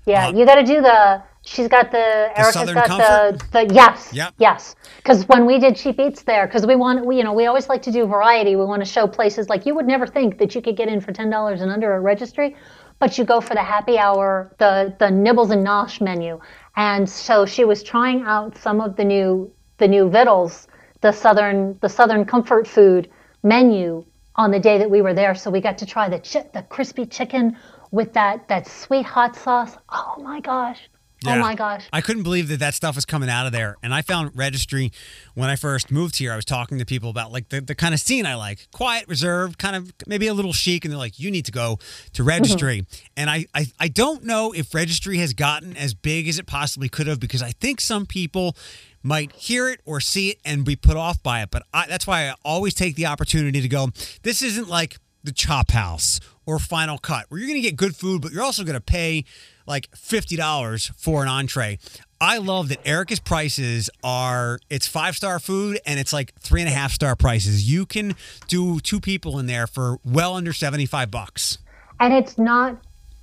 yeah. 0.07 0.29
Uh, 0.29 0.33
you 0.33 0.45
got 0.45 0.57
to 0.57 0.65
do 0.65 0.81
the. 0.81 1.23
She's 1.43 1.69
got 1.69 1.91
the. 1.91 1.99
Erica's 2.37 2.53
Southern 2.53 2.75
got 2.75 2.87
Comfort? 2.87 3.51
the. 3.51 3.67
The 3.67 3.75
yes. 3.75 4.11
Yep. 4.13 4.35
Yes. 4.39 4.77
Because 4.99 5.27
when 5.27 5.47
we 5.47 5.59
did 5.59 5.75
cheap 5.75 5.99
eats 5.99 6.23
there, 6.23 6.47
because 6.47 6.67
we 6.67 6.77
want, 6.77 7.07
we, 7.07 7.17
you 7.17 7.25
know, 7.25 7.33
we 7.33 7.47
always 7.47 7.69
like 7.71 7.81
to 7.83 7.91
do 7.91 8.07
variety. 8.07 8.57
We 8.57 8.67
want 8.67 8.85
to 8.85 8.91
show 8.91 9.07
places 9.07 9.49
like 9.49 9.65
you 9.65 9.75
would 9.75 9.87
never 9.87 10.07
think 10.07 10.39
that 10.39 10.55
you 10.55 10.61
could 10.61 10.77
get 10.77 10.89
in 10.89 11.01
for 11.01 11.13
ten 11.13 11.31
dollars 11.31 11.63
and 11.63 11.73
under 11.73 11.95
a 11.95 12.01
registry, 12.01 12.57
but 12.99 13.17
you 13.17 13.25
go 13.25 13.41
for 13.41 13.55
the 13.55 13.63
happy 13.63 13.97
hour, 13.97 14.55
the 14.59 14.95
the 14.99 15.11
nibbles 15.11 15.51
and 15.51 15.67
nosh 15.67 16.01
menu. 16.03 16.39
And 16.77 17.09
so 17.09 17.47
she 17.47 17.65
was 17.65 17.83
trying 17.83 18.23
out 18.23 18.57
some 18.59 18.81
of 18.81 18.97
the 18.97 19.05
new 19.05 19.51
the 19.81 19.89
new 19.89 20.09
vittles, 20.09 20.69
the 21.01 21.11
southern 21.11 21.77
the 21.81 21.89
southern 21.89 22.25
comfort 22.25 22.69
food 22.69 23.11
menu 23.43 24.05
on 24.37 24.53
the 24.53 24.61
day 24.61 24.79
that 24.79 24.91
we 24.91 25.03
were 25.03 25.15
there. 25.15 25.35
So 25.35 25.51
we 25.51 25.61
got 25.61 25.79
to 25.79 25.87
try 25.87 26.09
the 26.09 26.21
chi- 26.21 26.49
the 26.55 26.63
crispy 26.63 27.07
chicken 27.07 27.57
with 27.91 28.13
that 28.13 28.47
that 28.47 28.69
sweet 28.69 29.05
hot 29.05 29.35
sauce. 29.35 29.77
Oh 29.91 30.15
my 30.23 30.39
gosh. 30.41 30.89
Oh 31.27 31.39
my 31.39 31.55
gosh. 31.55 31.87
I 31.93 32.01
couldn't 32.01 32.23
believe 32.23 32.49
that 32.49 32.61
that 32.61 32.75
stuff 32.75 32.97
was 32.97 33.05
coming 33.05 33.29
out 33.29 33.45
of 33.45 33.53
there. 33.53 33.77
And 33.83 33.93
I 33.93 34.01
found 34.01 34.31
Registry 34.35 34.91
when 35.35 35.51
I 35.51 35.57
first 35.57 35.91
moved 35.91 36.17
here. 36.17 36.33
I 36.33 36.37
was 36.37 36.47
talking 36.47 36.79
to 36.79 36.87
people 36.87 37.11
about 37.11 37.31
like 37.31 37.51
the, 37.51 37.61
the 37.61 37.75
kind 37.75 37.93
of 37.93 38.01
scene 38.01 38.25
I 38.25 38.37
like 38.37 38.69
quiet, 38.73 39.07
reserved, 39.07 39.59
kind 39.59 39.77
of 39.77 39.93
maybe 40.07 40.29
a 40.29 40.35
little 40.35 40.55
chic. 40.55 40.85
And 40.85 40.93
they're 40.93 40.99
like, 40.99 41.19
you 41.19 41.31
need 41.31 41.45
to 41.45 41.53
go 41.53 41.79
to 42.15 42.23
mm-hmm. 42.23 42.29
Registry. 42.29 42.87
And 43.17 43.29
I, 43.29 43.45
I, 43.55 43.67
I 43.79 43.89
don't 43.89 44.25
know 44.25 44.53
if 44.53 44.75
Registry 44.75 45.19
has 45.19 45.35
gotten 45.35 45.77
as 45.77 45.93
big 45.93 46.27
as 46.27 46.39
it 46.39 46.47
possibly 46.47 46.89
could 46.89 47.07
have 47.07 47.21
because 47.21 47.43
I 47.43 47.51
think 47.51 47.83
some 47.83 48.07
people 48.07 48.57
might 49.03 49.33
hear 49.33 49.69
it 49.69 49.81
or 49.85 50.01
see 50.01 50.31
it 50.31 50.39
and 50.45 50.65
be 50.65 50.77
put 50.77 50.97
off 50.97 51.23
by 51.23 51.43
it. 51.43 51.51
But 51.51 51.65
I, 51.73 51.87
that's 51.87 52.07
why 52.07 52.29
I 52.29 52.35
always 52.45 52.75
take 52.75 52.97
the 52.97 53.07
opportunity 53.07 53.61
to 53.61 53.69
go, 53.69 53.91
this 54.23 54.43
isn't 54.43 54.69
like 54.69 54.99
the 55.23 55.33
Chop 55.33 55.71
House 55.71 56.21
or 56.47 56.59
Final 56.59 56.99
Cut, 56.99 57.27
where 57.29 57.39
you're 57.39 57.49
going 57.49 57.61
to 57.61 57.67
get 57.69 57.77
good 57.77 57.95
food, 57.97 58.23
but 58.23 58.33
you're 58.33 58.43
also 58.43 58.65
going 58.65 58.75
to 58.75 58.81
pay 58.81 59.25
like 59.67 59.91
$50 59.93 60.95
for 60.97 61.23
an 61.23 61.29
entree. 61.29 61.79
I 62.21 62.39
love 62.39 62.69
that 62.69 62.87
Erica's 62.87 63.21
prices 63.21 63.89
are 64.05 64.59
it's 64.69 64.87
five 64.87 65.17
star 65.17 65.39
food 65.39 65.81
and 65.87 65.99
it's 65.99 66.13
like 66.13 66.35
three 66.39 66.61
and 66.61 66.69
a 66.69 66.73
half 66.73 66.93
star 66.93 67.17
prices. 67.17 67.71
You 67.71 67.87
can 67.87 68.15
do 68.49 68.81
two 68.81 69.01
people 69.01 69.39
in 69.39 69.47
there 69.47 69.67
for 69.67 69.99
well 70.05 70.35
under 70.35 70.53
75 70.53 71.11
bucks. 71.11 71.59
and 71.99 72.13
it's 72.13 72.37
not 72.37 72.77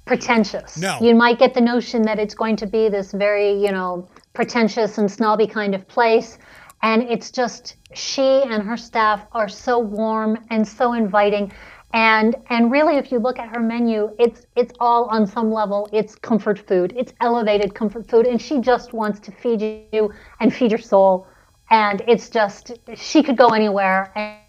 pretentious. 0.05 0.77
No. 0.77 0.97
You 1.01 1.13
might 1.15 1.37
get 1.37 1.53
the 1.53 1.61
notion 1.61 2.03
that 2.03 2.17
it's 2.17 2.33
going 2.33 2.55
to 2.57 2.65
be 2.67 2.89
this 2.89 3.11
very, 3.11 3.51
you 3.61 3.71
know, 3.71 4.07
pretentious 4.37 4.99
and 4.99 5.11
snobby 5.11 5.47
kind 5.47 5.73
of 5.73 5.87
place. 5.87 6.37
And 6.83 7.01
it's 7.01 7.31
just 7.31 7.75
she 7.95 8.43
and 8.43 8.61
her 8.61 8.77
staff 8.77 9.25
are 9.31 9.49
so 9.49 9.79
warm 9.79 10.37
and 10.51 10.65
so 10.65 10.93
inviting. 10.93 11.51
And 11.91 12.35
and 12.49 12.71
really 12.71 12.97
if 12.97 13.11
you 13.11 13.17
look 13.17 13.39
at 13.39 13.49
her 13.55 13.59
menu, 13.59 14.15
it's 14.19 14.45
it's 14.55 14.71
all 14.79 15.05
on 15.05 15.25
some 15.25 15.51
level, 15.51 15.89
it's 15.91 16.13
comfort 16.13 16.59
food. 16.67 16.93
It's 16.95 17.13
elevated 17.19 17.73
comfort 17.73 18.07
food. 18.11 18.27
And 18.27 18.39
she 18.39 18.59
just 18.59 18.93
wants 18.93 19.19
to 19.21 19.31
feed 19.31 19.59
you 19.91 20.13
and 20.39 20.53
feed 20.53 20.69
your 20.69 20.85
soul. 20.93 21.25
And 21.71 22.03
it's 22.07 22.29
just 22.29 22.73
she 22.95 23.23
could 23.23 23.37
go 23.37 23.47
anywhere 23.61 23.99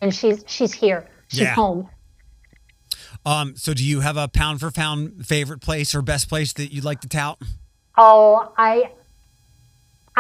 and 0.03 0.15
she's 0.15 0.45
she's 0.47 0.75
here. 0.75 1.09
She's 1.29 1.41
Yeah. 1.49 1.55
home. 1.55 1.89
Um, 3.25 3.57
so 3.57 3.73
do 3.73 3.83
you 3.83 4.01
have 4.01 4.19
a 4.19 4.29
pound 4.29 4.61
for 4.61 4.71
pound 4.71 5.27
favorite 5.27 5.63
place 5.63 5.95
or 5.95 6.03
best 6.03 6.29
place 6.29 6.53
that 6.53 6.73
you'd 6.75 6.85
like 6.85 7.01
to 7.01 7.09
tout? 7.09 7.39
Oh, 7.97 8.53
I 8.59 8.93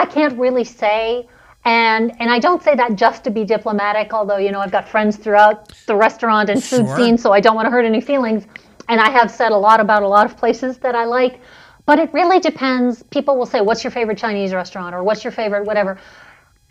I 0.03 0.07
can't 0.07 0.39
really 0.39 0.65
say 0.65 1.29
and 1.65 2.13
and 2.21 2.31
I 2.31 2.39
don't 2.39 2.63
say 2.63 2.75
that 2.77 2.95
just 2.95 3.25
to 3.25 3.31
be 3.31 3.45
diplomatic, 3.45 4.15
although 4.15 4.39
you 4.39 4.53
know 4.53 4.61
I've 4.61 4.71
got 4.71 4.89
friends 4.89 5.17
throughout 5.17 5.57
the 5.87 5.97
restaurant 5.97 6.49
and 6.51 6.63
food 6.63 6.87
Sure. 6.87 6.97
scene, 6.97 7.19
so 7.19 7.33
I 7.33 7.41
don't 7.41 7.57
want 7.57 7.67
to 7.67 7.71
hurt 7.71 7.85
any 7.85 8.01
feelings. 8.01 8.47
And 8.89 9.01
I 9.01 9.11
have 9.11 9.31
said 9.31 9.53
a 9.53 9.57
lot 9.57 9.81
about 9.81 10.03
a 10.03 10.09
lot 10.09 10.25
of 10.25 10.37
places 10.37 10.79
that 10.79 10.95
I 10.95 11.05
like, 11.05 11.41
but 11.85 11.99
it 11.99 12.13
really 12.15 12.39
depends. 12.39 13.03
People 13.17 13.37
will 13.37 13.47
say, 13.55 13.61
"What's 13.61 13.83
your 13.85 13.91
favorite 13.91 14.19
Chinese 14.19 14.55
restaurant?" 14.55 14.95
or 14.95 15.03
"What's 15.03 15.25
your 15.25 15.33
favorite 15.33 15.65
whatever." 15.67 15.99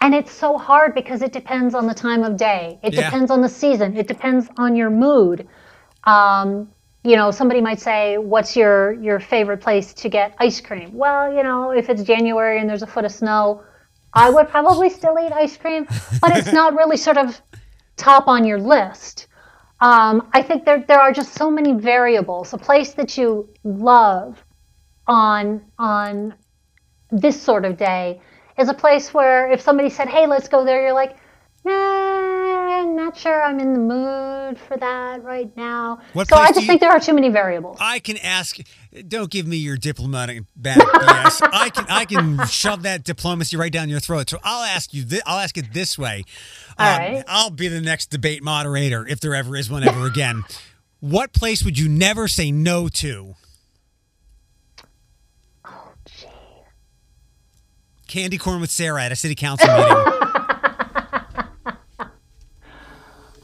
And 0.01 0.15
it's 0.15 0.32
so 0.32 0.57
hard 0.57 0.95
because 0.95 1.21
it 1.21 1.32
depends 1.34 1.75
on 1.75 1.86
the 1.88 1.93
time 1.93 2.23
of 2.23 2.38
day. 2.38 2.80
It 2.82 2.93
Yeah. 2.93 3.03
depends 3.03 3.30
on 3.30 3.41
the 3.41 3.49
season. 3.49 3.97
It 3.97 4.07
depends 4.07 4.47
on 4.57 4.75
your 4.75 4.89
mood. 4.89 5.47
Um, 6.05 6.69
you 7.08 7.16
know, 7.16 7.32
somebody 7.32 7.62
might 7.62 7.80
say, 7.80 8.18
"What's 8.18 8.58
your 8.58 8.91
your 9.08 9.20
favorite 9.22 9.62
place 9.62 9.93
to 9.93 10.10
get 10.10 10.36
ice 10.39 10.60
cream?" 10.60 10.89
Well, 10.93 11.32
you 11.32 11.41
know, 11.41 11.72
if 11.72 11.89
it's 11.89 12.03
January 12.03 12.60
and 12.60 12.70
there's 12.70 12.84
a 12.84 12.88
foot 12.95 13.05
of 13.05 13.14
snow, 13.14 13.64
I 14.14 14.30
would 14.30 14.49
probably 14.49 14.89
still 14.89 15.18
eat 15.18 15.32
ice 15.32 15.55
cream, 15.55 15.88
but 16.22 16.36
it's 16.36 16.51
not 16.51 16.76
really 16.76 16.97
sort 16.97 17.18
of 17.18 17.41
top 17.95 18.28
on 18.28 18.43
your 18.43 18.60
list. 18.60 19.28
Um, 19.80 20.28
I 20.34 20.41
think 20.41 20.66
there 20.66 20.84
there 20.86 20.99
are 20.99 21.14
just 21.14 21.34
so 21.34 21.49
many 21.49 21.72
variables. 21.72 22.53
A 22.53 22.58
place 22.58 22.91
that 22.95 23.18
you 23.18 23.47
love 23.64 24.43
on 25.08 25.62
on 25.80 26.34
this 27.10 27.41
sort 27.41 27.64
of 27.64 27.78
day 27.78 28.20
is 28.58 28.68
a 28.68 28.74
place 28.74 29.14
where 29.14 29.49
if 29.49 29.62
somebody 29.62 29.89
said, 29.89 30.10
"Hey, 30.10 30.28
let's 30.28 30.49
go 30.49 30.66
there," 30.66 30.82
you're 30.82 30.99
like, 31.03 31.16
"Nah, 31.68 32.80
I'm 32.82 32.95
not 32.95 33.18
sure 33.18 33.43
I'm 33.43 33.59
in 33.59 33.74
the 33.74 33.80
mood 33.80 34.57
for 34.59 34.78
that 34.78 35.24
right 35.24 35.55
now." 35.57 35.99
What 36.13 36.28
so 36.30 36.36
I 36.36 36.51
just 36.51 36.65
think 36.65 36.82
there 36.82 36.91
are 36.91 36.99
too 36.99 37.13
many 37.13 37.30
variables. 37.30 37.78
I 37.80 37.99
can 37.99 38.18
ask. 38.18 38.57
Don't 39.07 39.30
give 39.30 39.45
me 39.45 39.57
your 39.57 39.78
diplomatic 39.78 40.43
back. 40.55 40.78
BS. 40.78 41.47
I 41.51 41.70
can 41.70 41.86
I 41.89 42.05
can 42.05 42.45
shove 42.47 42.84
that 42.84 43.03
diplomacy 43.03 43.57
right 43.57 43.72
down 43.72 43.89
your 43.89 43.99
throat. 43.99 44.30
So 44.30 44.39
I'll 44.43 44.63
ask 44.63 44.93
you. 44.93 45.03
Thi- 45.03 45.22
I'll 45.26 45.39
ask 45.39 45.57
it 45.57 45.74
this 45.74 45.97
way. 45.97 46.24
Um, 46.78 46.88
All 46.88 46.97
right. 46.97 47.24
I'll 47.28 47.49
be 47.49 47.68
the 47.68 47.82
next 47.82 48.07
debate 48.07 48.43
moderator 48.43 49.05
if 49.07 49.20
there 49.20 49.36
ever 49.36 49.55
is 49.55 49.70
one 49.70 49.84
ever 49.84 50.05
again. 50.07 50.43
What 50.99 51.32
place 51.34 51.63
would 51.63 51.78
you 51.78 51.88
never 51.89 52.28
say 52.28 52.51
no 52.51 52.88
to? 52.88 53.36
Gee. 56.05 56.28
Candy 58.07 58.38
corn 58.38 58.61
with 58.61 58.72
Sarah 58.72 59.03
at 59.03 59.11
a 59.11 59.15
city 59.15 59.36
council 59.36 59.68
meeting. 59.68 60.13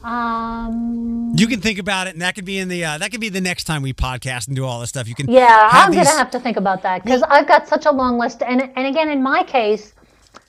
Um, 0.04 1.32
you 1.36 1.46
can 1.46 1.60
think 1.60 1.78
about 1.78 2.06
it, 2.06 2.10
and 2.12 2.22
that 2.22 2.34
could 2.34 2.44
be 2.44 2.58
in 2.58 2.68
the 2.68 2.84
uh, 2.84 2.98
that 2.98 3.10
could 3.10 3.20
be 3.20 3.28
the 3.30 3.40
next 3.40 3.64
time 3.64 3.82
we 3.82 3.92
podcast 3.92 4.46
and 4.48 4.56
do 4.56 4.64
all 4.64 4.80
this 4.80 4.90
stuff. 4.90 5.08
You 5.08 5.14
can 5.14 5.30
Yeah, 5.30 5.68
I'm 5.72 5.90
these- 5.90 6.04
gonna 6.04 6.18
have 6.18 6.30
to 6.32 6.40
think 6.40 6.56
about 6.56 6.82
that 6.82 7.02
because 7.04 7.22
I've 7.22 7.46
got 7.48 7.66
such 7.68 7.86
a 7.86 7.90
long 7.90 8.18
list. 8.18 8.42
And 8.42 8.60
and 8.76 8.86
again, 8.86 9.08
in 9.08 9.22
my 9.22 9.42
case, 9.44 9.94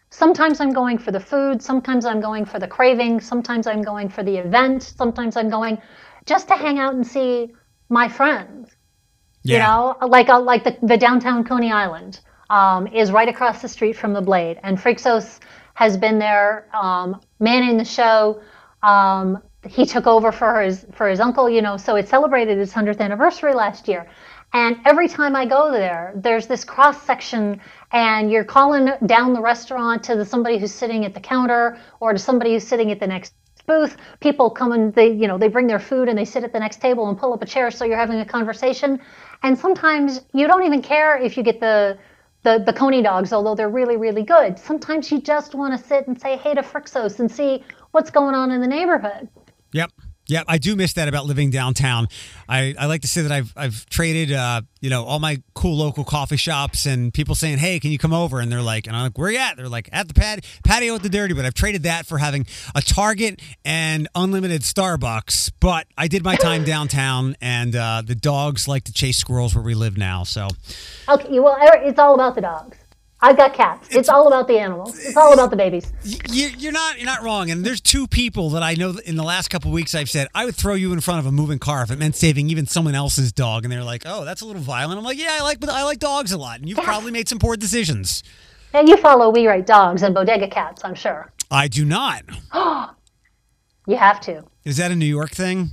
sometimes 0.09 0.59
I'm 0.59 0.73
going 0.73 0.97
for 0.97 1.11
the 1.11 1.19
food, 1.19 1.61
sometimes 1.61 2.05
I'm 2.05 2.19
going 2.21 2.45
for 2.45 2.59
the 2.59 2.67
craving, 2.67 3.21
sometimes 3.21 3.65
I'm 3.67 3.81
going 3.81 4.09
for 4.09 4.23
the 4.23 4.35
event, 4.37 4.83
sometimes 4.83 5.37
I'm 5.37 5.49
going 5.49 5.81
just 6.25 6.47
to 6.49 6.55
hang 6.55 6.79
out 6.79 6.93
and 6.93 7.05
see 7.05 7.53
my 7.89 8.07
friends. 8.07 8.71
You 9.43 9.59
know, 9.59 9.95
like 10.01 10.27
uh, 10.29 10.39
like 10.41 10.63
the 10.63 10.75
the 10.81 10.97
downtown 10.97 11.43
Coney 11.43 11.71
Island 11.71 12.19
um, 12.49 12.87
is 12.87 13.11
right 13.11 13.29
across 13.29 13.61
the 13.61 13.67
street 13.69 13.93
from 13.95 14.11
the 14.13 14.21
Blade, 14.21 14.59
and 14.63 14.77
Frixos 14.77 15.39
has 15.75 15.97
been 15.97 16.17
there 16.19 16.67
um, 16.73 17.21
manning 17.39 17.77
the 17.77 17.85
show. 17.85 18.41
Um, 18.85 19.41
he 19.67 19.85
took 19.85 20.05
over 20.05 20.31
for 20.31 20.61
his 20.61 20.85
for 20.93 21.09
his 21.09 21.19
uncle, 21.19 21.49
you 21.49 21.61
know, 21.61 21.75
so 21.75 21.95
it 21.95 22.07
celebrated 22.07 22.59
its 22.59 22.71
hundredth 22.71 23.01
anniversary 23.01 23.53
last 23.53 23.87
year. 23.87 24.05
And 24.53 24.77
every 24.85 25.07
time 25.07 25.35
I 25.35 25.45
go 25.45 25.71
there, 25.71 26.13
there's 26.15 26.47
this 26.47 26.63
cross 26.63 27.01
section, 27.01 27.59
and 27.91 28.31
you're 28.31 28.45
calling 28.45 28.91
down 29.05 29.33
the 29.33 29.41
restaurant 29.41 30.03
to 30.03 30.15
the, 30.15 30.23
somebody 30.23 30.59
who's 30.59 30.73
sitting 30.73 31.03
at 31.03 31.13
the 31.15 31.19
counter 31.19 31.77
or 31.99 32.13
to 32.13 32.19
somebody 32.19 32.53
who's 32.53 32.67
sitting 32.67 32.91
at 32.91 32.99
the 32.99 33.07
next 33.07 33.33
booth. 33.65 33.97
People 34.19 34.51
come 34.51 34.71
and 34.71 34.93
they, 34.93 35.11
you 35.11 35.27
know, 35.27 35.39
they 35.39 35.47
bring 35.47 35.67
their 35.67 35.79
food 35.79 36.07
and 36.07 36.17
they 36.17 36.25
sit 36.25 36.43
at 36.43 36.53
the 36.53 36.59
next 36.59 36.79
table 36.79 37.09
and 37.09 37.17
pull 37.17 37.33
up 37.33 37.41
a 37.41 37.45
chair 37.45 37.71
so 37.71 37.85
you're 37.85 37.97
having 37.97 38.19
a 38.19 38.25
conversation. 38.25 39.01
And 39.41 39.57
sometimes 39.57 40.21
you 40.33 40.47
don't 40.47 40.63
even 40.63 40.83
care 40.83 41.17
if 41.17 41.37
you 41.37 41.43
get 41.43 41.59
the 41.59 41.97
the, 42.43 42.63
the 42.63 42.73
coney 42.73 43.01
dogs, 43.01 43.33
although 43.33 43.55
they're 43.55 43.69
really, 43.69 43.97
really 43.97 44.21
good. 44.21 44.59
Sometimes 44.59 45.11
you 45.11 45.19
just 45.19 45.55
want 45.55 45.75
to 45.75 45.87
sit 45.87 46.07
and 46.07 46.21
say 46.21 46.37
hey 46.37 46.53
to 46.53 46.61
Frixos 46.61 47.19
and 47.19 47.29
see 47.29 47.63
what's 47.95 48.11
going 48.11 48.35
on 48.35 48.51
in 48.51 48.59
the 48.59 48.67
neighborhood. 48.67 49.29
Yep. 49.71 49.89
Yep. 50.27 50.45
I 50.47 50.57
do 50.57 50.75
miss 50.75 50.93
that 50.93 51.07
about 51.07 51.27
living 51.27 51.49
downtown. 51.49 52.07
I, 52.49 52.75
I 52.77 52.87
like 52.87 53.01
to 53.03 53.07
say 53.07 53.21
that 53.21 53.31
I've 53.31 53.53
I've 53.55 53.85
traded 53.85 54.33
uh, 54.33 54.61
you 54.81 54.89
know, 54.89 55.05
all 55.05 55.19
my 55.19 55.41
cool 55.53 55.77
local 55.77 56.03
coffee 56.03 56.35
shops 56.35 56.85
and 56.85 57.13
people 57.13 57.35
saying, 57.35 57.59
Hey, 57.59 57.79
can 57.79 57.91
you 57.91 57.97
come 57.97 58.11
over? 58.11 58.39
And 58.41 58.51
they're 58.51 58.61
like, 58.61 58.85
and 58.87 58.95
I'm 58.95 59.03
like, 59.03 59.17
Where 59.17 59.31
you 59.31 59.37
at? 59.37 59.55
They're 59.55 59.69
like, 59.69 59.87
at 59.93 60.09
the 60.09 60.13
pad 60.13 60.45
patio 60.65 60.95
at 60.95 61.03
the 61.03 61.09
dirty, 61.09 61.33
but 61.33 61.45
I've 61.45 61.53
traded 61.53 61.83
that 61.83 62.05
for 62.05 62.17
having 62.17 62.45
a 62.73 62.81
Target 62.81 63.39
and 63.63 64.09
unlimited 64.13 64.63
Starbucks. 64.63 65.53
But 65.59 65.87
I 65.97 66.07
did 66.07 66.23
my 66.23 66.35
time 66.35 66.65
downtown 66.65 67.37
and 67.39 67.75
uh, 67.75 68.01
the 68.05 68.15
dogs 68.15 68.67
like 68.67 68.83
to 68.85 68.93
chase 68.93 69.17
squirrels 69.17 69.55
where 69.55 69.63
we 69.63 69.73
live 69.73 69.97
now. 69.97 70.23
So 70.23 70.47
Okay, 71.07 71.39
well, 71.39 71.55
it's 71.61 71.99
all 71.99 72.15
about 72.15 72.35
the 72.35 72.41
dogs. 72.41 72.77
I've 73.25 73.37
got 73.37 73.53
cats. 73.53 73.87
It's, 73.89 74.07
all 74.07 74.27
about 74.27 74.47
the 74.47 74.59
animals. 74.59 74.97
It's 74.99 75.17
all 75.17 75.33
about 75.33 75.49
the 75.49 75.55
babies. 75.55 75.91
you- 76.03 76.49
you're 76.57 76.71
not 76.71 76.97
you're 76.97 77.05
not 77.07 77.23
wrong. 77.23 77.49
And 77.49 77.65
there's 77.65 77.81
two 77.81 78.05
people 78.07 78.51
that 78.51 78.61
I 78.61 78.75
know 78.75 78.91
that 78.91 79.05
in 79.05 79.15
the 79.15 79.23
last 79.23 79.49
couple 79.49 79.71
weeks 79.71 79.95
I've 79.95 80.09
said 80.09 80.27
I 80.35 80.45
would 80.45 80.55
throw 80.55 80.75
you 80.75 80.93
in 80.93 81.01
front 81.01 81.19
of 81.21 81.25
a 81.25 81.31
moving 81.31 81.57
car 81.59 81.81
if 81.81 81.89
it 81.91 81.97
meant 81.97 82.15
saving 82.15 82.49
even 82.49 82.67
someone 82.67 82.93
else's 82.95 83.31
dog. 83.31 83.63
And 83.65 83.71
they're 83.71 83.83
like, 83.83 84.03
oh, 84.05 84.25
that's 84.25 84.41
a 84.41 84.45
little 84.45 84.61
violent. 84.61 84.99
I'm 84.99 85.03
like, 85.03 85.17
yeah, 85.17 85.37
I 85.39 85.41
like 85.43 85.67
I 85.67 85.83
like 85.83 85.99
dogs 85.99 86.31
a 86.31 86.37
lot, 86.37 86.59
and 86.59 86.69
you've 86.69 86.77
probably 86.77 87.11
made 87.11 87.27
some 87.27 87.39
poor 87.39 87.57
decisions. 87.57 88.21
And 88.73 88.87
you 88.87 88.97
follow 88.97 89.29
We 89.29 89.47
Rate 89.47 89.65
Dogs 89.65 90.03
and 90.03 90.13
Bodega 90.13 90.47
Cats, 90.49 90.83
I'm 90.85 90.95
sure. 90.95 91.31
I 91.49 91.67
do 91.67 91.83
not. 91.83 92.23
You 93.87 93.97
have 93.97 94.19
to. 94.21 94.43
Is 94.63 94.77
that 94.77 94.91
a 94.91 94.95
New 94.95 95.05
York 95.05 95.29
thing? 95.31 95.69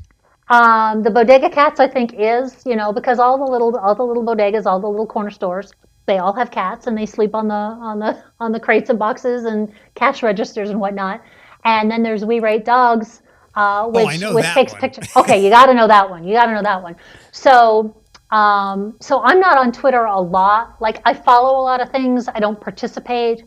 Um, 0.49 1.03
the 1.03 1.11
Bodega 1.11 1.49
Cats, 1.49 1.81
I 1.81 1.89
think, 1.89 2.13
is 2.17 2.63
you 2.67 2.77
know 2.77 2.93
because 2.93 3.19
all 3.19 3.39
the 3.39 3.51
little 3.51 3.75
all 3.79 3.95
the 3.95 4.03
little 4.03 4.25
bodegas, 4.25 4.67
all 4.67 4.81
the 4.81 4.89
little 4.89 5.07
corner 5.07 5.31
stores, 5.31 5.73
they 6.07 6.19
all 6.19 6.33
have 6.33 6.51
cats 6.51 6.87
and 6.87 6.97
they 6.99 7.07
sleep 7.07 7.35
on 7.35 7.49
the 7.49 7.55
on 7.55 7.99
the 7.99 8.23
on 8.41 8.53
the 8.53 8.61
crates 8.61 8.91
and 8.91 8.99
boxes 8.99 9.45
and 9.45 9.73
cash 9.95 10.23
registers 10.23 10.71
and 10.71 10.81
whatnot. 10.81 11.23
And 11.65 11.91
then 11.91 12.03
there's 12.03 12.25
We 12.25 12.41
Rate 12.41 12.65
Dogs, 12.65 13.23
uh, 13.55 13.87
which 13.89 14.07
Oh, 14.07 14.09
I 14.09 14.17
know 14.17 14.35
which 14.35 14.53
takes 14.55 14.73
one. 14.73 14.81
pictures. 14.81 15.09
Okay, 15.17 15.43
you 15.45 15.51
got 15.51 15.67
to 15.67 15.75
know 15.75 15.89
that 15.89 16.11
one. 16.11 16.25
You 16.25 16.35
got 16.35 16.47
to 16.47 16.55
know 16.55 16.63
that 16.63 16.83
one. 16.83 16.97
So. 17.33 17.97
Um, 18.31 18.97
so 19.01 19.23
I'm 19.23 19.41
not 19.41 19.59
on 19.59 19.73
Twitter 19.73 20.05
a 20.05 20.19
lot. 20.21 20.81
Like 20.81 21.03
I 21.05 21.13
follow 21.15 21.61
a 21.61 21.63
lot 21.63 21.83
of 21.83 21.91
things. 21.91 22.29
I 22.29 22.41
don't 22.41 22.59
participate 22.61 23.45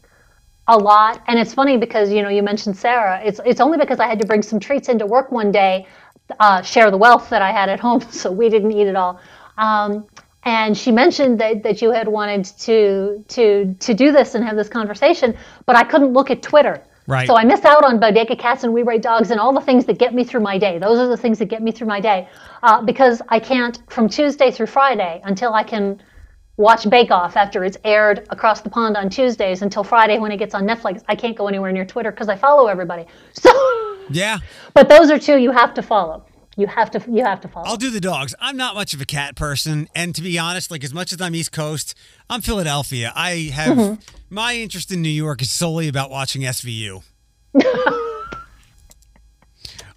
a 0.68 0.78
lot. 0.78 1.22
And 1.28 1.40
it's 1.40 1.54
funny 1.54 1.78
because 1.78 2.12
you 2.12 2.22
know 2.22 2.30
you 2.30 2.44
mentioned 2.44 2.78
Sarah. 2.78 3.22
It's 3.24 3.40
it's 3.46 3.62
only 3.62 3.78
because 3.78 4.00
I 4.00 4.08
had 4.08 4.20
to 4.20 4.28
bring 4.28 4.42
some 4.42 4.60
treats 4.60 4.90
into 4.90 5.06
work 5.06 5.32
one 5.32 5.52
day, 5.52 5.88
uh, 6.40 6.62
share 6.62 6.92
the 6.92 6.98
wealth 6.98 7.30
that 7.30 7.42
I 7.42 7.52
had 7.52 7.70
at 7.70 7.80
home, 7.80 8.02
so 8.12 8.32
we 8.32 8.50
didn't 8.50 8.72
eat 8.72 8.88
it 8.88 8.96
all. 8.96 9.20
Um, 9.58 10.08
and 10.46 10.78
she 10.78 10.92
mentioned 10.92 11.40
that, 11.40 11.64
that 11.64 11.82
you 11.82 11.92
had 11.92 12.08
wanted 12.08 12.46
to 12.60 13.24
to 13.30 13.76
to 13.80 13.94
do 13.94 14.12
this 14.12 14.36
and 14.36 14.46
have 14.46 14.56
this 14.56 14.70
conversation, 14.70 15.36
but 15.66 15.76
I 15.76 15.84
couldn't 15.84 16.14
look 16.14 16.30
at 16.32 16.42
Twitter. 16.42 16.84
Right. 17.08 17.28
So 17.28 17.36
I 17.36 17.44
miss 17.44 17.64
out 17.66 17.84
on 17.84 18.00
Bodega 18.00 18.36
Cats 18.36 18.64
and 18.64 18.74
We 18.74 18.82
Rate 18.82 19.04
Dogs 19.04 19.30
and 19.30 19.40
all 19.40 19.54
the 19.54 19.62
things 19.62 19.86
that 19.86 20.00
get 20.00 20.14
me 20.16 20.24
through 20.24 20.40
my 20.42 20.58
day. 20.58 20.80
Those 20.80 20.98
are 20.98 21.08
the 21.08 21.18
things 21.18 21.38
that 21.38 21.46
get 21.46 21.62
me 21.62 21.72
through 21.72 21.86
my 21.88 22.00
day 22.00 22.28
uh, 22.64 22.82
because 22.82 23.22
I 23.30 23.40
can't 23.40 23.80
from 23.92 24.10
Tuesday 24.10 24.50
through 24.50 24.66
Friday 24.68 25.22
until 25.24 25.54
I 25.54 25.64
can 25.64 26.02
watch 26.58 26.90
Bake 26.90 27.12
Off 27.12 27.36
after 27.38 27.64
it's 27.64 27.78
aired 27.84 28.26
across 28.32 28.62
the 28.62 28.70
pond 28.70 28.98
on 28.98 29.10
Tuesdays 29.10 29.62
until 29.62 29.84
Friday 29.84 30.18
when 30.18 30.32
it 30.32 30.38
gets 30.38 30.56
on 30.56 30.64
Netflix. 30.64 31.04
I 31.08 31.16
can't 31.16 31.38
go 31.38 31.48
anywhere 31.48 31.72
near 31.72 31.86
Twitter 31.86 32.10
because 32.12 32.30
I 32.30 32.36
follow 32.36 32.68
everybody. 32.68 33.06
So, 33.34 33.52
Yeah. 34.10 34.40
but 34.74 34.90
those 34.90 35.12
are 35.12 35.20
two 35.20 35.38
you 35.38 35.52
have 35.52 35.74
to 35.76 35.82
follow. 35.84 36.26
You 36.58 36.68
have 36.68 36.90
to 36.92 37.04
you 37.12 37.24
have 37.26 37.42
to 37.42 37.48
follow. 37.50 37.66
I'll 37.68 37.76
do 37.78 37.90
the 37.92 38.00
dogs. 38.00 38.34
I'm 38.40 38.56
not 38.56 38.76
much 38.76 38.94
of 38.94 39.02
a 39.02 39.06
cat 39.06 39.36
person, 39.36 39.90
and 39.94 40.16
to 40.16 40.22
be 40.22 40.40
honest, 40.40 40.72
like 40.72 40.84
as 40.86 40.94
much 40.94 41.12
as 41.12 41.20
I'm 41.20 41.36
East 41.36 41.52
Coast, 41.52 41.94
I'm 42.30 42.42
Philadelphia. 42.42 43.12
I 43.16 43.52
have 43.54 43.78
Mm-hmm. 43.78 44.02
my 44.30 44.56
interest 44.56 44.92
in 44.92 45.02
New 45.02 45.10
York 45.10 45.42
is 45.42 45.52
solely 45.52 45.88
about 45.90 46.10
watching 46.10 46.44
SVU. 46.44 47.04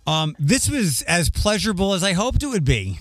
um, 0.07 0.35
this 0.39 0.69
was 0.69 1.03
as 1.03 1.31
pleasurable 1.31 1.93
as 1.93 2.03
I 2.03 2.13
hoped 2.15 2.43
it 2.43 2.47
would 2.47 2.65
be. 2.65 2.99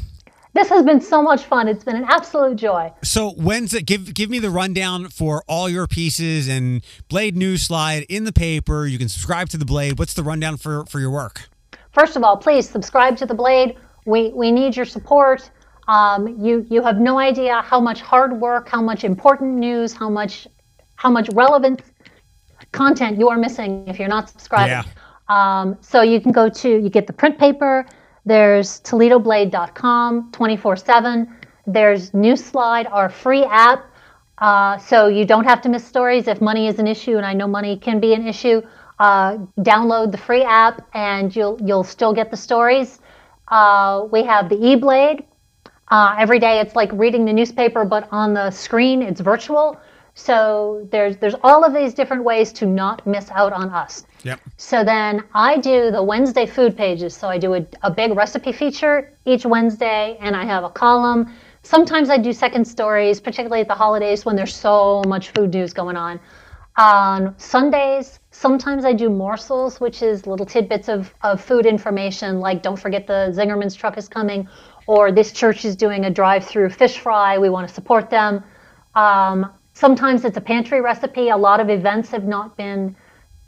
This 0.54 0.70
has 0.70 0.84
been 0.84 1.02
so 1.02 1.22
much 1.22 1.44
fun. 1.46 1.68
It's 1.68 1.84
been 1.84 1.96
an 1.96 2.06
absolute 2.06 2.56
joy. 2.58 2.92
So 3.04 3.30
when's 3.32 3.74
it? 3.76 3.86
Give 3.86 4.12
give 4.14 4.30
me 4.30 4.40
the 4.40 4.50
rundown 4.50 5.10
for 5.10 5.44
all 5.48 5.70
your 5.70 5.86
pieces 5.88 6.48
and 6.48 6.84
Blade 7.10 7.36
News 7.38 7.62
Slide 7.64 8.06
in 8.10 8.24
the 8.24 8.34
paper. 8.34 8.86
You 8.88 8.98
can 8.98 9.08
subscribe 9.08 9.50
to 9.50 9.58
the 9.58 9.66
Blade. 9.66 10.00
What's 10.00 10.14
the 10.16 10.24
rundown 10.24 10.58
for 10.58 10.86
for 10.88 11.00
your 11.00 11.12
work? 11.12 11.48
First 11.98 12.16
of 12.16 12.24
all, 12.24 12.38
please 12.38 12.70
subscribe 12.70 13.18
to 13.18 13.26
the 13.26 13.34
Blade. 13.34 13.76
We 14.06 14.30
we 14.30 14.52
need 14.52 14.76
your 14.76 14.86
support. 14.86 15.50
Um, 15.88 16.28
you 16.46 16.64
you 16.70 16.84
have 16.84 17.00
no 17.00 17.18
idea 17.18 17.64
how 17.64 17.80
much 17.80 18.02
hard 18.02 18.40
work, 18.40 18.70
how 18.70 18.84
much 18.84 19.04
important 19.04 19.56
news, 19.56 19.94
how 19.94 20.08
much 20.08 20.48
how 20.96 21.10
much 21.10 21.28
relevant 21.34 21.82
content 22.72 23.18
you 23.18 23.30
are 23.30 23.38
missing 23.40 23.88
if 23.88 23.98
you're 23.98 24.14
not 24.18 24.30
subscribing. 24.30 24.78
Yeah. 24.78 24.84
Um, 25.28 25.76
so 25.82 26.04
you 26.04 26.22
can 26.22 26.32
go 26.32 26.50
to 26.50 26.70
you 26.70 26.90
get 26.90 27.08
the 27.08 27.14
print 27.14 27.40
paper. 27.40 27.84
There's 28.28 28.80
ToledoBlade.com 28.82 30.32
24/7. 30.32 31.28
There's 31.66 32.12
Newsslide, 32.12 32.92
our 32.92 33.10
free 33.10 33.46
app. 33.46 33.86
Uh, 34.38 34.78
so 34.78 35.08
you 35.08 35.26
don't 35.26 35.46
have 35.46 35.62
to 35.62 35.70
miss 35.70 35.84
stories 35.84 36.28
if 36.28 36.42
money 36.42 36.68
is 36.68 36.78
an 36.78 36.86
issue, 36.86 37.18
and 37.18 37.26
I 37.26 37.34
know 37.34 37.48
money 37.48 37.76
can 37.76 38.00
be 38.00 38.14
an 38.14 38.28
issue. 38.28 38.62
Uh, 39.00 39.38
download 39.60 40.12
the 40.12 40.18
free 40.18 40.44
app, 40.44 40.88
and 40.94 41.36
you'll 41.36 41.60
you'll 41.64 41.84
still 41.84 42.14
get 42.14 42.32
the 42.32 42.38
stories. 42.38 43.00
Uh, 43.48 44.08
we 44.12 44.24
have 44.24 44.50
the 44.50 44.56
e-blade. 44.56 45.24
Uh, 45.90 46.16
every 46.18 46.40
day 46.40 46.60
it's 46.60 46.76
like 46.76 46.92
reading 46.94 47.24
the 47.24 47.34
newspaper, 47.34 47.86
but 47.86 48.08
on 48.12 48.34
the 48.34 48.50
screen 48.52 49.02
it's 49.02 49.22
virtual. 49.22 49.80
So 50.16 50.88
there's 50.92 51.18
there's 51.18 51.36
all 51.44 51.64
of 51.64 51.76
these 51.76 51.94
different 51.94 52.24
ways 52.24 52.52
to 52.54 52.66
not 52.66 53.06
miss 53.06 53.30
out 53.32 53.54
on 53.54 53.70
us. 53.70 54.04
Yep. 54.24 54.40
So 54.58 54.84
then 54.84 55.24
I 55.36 55.58
do 55.58 55.92
the 55.92 56.02
Wednesday 56.02 56.48
food 56.48 56.76
pages. 56.76 57.16
So 57.16 57.28
I 57.28 57.38
do 57.38 57.54
a, 57.54 57.66
a 57.84 57.92
big 57.92 58.16
recipe 58.16 58.52
feature 58.52 59.14
each 59.26 59.46
Wednesday, 59.46 60.18
and 60.20 60.36
I 60.36 60.44
have 60.44 60.64
a 60.64 60.70
column. 60.70 61.32
Sometimes 61.62 62.10
I 62.10 62.18
do 62.18 62.34
second 62.34 62.66
stories, 62.66 63.20
particularly 63.20 63.62
at 63.62 63.68
the 63.68 63.76
holidays 63.76 64.26
when 64.26 64.36
there's 64.36 64.56
so 64.56 65.04
much 65.08 65.30
food 65.30 65.54
news 65.54 65.72
going 65.72 65.98
on. 65.98 66.20
On 66.78 67.36
Sundays, 67.38 68.20
sometimes 68.40 68.86
I 68.86 68.94
do 68.94 69.10
morsels, 69.10 69.80
which 69.80 70.04
is 70.04 70.28
little 70.28 70.46
tidbits 70.46 70.90
of, 70.90 71.12
of 71.24 71.42
food 71.42 71.66
information, 71.66 72.40
like 72.40 72.62
don't 72.62 72.78
forget 72.78 73.08
the 73.08 73.34
Zingerman's 73.36 73.74
truck 73.74 73.98
is 73.98 74.08
coming, 74.08 74.48
or 74.86 75.12
this 75.12 75.32
church 75.32 75.66
is 75.66 75.76
doing 75.76 76.06
a 76.06 76.12
drive 76.12 76.46
through 76.46 76.70
fish 76.70 77.00
fry. 77.00 77.40
We 77.40 77.50
want 77.50 77.68
to 77.68 77.74
support 77.74 78.12
them. 78.12 78.44
Um, 78.94 79.52
sometimes 79.74 80.24
it's 80.24 80.38
a 80.38 80.42
pantry 80.42 80.82
recipe. 80.82 81.30
A 81.30 81.38
lot 81.38 81.60
of 81.60 81.70
events 81.70 82.10
have 82.12 82.26
not 82.26 82.56
been 82.56 82.96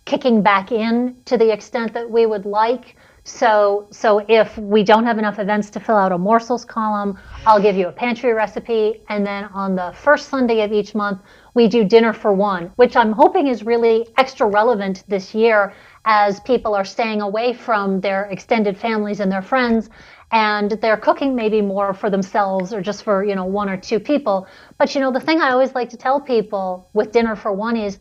kicking 0.05 0.41
back 0.41 0.71
in 0.71 1.15
to 1.25 1.37
the 1.37 1.53
extent 1.53 1.93
that 1.93 2.09
we 2.09 2.25
would 2.25 2.45
like. 2.45 2.95
So, 3.25 3.85
so 3.91 4.25
if 4.27 4.57
we 4.57 4.83
don't 4.83 5.05
have 5.05 5.19
enough 5.19 5.37
events 5.37 5.69
to 5.71 5.79
fill 5.79 5.97
out 5.97 6.11
a 6.11 6.17
morsels 6.17 6.65
column, 6.65 7.19
I'll 7.45 7.61
give 7.61 7.75
you 7.75 7.89
a 7.89 7.91
pantry 7.91 8.33
recipe. 8.33 9.01
And 9.07 9.23
then 9.23 9.45
on 9.45 9.75
the 9.75 9.93
first 9.95 10.29
Sunday 10.29 10.61
of 10.61 10.73
each 10.73 10.95
month, 10.95 11.21
we 11.53 11.67
do 11.67 11.83
dinner 11.83 12.13
for 12.13 12.33
one, 12.33 12.71
which 12.75 12.95
I'm 12.95 13.11
hoping 13.11 13.47
is 13.47 13.63
really 13.63 14.07
extra 14.17 14.47
relevant 14.47 15.03
this 15.07 15.33
year 15.35 15.73
as 16.05 16.39
people 16.41 16.75
are 16.75 16.85
staying 16.85 17.21
away 17.21 17.53
from 17.53 18.01
their 18.01 18.25
extended 18.25 18.77
families 18.77 19.19
and 19.19 19.31
their 19.31 19.41
friends 19.41 19.89
and 20.31 20.71
they're 20.71 20.97
cooking 20.97 21.35
maybe 21.35 21.61
more 21.61 21.93
for 21.93 22.09
themselves 22.09 22.73
or 22.73 22.81
just 22.81 23.03
for, 23.03 23.23
you 23.23 23.35
know, 23.35 23.45
one 23.45 23.69
or 23.69 23.77
two 23.77 23.99
people. 23.99 24.47
But 24.77 24.93
you 24.95 25.01
know, 25.01 25.11
the 25.11 25.19
thing 25.19 25.41
I 25.41 25.51
always 25.51 25.73
like 25.75 25.89
to 25.89 25.97
tell 25.97 26.21
people 26.21 26.89
with 26.93 27.11
dinner 27.11 27.35
for 27.35 27.51
one 27.51 27.77
is 27.77 27.99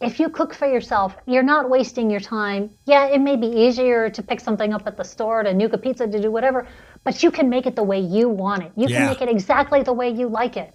if 0.00 0.18
you 0.20 0.30
cook 0.30 0.54
for 0.54 0.66
yourself, 0.66 1.16
you're 1.26 1.42
not 1.42 1.68
wasting 1.70 2.10
your 2.10 2.20
time. 2.20 2.70
Yeah, 2.86 3.06
it 3.06 3.20
may 3.20 3.36
be 3.36 3.46
easier 3.46 4.08
to 4.10 4.22
pick 4.22 4.40
something 4.40 4.72
up 4.72 4.86
at 4.86 4.96
the 4.96 5.04
store, 5.04 5.42
to 5.42 5.50
nuke 5.52 5.72
a 5.74 5.78
pizza, 5.78 6.06
to 6.06 6.20
do 6.20 6.30
whatever, 6.30 6.66
but 7.04 7.22
you 7.22 7.30
can 7.30 7.48
make 7.50 7.66
it 7.66 7.76
the 7.76 7.82
way 7.82 8.00
you 8.00 8.28
want 8.28 8.62
it. 8.64 8.72
You 8.76 8.88
Yeah. 8.88 8.96
can 8.98 9.06
make 9.06 9.20
it 9.22 9.28
exactly 9.28 9.82
the 9.82 9.92
way 9.92 10.10
you 10.10 10.28
like 10.28 10.56
it. 10.56 10.74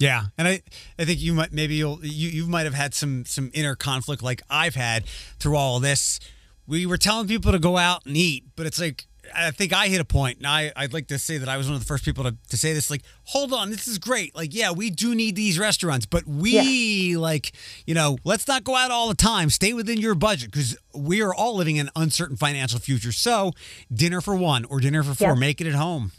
Yeah, 0.00 0.24
and 0.38 0.48
I, 0.48 0.62
I 0.98 1.04
think 1.04 1.20
you 1.20 1.34
might 1.34 1.52
maybe 1.52 1.74
you'll 1.74 2.00
you 2.02 2.30
you 2.30 2.46
might 2.46 2.64
have 2.64 2.74
had 2.74 2.94
some 2.94 3.24
some 3.26 3.50
inner 3.52 3.74
conflict 3.76 4.22
like 4.22 4.40
I've 4.48 4.74
had 4.74 5.04
through 5.38 5.56
all 5.56 5.76
of 5.76 5.82
this. 5.82 6.18
We 6.66 6.86
were 6.86 6.96
telling 6.96 7.28
people 7.28 7.52
to 7.52 7.58
go 7.58 7.76
out 7.76 8.06
and 8.06 8.16
eat, 8.16 8.44
but 8.56 8.64
it's 8.64 8.80
like 8.80 9.06
I 9.36 9.50
think 9.50 9.74
I 9.74 9.88
hit 9.88 10.00
a 10.00 10.04
point, 10.06 10.38
and 10.38 10.46
I 10.46 10.72
I'd 10.74 10.94
like 10.94 11.08
to 11.08 11.18
say 11.18 11.36
that 11.36 11.50
I 11.50 11.58
was 11.58 11.66
one 11.66 11.74
of 11.74 11.80
the 11.80 11.86
first 11.86 12.02
people 12.06 12.24
to, 12.24 12.34
to 12.48 12.56
say 12.56 12.72
this. 12.72 12.90
Like, 12.90 13.02
hold 13.24 13.52
on, 13.52 13.68
this 13.68 13.86
is 13.86 13.98
great. 13.98 14.34
Like, 14.34 14.54
yeah, 14.54 14.70
we 14.72 14.88
do 14.88 15.14
need 15.14 15.36
these 15.36 15.58
restaurants, 15.58 16.06
but 16.06 16.26
we 16.26 17.14
like 17.18 17.52
you 17.86 17.94
know 17.94 18.16
let's 18.24 18.48
not 18.48 18.64
go 18.64 18.76
out 18.76 18.90
all 18.90 19.06
the 19.08 19.14
time. 19.14 19.50
Stay 19.50 19.74
within 19.74 19.98
your 19.98 20.14
budget 20.14 20.50
because 20.50 20.78
we 20.94 21.20
are 21.20 21.34
all 21.34 21.56
living 21.56 21.76
in 21.76 21.88
an 21.88 21.92
uncertain 21.94 22.36
financial 22.38 22.80
future. 22.80 23.12
So, 23.12 23.52
dinner 23.92 24.22
for 24.22 24.34
one 24.34 24.64
or 24.64 24.80
dinner 24.80 25.02
for 25.02 25.14
four, 25.14 25.28
Yeah. 25.28 25.34
make 25.34 25.60
it 25.60 25.66
at 25.66 25.74
home. 25.74 26.12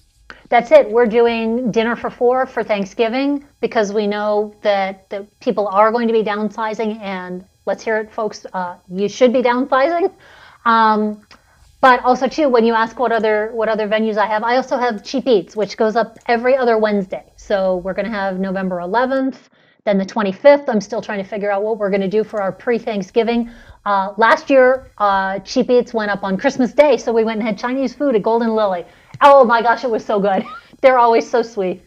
That's 0.52 0.70
it. 0.70 0.92
We're 0.92 1.06
doing 1.06 1.72
dinner 1.72 1.96
for 1.96 2.10
four 2.10 2.46
for 2.46 2.62
Thanksgiving 2.62 3.46
because 3.62 3.94
we 3.94 4.06
know 4.06 4.54
that, 4.64 5.10
that 5.10 5.40
people 5.40 5.70
are 5.70 5.94
going 5.94 6.10
to 6.10 6.14
be 6.14 6.24
downsizing. 6.24 7.00
And 7.00 7.46
let's 7.66 7.86
hear 7.86 7.98
it, 8.00 8.12
folks. 8.12 8.46
Uh, 8.52 8.76
you 8.90 9.08
should 9.08 9.32
be 9.32 9.42
downsizing. 9.42 10.12
Um, 10.66 11.26
but 11.80 12.04
also 12.04 12.28
too, 12.28 12.50
when 12.50 12.66
you 12.66 12.74
ask 12.74 13.00
what 13.00 13.14
other 13.14 13.52
what 13.54 13.70
other 13.70 13.88
venues 13.88 14.18
I 14.18 14.26
have, 14.26 14.44
I 14.44 14.58
also 14.58 14.78
have 14.78 15.06
Cheap 15.06 15.26
Eats, 15.26 15.56
which 15.56 15.78
goes 15.78 15.96
up 15.96 16.20
every 16.28 16.58
other 16.58 16.78
Wednesday. 16.78 17.32
So 17.38 17.78
we're 17.78 17.94
going 17.94 18.08
to 18.08 18.12
have 18.12 18.38
November 18.38 18.80
11th, 18.80 19.38
then 19.86 19.98
the 19.98 20.06
25th. 20.06 20.68
I'm 20.68 20.82
still 20.82 21.02
trying 21.02 21.24
to 21.24 21.30
figure 21.30 21.50
out 21.50 21.64
what 21.64 21.78
we're 21.78 21.90
going 21.90 22.02
to 22.02 22.10
do 22.10 22.26
for 22.26 22.42
our 22.42 22.52
pre-Thanksgiving. 22.52 23.50
Uh, 23.86 24.14
last 24.18 24.50
year, 24.50 24.92
uh, 24.98 25.40
Cheap 25.40 25.70
Eats 25.72 25.94
went 25.94 26.12
up 26.12 26.24
on 26.24 26.38
Christmas 26.38 26.74
Day, 26.74 26.98
so 26.98 27.14
we 27.14 27.24
went 27.24 27.40
and 27.40 27.48
had 27.48 27.58
Chinese 27.58 27.96
food 27.96 28.16
at 28.16 28.22
Golden 28.22 28.54
Lily. 28.54 28.86
Oh 29.22 29.44
my 29.44 29.62
gosh, 29.62 29.84
it 29.84 29.90
was 29.90 30.04
so 30.04 30.20
good. 30.20 30.44
They're 30.82 30.98
always 30.98 31.30
so 31.30 31.42
sweet. 31.42 31.84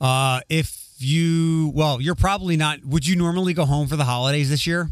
Uh, 0.00 0.40
if 0.48 0.94
you, 0.98 1.72
well, 1.74 2.00
you're 2.00 2.14
probably 2.14 2.56
not. 2.56 2.84
Would 2.84 3.06
you 3.06 3.16
normally 3.16 3.52
go 3.54 3.64
home 3.64 3.86
for 3.86 3.96
the 3.96 4.04
holidays 4.04 4.50
this 4.50 4.66
year? 4.66 4.88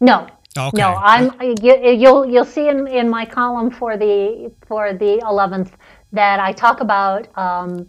No. 0.00 0.28
Okay. 0.56 0.78
No, 0.78 0.96
I'm. 0.96 1.32
You, 1.62 1.76
you'll 1.76 2.26
you'll 2.26 2.44
see 2.44 2.68
in, 2.68 2.88
in 2.88 3.08
my 3.08 3.24
column 3.24 3.70
for 3.70 3.96
the 3.96 4.50
for 4.66 4.92
the 4.92 5.18
11th 5.22 5.70
that 6.12 6.40
I 6.40 6.52
talk 6.52 6.80
about 6.80 7.28
um, 7.38 7.88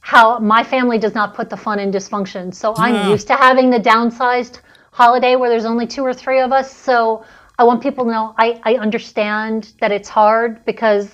how 0.00 0.38
my 0.40 0.64
family 0.64 0.98
does 0.98 1.14
not 1.14 1.34
put 1.34 1.48
the 1.48 1.56
fun 1.56 1.78
in 1.78 1.92
dysfunction. 1.92 2.52
So 2.52 2.74
I'm 2.76 3.08
used 3.08 3.28
to 3.28 3.34
having 3.34 3.70
the 3.70 3.78
downsized 3.78 4.60
holiday 4.90 5.36
where 5.36 5.48
there's 5.48 5.64
only 5.64 5.86
two 5.86 6.02
or 6.02 6.12
three 6.12 6.40
of 6.40 6.52
us. 6.52 6.76
So 6.76 7.24
I 7.56 7.64
want 7.64 7.82
people 7.82 8.04
to 8.04 8.10
know 8.10 8.34
I, 8.36 8.60
I 8.64 8.74
understand 8.74 9.72
that 9.80 9.92
it's 9.92 10.08
hard 10.08 10.64
because 10.64 11.08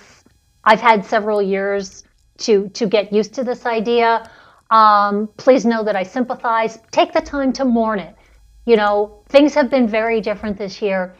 I've 0.63 0.81
had 0.81 1.05
several 1.05 1.41
years 1.41 2.03
to 2.39 2.69
to 2.69 2.87
get 2.87 3.13
used 3.13 3.33
to 3.35 3.43
this 3.43 3.65
idea. 3.65 4.29
Um, 4.69 5.27
please 5.37 5.65
know 5.65 5.83
that 5.83 5.95
I 5.95 6.03
sympathize. 6.03 6.79
Take 6.91 7.13
the 7.13 7.21
time 7.21 7.51
to 7.53 7.65
mourn 7.65 7.99
it. 7.99 8.15
You 8.65 8.77
know, 8.77 9.23
things 9.29 9.53
have 9.55 9.69
been 9.69 9.87
very 9.87 10.21
different 10.21 10.57
this 10.57 10.81
year. 10.81 11.15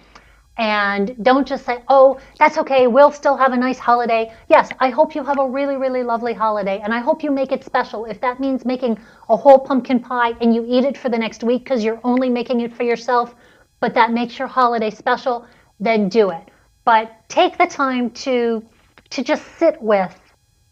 And 0.57 1.15
don't 1.23 1.47
just 1.47 1.65
say, 1.65 1.81
oh, 1.88 2.19
that's 2.38 2.57
okay. 2.57 2.85
We'll 2.85 3.11
still 3.11 3.35
have 3.35 3.51
a 3.51 3.57
nice 3.57 3.80
holiday. 3.80 4.31
Yes, 4.47 4.69
I 4.80 4.89
hope 4.89 5.15
you 5.15 5.23
have 5.23 5.39
a 5.39 5.47
really, 5.47 5.76
really 5.76 6.03
lovely 6.03 6.34
holiday. 6.34 6.80
And 6.84 6.93
I 6.93 6.99
hope 6.99 7.23
you 7.23 7.31
make 7.31 7.51
it 7.51 7.63
special. 7.63 8.05
If 8.05 8.22
that 8.22 8.39
means 8.39 8.63
making 8.63 8.99
a 9.30 9.35
whole 9.35 9.59
pumpkin 9.59 9.99
pie 9.99 10.34
and 10.41 10.53
you 10.53 10.63
eat 10.68 10.84
it 10.84 10.97
for 10.97 11.09
the 11.09 11.18
next 11.18 11.43
week 11.43 11.63
because 11.63 11.84
you're 11.84 12.01
only 12.03 12.30
making 12.30 12.59
it 12.61 12.73
for 12.73 12.84
yourself, 12.84 13.34
but 13.80 13.93
that 13.95 14.11
makes 14.11 14.38
your 14.38 14.47
holiday 14.47 14.91
special, 14.91 15.47
then 15.80 16.09
do 16.09 16.30
it. 16.30 16.51
But 16.85 17.27
take 17.27 17.57
the 17.57 17.68
time 17.68 18.11
to 18.26 18.63
to 19.11 19.23
just 19.23 19.43
sit 19.57 19.81
with 19.81 20.17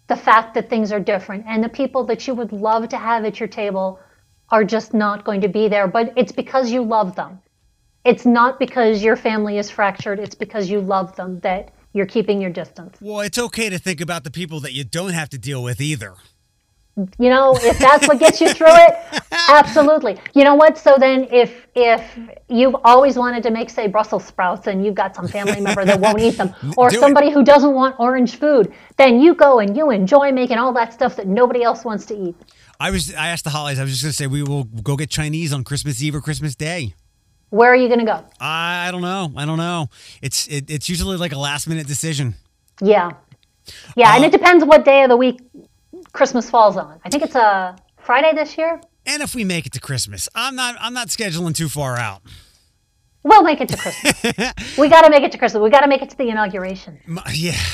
the 0.08 0.16
fact 0.16 0.56
that 0.56 0.70
things 0.70 0.92
are 0.92 1.00
different 1.00 1.46
and 1.48 1.64
the 1.64 1.70
people 1.70 2.04
that 2.06 2.28
you 2.28 2.34
would 2.34 2.52
love 2.52 2.90
to 2.90 2.98
have 2.98 3.24
at 3.26 3.40
your 3.40 3.48
table 3.48 4.00
are 4.50 4.64
just 4.64 4.94
not 4.94 5.24
going 5.24 5.42
to 5.42 5.48
be 5.48 5.68
there. 5.68 5.88
But 5.88 6.14
it's 6.18 6.32
because 6.32 6.72
you 6.72 6.84
love 6.84 7.16
them. 7.16 7.40
It's 8.04 8.26
not 8.26 8.60
because 8.60 9.04
your 9.04 9.16
family 9.16 9.58
is 9.58 9.70
fractured. 9.70 10.20
It's 10.20 10.36
because 10.36 10.70
you 10.70 10.82
love 10.82 11.16
them 11.16 11.40
that 11.42 11.74
you're 11.94 12.06
keeping 12.06 12.42
your 12.42 12.50
distance. 12.50 12.98
Well, 13.02 13.20
it's 13.22 13.38
okay 13.38 13.70
to 13.70 13.78
think 13.78 14.02
about 14.02 14.24
the 14.24 14.32
people 14.32 14.60
that 14.62 14.74
you 14.74 14.84
don't 14.84 15.14
have 15.14 15.30
to 15.30 15.38
deal 15.38 15.62
with 15.62 15.82
either. 15.82 16.16
You 17.18 17.30
know, 17.30 17.56
if 17.56 17.78
that's 17.80 18.08
what 18.08 18.20
gets 18.20 18.42
you 18.42 18.50
through 18.54 18.68
it, 18.72 18.98
absolutely. 19.50 20.18
You 20.34 20.44
know 20.44 20.56
what? 20.56 20.78
So 20.78 20.96
then, 20.98 21.28
if 21.32 21.68
if 21.76 22.02
you've 22.50 22.76
always 22.84 23.16
wanted 23.18 23.44
to 23.44 23.52
make, 23.52 23.70
say, 23.70 23.88
Brussels 23.88 24.26
sprouts, 24.26 24.68
and 24.68 24.84
you've 24.86 24.96
got 24.96 25.16
some 25.16 25.28
family 25.28 25.62
member 25.62 25.86
that 25.86 26.00
won't 26.00 26.20
eat 26.20 26.38
them, 26.38 26.54
or 26.78 26.90
Do 26.90 26.98
it. 26.98 27.00
somebody 27.00 27.32
who 27.32 27.44
doesn't 27.44 27.74
want 27.74 27.96
orange 28.00 28.38
food, 28.38 28.74
then 28.98 29.20
you 29.20 29.34
go 29.36 29.60
and 29.60 29.76
you 29.78 29.92
enjoy 29.92 30.32
making 30.32 30.58
all 30.58 30.74
that 30.74 30.94
stuff 30.94 31.16
that 31.18 31.28
nobody 31.28 31.64
else 31.64 31.86
wants 31.86 32.06
to 32.08 32.16
eat. 32.18 32.36
I 32.80 32.92
was. 32.92 33.14
I 33.14 33.28
asked 33.30 33.44
the 33.44 33.50
Hollies. 33.52 33.80
I 33.80 33.84
was 33.84 33.92
just 33.92 34.04
gonna 34.04 34.14
say 34.14 34.28
we 34.28 34.44
will 34.44 34.64
go 34.64 34.96
get 34.96 35.10
Chinese 35.10 35.54
on 35.54 35.64
Christmas 35.64 36.02
Eve 36.02 36.16
or 36.16 36.22
Christmas 36.22 36.56
Day. 36.56 36.96
Where 37.50 37.72
are 37.72 37.76
you 37.76 37.88
going 37.88 38.00
to 38.02 38.06
go? 38.06 38.24
I, 38.40 38.88
I 38.88 38.92
don't 38.92 39.02
know. 39.02 39.32
I 39.36 39.44
don't 39.46 39.58
know. 39.58 39.90
It's 40.22 40.46
it, 40.48 40.70
it's 40.70 40.88
usually 40.88 41.18
like 41.18 41.32
a 41.32 41.38
last 41.40 41.68
minute 41.68 41.88
decision. 41.88 42.36
Yeah, 42.80 43.10
yeah, 43.96 44.16
and 44.16 44.24
Uh, 44.24 44.28
it 44.28 44.32
depends 44.32 44.64
what 44.64 44.86
day 44.86 45.04
of 45.04 45.10
the 45.10 45.18
week 45.18 45.42
Christmas 46.14 46.50
falls 46.50 46.78
on. 46.78 47.00
I 47.06 47.10
think 47.10 47.24
it's 47.24 47.36
a 47.36 47.76
Friday 47.98 48.34
this 48.34 48.58
year. 48.58 48.82
And 49.06 49.22
if 49.22 49.34
we 49.36 49.44
make 49.44 49.66
it 49.66 49.74
to 49.74 49.80
Christmas, 49.80 50.30
I'm 50.36 50.56
not. 50.56 50.76
I'm 50.80 50.94
not 50.94 51.08
scheduling 51.08 51.56
too 51.56 51.70
far 51.70 51.98
out. 51.98 52.22
We'll 53.24 53.44
make 53.44 53.60
it 53.60 53.68
to 53.70 53.78
Christmas. 53.78 54.24
we 54.78 54.88
got 54.88 55.02
to 55.02 55.10
make 55.10 55.24
it 55.24 55.32
to 55.34 55.38
Christmas. 55.38 55.62
We 55.62 55.70
got 55.70 55.82
to 55.82 55.88
make 55.88 56.02
it 56.02 56.10
to 56.12 56.18
the 56.18 56.30
inauguration. 56.30 57.00
M- 57.08 57.20
Yeah, 57.34 57.52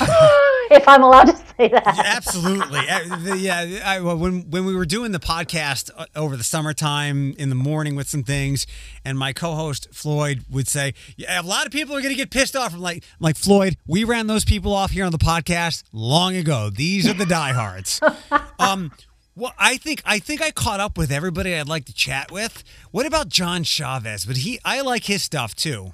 if 0.70 0.86
I'm 0.88 1.02
allowed 1.02 1.24
to 1.26 1.36
say 1.36 1.68
that. 1.68 2.02
absolutely. 2.04 2.80
Uh, 2.80 3.34
Yeah, 3.36 3.80
I, 3.84 4.00
when 4.00 4.50
when 4.50 4.64
we 4.64 4.74
were 4.74 4.86
doing 4.86 5.12
the 5.12 5.18
podcast 5.18 5.90
uh, 5.96 6.06
over 6.14 6.36
the 6.36 6.44
summertime 6.44 7.34
in 7.38 7.48
the 7.48 7.54
morning 7.54 7.96
with 7.96 8.08
some 8.08 8.22
things, 8.22 8.66
and 9.04 9.18
my 9.18 9.32
co-host 9.32 9.88
Floyd 9.92 10.44
would 10.50 10.68
say, 10.68 10.94
"Yeah, 11.16 11.40
a 11.40 11.42
lot 11.42 11.66
of 11.66 11.72
people 11.72 11.96
are 11.96 12.00
going 12.00 12.12
to 12.12 12.16
get 12.16 12.30
pissed 12.30 12.56
off." 12.56 12.74
I'm 12.74 12.80
like, 12.80 12.98
I'm 12.98 13.24
like 13.24 13.36
Floyd, 13.36 13.76
we 13.86 14.04
ran 14.04 14.26
those 14.26 14.44
people 14.44 14.72
off 14.72 14.90
here 14.90 15.04
on 15.04 15.12
the 15.12 15.18
podcast 15.18 15.84
long 15.92 16.36
ago. 16.36 16.70
These 16.70 17.08
are 17.08 17.14
the 17.14 17.26
diehards. 17.26 18.00
um, 18.58 18.92
well, 19.34 19.52
I 19.58 19.76
think 19.76 20.02
I 20.04 20.18
think 20.18 20.40
I 20.42 20.50
caught 20.50 20.80
up 20.80 20.96
with 20.96 21.12
everybody 21.12 21.54
I'd 21.54 21.68
like 21.68 21.84
to 21.86 21.94
chat 21.94 22.32
with. 22.32 22.64
What 22.90 23.06
about 23.06 23.28
John 23.28 23.64
Chavez? 23.64 24.24
But 24.24 24.38
he, 24.38 24.58
I 24.64 24.80
like 24.80 25.04
his 25.04 25.22
stuff 25.22 25.54
too. 25.54 25.92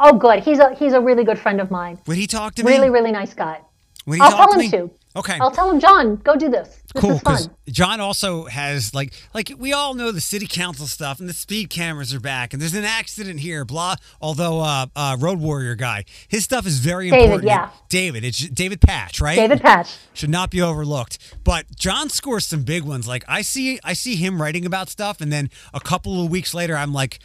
Oh, 0.00 0.12
good. 0.16 0.42
He's 0.44 0.58
a 0.58 0.74
he's 0.74 0.92
a 0.92 1.00
really 1.00 1.24
good 1.24 1.38
friend 1.38 1.60
of 1.60 1.70
mine. 1.70 1.98
Would 2.06 2.16
he 2.16 2.26
talk 2.26 2.54
to 2.56 2.64
me? 2.64 2.72
Really, 2.72 2.90
really 2.90 3.12
nice 3.12 3.34
guy. 3.34 3.60
Would 4.06 4.16
he 4.16 4.20
I'll 4.20 4.30
talk 4.30 4.50
tell 4.50 4.60
to 4.60 4.64
him 4.64 4.70
me? 4.70 4.70
to. 4.70 4.90
Okay. 5.16 5.38
I'll 5.40 5.50
tell 5.50 5.70
him, 5.70 5.80
John, 5.80 6.16
go 6.16 6.36
do 6.36 6.48
this. 6.48 6.68
This 6.94 7.02
cool 7.02 7.18
fun. 7.18 7.34
because 7.34 7.48
John 7.68 8.00
also 8.00 8.44
has 8.44 8.94
like 8.94 9.12
like 9.34 9.52
we 9.58 9.72
all 9.72 9.94
know 9.94 10.12
the 10.12 10.20
city 10.20 10.46
council 10.46 10.86
stuff 10.86 11.18
and 11.18 11.28
the 11.28 11.32
speed 11.34 11.68
cameras 11.70 12.14
are 12.14 12.20
back 12.20 12.52
and 12.52 12.62
there's 12.62 12.74
an 12.74 12.84
accident 12.84 13.40
here 13.40 13.64
blah 13.66 13.96
although 14.22 14.60
uh, 14.60 14.86
uh 14.96 15.16
road 15.20 15.38
warrior 15.38 15.74
guy 15.74 16.04
his 16.28 16.44
stuff 16.44 16.66
is 16.66 16.78
very 16.78 17.10
David, 17.10 17.24
important 17.24 17.48
yeah. 17.48 17.70
David 17.90 18.24
it's 18.24 18.38
David 18.48 18.80
Patch 18.80 19.20
right 19.20 19.36
David 19.36 19.60
Patch. 19.60 19.98
should 20.14 20.30
not 20.30 20.50
be 20.50 20.62
overlooked 20.62 21.18
but 21.44 21.66
John 21.76 22.08
scores 22.08 22.46
some 22.46 22.62
big 22.62 22.84
ones 22.84 23.06
like 23.06 23.22
I 23.28 23.42
see 23.42 23.78
I 23.84 23.92
see 23.92 24.16
him 24.16 24.40
writing 24.40 24.64
about 24.64 24.88
stuff 24.88 25.20
and 25.20 25.30
then 25.30 25.50
a 25.74 25.80
couple 25.80 26.24
of 26.24 26.30
weeks 26.30 26.54
later 26.54 26.74
I'm 26.74 26.94
like 26.94 27.18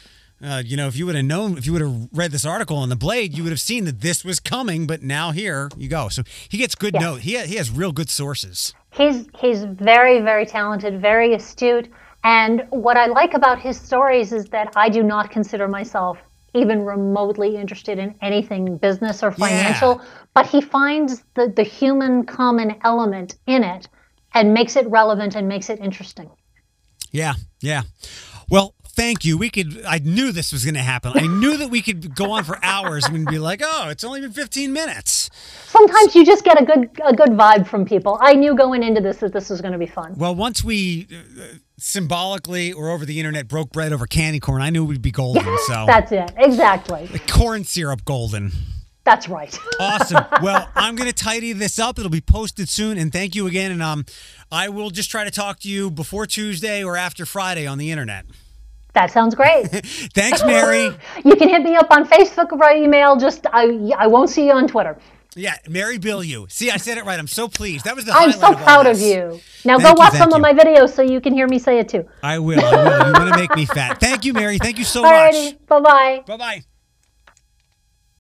uh, 0.43 0.61
you 0.65 0.75
know, 0.77 0.87
if 0.87 0.95
you 0.95 1.05
would 1.05 1.15
have 1.15 1.25
known, 1.25 1.57
if 1.57 1.65
you 1.65 1.73
would 1.73 1.81
have 1.81 2.09
read 2.11 2.31
this 2.31 2.45
article 2.45 2.77
on 2.77 2.89
the 2.89 2.95
Blade, 2.95 3.35
you 3.37 3.43
would 3.43 3.51
have 3.51 3.61
seen 3.61 3.85
that 3.85 4.01
this 4.01 4.23
was 4.25 4.39
coming. 4.39 4.85
But 4.87 5.01
now 5.01 5.31
here 5.31 5.69
you 5.77 5.87
go. 5.87 6.09
So 6.09 6.23
he 6.49 6.57
gets 6.57 6.75
good 6.75 6.93
Yeah. 6.95 6.99
note. 7.01 7.21
He 7.21 7.37
he 7.45 7.55
has 7.55 7.71
real 7.71 7.91
good 7.91 8.09
sources. 8.09 8.73
He's 8.91 9.27
he's 9.37 9.63
very 9.63 10.19
very 10.21 10.45
talented, 10.45 11.01
very 11.01 11.33
astute, 11.33 11.87
And 12.25 12.63
what 12.69 12.95
I 12.95 13.07
like 13.07 13.33
about 13.33 13.59
his 13.59 13.77
stories 13.79 14.31
is 14.31 14.45
that 14.55 14.71
I 14.77 14.87
do 14.89 15.03
not 15.03 15.29
consider 15.29 15.67
myself 15.67 16.17
even 16.53 16.85
remotely 16.85 17.57
interested 17.57 17.97
in 17.99 18.15
anything 18.21 18.77
business 18.77 19.23
or 19.23 19.31
financial, 19.31 19.95
Yeah. 19.99 20.05
but 20.33 20.45
he 20.47 20.61
finds 20.61 21.23
the, 21.33 21.51
the 21.53 21.63
human 21.63 22.25
common 22.25 22.75
element 22.83 23.35
in 23.47 23.63
it 23.63 23.89
and 24.33 24.53
makes 24.53 24.75
it 24.77 24.85
relevant 24.87 25.35
and 25.35 25.47
makes 25.47 25.69
it 25.69 25.79
interesting. 25.79 26.29
Yeah, 27.11 27.33
yeah. 27.59 27.81
Well, 28.49 28.73
thank 28.93 29.25
you. 29.25 29.37
We 29.37 29.49
could. 29.49 29.83
I 29.85 29.99
knew 29.99 30.31
this 30.31 30.51
was 30.51 30.63
going 30.63 30.75
to 30.75 30.81
happen. 30.81 31.11
I 31.15 31.27
knew 31.27 31.57
that 31.57 31.69
we 31.69 31.81
could 31.81 32.15
go 32.15 32.31
on 32.31 32.43
for 32.43 32.57
hours 32.63 33.05
and 33.05 33.25
be 33.25 33.39
like, 33.39 33.61
"Oh, 33.63 33.89
it's 33.89 34.03
only 34.03 34.21
been 34.21 34.31
15 34.31 34.71
minutes." 34.71 35.29
Sometimes 35.65 36.15
you 36.15 36.25
just 36.25 36.43
get 36.43 36.61
a 36.61 36.65
good 36.65 36.89
a 37.03 37.13
good 37.13 37.29
vibe 37.29 37.67
from 37.67 37.85
people. 37.85 38.17
I 38.21 38.33
knew 38.33 38.55
going 38.55 38.83
into 38.83 39.01
this 39.01 39.17
that 39.17 39.33
this 39.33 39.49
was 39.49 39.61
going 39.61 39.73
to 39.73 39.79
be 39.79 39.87
fun. 39.87 40.13
Well, 40.17 40.35
once 40.35 40.63
we 40.63 41.07
uh, 41.11 41.43
symbolically 41.77 42.71
or 42.73 42.89
over 42.89 43.05
the 43.05 43.19
internet 43.19 43.47
broke 43.47 43.71
bread 43.71 43.91
over 43.93 44.05
candy 44.05 44.39
corn, 44.39 44.61
I 44.61 44.69
knew 44.69 44.85
we'd 44.85 45.01
be 45.01 45.11
golden. 45.11 45.43
So 45.67 45.85
That's 45.85 46.11
it. 46.11 46.31
Exactly. 46.37 47.09
corn 47.27 47.63
syrup 47.63 48.05
golden. 48.05 48.51
That's 49.03 49.27
right. 49.27 49.57
Awesome. 49.79 50.23
well, 50.41 50.69
I'm 50.75 50.95
going 50.95 51.09
to 51.09 51.15
tidy 51.15 51.51
this 51.51 51.77
up. 51.77 51.99
It'll 51.99 52.09
be 52.09 52.21
posted 52.21 52.69
soon. 52.69 52.97
And 52.97 53.11
thank 53.11 53.35
you 53.35 53.47
again. 53.47 53.71
And 53.71 53.83
um, 53.83 54.05
I 54.49 54.69
will 54.69 54.91
just 54.91 55.11
try 55.11 55.25
to 55.25 55.31
talk 55.31 55.59
to 55.61 55.69
you 55.69 55.91
before 55.91 56.25
Tuesday 56.25 56.83
or 56.83 56.95
after 56.95 57.25
Friday 57.25 57.67
on 57.67 57.77
the 57.77 57.91
internet. 57.91 58.25
That 58.93 59.11
sounds 59.11 59.35
great. 59.35 59.67
Thanks, 60.13 60.43
Mary. 60.43 60.89
You 61.25 61.35
can 61.35 61.49
hit 61.49 61.63
me 61.63 61.75
up 61.75 61.87
on 61.91 62.05
Facebook 62.07 62.51
or 62.51 62.57
by 62.57 62.75
email. 62.75 63.15
Just 63.15 63.47
I 63.51 63.91
I 63.97 64.07
won't 64.07 64.29
see 64.29 64.45
you 64.47 64.53
on 64.53 64.67
Twitter. 64.67 64.97
Yeah, 65.35 65.55
Mary 65.67 65.97
Bilyeu. 65.97 66.51
See, 66.51 66.69
I 66.69 66.77
said 66.77 66.99
it 66.99 67.05
right. 67.05 67.17
I'm 67.17 67.27
so 67.27 67.47
pleased. 67.47 67.85
That 67.85 67.95
was 67.95 68.05
the 68.05 68.11
I'm 68.13 68.31
so 68.31 68.51
of 68.53 68.57
proud 68.61 68.85
of 68.85 68.97
this. 68.99 69.07
you. 69.07 69.39
Now 69.65 69.79
Thank 69.79 69.97
go 69.97 69.99
watch 69.99 70.13
some 70.13 70.31
of 70.31 70.41
my 70.41 70.53
videos 70.53 70.93
so 70.93 71.01
you 71.01 71.19
can 71.21 71.33
hear 71.33 71.47
me 71.47 71.57
say 71.57 71.79
it 71.79 71.89
too. 71.89 72.07
I 72.21 72.37
will. 72.37 72.63
I 72.63 72.71
will. 72.71 73.07
You 73.07 73.13
want 73.13 73.33
to 73.33 73.39
make 73.39 73.55
me 73.55 73.65
fat. 73.65 73.99
Thank 73.99 74.25
you, 74.25 74.33
Mary. 74.33 74.59
Thank 74.59 74.77
you 74.77 74.85
so 74.85 75.01
much. 75.03 75.11
Alrighty. 75.11 75.57
Bye 75.65 75.79
bye. 75.79 76.23
Bye 76.27 76.37
bye. 76.37 76.63